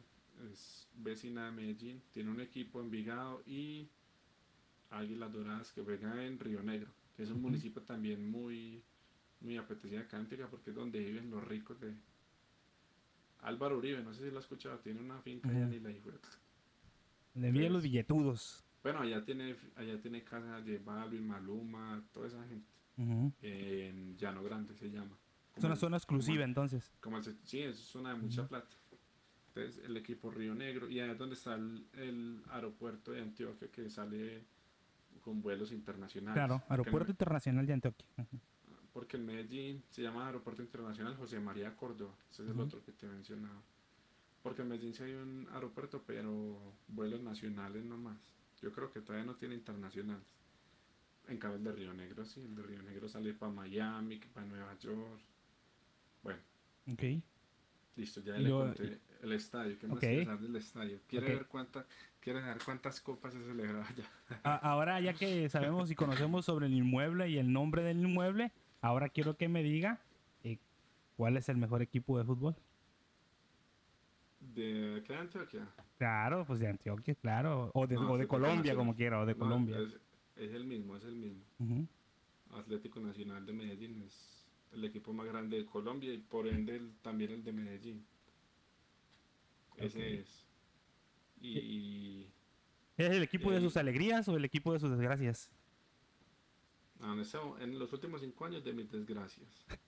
es 0.52 0.88
vecina 0.96 1.46
de 1.46 1.52
Medellín, 1.52 2.02
tiene 2.12 2.32
un 2.32 2.42
equipo 2.42 2.80
en 2.80 2.86
Envigado 2.86 3.42
y 3.46 3.88
Águilas 4.90 5.32
Doradas 5.32 5.72
que 5.72 5.82
juega 5.82 6.26
en 6.26 6.40
Río 6.40 6.62
Negro, 6.62 6.92
que 7.16 7.24
es 7.24 7.30
un 7.30 7.42
municipio 7.42 7.82
también 7.82 8.30
muy, 8.30 8.84
muy 9.40 9.58
apetecido 9.58 10.02
acá 10.02 10.18
en 10.18 10.28
porque 10.50 10.72
es 10.72 10.76
donde 10.76 11.00
viven 11.00 11.30
los 11.30 11.44
ricos 11.48 11.80
de 11.80 11.94
Álvaro 13.40 13.78
Uribe, 13.78 14.04
no 14.04 14.14
sé 14.14 14.26
si 14.26 14.32
lo 14.32 14.38
ha 14.38 14.42
escuchado, 14.42 14.78
tiene 14.80 15.00
una 15.00 15.20
finca 15.22 15.50
allá 15.50 15.64
en 15.64 15.84
la 15.84 15.90
De 17.34 17.70
los 17.70 17.84
billetudos. 17.84 18.64
Bueno, 18.84 19.00
allá 19.00 19.24
tiene, 19.24 19.56
allá 19.76 20.00
tiene 20.00 20.24
casa 20.24 20.62
de 20.62 20.80
Balvin, 20.80 21.28
Maluma, 21.28 22.04
toda 22.12 22.28
esa 22.28 22.44
gente. 22.48 22.70
En 23.42 24.16
Llano 24.18 24.44
Grande 24.44 24.76
se 24.76 24.92
llama. 24.92 25.18
es 25.56 25.64
una 25.64 25.76
zona 25.76 25.98
exclusiva 25.98 26.44
entonces. 26.44 26.92
Como 27.00 27.22
sí, 27.24 27.62
es 27.62 27.78
zona 27.78 28.14
de 28.14 28.16
mucha 28.20 28.48
plata. 28.48 28.76
Entonces 29.54 29.84
el 29.84 29.98
equipo 29.98 30.32
Río 30.32 30.56
Negro 30.56 30.90
y 30.90 31.00
allá 31.02 31.12
es 31.12 31.18
donde 31.18 31.36
está 31.36 31.56
el, 31.56 32.42
aeropuerto 32.52 33.12
de 33.12 33.22
Antioquia 33.22 33.68
que 33.70 33.90
sale 33.90 34.46
con 35.22 35.42
vuelos 35.42 35.74
internacionales. 35.74 36.36
Claro, 36.36 36.64
aeropuerto 36.70 37.12
internacional 37.12 37.66
de 37.66 37.74
Antioquia. 37.74 38.08
Porque 38.94 39.18
en 39.18 39.26
Medellín 39.26 39.84
se 39.90 40.02
llama 40.02 40.26
Aeropuerto 40.26 40.62
Internacional 40.62 41.16
José 41.16 41.40
María 41.40 41.76
Córdoba, 41.76 42.14
ese 42.30 42.44
es 42.44 42.50
el 42.50 42.60
otro 42.60 42.82
que 42.84 42.94
te 42.94 43.08
mencionaba. 43.08 43.62
Porque 44.42 44.62
en 44.62 44.70
Medellín 44.70 44.94
sí 44.94 45.04
hay 45.04 45.14
un 45.14 45.48
aeropuerto, 45.52 46.02
pero 46.06 46.58
vuelos 46.88 47.22
nacionales 47.22 47.84
nomás. 47.84 48.18
Yo 48.62 48.72
creo 48.72 48.92
que 48.92 49.02
todavía 49.02 49.26
no 49.26 49.36
tiene 49.36 49.56
internacionales. 49.56 50.26
En 51.28 51.38
cambio 51.38 51.58
el 51.58 51.64
de 51.64 51.72
Río 51.74 51.94
Negro 51.94 52.26
sí, 52.26 52.42
el 52.42 52.56
de 52.56 52.64
Río 52.64 52.82
Negro 52.84 53.10
sale 53.10 53.34
para 53.34 53.52
Miami, 53.52 54.18
para 54.18 54.46
Nueva 54.46 54.78
York. 54.80 55.22
Bueno. 56.24 56.40
Ok. 56.92 57.04
Listo, 57.98 58.22
ya 58.22 58.38
le 58.38 58.50
conté 58.50 59.11
el 59.22 59.34
estadio. 59.34 59.78
¿Qué 59.78 59.88
más 59.88 59.98
okay. 59.98 60.26
del 60.26 60.56
estadio? 60.56 61.00
¿Quiere 61.08 61.36
ver 61.36 61.48
quiere 62.20 62.42
ver 62.42 62.58
cuántas 62.64 63.02
copas 63.02 63.34
se 63.34 63.44
celebraba 63.44 63.88
ya? 63.96 64.56
ahora 64.58 65.00
ya 65.00 65.14
que 65.14 65.50
sabemos 65.50 65.90
y 65.92 65.96
conocemos 65.96 66.46
sobre 66.46 66.68
el 66.68 66.74
inmueble 66.74 67.30
y 67.30 67.38
el 67.38 67.52
nombre 67.52 67.84
del 67.84 68.00
inmueble, 68.00 68.52
ahora 68.82 69.10
quiero 69.10 69.38
que 69.38 69.48
me 69.48 69.64
diga 69.64 70.00
eh, 70.44 70.58
cuál 71.18 71.38
es 71.38 71.50
el 71.50 71.58
mejor 71.58 71.82
equipo 71.82 72.18
de 72.18 72.26
fútbol. 72.26 72.56
¿De 74.40 75.04
qué 75.06 75.16
Antioquia? 75.16 75.68
Claro, 75.98 76.46
pues 76.46 76.60
de 76.60 76.68
Antioquia, 76.68 77.14
claro. 77.16 77.70
O 77.74 77.86
de, 77.86 77.96
o 77.96 78.18
de 78.18 78.28
Colombia, 78.28 78.76
como 78.76 78.96
quiera, 78.96 79.20
o 79.20 79.26
de 79.26 79.36
Colombia. 79.36 79.78
Es, 80.36 80.52
el 80.52 80.66
mismo, 80.66 80.98
es 80.98 81.04
el 81.04 81.16
mismo. 81.16 81.44
Atlético 82.52 83.00
Nacional 83.00 83.46
de 83.46 83.54
Medellín 83.54 84.02
es 84.02 84.48
el 84.74 84.84
equipo 84.84 85.14
más 85.14 85.28
grande 85.28 85.58
de 85.58 85.66
Colombia 85.66 86.12
y 86.14 86.18
por 86.18 86.48
ende 86.48 86.82
también 87.02 87.32
el 87.32 87.44
de 87.44 87.54
Medellín. 87.54 88.06
Ese 89.78 90.20
es. 90.20 90.46
Y, 91.42 92.28
¿Es 92.98 93.10
el 93.10 93.24
equipo 93.24 93.52
de 93.52 93.60
sus 93.60 93.78
alegrías 93.78 94.28
o 94.28 94.38
el 94.38 94.46
equipo 94.46 94.74
de 94.74 94.80
sus 94.80 94.92
desgracias? 94.92 95.50
en, 97.60 97.80
los 97.80 97.92
últimos 97.94 98.22
cinco 98.22 98.46
años 98.46 98.64
de 98.64 98.74
mis 98.74 98.90
desgracias. 98.90 99.50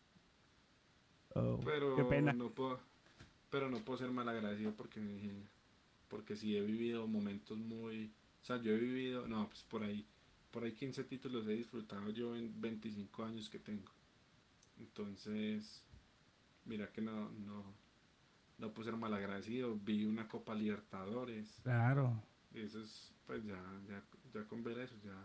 Oh, 1.36 1.60
Pero 1.66 1.96
qué 1.96 2.04
pena. 2.04 2.32
no 2.32 2.52
puedo, 2.52 2.80
pero 3.50 3.68
no 3.68 3.80
puedo 3.80 3.98
ser 3.98 4.12
mal 4.12 4.30
agradecido 4.30 4.72
porque 4.76 5.02
porque 6.08 6.36
sí 6.36 6.56
he 6.56 6.62
vivido 6.62 7.08
momentos 7.08 7.58
muy, 7.58 8.14
o 8.44 8.46
sea, 8.46 8.62
yo 8.62 8.74
he 8.74 8.78
vivido, 8.78 9.28
no, 9.28 9.48
pues 9.50 9.64
por 9.64 9.84
ahí, 9.84 10.06
por 10.52 10.64
ahí 10.64 10.74
15 10.74 11.06
títulos 11.06 11.48
he 11.48 11.56
disfrutado 11.56 12.12
yo 12.12 12.36
en 12.36 12.62
25 12.62 13.24
años 13.24 13.50
que 13.50 13.58
tengo. 13.58 13.92
Entonces, 14.78 15.82
mira 16.66 16.92
que 16.92 17.02
no, 17.02 17.32
no, 17.32 17.64
no 18.58 18.74
puedo 18.74 18.90
ser 18.90 18.98
mal 18.98 19.14
agradecido. 19.14 19.76
Vi 19.76 20.06
una 20.06 20.28
Copa 20.28 20.56
Libertadores. 20.56 21.60
Claro. 21.64 22.22
Eso 22.54 22.82
es, 22.82 23.14
pues 23.26 23.44
ya, 23.44 23.62
ya, 23.88 24.04
ya 24.34 24.48
con 24.48 24.64
ver 24.64 24.80
eso, 24.80 24.96
ya, 25.04 25.16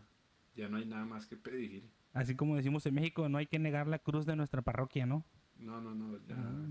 ya 0.57 0.69
no 0.69 0.79
hay 0.79 0.87
nada 0.87 1.05
más 1.05 1.27
que 1.27 1.37
pedir. 1.37 1.85
Así 2.15 2.35
como 2.35 2.57
decimos 2.57 2.87
en 2.87 2.95
México, 2.95 3.29
no 3.29 3.39
hay 3.39 3.47
que 3.47 3.59
negar 3.59 3.87
la 3.87 3.99
cruz 3.99 4.25
de 4.25 4.35
nuestra 4.35 4.63
parroquia, 4.63 5.05
¿no? 5.05 5.25
No, 5.59 5.81
no, 5.81 5.95
no, 5.95 6.19
ya. 6.27 6.37
Ah. 6.37 6.69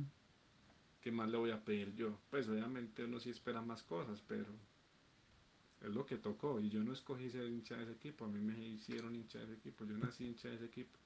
¿qué 1.08 1.12
más 1.14 1.30
le 1.30 1.38
voy 1.38 1.52
a 1.52 1.64
pedir 1.64 1.96
yo? 1.96 2.20
Pues 2.30 2.50
obviamente 2.50 3.06
uno 3.06 3.18
sí 3.18 3.30
espera 3.30 3.62
más 3.62 3.82
cosas, 3.82 4.22
pero 4.28 4.46
es 5.80 5.90
lo 5.94 6.06
que 6.06 6.18
tocó. 6.18 6.60
Y 6.60 6.70
yo 6.70 6.84
no 6.84 6.92
escogí 6.92 7.30
ser 7.30 7.48
hincha 7.48 7.78
de 7.78 7.84
ese 7.84 7.94
equipo, 7.94 8.26
a 8.26 8.28
mí 8.28 8.42
me 8.42 8.60
hicieron 8.68 9.16
hincha 9.16 9.40
de 9.40 9.46
ese 9.46 9.54
equipo, 9.54 9.86
yo 9.86 9.98
nací 9.98 10.26
hincha 10.26 10.50
de 10.50 10.56
ese 10.56 10.66
equipo. 10.66 11.00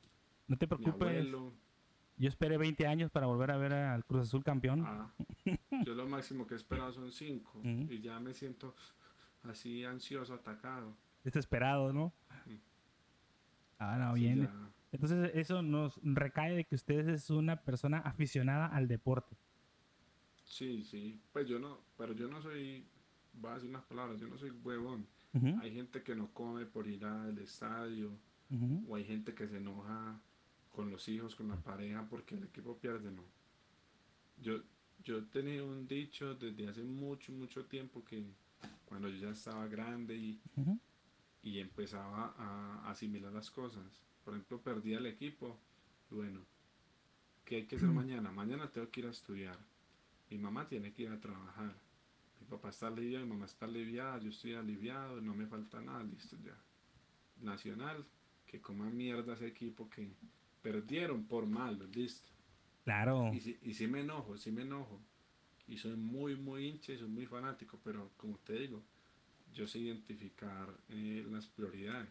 No 0.48 0.58
te 0.58 0.68
preocupes. 0.68 1.28
Yo 2.18 2.28
esperé 2.28 2.58
20 2.58 2.86
años 2.88 3.12
para 3.12 3.26
volver 3.26 3.52
a 3.52 3.58
ver 3.58 3.74
al 3.74 4.06
Cruz 4.06 4.28
Azul 4.28 4.44
campeón. 4.44 4.84
Ah, 4.86 5.12
yo 5.86 5.96
lo 5.96 6.08
máximo 6.08 6.46
que 6.46 6.54
he 6.54 6.58
esperado 6.58 6.92
son 6.92 7.12
5 7.12 7.62
y 7.64 8.00
ya 8.02 8.20
me 8.20 8.34
siento 8.34 8.76
así 9.44 9.84
ansioso, 9.84 10.34
atacado. 10.34 10.96
Desesperado, 11.24 11.92
¿no? 11.94 12.14
Ah, 13.80 13.98
no, 13.98 14.14
bien. 14.14 14.50
Entonces 14.92 15.32
eso 15.34 15.62
nos 15.62 16.00
recae 16.04 16.56
de 16.56 16.66
que 16.66 16.76
usted 16.76 17.10
es 17.10 17.30
una 17.30 17.62
persona 17.62 18.00
aficionada 18.00 18.68
al 18.68 18.88
deporte. 18.88 19.36
Sí, 20.44 20.84
sí, 20.84 21.20
pues 21.32 21.48
yo 21.48 21.60
no, 21.60 21.80
pero 21.98 22.14
yo 22.14 22.28
no 22.28 22.42
soy, 22.42 22.86
voy 23.34 23.52
a 23.52 23.54
decir 23.56 23.70
unas 23.70 23.84
palabras, 23.84 24.20
yo 24.20 24.28
no 24.28 24.38
soy 24.38 24.52
huevón. 24.52 25.08
Hay 25.62 25.74
gente 25.74 26.04
que 26.04 26.14
no 26.14 26.34
come 26.34 26.66
por 26.66 26.88
ir 26.88 27.06
al 27.06 27.38
estadio, 27.38 28.12
o 28.88 28.96
hay 28.96 29.06
gente 29.06 29.34
que 29.34 29.48
se 29.48 29.58
enoja 29.58 30.22
con 30.72 30.90
los 30.90 31.08
hijos, 31.10 31.36
con 31.36 31.50
la 31.50 31.58
pareja, 31.58 32.06
porque 32.10 32.36
el 32.36 32.44
equipo 32.44 32.78
pierde, 32.78 33.12
no. 33.12 33.24
Yo, 34.42 34.62
yo 35.04 35.26
tenía 35.26 35.64
un 35.64 35.88
dicho 35.88 36.36
desde 36.36 36.68
hace 36.68 36.84
mucho, 36.84 37.32
mucho 37.32 37.66
tiempo 37.66 38.04
que 38.04 38.24
cuando 38.86 39.10
yo 39.10 39.18
ya 39.18 39.30
estaba 39.32 39.68
grande 39.68 40.16
y, 40.16 40.40
y 41.44 41.60
empezaba 41.60 42.34
a 42.38 42.90
asimilar 42.90 43.32
las 43.32 43.50
cosas, 43.52 43.84
por 44.24 44.34
ejemplo, 44.34 44.62
perdía 44.62 44.98
el 44.98 45.06
equipo, 45.08 45.58
bueno, 46.10 46.42
¿qué 47.46 47.58
hay 47.58 47.66
que 47.66 47.76
hacer 47.76 47.90
mañana? 47.90 48.32
Mañana 48.32 48.70
tengo 48.70 48.90
que 48.90 49.02
ir 49.02 49.08
a 49.08 49.12
estudiar 49.12 49.58
mi 50.32 50.38
mamá 50.38 50.66
tiene 50.66 50.94
que 50.94 51.04
ir 51.04 51.10
a 51.10 51.20
trabajar. 51.20 51.76
Mi 52.40 52.48
papá 52.48 52.70
está 52.70 52.88
aliviado, 52.88 53.26
mi 53.26 53.34
mamá 53.34 53.46
está 53.46 53.66
aliviada, 53.66 54.18
yo 54.20 54.30
estoy 54.30 54.54
aliviado, 54.54 55.20
no 55.22 55.36
me 55.36 55.46
falta 55.46 55.82
nada, 55.82 56.02
listo 56.04 56.38
ya. 56.44 56.58
Nacional, 57.42 58.06
que 58.48 58.62
coma 58.62 58.90
mierda 58.90 59.34
ese 59.34 59.48
equipo 59.48 59.90
que 59.90 60.10
perdieron 60.62 61.26
por 61.26 61.46
mal, 61.46 61.90
listo. 61.92 62.30
Claro. 62.84 63.32
Y, 63.34 63.58
y 63.62 63.74
sí 63.74 63.88
me 63.88 64.02
enojo, 64.02 64.38
sí 64.38 64.52
me 64.52 64.64
enojo. 64.64 65.02
Y 65.68 65.78
soy 65.78 65.96
muy, 65.96 66.36
muy 66.36 66.68
hincha 66.68 66.94
y 66.94 66.98
soy 66.98 67.08
muy 67.08 67.26
fanático, 67.26 67.80
pero 67.84 68.12
como 68.18 68.38
te 68.40 68.54
digo, 68.54 68.84
yo 69.54 69.68
sé 69.68 69.80
identificar 69.80 70.70
eh, 70.90 71.26
las 71.30 71.48
prioridades. 71.48 72.10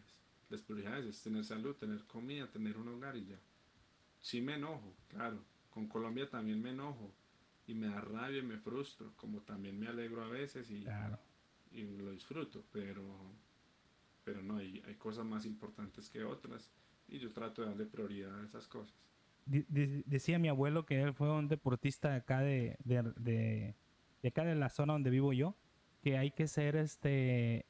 Las 0.49 0.61
prioridades 0.61 1.05
es 1.05 1.21
tener 1.21 1.43
salud, 1.43 1.75
tener 1.75 2.03
comida, 2.05 2.49
tener 2.49 2.77
un 2.77 2.89
hogar 2.89 3.15
y 3.17 3.25
ya. 3.25 3.39
Sí 4.19 4.41
me 4.41 4.55
enojo, 4.55 4.95
claro. 5.07 5.43
Con 5.69 5.87
Colombia 5.87 6.29
también 6.29 6.61
me 6.61 6.71
enojo 6.71 7.13
y 7.67 7.73
me 7.73 7.87
da 7.87 8.01
rabia 8.01 8.39
y 8.39 8.43
me 8.43 8.57
frustro, 8.57 9.13
como 9.15 9.41
también 9.41 9.79
me 9.79 9.87
alegro 9.87 10.23
a 10.23 10.27
veces 10.27 10.69
y, 10.69 10.85
y 11.71 11.83
lo 11.97 12.11
disfruto, 12.11 12.65
pero 12.71 13.33
pero 14.23 14.41
no, 14.43 14.57
hay, 14.57 14.81
hay 14.85 14.95
cosas 14.95 15.25
más 15.25 15.45
importantes 15.45 16.09
que 16.09 16.23
otras 16.23 16.71
y 17.11 17.19
yo 17.19 17.31
trato 17.31 17.61
de 17.61 17.67
darle 17.67 17.85
prioridad 17.85 18.39
a 18.39 18.45
esas 18.45 18.67
cosas. 18.67 18.95
decía 19.45 20.39
mi 20.39 20.47
abuelo 20.47 20.85
que 20.85 21.01
él 21.01 21.13
fue 21.13 21.29
un 21.31 21.47
deportista 21.47 22.15
acá 22.15 22.39
de, 22.39 22.77
de, 22.83 23.03
de, 23.17 23.75
de, 24.21 24.27
acá 24.27 24.45
de 24.45 24.55
la 24.55 24.69
zona 24.69 24.93
donde 24.93 25.09
vivo 25.09 25.33
yo, 25.33 25.55
que 26.01 26.17
hay 26.17 26.31
que 26.31 26.47
ser 26.47 26.77
este 26.77 27.65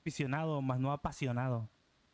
aficionado, 0.00 0.60
más 0.60 0.80
no 0.80 0.92
apasionado. 0.92 1.70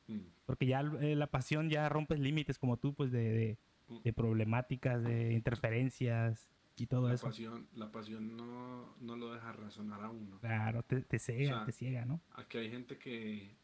Mm. 0.07 0.20
Porque 0.45 0.66
ya 0.66 0.81
eh, 1.01 1.16
la 1.16 1.29
pasión 1.29 1.70
ya 1.70 1.89
rompes 1.89 2.20
límites 2.20 2.59
como 2.59 2.77
tú, 2.77 2.95
pues 2.95 3.11
de, 3.11 3.59
mm. 3.89 4.03
de, 4.03 4.12
problemáticas, 4.12 5.03
de 5.03 5.33
interferencias 5.33 6.51
y 6.77 6.87
todo 6.87 7.09
la 7.09 7.14
eso. 7.14 7.27
Pasión, 7.27 7.66
la 7.74 7.91
pasión 7.91 8.37
no, 8.37 8.95
no, 9.01 9.16
lo 9.16 9.33
deja 9.33 9.53
razonar 9.53 10.03
a 10.03 10.11
uno. 10.11 10.39
Claro, 10.41 10.83
te, 10.83 11.01
te 11.01 11.18
ciega, 11.18 11.64
te 11.64 11.72
ciega, 11.72 12.05
¿no? 12.05 12.20
Aquí 12.35 12.59
hay 12.59 12.70
gente 12.70 12.99
que, 12.99 13.57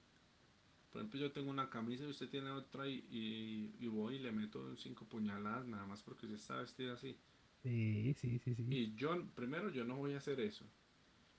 por 0.93 1.01
ejemplo, 1.01 1.21
yo 1.21 1.33
tengo 1.33 1.51
una 1.51 1.71
camisa 1.71 2.05
y 2.05 2.09
usted 2.09 2.29
tiene 2.29 2.51
otra 2.51 2.87
y, 2.87 3.75
y, 3.81 3.87
voy 3.87 4.17
y 4.17 4.19
le 4.19 4.31
meto 4.31 4.77
cinco 4.77 5.07
puñaladas 5.07 5.67
nada 5.67 5.87
más 5.87 6.03
porque 6.03 6.27
usted 6.27 6.39
está 6.39 6.57
vestida 6.59 6.93
así. 6.93 7.17
Sí, 7.63 8.15
sí, 8.15 8.39
sí, 8.39 8.55
sí. 8.55 8.67
Y 8.69 8.95
yo, 8.95 9.25
primero, 9.35 9.71
yo 9.71 9.85
no 9.85 9.97
voy 9.97 10.13
a 10.13 10.19
hacer 10.19 10.39
eso. 10.41 10.67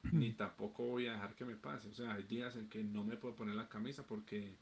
ni 0.11 0.33
tampoco 0.33 0.83
voy 0.87 1.05
a 1.07 1.13
dejar 1.13 1.35
que 1.35 1.45
me 1.45 1.55
pase. 1.55 1.87
O 1.89 1.93
sea, 1.93 2.13
hay 2.13 2.23
días 2.23 2.55
en 2.55 2.67
que 2.67 2.83
no 2.83 3.03
me 3.03 3.15
puedo 3.15 3.35
poner 3.35 3.55
la 3.55 3.69
camisa 3.69 4.05
porque 4.05 4.55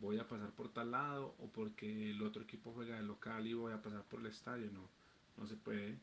voy 0.00 0.18
a 0.18 0.26
pasar 0.26 0.50
por 0.50 0.72
tal 0.72 0.90
lado 0.90 1.36
o 1.38 1.48
porque 1.50 2.10
el 2.10 2.20
otro 2.22 2.42
equipo 2.42 2.72
juega 2.72 2.96
de 2.96 3.02
local 3.02 3.46
y 3.46 3.54
voy 3.54 3.72
a 3.72 3.82
pasar 3.82 4.02
por 4.04 4.20
el 4.20 4.26
estadio. 4.26 4.68
No, 4.72 4.88
no 5.36 5.46
se 5.46 5.56
puede. 5.56 5.98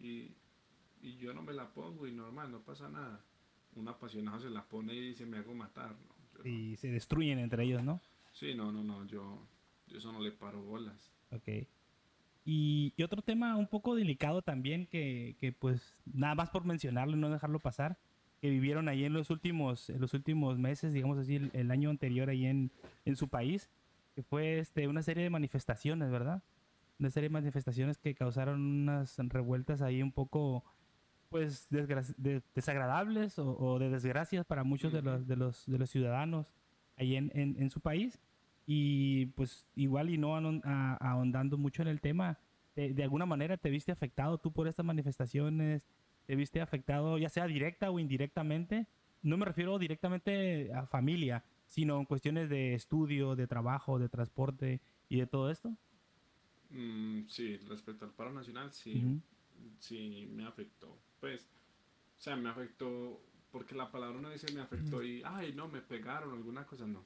Y, 0.00 0.32
y 1.02 1.16
yo 1.18 1.34
no 1.34 1.42
me 1.42 1.52
la 1.52 1.72
pongo 1.72 2.06
y 2.06 2.12
normal, 2.12 2.50
no 2.50 2.60
pasa 2.60 2.88
nada. 2.88 3.22
Un 3.76 3.88
apasionado 3.88 4.40
se 4.40 4.48
la 4.48 4.64
pone 4.64 4.94
y 4.94 5.00
dice 5.00 5.26
me 5.26 5.38
hago 5.38 5.54
matar. 5.54 5.94
Y 6.44 6.76
se 6.76 6.88
destruyen 6.88 7.38
entre 7.38 7.64
ellos, 7.64 7.82
¿no? 7.82 8.00
Sí, 8.32 8.54
no, 8.54 8.72
no, 8.72 8.82
no, 8.82 9.06
yo, 9.06 9.46
yo 9.86 9.98
eso 9.98 10.12
no 10.12 10.20
le 10.20 10.32
paro 10.32 10.62
bolas. 10.62 11.12
Ok. 11.30 11.48
Y, 12.44 12.92
y 12.96 13.02
otro 13.02 13.22
tema 13.22 13.56
un 13.56 13.66
poco 13.66 13.94
delicado 13.94 14.42
también 14.42 14.86
que, 14.86 15.36
que, 15.40 15.52
pues 15.52 15.96
nada 16.04 16.34
más 16.34 16.50
por 16.50 16.64
mencionarlo 16.64 17.16
y 17.16 17.20
no 17.20 17.30
dejarlo 17.30 17.58
pasar, 17.58 17.96
que 18.40 18.50
vivieron 18.50 18.88
ahí 18.88 19.04
en 19.04 19.14
los 19.14 19.30
últimos, 19.30 19.88
en 19.88 20.00
los 20.02 20.12
últimos 20.12 20.58
meses, 20.58 20.92
digamos 20.92 21.16
así, 21.16 21.36
el, 21.54 21.70
año 21.70 21.88
anterior 21.88 22.28
ahí 22.28 22.44
en, 22.44 22.70
en, 23.06 23.16
su 23.16 23.28
país, 23.28 23.70
que 24.14 24.22
fue 24.22 24.58
este, 24.58 24.86
una 24.86 25.02
serie 25.02 25.22
de 25.22 25.30
manifestaciones, 25.30 26.10
¿verdad? 26.10 26.42
Una 26.98 27.08
serie 27.08 27.30
de 27.30 27.32
manifestaciones 27.32 27.96
que 27.96 28.14
causaron 28.14 28.60
unas 28.60 29.16
revueltas 29.16 29.80
ahí 29.80 30.02
un 30.02 30.12
poco, 30.12 30.62
pues, 31.34 31.66
desagradables 32.54 33.40
o, 33.40 33.78
de 33.80 33.90
desgracias 33.90 34.46
para 34.46 34.62
muchos 34.62 34.92
de 34.92 35.02
los, 35.02 35.26
de 35.26 35.34
los, 35.34 35.66
de 35.66 35.78
los 35.78 35.90
ciudadanos 35.90 36.54
ahí 36.96 37.16
en, 37.16 37.32
en, 37.34 37.60
en 37.60 37.70
su 37.70 37.80
país. 37.80 38.20
Y 38.66 39.26
pues 39.34 39.66
igual 39.74 40.10
y 40.10 40.16
no 40.16 40.36
ahondando 41.00 41.58
mucho 41.58 41.82
en 41.82 41.88
el 41.88 42.00
tema, 42.00 42.38
de, 42.76 42.94
de, 42.94 43.02
alguna 43.02 43.26
manera 43.26 43.56
te 43.56 43.68
viste 43.68 43.90
afectado 43.90 44.38
tú 44.38 44.52
por 44.52 44.68
estas 44.68 44.86
manifestaciones, 44.86 45.88
te 46.24 46.36
viste 46.36 46.60
afectado, 46.60 47.18
ya 47.18 47.28
sea 47.28 47.48
directa 47.48 47.90
o 47.90 47.98
indirectamente. 47.98 48.86
No 49.20 49.36
me 49.36 49.44
refiero 49.44 49.76
directamente 49.80 50.72
a 50.72 50.86
familia, 50.86 51.42
sino 51.66 51.98
en 51.98 52.04
cuestiones 52.04 52.48
de 52.48 52.74
estudio, 52.74 53.34
de 53.34 53.48
trabajo, 53.48 53.98
de 53.98 54.08
transporte 54.08 54.80
y 55.08 55.18
de 55.18 55.26
todo 55.26 55.50
esto. 55.50 55.76
Mm, 56.70 57.24
sí, 57.26 57.56
respecto 57.56 58.04
al 58.04 58.12
paro 58.12 58.32
nacional, 58.32 58.70
sí, 58.70 59.20
sí 59.80 60.28
me 60.32 60.46
afectó. 60.46 60.96
Pues, 61.24 61.42
o 62.18 62.20
sea, 62.20 62.36
me 62.36 62.50
afectó 62.50 63.20
porque 63.50 63.74
la 63.74 63.90
palabra 63.90 64.20
no 64.20 64.30
dice 64.30 64.52
me 64.52 64.60
afectó 64.60 65.02
y, 65.02 65.22
ay, 65.24 65.54
no, 65.54 65.68
me 65.68 65.80
pegaron, 65.80 66.32
alguna 66.32 66.66
cosa, 66.66 66.86
no. 66.86 67.04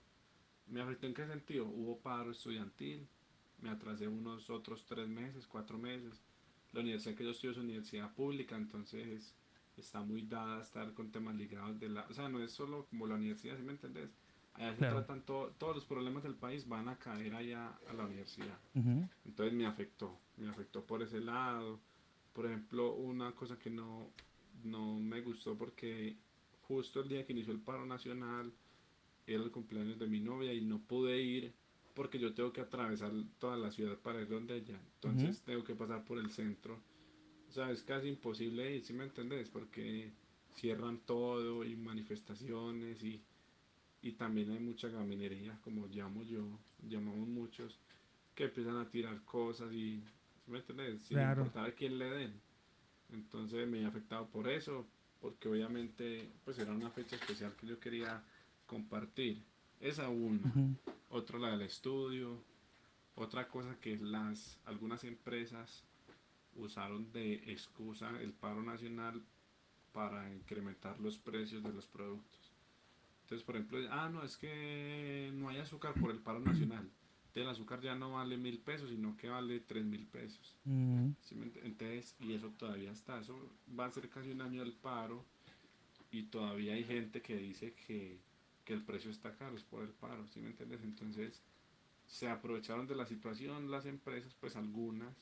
¿Me 0.67 0.81
afectó 0.81 1.07
en 1.07 1.15
qué 1.15 1.27
sentido? 1.27 1.67
Hubo 1.67 1.99
paro 1.99 2.33
estudiantil, 2.33 3.07
me 3.61 3.71
atrasé 3.71 4.09
unos 4.09 4.51
otros 4.51 4.85
tres 4.87 5.07
meses, 5.09 5.47
cuatro 5.47 5.79
meses 5.79 6.21
la 6.73 6.81
universidad 6.81 7.15
que 7.15 7.25
yo 7.25 7.31
estudio 7.31 7.53
es 7.53 7.59
universidad 7.59 8.13
pública, 8.15 8.57
entonces 8.57 9.35
está 9.77 10.01
muy 10.01 10.23
dada 10.23 10.59
a 10.59 10.63
estar 10.63 10.93
con 10.93 11.11
temas 11.11 11.37
ligados 11.37 11.79
de 11.79 11.89
la... 11.89 12.07
O 12.11 12.13
sea, 12.13 12.29
no 12.29 12.43
es 12.43 12.53
solo 12.53 12.87
como 12.91 13.07
la 13.07 13.15
universidad, 13.15 13.57
¿sí 13.57 13.63
me 13.63 13.73
entendés? 13.73 14.11
Allá 14.55 14.75
se 14.75 14.81
tratan 14.81 15.23
todos 15.23 15.75
los 15.77 15.85
problemas 15.85 16.25
del 16.25 16.35
país 16.35 16.69
van 16.69 16.89
a 16.89 16.99
caer 16.99 17.35
allá 17.35 17.79
a 17.89 17.93
la 17.93 18.05
universidad. 18.05 18.59
Entonces 19.25 19.55
me 19.55 19.67
afectó, 19.67 20.19
me 20.37 20.49
afectó 20.49 20.85
por 20.85 21.03
ese 21.03 21.21
lado. 21.21 21.79
Por 22.39 22.47
ejemplo, 22.47 22.95
una 22.95 23.33
cosa 23.33 23.59
que 23.59 23.69
no, 23.69 24.13
no 24.63 24.95
me 24.95 25.23
gustó 25.23 25.59
porque 25.59 26.15
justo 26.69 27.01
el 27.01 27.09
día 27.09 27.27
que 27.27 27.33
inició 27.33 27.53
el 27.53 27.59
paro 27.59 27.85
nacional 27.85 28.53
era 29.27 29.43
el 29.43 29.51
cumpleaños 29.51 29.99
de 29.99 30.07
mi 30.07 30.21
novia 30.21 30.55
y 30.55 30.61
no 30.61 30.79
pude 30.79 31.21
ir 31.21 31.53
porque 31.95 32.17
yo 32.21 32.33
tengo 32.35 32.53
que 32.53 32.61
atravesar 32.61 33.11
toda 33.41 33.57
la 33.57 33.73
ciudad 33.73 33.99
para 33.99 34.23
ir 34.23 34.29
donde 34.29 34.55
ella. 34.55 34.81
Entonces 34.95 35.43
tengo 35.43 35.65
que 35.65 35.75
pasar 35.75 36.05
por 36.05 36.17
el 36.21 36.31
centro. 36.31 36.79
O 37.49 37.51
sea, 37.51 37.73
es 37.73 37.83
casi 37.83 38.07
imposible 38.07 38.77
ir, 38.77 38.85
si 38.85 38.93
me 38.93 39.03
entendés? 39.03 39.51
Porque 39.51 40.13
cierran 40.55 40.99
todo 40.99 41.65
y 41.65 41.75
manifestaciones 41.75 43.03
y, 43.03 43.21
y 44.01 44.13
también 44.13 44.53
hay 44.53 44.61
mucha 44.61 44.87
gaminería, 44.87 45.59
como 45.65 45.89
llamo 45.89 46.23
yo, 46.23 46.47
llamamos 46.89 47.27
muchos, 47.27 47.81
que 48.37 48.45
empiezan 48.45 48.77
a 48.77 48.89
tirar 48.89 49.25
cosas 49.25 49.73
y, 49.73 50.05
¿sí 50.49 50.53
me 50.53 50.59
entendés? 50.61 51.03
Sin 51.03 51.21
importar 51.21 51.67
a 51.67 51.73
quién 51.73 51.99
le 51.99 52.09
den. 52.09 52.41
Entonces 53.11 53.69
me 53.69 53.83
he 53.83 53.85
afectado 53.85 54.27
por 54.29 54.49
eso, 54.49 54.87
porque 55.21 55.49
obviamente 55.49 56.33
pues 56.45 56.59
era 56.59 56.73
una 56.73 56.91
fecha 56.91 57.17
especial 57.17 57.55
que 57.55 57.67
yo 57.67 57.79
quería 57.79 58.23
compartir. 58.67 59.45
Esa 59.79 60.09
una. 60.09 60.41
Otra 61.11 61.39
la 61.39 61.51
del 61.51 61.63
estudio. 61.63 62.43
Otra 63.15 63.49
cosa 63.49 63.77
que 63.81 63.99
las 63.99 64.59
algunas 64.65 65.05
empresas 65.05 65.85
usaron 66.57 67.13
de 67.13 67.35
excusa 67.53 68.11
el 68.21 68.33
paro 68.33 68.63
nacional 68.63 69.23
para 69.93 70.33
incrementar 70.33 70.99
los 70.99 71.19
precios 71.19 71.63
de 71.63 71.73
los 71.73 71.87
productos. 71.87 72.53
Entonces, 73.23 73.45
por 73.45 73.57
ejemplo, 73.57 73.79
ah, 73.91 74.09
no, 74.09 74.23
es 74.23 74.39
que 74.39 75.31
no 75.35 75.51
hay 75.51 75.59
azúcar 75.59 75.93
por 75.95 76.11
el 76.11 76.19
paro 76.19 76.41
nacional. 76.41 76.89
El 77.35 77.49
azúcar 77.49 77.81
ya 77.81 77.95
no 77.95 78.13
vale 78.13 78.37
mil 78.37 78.59
pesos, 78.59 78.91
sino 78.91 79.17
que 79.17 79.29
vale 79.29 79.61
tres 79.61 79.85
mil 79.85 80.07
pesos. 80.07 80.57
Entonces, 80.65 82.17
y 82.21 82.33
eso 82.33 82.51
todavía 82.51 82.91
está. 82.91 83.21
Eso 83.21 83.39
va 83.79 83.87
a 83.87 83.91
ser 83.91 84.09
casi 84.09 84.31
un 84.31 84.41
año 84.41 84.63
el 84.63 84.73
paro. 84.73 85.25
Y 86.11 86.25
todavía 86.25 86.73
hay 86.75 86.85
gente 86.85 87.21
que 87.21 87.37
dice 87.37 87.75
que 87.87 88.19
que 88.69 88.75
el 88.75 88.83
precio 88.83 89.11
está 89.11 89.35
caro, 89.35 89.57
es 89.57 89.65
por 89.65 89.83
el 89.83 89.89
paro, 89.89 90.27
¿sí 90.27 90.41
me 90.41 90.49
entiendes? 90.49 90.83
Entonces 90.83 91.41
se 92.07 92.29
aprovecharon 92.29 92.87
de 92.87 92.95
la 92.95 93.07
situación 93.07 93.71
las 93.71 93.87
empresas, 93.87 94.35
pues 94.39 94.57
algunas, 94.57 95.17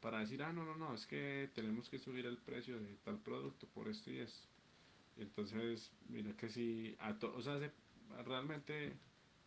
para 0.00 0.18
decir, 0.18 0.42
ah, 0.42 0.52
no, 0.52 0.64
no, 0.64 0.74
no, 0.74 0.92
es 0.92 1.06
que 1.06 1.48
tenemos 1.54 1.88
que 1.88 2.00
subir 2.00 2.26
el 2.26 2.36
precio 2.36 2.80
de 2.80 2.96
tal 3.04 3.20
producto 3.20 3.68
por 3.68 3.86
esto 3.86 4.10
y 4.10 4.18
eso. 4.18 4.48
Entonces, 5.18 5.92
mira 6.08 6.36
que 6.36 6.48
si, 6.48 6.96
a 6.98 7.16
o 7.22 7.40
sea, 7.40 7.60
realmente, 8.24 8.92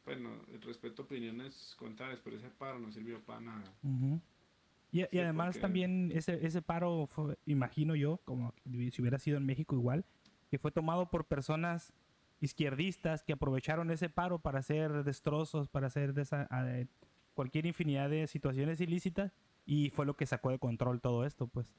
bueno, 0.06 0.30
respeto 0.62 1.04
opiniones 1.04 1.76
contrarias, 1.78 2.20
pero 2.24 2.38
ese 2.38 2.50
paro 2.50 2.80
no 2.80 2.92
sirvió 2.92 3.20
para 3.22 3.42
nada. 3.42 3.74
Y, 4.92 5.04
además 5.18 5.60
también 5.60 6.12
ese, 6.14 6.46
ese 6.46 6.62
paro, 6.62 7.08
imagino 7.46 7.96
yo, 7.96 8.18
como 8.26 8.54
si 8.66 9.02
hubiera 9.02 9.20
sido 9.20 9.38
en 9.38 9.46
México 9.46 9.76
igual, 9.76 10.06
que 10.50 10.60
fue 10.60 10.72
tomado 10.72 11.10
por 11.10 11.26
personas 11.26 11.94
izquierdistas 12.42 13.24
que 13.24 13.34
aprovecharon 13.34 13.92
ese 13.92 14.10
paro 14.10 14.40
para 14.40 14.60
hacer 14.60 15.04
destrozos, 15.04 15.70
para 15.70 15.88
hacer 15.88 16.14
cualquier 17.34 17.68
infinidad 17.68 18.10
de 18.10 18.28
situaciones 18.28 18.82
ilícitas 18.82 19.32
y 19.66 19.92
fue 19.92 20.06
lo 20.06 20.18
que 20.18 20.26
sacó 20.26 20.50
de 20.50 20.60
control 20.60 21.00
todo 21.00 21.26
esto, 21.26 21.48
pues. 21.48 21.74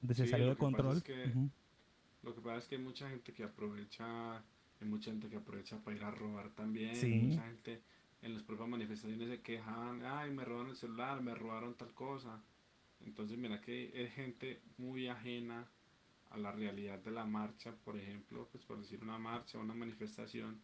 Donde 0.00 0.14
se 0.14 0.26
salió 0.26 0.48
de 0.48 0.56
control. 0.56 1.02
Lo 2.22 2.34
que 2.34 2.40
pasa 2.40 2.58
es 2.58 2.66
que 2.66 2.76
hay 2.76 2.82
mucha 2.82 3.08
gente 3.08 3.32
que 3.32 3.44
aprovecha, 3.44 4.42
hay 4.80 4.88
mucha 4.88 5.10
gente 5.10 5.28
que 5.28 5.36
aprovecha 5.36 5.78
para 5.82 5.96
ir 5.96 6.04
a 6.04 6.10
robar 6.10 6.50
también, 6.50 7.28
mucha 7.28 7.42
gente 7.44 7.82
en 8.22 8.34
las 8.34 8.42
propias 8.42 8.68
manifestaciones 8.68 9.28
se 9.28 9.40
quejan, 9.40 10.04
ay, 10.04 10.30
me 10.30 10.44
robaron 10.44 10.70
el 10.70 10.76
celular, 10.76 11.22
me 11.22 11.34
robaron 11.34 11.74
tal 11.74 11.92
cosa. 11.94 12.42
Entonces, 13.04 13.38
mira 13.38 13.60
que 13.60 13.90
es 13.94 14.12
gente 14.12 14.60
muy 14.76 15.08
ajena 15.08 15.66
a 16.30 16.36
la 16.36 16.52
realidad 16.52 16.98
de 16.98 17.10
la 17.10 17.24
marcha, 17.24 17.74
por 17.84 17.96
ejemplo, 17.96 18.48
pues 18.52 18.64
por 18.64 18.78
decir 18.78 19.02
una 19.02 19.18
marcha, 19.18 19.58
una 19.58 19.74
manifestación, 19.74 20.60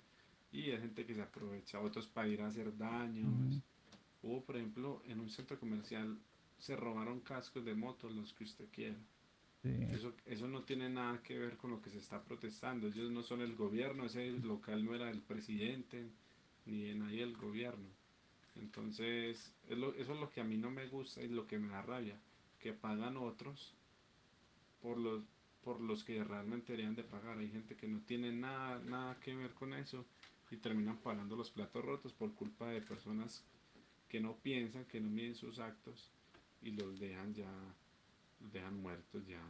y 0.52 0.70
hay 0.70 0.78
gente 0.78 1.04
que 1.04 1.14
se 1.14 1.22
aprovecha, 1.22 1.80
otros 1.80 2.06
para 2.06 2.28
ir 2.28 2.40
a 2.42 2.46
hacer 2.46 2.76
daños. 2.76 3.62
Hubo, 4.22 4.44
por 4.44 4.56
ejemplo, 4.56 5.02
en 5.06 5.20
un 5.20 5.28
centro 5.28 5.58
comercial 5.58 6.18
se 6.58 6.76
robaron 6.76 7.20
cascos 7.20 7.64
de 7.64 7.74
motos, 7.74 8.12
los 8.12 8.32
que 8.32 8.44
usted 8.44 8.66
quiera. 8.70 8.96
Eso, 9.64 10.14
eso 10.26 10.46
no 10.46 10.62
tiene 10.62 10.88
nada 10.88 11.20
que 11.22 11.36
ver 11.36 11.56
con 11.56 11.72
lo 11.72 11.82
que 11.82 11.90
se 11.90 11.98
está 11.98 12.22
protestando. 12.22 12.86
Ellos 12.86 13.10
no 13.10 13.22
son 13.22 13.40
el 13.40 13.56
gobierno, 13.56 14.06
ese 14.06 14.30
local 14.30 14.84
no 14.84 14.94
era 14.94 15.06
del 15.06 15.22
presidente, 15.22 16.06
ni 16.66 16.84
de 16.84 16.94
nadie 16.94 17.20
del 17.20 17.36
gobierno. 17.36 17.88
Entonces, 18.54 19.52
eso 19.68 19.92
es 19.96 20.08
lo 20.08 20.30
que 20.30 20.40
a 20.40 20.44
mí 20.44 20.56
no 20.56 20.70
me 20.70 20.86
gusta 20.86 21.22
y 21.22 21.28
lo 21.28 21.46
que 21.46 21.58
me 21.58 21.68
da 21.68 21.82
rabia, 21.82 22.16
que 22.60 22.72
pagan 22.72 23.16
otros 23.16 23.74
por 24.80 24.98
los 24.98 25.22
por 25.66 25.80
los 25.80 26.04
que 26.04 26.22
realmente 26.22 26.72
deberían 26.72 26.94
de 26.94 27.02
pagar. 27.02 27.38
Hay 27.38 27.50
gente 27.50 27.74
que 27.74 27.88
no 27.88 27.98
tiene 28.02 28.30
nada, 28.30 28.78
nada 28.84 29.18
que 29.18 29.34
ver 29.34 29.52
con 29.52 29.74
eso 29.74 30.06
y 30.48 30.58
terminan 30.58 30.98
pagando 30.98 31.34
los 31.34 31.50
platos 31.50 31.84
rotos 31.84 32.12
por 32.12 32.32
culpa 32.36 32.68
de 32.68 32.80
personas 32.80 33.44
que 34.08 34.20
no 34.20 34.36
piensan, 34.36 34.84
que 34.84 35.00
no 35.00 35.10
miden 35.10 35.34
sus 35.34 35.58
actos 35.58 36.12
y 36.62 36.70
los 36.70 37.00
dejan 37.00 37.34
ya, 37.34 37.50
dejan 38.40 38.80
muertos 38.80 39.26
ya. 39.26 39.40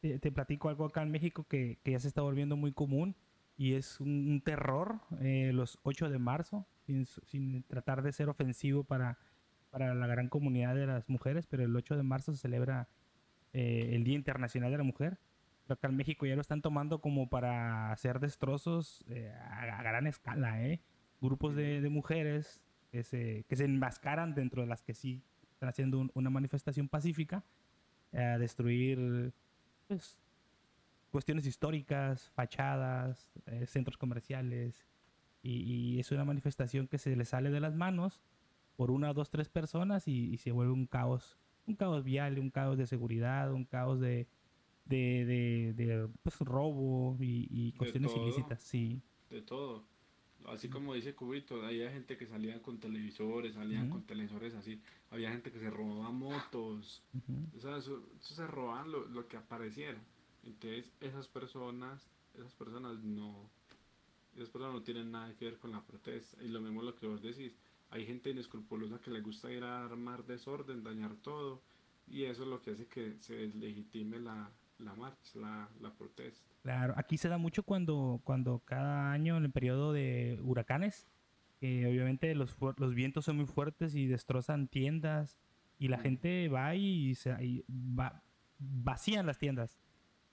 Te, 0.00 0.32
platico 0.32 0.68
algo 0.68 0.84
acá 0.84 1.02
en 1.02 1.10
México 1.10 1.46
que, 1.48 1.78
ya 1.84 1.98
se 1.98 2.08
está 2.08 2.20
volviendo 2.20 2.56
muy 2.56 2.72
común 2.72 3.16
y 3.56 3.72
es 3.72 4.00
un, 4.00 4.42
terror 4.44 5.00
eh, 5.20 5.50
los 5.54 5.78
8 5.82 6.10
de 6.10 6.18
marzo, 6.18 6.66
sin, 6.84 7.62
tratar 7.62 8.02
de 8.02 8.12
ser 8.12 8.28
ofensivo 8.28 8.84
para, 8.84 9.18
para 9.70 9.94
la 9.94 10.06
gran 10.06 10.28
comunidad 10.28 10.74
de 10.74 10.86
las 10.86 11.08
mujeres, 11.08 11.46
pero 11.46 11.64
el 11.64 11.74
8 11.74 11.96
de 11.96 12.02
marzo 12.02 12.32
se 12.32 12.38
celebra 12.38 12.88
eh, 13.54 13.94
el 13.94 14.04
Día 14.04 14.16
Internacional 14.16 14.72
de 14.72 14.78
la 14.78 14.84
Mujer. 14.84 15.18
acá 15.68 15.88
en 15.88 15.96
México 15.96 16.26
ya 16.26 16.34
lo 16.34 16.40
están 16.40 16.60
tomando 16.60 17.00
como 17.00 17.30
para 17.30 17.92
hacer 17.92 18.20
destrozos 18.20 19.04
eh, 19.08 19.32
a, 19.32 19.82
gran 19.82 20.06
escala, 20.06 20.62
¿eh? 20.66 20.82
Grupos 21.20 21.54
de, 21.54 21.88
mujeres 21.88 22.60
que 22.90 23.04
se, 23.04 23.44
que 23.48 23.56
se 23.56 23.64
enmascaran 23.64 24.34
dentro 24.34 24.60
de 24.60 24.68
las 24.68 24.82
que 24.82 24.92
sí 24.92 25.22
están 25.52 25.68
haciendo 25.68 26.10
una 26.14 26.30
manifestación 26.30 26.88
pacífica, 26.88 27.44
a 28.14 28.38
destruir 28.38 29.32
pues, 29.88 30.18
cuestiones 31.10 31.46
históricas, 31.46 32.30
fachadas, 32.34 33.32
eh, 33.46 33.66
centros 33.66 33.96
comerciales, 33.96 34.86
y, 35.42 36.00
es 36.00 36.10
una 36.10 36.24
manifestación 36.24 36.88
que 36.88 36.98
se 36.98 37.14
le 37.16 37.24
sale 37.26 37.50
de 37.50 37.60
las 37.60 37.74
manos 37.74 38.22
por 38.76 38.90
una, 38.90 39.12
dos, 39.12 39.30
tres 39.30 39.48
personas 39.48 40.08
y, 40.08 40.38
se 40.38 40.52
vuelve 40.52 40.72
un 40.72 40.86
caos, 40.86 41.38
un 41.66 41.76
caos 41.76 42.02
vial, 42.02 42.38
un 42.38 42.50
caos 42.50 42.78
de 42.78 42.86
seguridad, 42.86 43.52
un 43.52 43.64
caos 43.64 44.00
de, 44.00 44.26
de, 44.86 46.08
pues, 46.22 46.38
robo 46.40 47.16
y, 47.20 47.72
cuestiones 47.72 48.16
ilícitas, 48.16 48.62
sí. 48.62 49.02
De 49.30 49.42
todo. 49.42 49.84
Así 50.44 50.68
como 50.68 50.94
dice 50.94 51.14
Cubito, 51.14 51.64
había 51.64 51.90
gente 51.90 52.16
que 52.16 52.26
salía 52.26 52.60
con 52.62 52.78
televisores, 52.78 53.54
salían 53.54 53.88
con 53.88 54.02
televisores 54.02 54.54
así, 54.54 54.80
había 55.10 55.30
gente 55.30 55.50
que 55.50 55.58
se 55.58 55.70
robaba 55.70 56.10
motos, 56.10 57.02
o 57.56 57.60
sea, 57.60 57.78
eso, 57.78 58.02
se 58.20 58.46
robaban 58.46 58.92
lo, 58.92 59.06
lo 59.06 59.26
que 59.26 59.36
apareciera. 59.36 59.98
Entonces, 60.44 60.92
esas 61.00 61.28
personas, 61.28 62.06
esas 62.34 62.52
personas 62.52 62.98
no, 63.02 63.48
esas 64.34 64.50
personas 64.50 64.74
no 64.74 64.82
tienen 64.82 65.12
nada 65.12 65.34
que 65.34 65.46
ver 65.46 65.58
con 65.58 65.72
la 65.72 65.82
protesta. 65.82 66.42
Y 66.42 66.48
lo 66.48 66.60
mismo 66.60 66.82
lo 66.82 66.94
que 66.94 67.06
vos 67.06 67.22
decís, 67.22 67.54
hay 67.90 68.04
gente 68.06 68.30
inescrupulosa 68.30 69.00
que 69.00 69.10
le 69.10 69.20
gusta 69.20 69.50
ir 69.52 69.64
a 69.64 69.84
armar 69.84 70.24
desorden, 70.26 70.82
dañar 70.82 71.14
todo, 71.16 71.62
y 72.06 72.24
eso 72.24 72.42
es 72.42 72.48
lo 72.48 72.60
que 72.60 72.72
hace 72.72 72.86
que 72.86 73.14
se 73.20 73.34
deslegitime 73.34 74.18
la, 74.20 74.50
la 74.78 74.94
marcha, 74.94 75.38
la, 75.38 75.68
la, 75.80 75.92
protesta. 75.92 76.48
Claro, 76.62 76.94
aquí 76.96 77.16
se 77.16 77.28
da 77.28 77.38
mucho 77.38 77.62
cuando, 77.62 78.20
cuando 78.24 78.60
cada 78.60 79.12
año 79.12 79.36
en 79.36 79.44
el 79.44 79.52
periodo 79.52 79.92
de 79.92 80.38
huracanes, 80.42 81.06
eh, 81.60 81.86
obviamente 81.86 82.34
los, 82.34 82.56
los 82.76 82.94
vientos 82.94 83.24
son 83.24 83.36
muy 83.36 83.46
fuertes 83.46 83.94
y 83.94 84.06
destrozan 84.06 84.68
tiendas 84.68 85.38
y 85.78 85.88
la 85.88 85.98
gente 85.98 86.48
va 86.48 86.74
y, 86.74 87.14
se, 87.14 87.64
va, 87.70 88.22
vacían 88.58 89.26
las 89.26 89.38
tiendas. 89.38 89.78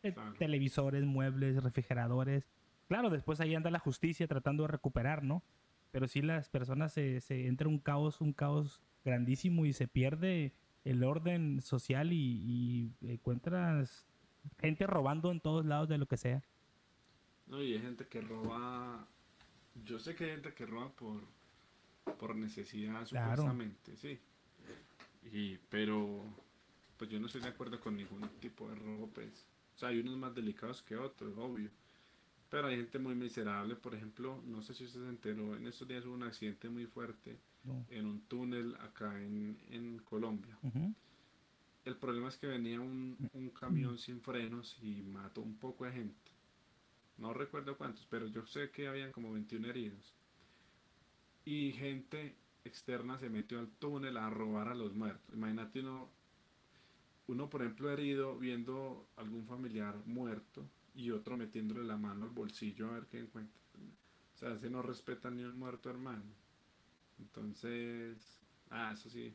Eh, 0.03 0.15
televisores, 0.39 1.03
muebles, 1.05 1.61
refrigeradores. 1.63 2.49
Claro, 2.87 3.09
después 3.09 3.39
ahí 3.39 3.53
anda 3.53 3.69
la 3.69 3.79
justicia 3.79 4.27
tratando 4.27 4.63
de 4.63 4.67
recuperar, 4.67 5.23
¿no? 5.23 5.43
Pero 5.91 6.07
si 6.07 6.21
las 6.21 6.49
personas 6.49 6.93
se, 6.93 7.21
se 7.21 7.47
entra 7.47 7.67
un 7.67 7.79
caos, 7.79 8.21
un 8.21 8.33
caos 8.33 8.81
grandísimo 9.03 9.65
y 9.65 9.73
se 9.73 9.87
pierde 9.87 10.53
el 10.83 11.03
orden 11.03 11.61
social 11.61 12.11
y, 12.11 12.91
encuentras 13.01 14.07
gente 14.59 14.87
robando 14.87 15.31
en 15.31 15.39
todos 15.39 15.65
lados 15.65 15.89
de 15.89 15.97
lo 15.97 16.07
que 16.07 16.17
sea. 16.17 16.43
No, 17.47 17.61
y 17.61 17.73
hay 17.73 17.81
gente 17.81 18.07
que 18.07 18.21
roba. 18.21 19.05
Yo 19.85 19.99
sé 19.99 20.15
que 20.15 20.25
hay 20.25 20.31
gente 20.31 20.53
que 20.53 20.65
roba 20.65 20.89
por, 20.89 21.21
por 22.17 22.35
necesidad, 22.35 23.05
supuestamente, 23.05 23.95
sí. 23.97 24.19
Y, 25.31 25.57
pero, 25.69 26.23
pues 26.97 27.09
yo 27.09 27.19
no 27.19 27.27
estoy 27.27 27.41
de 27.41 27.49
acuerdo 27.49 27.79
con 27.79 27.95
ningún 27.95 28.27
tipo 28.39 28.67
de 28.69 28.75
robo, 28.75 29.07
pues 29.07 29.47
sea, 29.81 29.89
hay 29.89 29.99
unos 29.99 30.17
más 30.17 30.33
delicados 30.33 30.81
que 30.81 30.95
otros, 30.95 31.37
obvio. 31.37 31.69
Pero 32.49 32.67
hay 32.67 32.77
gente 32.77 32.99
muy 32.99 33.15
miserable, 33.15 33.75
por 33.75 33.95
ejemplo, 33.95 34.41
no 34.45 34.61
sé 34.61 34.73
si 34.73 34.83
usted 34.85 35.01
se 35.01 35.09
enteró, 35.09 35.55
en 35.55 35.67
estos 35.67 35.87
días 35.87 36.05
hubo 36.05 36.13
un 36.13 36.23
accidente 36.23 36.69
muy 36.69 36.85
fuerte 36.85 37.37
en 37.89 38.05
un 38.05 38.21
túnel 38.21 38.75
acá 38.81 39.17
en, 39.21 40.01
Colombia. 40.03 40.57
El 41.85 41.97
problema 41.97 42.27
es 42.29 42.37
que 42.37 42.47
venía 42.47 42.79
un, 42.79 43.17
un, 43.33 43.49
camión 43.49 43.97
sin 43.97 44.21
frenos 44.21 44.77
y 44.81 45.01
mató 45.01 45.41
un 45.41 45.57
poco 45.57 45.85
de 45.85 45.91
gente. 45.91 46.31
No 47.17 47.33
recuerdo 47.33 47.77
cuántos, 47.77 48.05
pero 48.05 48.27
yo 48.27 48.45
sé 48.45 48.69
que 48.69 48.87
habían 48.87 49.11
como 49.11 49.31
21 49.31 49.67
heridos. 49.67 50.13
Y 51.43 51.71
gente 51.71 52.35
externa 52.63 53.17
se 53.17 53.29
metió 53.29 53.59
al 53.59 53.69
túnel 53.69 54.17
a 54.17 54.29
robar 54.29 54.67
a 54.67 54.75
los 54.75 54.93
muertos. 54.93 55.33
Imagínate 55.33 55.79
uno 55.79 56.09
uno, 57.31 57.49
por 57.49 57.61
ejemplo, 57.61 57.89
herido 57.89 58.37
viendo 58.37 59.07
algún 59.15 59.45
familiar 59.45 59.95
muerto 60.05 60.67
y 60.93 61.11
otro 61.11 61.37
metiéndole 61.37 61.85
la 61.85 61.95
mano 61.95 62.25
al 62.25 62.31
bolsillo 62.31 62.89
a 62.89 62.93
ver 62.95 63.05
qué 63.07 63.19
encuentra. 63.19 63.61
O 64.35 64.37
sea, 64.37 64.57
se 64.57 64.69
no 64.69 64.81
respeta 64.81 65.31
ni 65.31 65.43
un 65.43 65.57
muerto 65.57 65.89
hermano. 65.89 66.33
Entonces, 67.19 68.41
ah, 68.69 68.91
eso 68.93 69.09
sí, 69.09 69.33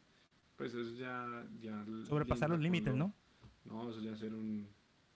pues 0.57 0.75
eso 0.75 0.93
ya... 0.95 1.47
ya 1.61 1.85
Sobrepasar 2.09 2.51
los 2.51 2.61
límites, 2.61 2.95
¿no? 2.95 3.13
No, 3.65 3.91
eso 3.91 4.01
ya 4.01 4.13
es 4.13 4.19
ser 4.19 4.35
un 4.35 4.69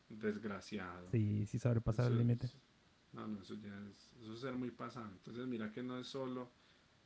desgraciado. 0.09 1.09
Sí, 1.11 1.47
sí, 1.47 1.59
sobrepasar 1.59 2.11
los 2.11 2.19
límites. 2.19 2.57
No, 3.13 3.27
no, 3.27 3.41
eso 3.41 3.55
ya 3.55 3.75
es, 3.91 4.13
eso 4.21 4.35
es 4.35 4.41
ser 4.41 4.55
muy 4.55 4.71
pasado. 4.71 5.11
Entonces, 5.13 5.47
mira 5.47 5.73
que 5.73 5.83
no 5.83 5.99
es 5.99 6.07
solo, 6.07 6.51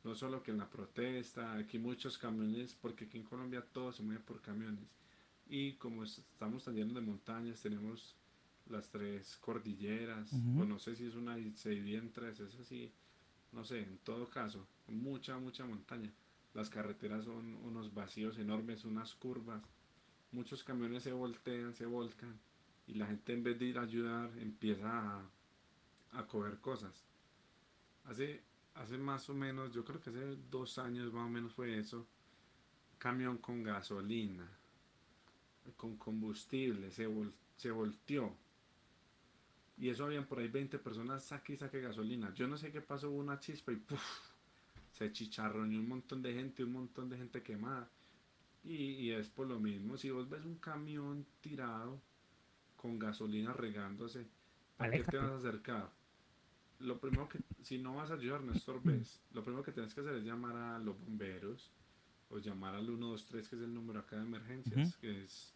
no 0.03 0.15
solo 0.15 0.43
que 0.43 0.51
en 0.51 0.59
la 0.59 0.69
protesta, 0.69 1.55
aquí 1.55 1.79
muchos 1.79 2.19
camiones, 2.19 2.75
porque 2.75 3.05
aquí 3.07 3.19
en 3.19 3.25
Colombia 3.25 3.65
todo 3.73 3.93
se 3.93 4.03
mueve 4.03 4.21
por 4.21 4.41
camiones 4.41 4.89
y 5.47 5.75
como 5.75 6.05
estamos 6.05 6.65
tan 6.65 6.75
llenos 6.75 6.95
de 6.95 7.01
montañas, 7.01 7.61
tenemos 7.61 8.17
las 8.67 8.91
tres 8.91 9.37
cordilleras, 9.37 10.33
o 10.33 10.65
no 10.65 10.79
sé 10.79 10.97
si 10.97 11.07
es 11.07 11.15
una, 11.15 11.37
se 11.55 11.71
divide 11.71 11.99
en 11.99 12.13
tres, 12.13 12.41
es 12.41 12.55
así, 12.57 12.91
no 13.53 13.63
sé, 13.63 13.81
en 13.81 13.99
todo 13.99 14.29
caso, 14.31 14.67
mucha, 14.89 15.39
mucha 15.39 15.67
montaña. 15.67 16.11
Las 16.55 16.71
carreteras 16.71 17.25
son 17.25 17.57
unos 17.57 17.93
vacíos 17.93 18.39
enormes, 18.39 18.85
unas 18.85 19.15
curvas, 19.15 19.63
muchos 20.33 20.65
camiones 20.65 21.03
se 21.03 21.13
voltean, 21.13 21.75
se 21.75 21.87
volcan, 21.87 22.39
y 22.87 22.95
la 22.95 23.07
gente 23.07 23.33
en 23.33 23.43
vez 23.43 23.59
de 23.59 23.67
ir 23.67 23.79
a 23.79 23.83
ayudar 23.83 24.31
empieza 24.39 25.23
a, 26.13 26.27
coger 26.29 26.59
cosas. 26.61 27.05
Hace, 28.05 28.43
hace 28.75 28.99
más 28.99 29.29
o 29.29 29.35
menos, 29.35 29.73
yo 29.73 29.85
creo 29.85 30.01
que 30.01 30.11
hace 30.11 30.37
dos 30.51 30.79
años 30.79 31.13
más 31.13 31.27
o 31.27 31.29
menos 31.29 31.53
fue 31.53 31.79
eso, 31.79 32.07
camión 32.99 33.39
con 33.39 33.63
gasolina 33.63 34.49
con 35.73 35.97
combustible, 35.97 36.91
se, 36.91 37.09
se 37.57 37.71
volteó. 37.71 38.37
Y 39.77 39.89
eso 39.89 40.05
habían 40.05 40.27
por 40.27 40.39
ahí 40.39 40.49
20 40.49 40.79
personas, 40.79 41.25
saque 41.25 41.55
y 41.55 41.57
saque 41.57 41.81
gasolina. 41.81 42.33
Yo 42.35 42.47
no 42.47 42.57
sé 42.57 42.71
qué 42.71 42.81
pasó, 42.81 43.11
hubo 43.11 43.19
una 43.19 43.41
chispa 43.41 43.73
y 43.73 43.77
puff, 43.77 44.34
se 44.95 45.13
chicharroneó 45.13 45.81
un 45.81 45.89
montón 45.89 46.23
de 46.23 46.33
gente, 46.33 46.65
un 46.65 46.73
montón 46.73 47.11
de 47.11 47.19
gente 47.19 47.43
quemada. 47.43 47.91
Y, 48.63 48.75
y, 48.75 49.11
es 49.11 49.29
por 49.29 49.47
lo 49.47 49.61
mismo, 49.61 49.97
si 49.99 50.11
vos 50.11 50.29
ves 50.31 50.45
un 50.45 50.57
camión 50.57 51.27
tirado 51.43 52.01
con 52.77 52.99
gasolina 52.99 53.53
regándose, 53.53 54.27
¿a 54.79 54.89
qué 54.89 55.03
te 55.03 55.19
vas 55.19 55.33
a 55.33 55.37
acercar? 55.37 55.91
Lo 56.79 56.99
primero 56.99 57.29
que, 57.29 57.41
si 57.63 57.79
no 57.79 57.97
vas 57.97 58.11
a 58.11 58.15
ayudar, 58.15 58.43
no 58.43 58.53
estorbes. 58.53 59.21
Lo 59.33 59.45
primero 59.45 59.63
que 59.63 59.73
tienes 59.73 59.95
que 59.95 60.01
hacer 60.01 60.15
es 60.15 60.25
llamar 60.25 60.57
a 60.57 60.79
los 60.79 60.99
bomberos 60.99 61.71
o 62.31 62.39
llamar 62.39 62.75
al 62.75 62.87
123, 62.87 63.49
que 63.49 63.57
es 63.57 63.63
el 63.63 63.75
número 63.75 64.01
acá 64.01 64.17
de 64.17 64.23
emergencias, 64.23 64.97
que 64.97 65.23
es 65.23 65.55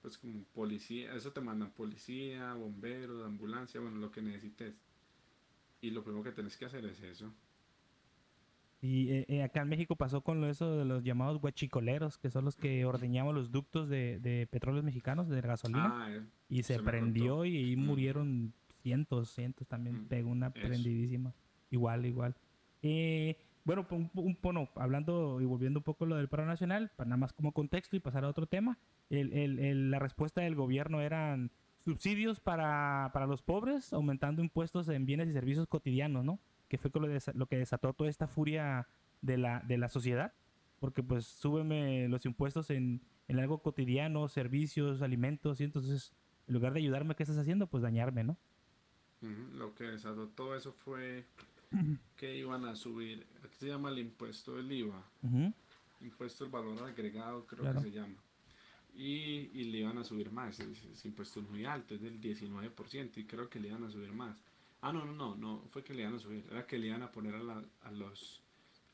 pues 0.00 0.16
como 0.16 0.44
policía, 0.54 1.12
eso 1.14 1.32
te 1.32 1.40
mandan 1.40 1.72
policía, 1.72 2.54
bomberos, 2.54 3.24
ambulancia, 3.26 3.80
bueno, 3.80 3.98
lo 3.98 4.10
que 4.10 4.22
necesites. 4.22 4.74
Y 5.80 5.90
lo 5.90 6.02
primero 6.02 6.24
que 6.24 6.32
tienes 6.32 6.56
que 6.56 6.64
hacer 6.64 6.84
es 6.86 7.00
eso. 7.00 7.32
Y 8.80 9.10
eh, 9.10 9.24
eh, 9.28 9.42
acá 9.42 9.62
en 9.62 9.68
México 9.68 9.96
pasó 9.96 10.20
con 10.20 10.44
eso 10.44 10.76
de 10.76 10.84
los 10.84 11.02
llamados 11.02 11.42
huachicoleros, 11.42 12.16
que 12.16 12.30
son 12.30 12.44
los 12.44 12.56
que 12.56 12.84
ordeñaban 12.84 13.34
los 13.34 13.50
ductos 13.50 13.88
de, 13.88 14.20
de 14.20 14.46
petróleos 14.46 14.84
mexicanos, 14.84 15.28
de 15.28 15.40
gasolina. 15.40 16.04
Ah, 16.04 16.10
eh, 16.12 16.22
y 16.48 16.62
se, 16.62 16.78
prendió 16.78 17.44
y 17.44 17.76
mm. 17.76 17.80
murieron 17.80 18.52
cientos, 18.82 19.30
cientos 19.30 19.66
también. 19.66 20.02
Mm, 20.02 20.08
pegó 20.08 20.30
una 20.30 20.50
prendidísima. 20.50 21.34
Igual, 21.70 22.06
igual. 22.06 22.36
Eh, 22.82 23.36
bueno, 23.64 23.84
un, 23.90 24.10
un, 24.14 24.68
hablando 24.76 25.40
y 25.40 25.44
volviendo 25.44 25.80
un 25.80 25.84
poco 25.84 26.06
lo 26.06 26.16
del 26.16 26.28
paro 26.28 26.46
nacional, 26.46 26.90
para 26.96 27.08
nada 27.08 27.18
más 27.18 27.32
como 27.32 27.52
contexto 27.52 27.96
y 27.96 28.00
pasar 28.00 28.24
a 28.24 28.28
otro 28.28 28.46
tema, 28.46 28.78
la 29.10 29.98
respuesta 29.98 30.40
del 30.40 30.54
gobierno 30.54 31.00
eran 31.00 31.50
subsidios 31.84 32.40
para, 32.40 33.10
los 33.26 33.42
pobres, 33.42 33.92
aumentando 33.92 34.42
impuestos 34.42 34.88
en 34.88 35.06
bienes 35.06 35.28
y 35.28 35.32
servicios 35.32 35.66
cotidianos, 35.66 36.24
¿no? 36.24 36.38
Que 36.68 36.78
fue 36.78 36.90
lo, 37.34 37.46
que 37.46 37.56
desató 37.56 37.92
toda 37.94 38.10
esta 38.10 38.28
furia 38.28 38.86
de 39.22 39.38
la, 39.38 39.60
de 39.60 39.78
la 39.78 39.88
sociedad, 39.88 40.34
porque 40.80 41.02
pues 41.02 41.26
súbeme 41.26 42.08
los 42.08 42.24
impuestos 42.24 42.70
en, 42.70 43.00
algo 43.28 43.62
cotidiano, 43.62 44.28
servicios, 44.28 45.02
alimentos, 45.02 45.60
y 45.60 45.64
entonces 45.64 46.12
en 46.46 46.54
lugar 46.54 46.72
de 46.72 46.80
ayudarme, 46.80 47.14
¿qué 47.14 47.22
estás 47.22 47.38
haciendo? 47.38 47.66
Pues 47.66 47.82
dañarme, 47.82 48.24
¿no? 48.24 48.38
Lo 49.20 49.74
que 49.74 49.84
desató 49.84 50.28
todo 50.28 50.56
eso 50.56 50.72
fue 50.72 51.26
que 52.16 52.36
iban 52.36 52.64
a 52.64 52.74
subir, 52.74 53.26
aquí 53.44 53.56
se 53.58 53.68
llama 53.68 53.90
el 53.90 53.98
impuesto 53.98 54.54
del 54.56 54.70
IVA, 54.70 55.02
Ujú. 55.22 55.52
impuesto 56.00 56.44
del 56.44 56.52
valor 56.52 56.82
agregado 56.84 57.46
creo 57.46 57.62
Claro. 57.62 57.82
que 57.82 57.90
se 57.90 57.96
llama. 57.96 58.16
Y, 58.94 59.50
y 59.52 59.64
le 59.64 59.78
iban 59.78 59.98
a 59.98 60.04
subir 60.04 60.30
más, 60.30 60.58
ese, 60.58 60.90
ese 60.92 61.08
impuesto 61.08 61.40
es 61.40 61.48
muy 61.48 61.64
alto, 61.64 61.94
es 61.94 62.00
del 62.00 62.20
19% 62.20 63.18
y 63.18 63.24
creo 63.24 63.48
que 63.48 63.60
le 63.60 63.68
iban 63.68 63.84
a 63.84 63.90
subir 63.90 64.12
más. 64.12 64.42
Ah, 64.80 64.92
no, 64.92 65.04
no, 65.04 65.12
no, 65.14 65.36
no 65.36 65.62
fue 65.70 65.82
que 65.82 65.92
le 65.94 66.02
iban 66.02 66.14
a 66.14 66.18
subir, 66.18 66.46
era 66.50 66.66
que 66.66 66.78
le 66.78 66.86
iban 66.88 67.02
a 67.02 67.10
poner 67.10 67.34
a, 67.34 67.42
la- 67.42 67.64
a 67.82 67.90
los 67.90 68.42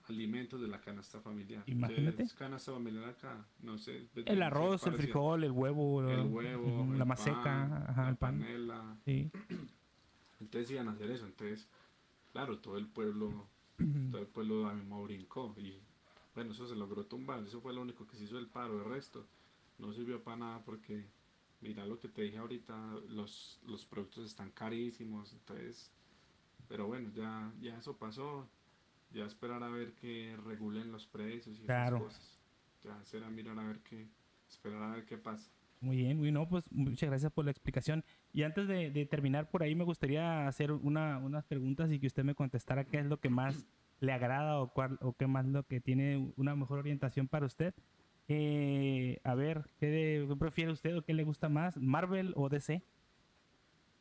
alimentos 0.09 0.61
de 0.61 0.69
la 0.69 0.81
canasta 0.81 1.21
familiar. 1.21 1.63
Imagínate. 1.67 2.17
¿Qué 2.17 2.23
es 2.23 2.35
canasta 2.35 2.73
familiar 2.73 3.05
acá? 3.05 3.47
No 3.61 3.79
sé. 3.79 4.09
El 4.15 4.43
arroz, 4.43 4.87
el 4.87 4.95
frijol, 4.95 5.45
el 5.45 5.51
huevo, 5.53 6.03
El 6.11 6.27
huevo, 6.27 6.83
ujú, 6.83 6.93
el 6.93 6.99
la 6.99 7.07
pan, 7.07 7.73
ajá, 7.73 8.03
la 8.05 8.09
el 8.11 8.17
pan. 8.17 8.39
panela. 8.39 8.97
Sí. 9.05 9.31
Entonces 10.41 10.71
iban 10.71 10.89
a 10.89 10.93
hacer 10.93 11.11
eso, 11.11 11.25
entonces, 11.27 11.69
claro, 12.33 12.59
todo 12.59 12.77
el 12.77 12.87
pueblo, 12.87 13.49
todo 14.11 14.21
el 14.21 14.27
pueblo 14.27 14.67
a 14.69 14.75
mismo 14.75 15.03
brincó 15.05 15.55
y 15.59 15.81
bueno, 16.35 16.53
eso 16.53 16.67
se 16.67 16.75
logró 16.77 17.05
tumbar, 17.07 17.43
eso 17.45 17.61
fue 17.61 17.73
lo 17.73 17.81
único 17.83 18.07
que 18.07 18.17
se 18.17 18.25
hizo 18.25 18.39
el 18.39 18.49
paro, 18.49 18.79
el 18.79 18.85
resto 18.91 19.27
no 19.79 19.93
sirvió 19.93 20.23
para 20.23 20.37
nada 20.37 20.65
porque 20.65 21.07
mira 21.61 21.87
lo 21.87 21.99
que 21.99 22.09
te 22.09 22.23
dije 22.23 22.39
ahorita, 22.39 22.95
los, 23.09 23.61
los 23.67 23.85
productos 23.87 24.27
están 24.27 24.51
carísimos, 24.51 25.33
entonces, 25.33 25.91
pero 26.69 26.87
bueno, 26.87 27.11
ya, 27.15 27.53
ya 27.61 27.77
eso 27.79 27.97
pasó, 27.97 28.49
ya 29.13 29.25
esperar 29.25 29.63
a 29.63 29.69
ver 29.69 29.93
que 29.95 30.37
regulen 30.45 30.93
los 30.93 31.07
precios 31.07 31.59
y 31.59 31.63
Claro. 31.65 31.97
esas 31.97 32.09
cosas, 32.09 32.41
ya 32.83 33.05
será 33.05 33.31
mirar 33.31 33.59
a 33.59 33.65
ver 33.65 33.81
qué, 33.81 34.09
esperar 34.49 34.83
a 34.83 34.95
ver 34.95 35.05
qué 35.07 35.17
pasa. 35.17 35.51
Muy 35.81 35.97
bien, 35.99 36.17
muy 36.17 36.33
no, 36.33 36.49
pues 36.49 36.71
muchas 36.73 37.11
gracias 37.11 37.31
por 37.33 37.45
la 37.45 37.51
explicación. 37.51 38.05
Y 38.33 38.43
antes 38.43 38.67
de, 38.69 38.91
de 38.91 39.05
terminar 39.05 39.51
por 39.51 39.63
ahí, 39.63 39.75
me 39.75 39.85
gustaría 39.85 40.47
hacer 40.47 40.73
una, 40.73 41.19
unas 41.19 41.45
preguntas 41.45 41.91
y 41.93 41.99
que 42.01 42.07
usted 42.07 42.25
me 42.25 42.35
contestara 42.35 42.85
qué 42.85 43.01
es 43.01 43.07
lo 43.07 43.21
que 43.21 43.29
más 43.29 43.67
le 44.01 44.13
agrada 44.13 44.61
o, 44.61 44.73
cuál, 44.73 44.99
o 45.03 45.13
qué 45.13 45.27
más 45.27 45.45
lo 45.47 45.63
que 45.67 45.81
tiene 45.81 46.33
una 46.37 46.57
mejor 46.57 46.79
orientación 46.79 47.29
para 47.29 47.45
usted. 47.45 47.75
Eh, 48.29 49.21
a 49.23 49.35
ver, 49.35 49.69
¿qué, 49.79 49.87
de- 49.87 50.27
qué 50.29 50.37
prefiere 50.37 50.73
usted 50.73 50.97
o 50.97 51.03
qué 51.03 51.13
le 51.13 51.25
gusta 51.25 51.49
más, 51.49 51.77
Marvel 51.77 52.33
o 52.37 52.49
DC? 52.49 52.83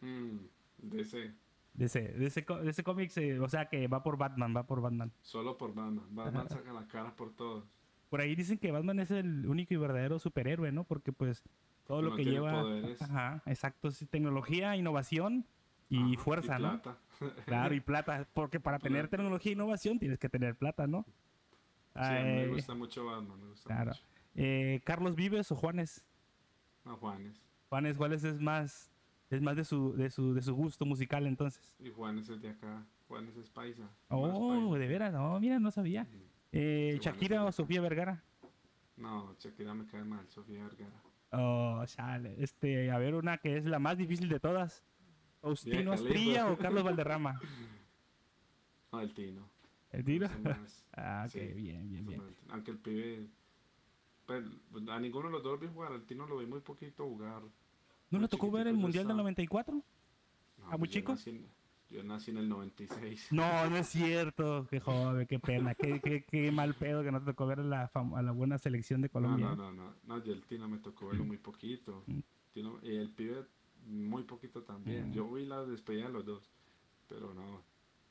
Mm, 0.02 0.38
DC, 0.78 1.34
DC, 1.74 2.02
DC, 2.18 2.46
DC 2.64 2.84
Comics, 2.84 3.18
eh, 3.18 3.40
o 3.40 3.50
sea 3.50 3.68
que 3.68 3.88
va 3.88 4.04
por 4.04 4.18
Batman, 4.18 4.54
va 4.56 4.66
por 4.66 4.82
Batman. 4.82 5.12
solo 5.22 5.58
por 5.58 5.74
Batman, 5.74 6.06
Batman 6.12 6.48
saca 6.50 6.72
la 6.74 6.88
cara 6.88 7.16
por 7.16 7.34
todos. 7.36 7.66
Por 8.10 8.22
ahí 8.22 8.36
dicen 8.36 8.60
que 8.60 8.72
Batman 8.72 9.00
es 9.00 9.12
el 9.12 9.48
único 9.48 9.74
y 9.74 9.78
verdadero 9.78 10.20
superhéroe, 10.20 10.72
¿no? 10.72 10.84
Porque 10.84 11.12
pues 11.12 11.44
todo 11.88 12.02
lo 12.02 12.16
que 12.16 12.24
lleva... 12.24 12.62
poderes. 12.62 13.02
Ajá, 13.02 13.42
exacto, 13.46 13.90
sí, 13.92 14.06
tecnología, 14.06 14.76
innovación 14.76 15.46
y 15.90 16.16
fuerza, 16.18 16.60
¿no? 16.60 16.82
plata. 16.82 16.98
Claro, 17.46 17.74
y 17.76 17.80
plata, 17.80 18.28
porque 18.34 18.60
para 18.60 18.80
tener 18.80 19.08
tecnología 19.08 19.52
e 19.52 19.56
innovación 19.56 20.00
tienes 20.00 20.20
que 20.20 20.30
tener 20.30 20.56
plata, 20.56 20.86
¿no? 20.88 21.06
Sí, 21.96 22.00
a 22.00 22.10
mí 22.12 22.18
Ay, 22.18 22.26
me 22.26 22.48
gusta 22.48 22.74
mucho 22.74 23.06
Batman, 23.06 23.40
me 23.40 23.50
gusta 23.50 23.68
claro. 23.68 23.92
mucho. 23.92 24.04
Eh, 24.36 24.82
Carlos 24.84 25.16
Vives 25.16 25.52
o 25.52 25.56
Juanes. 25.56 26.04
No, 26.86 26.98
Juanes. 26.98 27.42
Juanes, 27.70 27.98
¿cuáles 27.98 28.24
es 28.24 28.40
más, 28.40 28.92
es 29.30 29.42
más 29.42 29.56
de 29.56 29.64
su, 29.64 29.94
de 29.96 30.10
su, 30.10 30.34
de 30.34 30.42
su 30.42 30.54
gusto 30.54 30.86
musical 30.86 31.26
entonces? 31.26 31.76
Y 31.80 31.90
Juanes 31.90 32.30
es 32.30 32.42
de 32.42 32.50
acá. 32.50 32.86
Juanes 33.08 33.36
es 33.38 33.50
paisa. 33.50 33.90
Oh, 34.10 34.50
paisa. 34.50 34.80
de 34.80 34.88
veras, 34.88 35.14
no, 35.14 35.40
mira, 35.40 35.60
no 35.60 35.72
sabía. 35.72 36.04
Ujú. 36.04 36.24
Eh, 36.52 36.92
Sí, 36.94 37.00
Shakira 37.00 37.38
Juanes 37.38 37.60
o 37.60 37.64
Sofía 37.64 37.82
Vergara. 37.82 38.24
No, 38.98 39.36
Shakira 39.40 39.74
me 39.74 39.86
cae 39.86 40.04
mal, 40.04 40.28
Sofía 40.30 40.64
Vergara. 40.64 41.02
Oh, 41.32 41.84
chale. 41.86 42.36
Este, 42.38 42.92
a 42.92 42.98
ver, 43.00 43.16
una 43.16 43.40
que 43.40 43.58
es 43.58 43.66
la 43.66 43.80
más 43.80 43.98
difícil 43.98 44.30
de 44.30 44.40
todas. 44.40 44.84
Faustino 45.42 45.92
Khalifa. 45.92 45.94
Asprilla 45.94 46.52
o 46.52 46.58
Carlos 46.58 46.84
Valderrama. 46.84 47.40
No, 48.92 49.02
el 49.02 49.12
Tino. 49.12 49.50
¿El 49.92 50.20
más. 50.44 50.86
Ah, 50.96 51.24
ok, 51.26 51.32
Sí, 51.32 51.40
bien, 51.40 51.90
bien, 51.90 52.06
bien. 52.06 52.20
Tino. 52.20 52.54
Aunque 52.54 52.70
el 52.70 52.78
pibe. 52.78 53.28
Pues, 54.26 54.44
a 54.90 55.00
ninguno 55.00 55.28
de 55.28 55.34
los 55.34 55.44
dos 55.44 55.60
vi 55.60 55.68
jugar. 55.68 55.92
Al 55.94 56.06
Tino 56.06 56.26
lo 56.26 56.38
vi 56.38 56.46
muy 56.46 56.62
poquito 56.62 57.04
jugar. 57.06 57.42
¿No 57.42 57.50
muy 58.12 58.22
le 58.22 58.28
tocó 58.28 58.52
ver 58.52 58.68
el 58.68 58.76
Mundial 58.76 59.04
del 59.06 59.12
estaba- 59.12 59.22
94? 59.24 59.74
No, 59.76 59.84
¿Ah, 60.66 60.70
muy 60.72 60.80
pues 60.80 60.92
yo 60.92 61.00
chico? 61.00 61.12
nací 61.14 61.30
en- 61.32 61.48
yo 61.90 62.04
nací 62.04 62.32
en 62.32 62.38
el 62.38 62.50
96. 62.50 63.28
No, 63.32 63.70
no 63.70 63.78
es 63.78 63.88
cierto. 63.88 64.66
Qué 64.70 64.80
joven, 64.80 65.28
qué 65.28 65.40
pena. 65.40 65.76
Qué, 65.76 66.00
qué, 66.00 66.24
qué 66.24 66.52
mal 66.52 66.74
pedo 66.74 67.04
que 67.04 67.12
no 67.12 67.20
te 67.20 67.26
tocó 67.26 67.46
ver 67.46 67.60
a 67.60 67.64
la, 67.64 67.92
a 67.94 68.22
la 68.22 68.32
buena 68.32 68.58
selección 68.58 69.02
de 69.02 69.08
No, 69.10 69.12
Colombia. 69.14 69.46
no, 69.48 69.56
no, 69.56 69.72
no, 69.72 69.94
no, 70.04 70.24
yo 70.24 70.34
el 70.34 70.44
Tino 70.44 70.68
me 70.68 70.80
tocó 70.80 71.08
verlo 71.08 71.24
muy 71.26 71.38
poquito. 71.38 72.04
Mm. 72.08 72.20
Tino- 72.54 72.80
y 72.84 72.96
el 72.96 73.10
pibe 73.10 73.46
muy 73.86 74.24
poquito 74.24 74.64
también. 74.64 75.10
Mm. 75.10 75.14
Yo 75.14 75.32
vi 75.32 75.46
la 75.46 75.64
despedida 75.66 76.08
de 76.08 76.14
los 76.14 76.26
dos, 76.26 76.52
pero 77.08 77.34
no. 77.34 77.62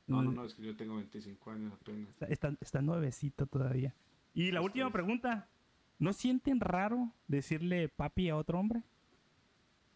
No, 0.05 0.21
no, 0.21 0.31
Mm. 0.31 0.35
no, 0.35 0.45
es 0.45 0.53
que 0.53 0.63
yo 0.63 0.75
tengo 0.75 0.95
25 0.97 1.51
años 1.51 1.73
apenas. 1.73 2.09
Está, 2.09 2.25
está, 2.27 2.53
está 2.61 2.81
nuevecito 2.81 3.47
todavía. 3.47 3.95
Y 4.33 4.51
la 4.51 4.61
última 4.61 4.91
pregunta. 4.91 5.49
¿No 6.03 6.11
sienten 6.11 6.59
raro 6.59 7.13
decirle 7.29 7.87
papi 7.87 8.27
a 8.27 8.35
otro 8.35 8.59
hombre? 8.59 8.83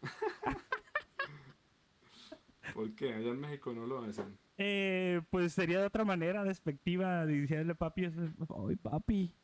¿Por 2.72 2.94
qué? 2.94 3.12
Allá 3.12 3.28
en 3.28 3.40
México 3.40 3.74
no 3.74 3.86
lo 3.86 4.02
hacen. 4.02 4.38
Eh, 4.56 5.20
pues 5.28 5.52
sería 5.52 5.80
de 5.80 5.86
otra 5.86 6.06
manera 6.06 6.44
despectiva 6.44 7.26
de 7.26 7.42
decirle 7.42 7.74
papi. 7.74 8.06
Ay, 8.06 8.76
papi. 8.76 9.34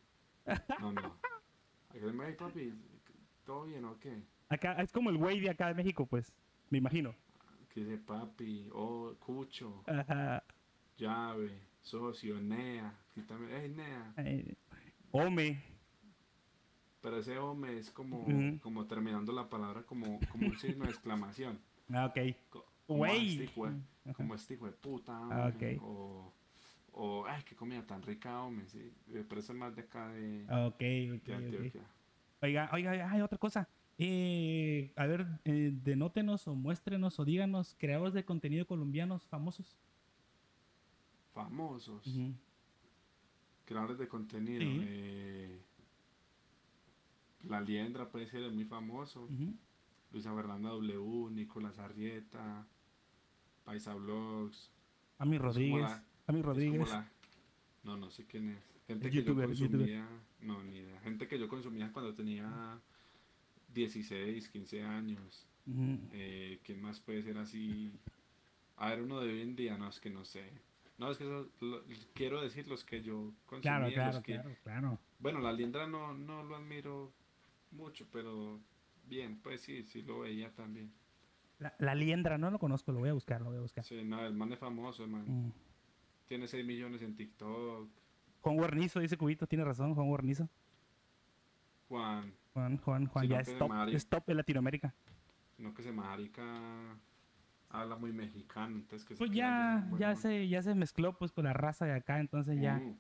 No, 0.81 0.91
no. 0.91 1.19
Acá 1.91 2.07
en 2.07 2.16
México, 2.16 2.47
papi, 2.47 2.73
¿todo 3.45 3.65
bien 3.65 3.85
o 3.85 3.99
qué? 3.99 4.23
Acá 4.49 4.81
es 4.81 4.91
como 4.91 5.11
el 5.11 5.19
güey 5.19 5.41
de 5.41 5.51
acá 5.51 5.69
de 5.69 5.74
México, 5.74 6.07
pues. 6.07 6.32
Me 6.70 6.78
imagino. 6.78 7.15
Que 7.74 7.81
dice 7.81 7.99
papi, 7.99 8.70
oh, 8.73 9.12
cucho, 9.19 9.85
Ajá. 9.86 10.43
llave, 10.97 11.61
socio, 11.82 12.41
nea. 12.41 12.91
Quítame, 13.15 13.49
hey, 13.51 13.69
nea. 13.69 14.15
Eh, 14.16 14.55
Home. 15.12 15.73
Pero 17.05 17.18
ese 17.18 17.36
es 17.76 17.90
como, 17.90 18.26
como 18.62 18.86
terminando 18.86 19.31
la 19.31 19.47
palabra 19.51 19.82
como, 19.82 20.18
como 20.32 20.47
un 20.48 20.56
signo 20.56 20.86
de 20.86 20.90
exclamación. 20.90 21.60
Ah, 21.93 22.06
ok. 22.06 22.18
Co- 22.48 22.64
como, 22.86 22.98
Güey. 23.01 23.12
"Ah, 23.12 23.24
este 23.24 23.44
hijo 23.44 23.68
como 24.14 24.35
este 24.35 24.55
hijo 24.55 24.64
de 24.64 24.72
puta, 24.72 25.12
Ah, 25.12 25.48
hombre", 25.51 25.76
ok. 25.76 25.82
o, 25.82 26.32
o, 26.93 27.26
ay, 27.26 27.43
qué 27.44 27.55
comida 27.55 27.82
tan 27.86 28.01
rica, 28.01 28.40
hombre, 28.40 28.66
sí, 28.68 28.90
Eh, 29.12 29.22
pero 29.28 29.39
eso 29.43 29.52
es 29.52 29.59
más 29.59 29.76
de 29.76 29.82
acá 29.82 30.09
de, 30.09 30.47
Ah, 30.48 30.66
Ok, 30.68 30.78
de 30.78 31.12
ok, 31.12 31.28
ok. 31.28 31.35
Antioquia. 31.35 31.82
Oiga, 32.40 32.70
oiga, 32.72 33.10
hay 33.10 33.20
otra 33.20 33.36
cosa. 33.36 33.68
Eh, 33.98 34.93
a 34.97 35.05
ver, 35.05 35.26
eh, 35.44 35.72
denótenos 35.74 36.48
o 36.48 36.55
muéstrenos 36.55 37.18
o 37.20 37.24
díganos 37.26 37.76
creadores 37.78 38.14
de 38.14 38.24
contenido 38.24 38.66
colombianos 38.66 39.26
famosos. 39.26 39.76
Famosos, 41.35 42.09
creadores 43.66 43.98
de 43.98 44.09
contenido, 44.09 44.62
Sí. 44.62 44.81
eh, 44.85 45.60
La 47.49 47.61
Liendra 47.61 48.09
puede 48.09 48.27
ser 48.27 48.51
muy 48.51 48.65
famoso. 48.65 49.29
Luisa 50.12 50.35
Fernanda 50.35 50.71
W, 50.71 51.31
Nicolás 51.31 51.79
Arrieta, 51.79 52.66
Paisa 53.65 53.95
Vlogs, 53.95 54.71
Ami 55.19 55.39
Rodríguez. 55.39 55.83
la- 55.83 56.05
Ami 56.27 56.43
Rodríguez. 56.43 56.89
la- 56.91 57.11
no, 57.83 57.97
no 57.97 58.11
sé 58.11 58.25
quién 58.25 58.51
es, 58.51 58.59
gente 58.87 59.11
que 59.11 59.16
youtuber, 59.19 59.51
yo 59.53 59.66
consumía, 59.69 60.09
no, 60.41 60.62
ni 60.62 60.77
idea, 60.79 61.01
gente 61.01 61.27
que 61.27 61.39
yo 61.39 61.49
consumía 61.49 61.93
cuando 61.93 62.15
tenía 62.15 62.81
16, 63.73 64.49
15 64.49 64.83
años. 64.83 65.47
Eh, 66.12 66.61
¿Quién 66.62 66.81
más 66.83 67.01
puede 67.01 67.23
ser 67.23 67.39
así? 67.39 67.93
A 68.77 68.91
ver, 68.91 69.03
uno 69.03 69.21
de 69.21 69.33
hoy 69.33 69.41
en 69.43 69.57
día, 69.57 69.77
no, 69.79 69.89
es 69.89 69.99
que 70.01 70.11
no 70.11 70.25
sé. 70.25 70.45
No, 70.99 71.11
es 71.11 71.19
que 71.19 71.25
eso, 71.25 71.49
lo- 71.61 71.83
quiero 72.12 72.41
decir 72.43 72.69
los 72.69 72.85
que 72.85 73.03
yo 73.03 73.33
consumía. 73.47 73.62
Claro, 73.62 73.85
los 73.87 73.95
claro, 73.95 74.23
que, 74.23 74.33
claro, 74.35 74.57
claro. 74.62 74.99
Bueno, 75.19 75.41
la 75.41 75.53
liendra 75.53 75.87
no, 75.87 76.15
no 76.15 76.43
lo 76.45 76.57
admiro 76.57 77.12
mucho, 77.74 78.06
pero 78.10 78.60
bien, 79.06 79.38
pues 79.42 79.60
sí, 79.62 79.82
sí 79.84 80.02
lo 80.02 80.20
veía 80.20 80.51
también. 80.55 80.92
La, 81.59 81.74
la 81.78 81.94
liendra, 81.94 82.36
no 82.38 82.51
lo 82.51 82.59
conozco, 82.59 82.92
lo 82.92 83.01
voy 83.01 83.10
a 83.10 83.12
buscar, 83.12 83.40
lo 83.40 83.48
voy 83.51 83.59
a 83.59 83.60
buscar. 83.60 83.84
Sí, 83.84 84.02
no, 84.05 84.24
el 84.24 84.34
man 84.34 84.52
es 84.52 84.59
famoso, 84.59 85.05
el 85.05 85.10
man. 85.10 85.24
Mm. 85.48 85.52
Tiene 86.26 86.46
6 86.48 86.64
millones 86.66 87.02
en 87.02 87.14
TikTok. 87.14 87.88
Juan 88.40 88.56
Guarnizo, 88.56 89.01
dice 89.01 89.16
Cubito, 89.16 89.46
tiene 89.46 89.64
razón, 89.64 89.94
Juan 89.94 90.09
Guarnizo. 90.09 90.48
Juan, 91.88 92.34
Juan, 92.52 92.78
Juan, 92.78 93.06
Juan, 93.06 93.28
ya 93.28 93.40
es 93.40 93.59
top, 93.59 93.70
es 93.88 94.06
top 94.09 94.28
en 94.30 94.36
Latinoamérica. 94.38 94.94
no 95.59 95.72
que 95.74 95.82
se 95.82 95.92
marica, 95.92 96.98
habla 97.68 97.96
muy 97.96 98.12
mexicano, 98.12 98.76
entonces 98.76 99.06
que 99.06 99.14
Pues 99.14 99.30
ya, 99.30 99.86
ya 99.98 100.09
bueno. 100.09 100.16
se, 100.16 100.48
ya 100.48 100.62
se 100.62 100.74
mezcló 100.74 101.16
pues 101.16 101.30
con 101.32 101.44
la 101.44 101.52
raza 101.52 101.84
de 101.86 101.92
acá, 101.92 102.18
entonces 102.20 102.60
ya. 102.60 102.76
Mm. 102.78 102.96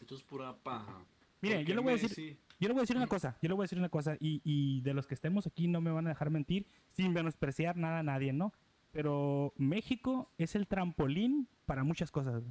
Esto 0.00 0.14
es 0.14 0.22
pura 0.22 0.56
paja. 0.56 1.04
Mire, 1.42 1.56
Porque 1.56 1.68
yo 1.70 1.74
le 1.74 1.80
voy 1.82 1.92
a 1.92 1.96
decir- 1.96 2.38
Yo 2.60 2.68
le 2.68 2.74
voy 2.74 2.80
a 2.80 2.82
decir 2.82 2.96
una 2.96 3.06
cosa, 3.06 3.36
yo 3.40 3.48
le 3.48 3.54
voy 3.54 3.62
a 3.62 3.64
decir 3.64 3.78
una 3.78 3.88
cosa, 3.88 4.16
y, 4.18 4.40
y 4.44 4.80
de 4.80 4.92
los 4.94 5.06
que 5.06 5.14
estemos 5.14 5.46
aquí 5.46 5.68
no 5.68 5.80
me 5.80 5.90
van 5.92 6.06
a 6.06 6.10
dejar 6.10 6.30
mentir, 6.30 6.66
sin 6.90 7.12
menospreciar 7.12 7.76
nada 7.76 8.00
a 8.00 8.02
nadie, 8.02 8.32
¿no? 8.32 8.52
Pero 8.90 9.52
México 9.56 10.32
es 10.38 10.54
el 10.56 10.66
trampolín 10.66 11.46
para 11.66 11.84
muchas 11.84 12.10
cosas. 12.10 12.42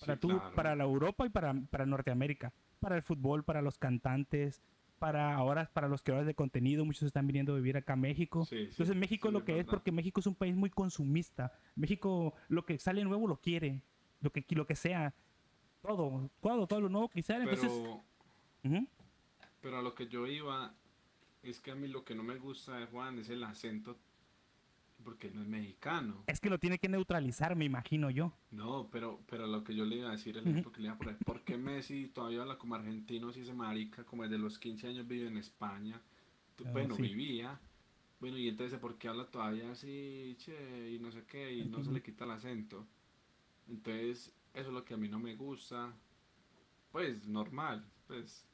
Para 0.00 0.14
Sí, 0.14 0.20
tú, 0.20 0.28
claro. 0.28 0.54
para 0.56 0.74
la 0.74 0.84
Europa 0.84 1.24
y 1.26 1.28
para, 1.28 1.54
para 1.70 1.86
Norteamérica. 1.86 2.52
Para 2.80 2.96
el 2.96 3.02
fútbol, 3.02 3.44
para 3.44 3.62
los 3.62 3.78
cantantes, 3.78 4.60
para 4.98 5.34
ahora 5.34 5.70
para 5.72 5.86
los 5.88 6.02
creadores 6.02 6.26
de 6.26 6.34
contenido, 6.34 6.84
muchos 6.84 7.02
están 7.04 7.26
viniendo 7.26 7.52
a 7.52 7.56
vivir 7.56 7.76
acá 7.76 7.92
a 7.92 7.96
México. 7.96 8.44
Sí, 8.44 8.56
sí, 8.56 8.64
Entonces 8.70 8.96
México 8.96 9.28
sí, 9.28 9.34
lo 9.34 9.44
que 9.44 9.52
es 9.52 9.58
verdad. 9.58 9.70
porque 9.70 9.92
México 9.92 10.18
es 10.20 10.26
un 10.26 10.34
país 10.34 10.56
muy 10.56 10.70
consumista. 10.70 11.52
México 11.76 12.34
lo 12.48 12.64
que 12.64 12.78
sale 12.78 13.04
nuevo 13.04 13.28
lo 13.28 13.40
quiere. 13.40 13.82
lo 14.20 14.30
que, 14.32 14.44
lo 14.50 14.66
que 14.66 14.74
sea. 14.74 15.14
Todo, 15.82 16.30
todo, 16.40 16.66
todo 16.66 16.80
lo 16.80 16.88
nuevo 16.88 17.08
que. 17.08 17.20
Entonces, 17.20 17.70
Pero, 17.70 18.02
ujú. 18.64 18.86
Pero 19.62 19.78
a 19.78 19.82
lo 19.82 19.94
que 19.94 20.08
yo 20.08 20.26
iba 20.26 20.74
es 21.42 21.60
que 21.60 21.70
a 21.70 21.74
mí 21.74 21.88
lo 21.88 22.04
que 22.04 22.14
no 22.14 22.22
me 22.22 22.36
gusta 22.36 22.76
de 22.78 22.86
Juan 22.86 23.18
es 23.18 23.28
el 23.30 23.42
acento 23.44 23.96
porque 25.04 25.28
él 25.28 25.34
no 25.34 25.42
es 25.42 25.48
mexicano. 25.48 26.22
es 26.26 26.38
que 26.40 26.50
lo 26.50 26.58
tiene 26.58 26.78
que 26.78 26.88
neutralizar, 26.88 27.56
me 27.56 27.64
imagino 27.64 28.10
yo. 28.10 28.32
No, 28.52 28.88
pero, 28.92 29.20
pero 29.28 29.46
lo 29.46 29.64
que 29.64 29.74
yo 29.74 29.84
le 29.84 29.96
iba 29.96 30.08
a 30.08 30.12
decir, 30.12 30.34
que 30.34 30.80
le 30.80 30.84
iba 30.86 30.92
a 30.94 30.98
poner, 30.98 31.16
¿por 31.18 31.40
qué 31.42 31.56
Messi 31.56 32.08
todavía 32.08 32.42
habla 32.42 32.58
como 32.58 32.74
argentino 32.74 33.32
si 33.32 33.40
ese 33.40 33.54
marica, 33.54 34.04
como 34.04 34.22
desde 34.24 34.38
los 34.38 34.58
15 34.58 34.88
años 34.88 35.08
vive 35.08 35.26
en 35.26 35.38
España? 35.38 36.00
Tú- 36.56 36.64
Ah, 36.66 36.70
bueno, 36.72 36.94
sí. 36.94 37.02
vivía. 37.02 37.58
Bueno, 38.20 38.38
y 38.38 38.48
entonces, 38.48 38.78
¿por 38.78 38.98
qué 38.98 39.08
habla 39.08 39.26
todavía 39.26 39.72
así, 39.72 40.36
che, 40.38 40.90
y 40.92 40.98
no 41.00 41.10
sé 41.10 41.24
qué, 41.24 41.52
y 41.52 41.64
no 41.64 41.82
se 41.82 41.90
le 41.90 42.02
quita 42.02 42.24
el 42.24 42.30
acento? 42.32 42.86
Entonces, 43.68 44.32
eso 44.54 44.68
es 44.68 44.72
lo 44.74 44.84
que 44.84 44.94
a 44.94 44.96
mí 44.98 45.08
no 45.08 45.18
me 45.18 45.34
gusta. 45.34 45.92
Pues, 46.92 47.26
normal, 47.26 47.84
pues, 48.06 48.46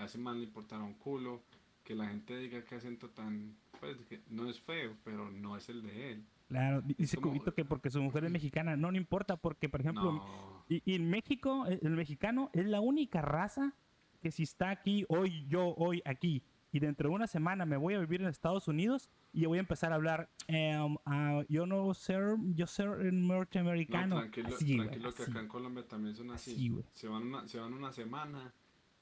a 0.00 0.04
ese 0.06 0.18
man 0.18 0.38
le 0.38 0.44
importará 0.44 0.82
un 0.82 0.94
culo 0.94 1.42
que 1.84 1.94
la 1.94 2.06
gente 2.08 2.36
diga 2.38 2.62
qué 2.64 2.76
acento 2.76 3.08
tan, 3.10 3.56
pues, 3.80 3.96
que 4.08 4.20
no 4.28 4.48
es 4.48 4.60
feo, 4.60 4.96
pero 5.04 5.30
no 5.30 5.56
es 5.56 5.68
el 5.68 5.82
de 5.82 6.12
él. 6.12 6.24
Claro, 6.48 6.80
di- 6.82 6.94
dice 6.98 7.16
como- 7.16 7.30
Cubito 7.32 7.54
que 7.54 7.64
porque 7.64 7.90
su 7.90 8.02
mujer 8.02 8.24
es 8.24 8.30
mexicana. 8.30 8.76
No, 8.76 8.90
no 8.90 8.96
importa, 8.98 9.36
porque, 9.36 9.68
por 9.68 9.80
ejemplo, 9.80 10.12
No. 10.12 10.64
y, 10.68 10.82
y 10.84 10.94
en 10.96 11.08
México, 11.08 11.64
eh, 11.68 11.78
el 11.82 11.90
mexicano 11.92 12.50
es 12.52 12.66
la 12.66 12.80
única 12.80 13.22
raza 13.22 13.74
que 14.20 14.30
si 14.30 14.42
está 14.42 14.70
aquí, 14.70 15.04
hoy, 15.08 15.46
yo, 15.48 15.74
hoy, 15.76 16.02
aquí, 16.04 16.42
y 16.72 16.78
dentro 16.78 17.08
de 17.08 17.14
una 17.16 17.26
semana 17.26 17.66
me 17.66 17.76
voy 17.76 17.94
a 17.94 17.98
vivir 18.00 18.20
en 18.22 18.28
Estados 18.28 18.68
Unidos 18.68 19.10
y 19.32 19.46
voy 19.46 19.58
a 19.58 19.60
empezar 19.60 19.92
a 19.92 19.96
hablar, 19.96 20.28
em, 20.46 20.96
ah, 21.06 21.42
yo 21.48 21.66
no 21.66 21.94
ser, 21.94 22.36
yo 22.54 22.66
ser 22.66 23.12
norteamericano. 23.12 24.16
No, 24.16 24.20
tranquilo, 24.20 24.48
así, 24.48 24.76
tranquilo 24.76 25.12
que 25.12 25.22
así. 25.22 25.30
acá 25.32 25.40
en 25.40 25.48
Colombia 25.48 25.88
también 25.88 26.14
son 26.14 26.30
así. 26.30 26.52
Así, 26.52 26.72
se, 26.92 27.08
van 27.08 27.22
una, 27.24 27.48
se 27.48 27.58
van 27.58 27.72
una 27.72 27.90
semana 27.92 28.52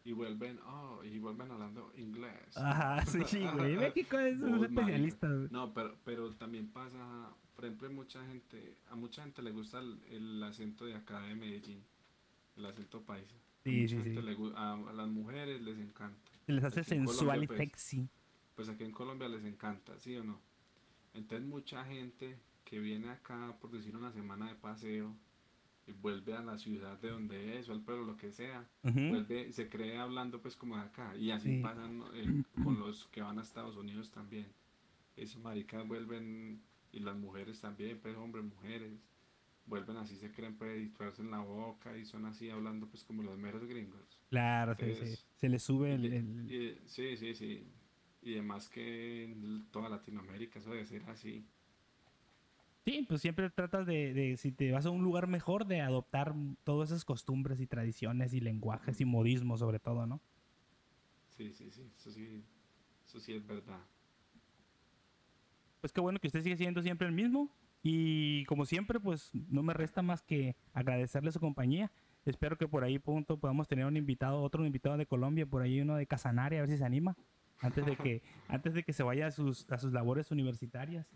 y 0.09 0.12
vuelven, 0.12 0.59
oh, 0.64 1.05
y 1.05 1.18
vuelven 1.18 1.51
hablando 1.51 1.93
inglés. 1.98 2.56
Ajá, 2.56 3.05
sí, 3.26 3.47
güey. 3.52 3.76
México 3.76 4.18
es 4.18 4.40
un 4.40 4.64
especialista. 4.64 5.28
No, 5.51 5.74
pero, 5.74 5.98
pero 6.02 6.32
también 6.32 6.68
pasa, 6.68 7.28
por 7.55 7.66
ejemplo, 7.66 7.90
mucha 7.90 8.24
gente, 8.24 8.78
a 8.89 8.94
mucha 8.94 9.22
gente 9.22 9.43
le 9.43 9.51
gusta 9.51 9.80
el, 9.80 10.01
el 10.10 10.43
acento 10.43 10.86
de 10.86 10.94
acá 10.94 11.20
de 11.20 11.35
Medellín, 11.35 11.85
el 12.56 12.64
acento 12.64 13.02
paisa. 13.02 13.35
A 13.35 13.64
Sí, 13.64 13.82
mucha 13.82 14.02
sí, 14.02 14.10
le 14.22 14.36
a, 14.56 14.72
a 14.72 14.93
las 14.94 15.09
mujeres 15.09 15.60
les 15.60 15.78
encanta. 15.78 16.32
Se 16.47 16.52
les 16.52 16.64
hace 16.64 16.80
Aquí 16.80 16.89
sensual 16.89 17.18
Colombia, 17.18 17.44
y 17.44 17.47
pues, 17.48 17.59
sexy. 17.59 18.09
Pues 18.56 18.68
aquí 18.70 18.85
en 18.85 18.93
Colombia 18.93 19.28
les 19.28 19.44
encanta, 19.44 19.98
¿sí 19.98 20.16
o 20.16 20.24
no? 20.24 20.40
Entonces 21.12 21.47
mucha 21.47 21.85
gente 21.85 22.39
que 22.64 22.78
viene 22.78 23.10
acá 23.10 23.55
por 23.60 23.70
decir 23.72 23.94
una 23.94 24.10
semana 24.10 24.48
de 24.48 24.55
paseo 24.55 25.14
vuelve 25.93 26.35
a 26.35 26.43
la 26.43 26.59
ciudad 26.59 26.98
de 27.01 27.10
donde 27.10 27.59
es 27.59 27.69
o 27.69 27.73
al 27.73 27.82
pueblo, 27.82 28.05
lo 28.05 28.16
que 28.16 28.31
sea, 28.32 28.69
vuelve, 28.82 29.52
se 29.52 29.69
cree 29.69 29.98
hablando 29.98 30.40
pues 30.40 30.56
como 30.56 30.77
de 30.77 30.82
acá 30.82 31.16
y 31.16 31.31
así 31.31 31.56
Sí. 31.56 31.62
pasan 31.62 32.02
eh, 32.15 32.43
con 32.62 32.78
los 32.78 33.06
que 33.09 33.20
van 33.23 33.39
a 33.39 33.43
Estados 33.43 33.77
Unidos 33.77 34.10
también. 34.10 34.47
Esos 35.16 35.43
maricas 35.43 35.86
vuelven 35.86 36.62
y 36.93 37.01
las 37.01 37.16
mujeres 37.16 37.60
también, 37.60 37.98
pues 38.01 38.16
hombres, 38.16 38.44
mujeres, 38.44 38.93
vuelven 39.66 39.97
así, 39.98 40.16
se 40.16 40.31
creen 40.32 40.56
pues 40.56 41.19
y 41.19 41.23
en 41.23 41.31
la 41.31 41.40
boca 41.40 41.97
y 41.97 42.05
son 42.05 42.24
así 42.27 42.48
hablando 42.51 42.89
pues 42.89 43.05
como 43.05 43.23
los 43.23 43.36
meros 43.39 43.65
gringos. 43.66 44.20
Claro, 44.31 44.74
sí, 44.74 44.85
sí. 44.85 44.90
Entonces, 44.93 45.27
Se 45.36 45.48
le 45.48 45.59
sube 45.59 45.94
el... 45.94 46.05
Y- 46.05 46.16
el- 46.16 46.52
y- 46.52 46.78
sí, 46.89 47.16
sí, 47.16 47.35
sí. 47.35 47.66
Y 48.23 48.32
además 48.35 48.69
que 48.69 49.24
en 49.24 49.66
toda 49.70 49.89
Latinoamérica 49.89 50.59
eso 50.59 50.70
debe 50.70 50.85
ser 50.86 51.02
así. 51.09 51.47
Sí, 52.89 53.05
pues 53.06 53.20
siempre 53.20 53.51
tratas 53.51 53.86
de, 53.86 54.15
de, 54.15 54.39
si 54.39 54.51
te 54.51 54.73
vas 54.73 54.86
a 54.86 54.90
un 54.90 55.02
lugar 55.02 55.27
mejor, 55.27 55.66
de 55.66 55.82
adoptar 55.82 56.35
todas 56.65 56.89
esas 56.89 57.05
costumbres 57.05 57.60
y 57.60 57.66
tradiciones 57.66 58.32
y 58.32 58.40
lenguajes 58.40 58.98
y 59.02 59.05
modismos 59.05 59.60
sobre 59.60 59.78
todo, 59.78 60.06
¿no? 60.06 60.23
Sí, 61.36 61.52
sí, 61.52 61.70
sí. 61.70 61.82
Eso 61.98 62.10
sí, 62.10 62.43
eso 63.06 63.20
sí 63.20 63.35
es 63.35 63.47
verdad. 63.47 63.81
Pues 65.82 65.93
qué 65.93 66.01
bueno 66.01 66.19
que 66.19 66.28
usted 66.28 66.43
sigue 66.43 66.56
siendo 66.56 66.81
siempre 66.81 67.06
el 67.06 67.12
mismo. 67.12 67.55
Y 67.82 68.47
como 68.47 68.65
siempre, 68.65 68.98
pues 68.98 69.32
no 69.35 69.62
me 69.62 69.74
resta 69.74 70.01
más 70.01 70.23
que 70.23 70.56
agradecerle 70.73 71.31
su 71.31 71.40
compañía. 71.40 71.93
Espero 72.24 72.56
que 72.56 72.69
por 72.69 72.85
ahí 72.85 72.98
punto 72.98 73.36
podamos 73.36 73.69
tener 73.69 73.85
un 73.85 73.98
invitado, 73.98 74.40
otro 74.40 74.65
invitado 74.65 74.97
de 74.97 75.05
Colombia, 75.05 75.44
por 75.44 75.60
ahí 75.60 75.82
uno 75.82 75.94
de 75.97 76.06
Casanare, 76.06 76.56
a 76.56 76.62
ver 76.62 76.70
si 76.70 76.78
se 76.78 76.86
anima, 76.86 77.19
antes 77.59 77.85
de 77.85 77.97
que, 77.97 78.23
antes 78.48 78.73
de 78.73 78.82
que 78.82 78.94
se 78.94 79.02
vaya 79.02 79.27
a 79.27 79.31
sus, 79.31 79.70
a 79.70 79.77
sus 79.77 79.93
labores 79.93 80.31
universitarias. 80.31 81.06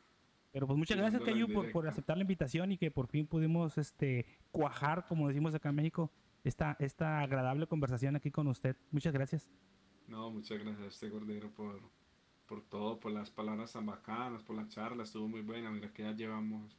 Pero 0.53 0.67
pues 0.67 0.79
muchas 0.79 0.99
gracias, 0.99 1.23
Cayu, 1.23 1.51
por, 1.53 1.71
por 1.73 1.89
aceptar 1.89 2.17
la 2.17 2.23
invitación 2.23 2.73
y 2.73 2.79
que 2.79 2.91
por 2.91 3.07
fin 3.09 3.27
pudimos 3.27 3.79
este, 3.79 4.27
cuajar, 4.51 5.07
como 5.07 5.29
decimos 5.29 5.55
acá 5.55 5.71
en 5.71 5.77
México, 5.77 6.11
esta, 6.45 6.77
esta 6.79 7.21
agradable 7.21 7.67
conversación 7.67 8.17
aquí 8.17 8.31
con 8.31 8.47
usted. 8.49 8.77
Muchas 8.91 9.13
gracias. 9.15 9.49
No, 10.09 10.31
muchas 10.31 10.59
gracias 10.59 10.85
a 10.85 10.89
usted, 10.89 11.11
Gordero, 11.11 11.51
por, 11.53 11.81
por 12.47 12.63
todo, 12.63 13.01
por 13.01 13.13
las 13.13 13.31
palabras 13.31 13.73
tan 13.73 13.87
bacanas, 13.87 14.43
por 14.43 14.57
la 14.57 14.69
charla. 14.69 15.05
Estuvo 15.05 15.27
muy 15.27 15.41
buena. 15.41 15.71
Mira 15.71 15.93
que 15.93 16.03
ya 16.03 16.13
llevamos 16.13 16.77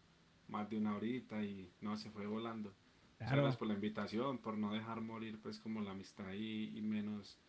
más 0.47 0.69
de 0.69 0.77
una 0.77 0.95
horita 0.95 1.41
y 1.43 1.73
no, 1.81 1.97
se 1.97 2.11
fue 2.11 2.27
volando. 2.27 2.69
Muchas 2.69 3.27
Claro. 3.29 3.41
gracias 3.43 3.57
por 3.57 3.67
la 3.69 3.73
invitación, 3.75 4.37
por 4.37 4.57
no 4.57 4.73
dejar 4.73 4.99
morir 5.01 5.39
pues 5.41 5.57
como 5.59 5.81
la 5.81 5.91
amistad 5.91 6.33
y, 6.33 6.77
y 6.77 6.81
menos 6.81 7.39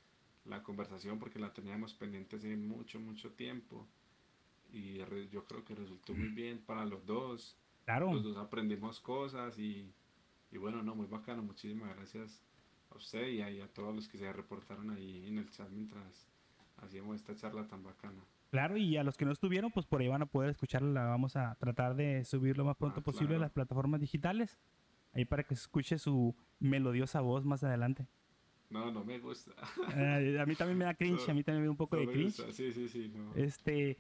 la 0.45 0.63
conversación 0.63 1.19
porque 1.19 1.39
la 1.39 1.53
teníamos 1.53 1.95
pendiente 1.95 2.37
hace 2.37 2.57
mucho, 2.57 3.01
mucho 3.01 3.33
tiempo. 3.33 3.87
Y 4.75 5.03
re- 5.05 5.29
yo 5.29 5.45
creo 5.45 5.65
que 5.65 5.75
resultó 5.75 6.15
muy 6.15 6.29
bien 6.29 6.59
para 6.59 6.85
los 6.85 7.05
dos. 7.07 7.57
Claro. 7.85 8.13
Los 8.13 8.23
dos 8.25 8.37
aprendimos 8.37 8.99
cosas 9.01 9.59
y, 9.59 9.93
y 10.51 10.59
bueno, 10.59 10.83
no, 10.83 10.95
muy 10.95 11.07
bacano. 11.07 11.43
Muchísimas 11.43 11.95
gracias 11.97 12.43
a 12.91 12.97
usted 12.97 13.29
y 13.29 13.41
a, 13.43 13.51
y 13.51 13.61
a 13.61 13.69
todos 13.69 13.95
los 13.95 14.09
que 14.09 14.19
se 14.19 14.33
reportaron 14.33 14.91
ahí 14.91 15.27
en 15.27 15.39
el 15.39 15.49
chat 15.51 15.69
mientras 15.71 16.27
hacíamos 16.79 17.17
esta 17.17 17.35
charla 17.37 17.67
tan 17.67 17.83
bacana. 17.83 18.21
Claro, 18.51 18.77
y 18.77 18.97
a 18.97 19.03
los 19.05 19.17
que 19.17 19.25
no 19.25 19.33
estuvieron, 19.33 19.71
pues 19.71 19.85
por 19.87 20.01
ahí 20.01 20.09
van 20.09 20.23
a 20.23 20.27
poder 20.27 20.51
escucharla. 20.51 20.89
La 21.05 21.05
vamos 21.11 21.37
a 21.37 21.55
tratar 21.57 21.95
de 21.97 22.25
subir 22.25 22.57
lo 22.57 22.65
más 22.65 22.77
pronto 22.77 23.01
Ah, 23.01 23.05
posible 23.05 23.27
a 23.27 23.29
claro. 23.39 23.43
las 23.43 23.53
plataformas 23.53 24.01
digitales. 24.01 24.59
Ahí 25.13 25.25
para 25.25 25.43
que 25.45 25.55
se 25.55 25.63
escuche 25.63 25.99
su 25.99 26.35
melodiosa 26.61 27.21
voz 27.21 27.45
más 27.45 27.63
adelante. 27.65 28.07
No, 28.71 28.91
no 28.91 29.05
me 29.05 29.19
gusta. 29.19 29.53
Eh, 29.97 30.39
a 30.41 30.47
mí 30.47 30.55
también 30.57 30.79
me 30.79 30.85
da 30.85 30.95
cringe, 30.97 31.29
a 31.29 31.35
mí 31.35 31.45
también 31.45 31.63
me 31.63 31.67
da 31.67 31.71
un 31.71 31.77
poco 31.77 31.95
No 31.97 32.01
de 32.01 32.07
me 32.07 32.13
cringe. 32.15 32.37
gusta. 32.39 32.53
Sí, 32.53 32.73
sí, 32.73 32.89
sí. 32.89 33.13
no. 33.15 33.33
Este, 33.37 33.97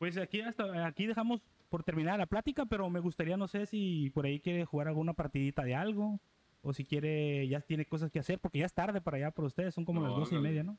pues 0.00 0.16
aquí 0.16 0.40
hasta 0.40 0.86
aquí 0.86 1.06
dejamos 1.06 1.42
por 1.68 1.84
terminar 1.84 2.18
la 2.18 2.24
plática, 2.24 2.64
pero 2.64 2.88
me 2.88 3.00
gustaría, 3.00 3.36
no 3.36 3.46
sé 3.46 3.66
si 3.66 4.08
por 4.14 4.24
ahí 4.24 4.40
quiere 4.40 4.64
jugar 4.64 4.88
alguna 4.88 5.12
partidita 5.12 5.62
de 5.62 5.74
algo, 5.74 6.18
o 6.62 6.72
si 6.72 6.86
quiere, 6.86 7.46
ya 7.46 7.60
tiene 7.60 7.84
cosas 7.84 8.10
que 8.10 8.18
hacer, 8.18 8.38
porque 8.38 8.60
ya 8.60 8.64
es 8.64 8.72
tarde 8.72 9.02
para 9.02 9.18
allá 9.18 9.30
para 9.30 9.46
ustedes, 9.46 9.74
son 9.74 9.84
como 9.84 10.00
No, 10.00 10.08
las 10.08 10.16
doce 10.16 10.36
y 10.36 10.38
media, 10.38 10.62
¿no? 10.62 10.78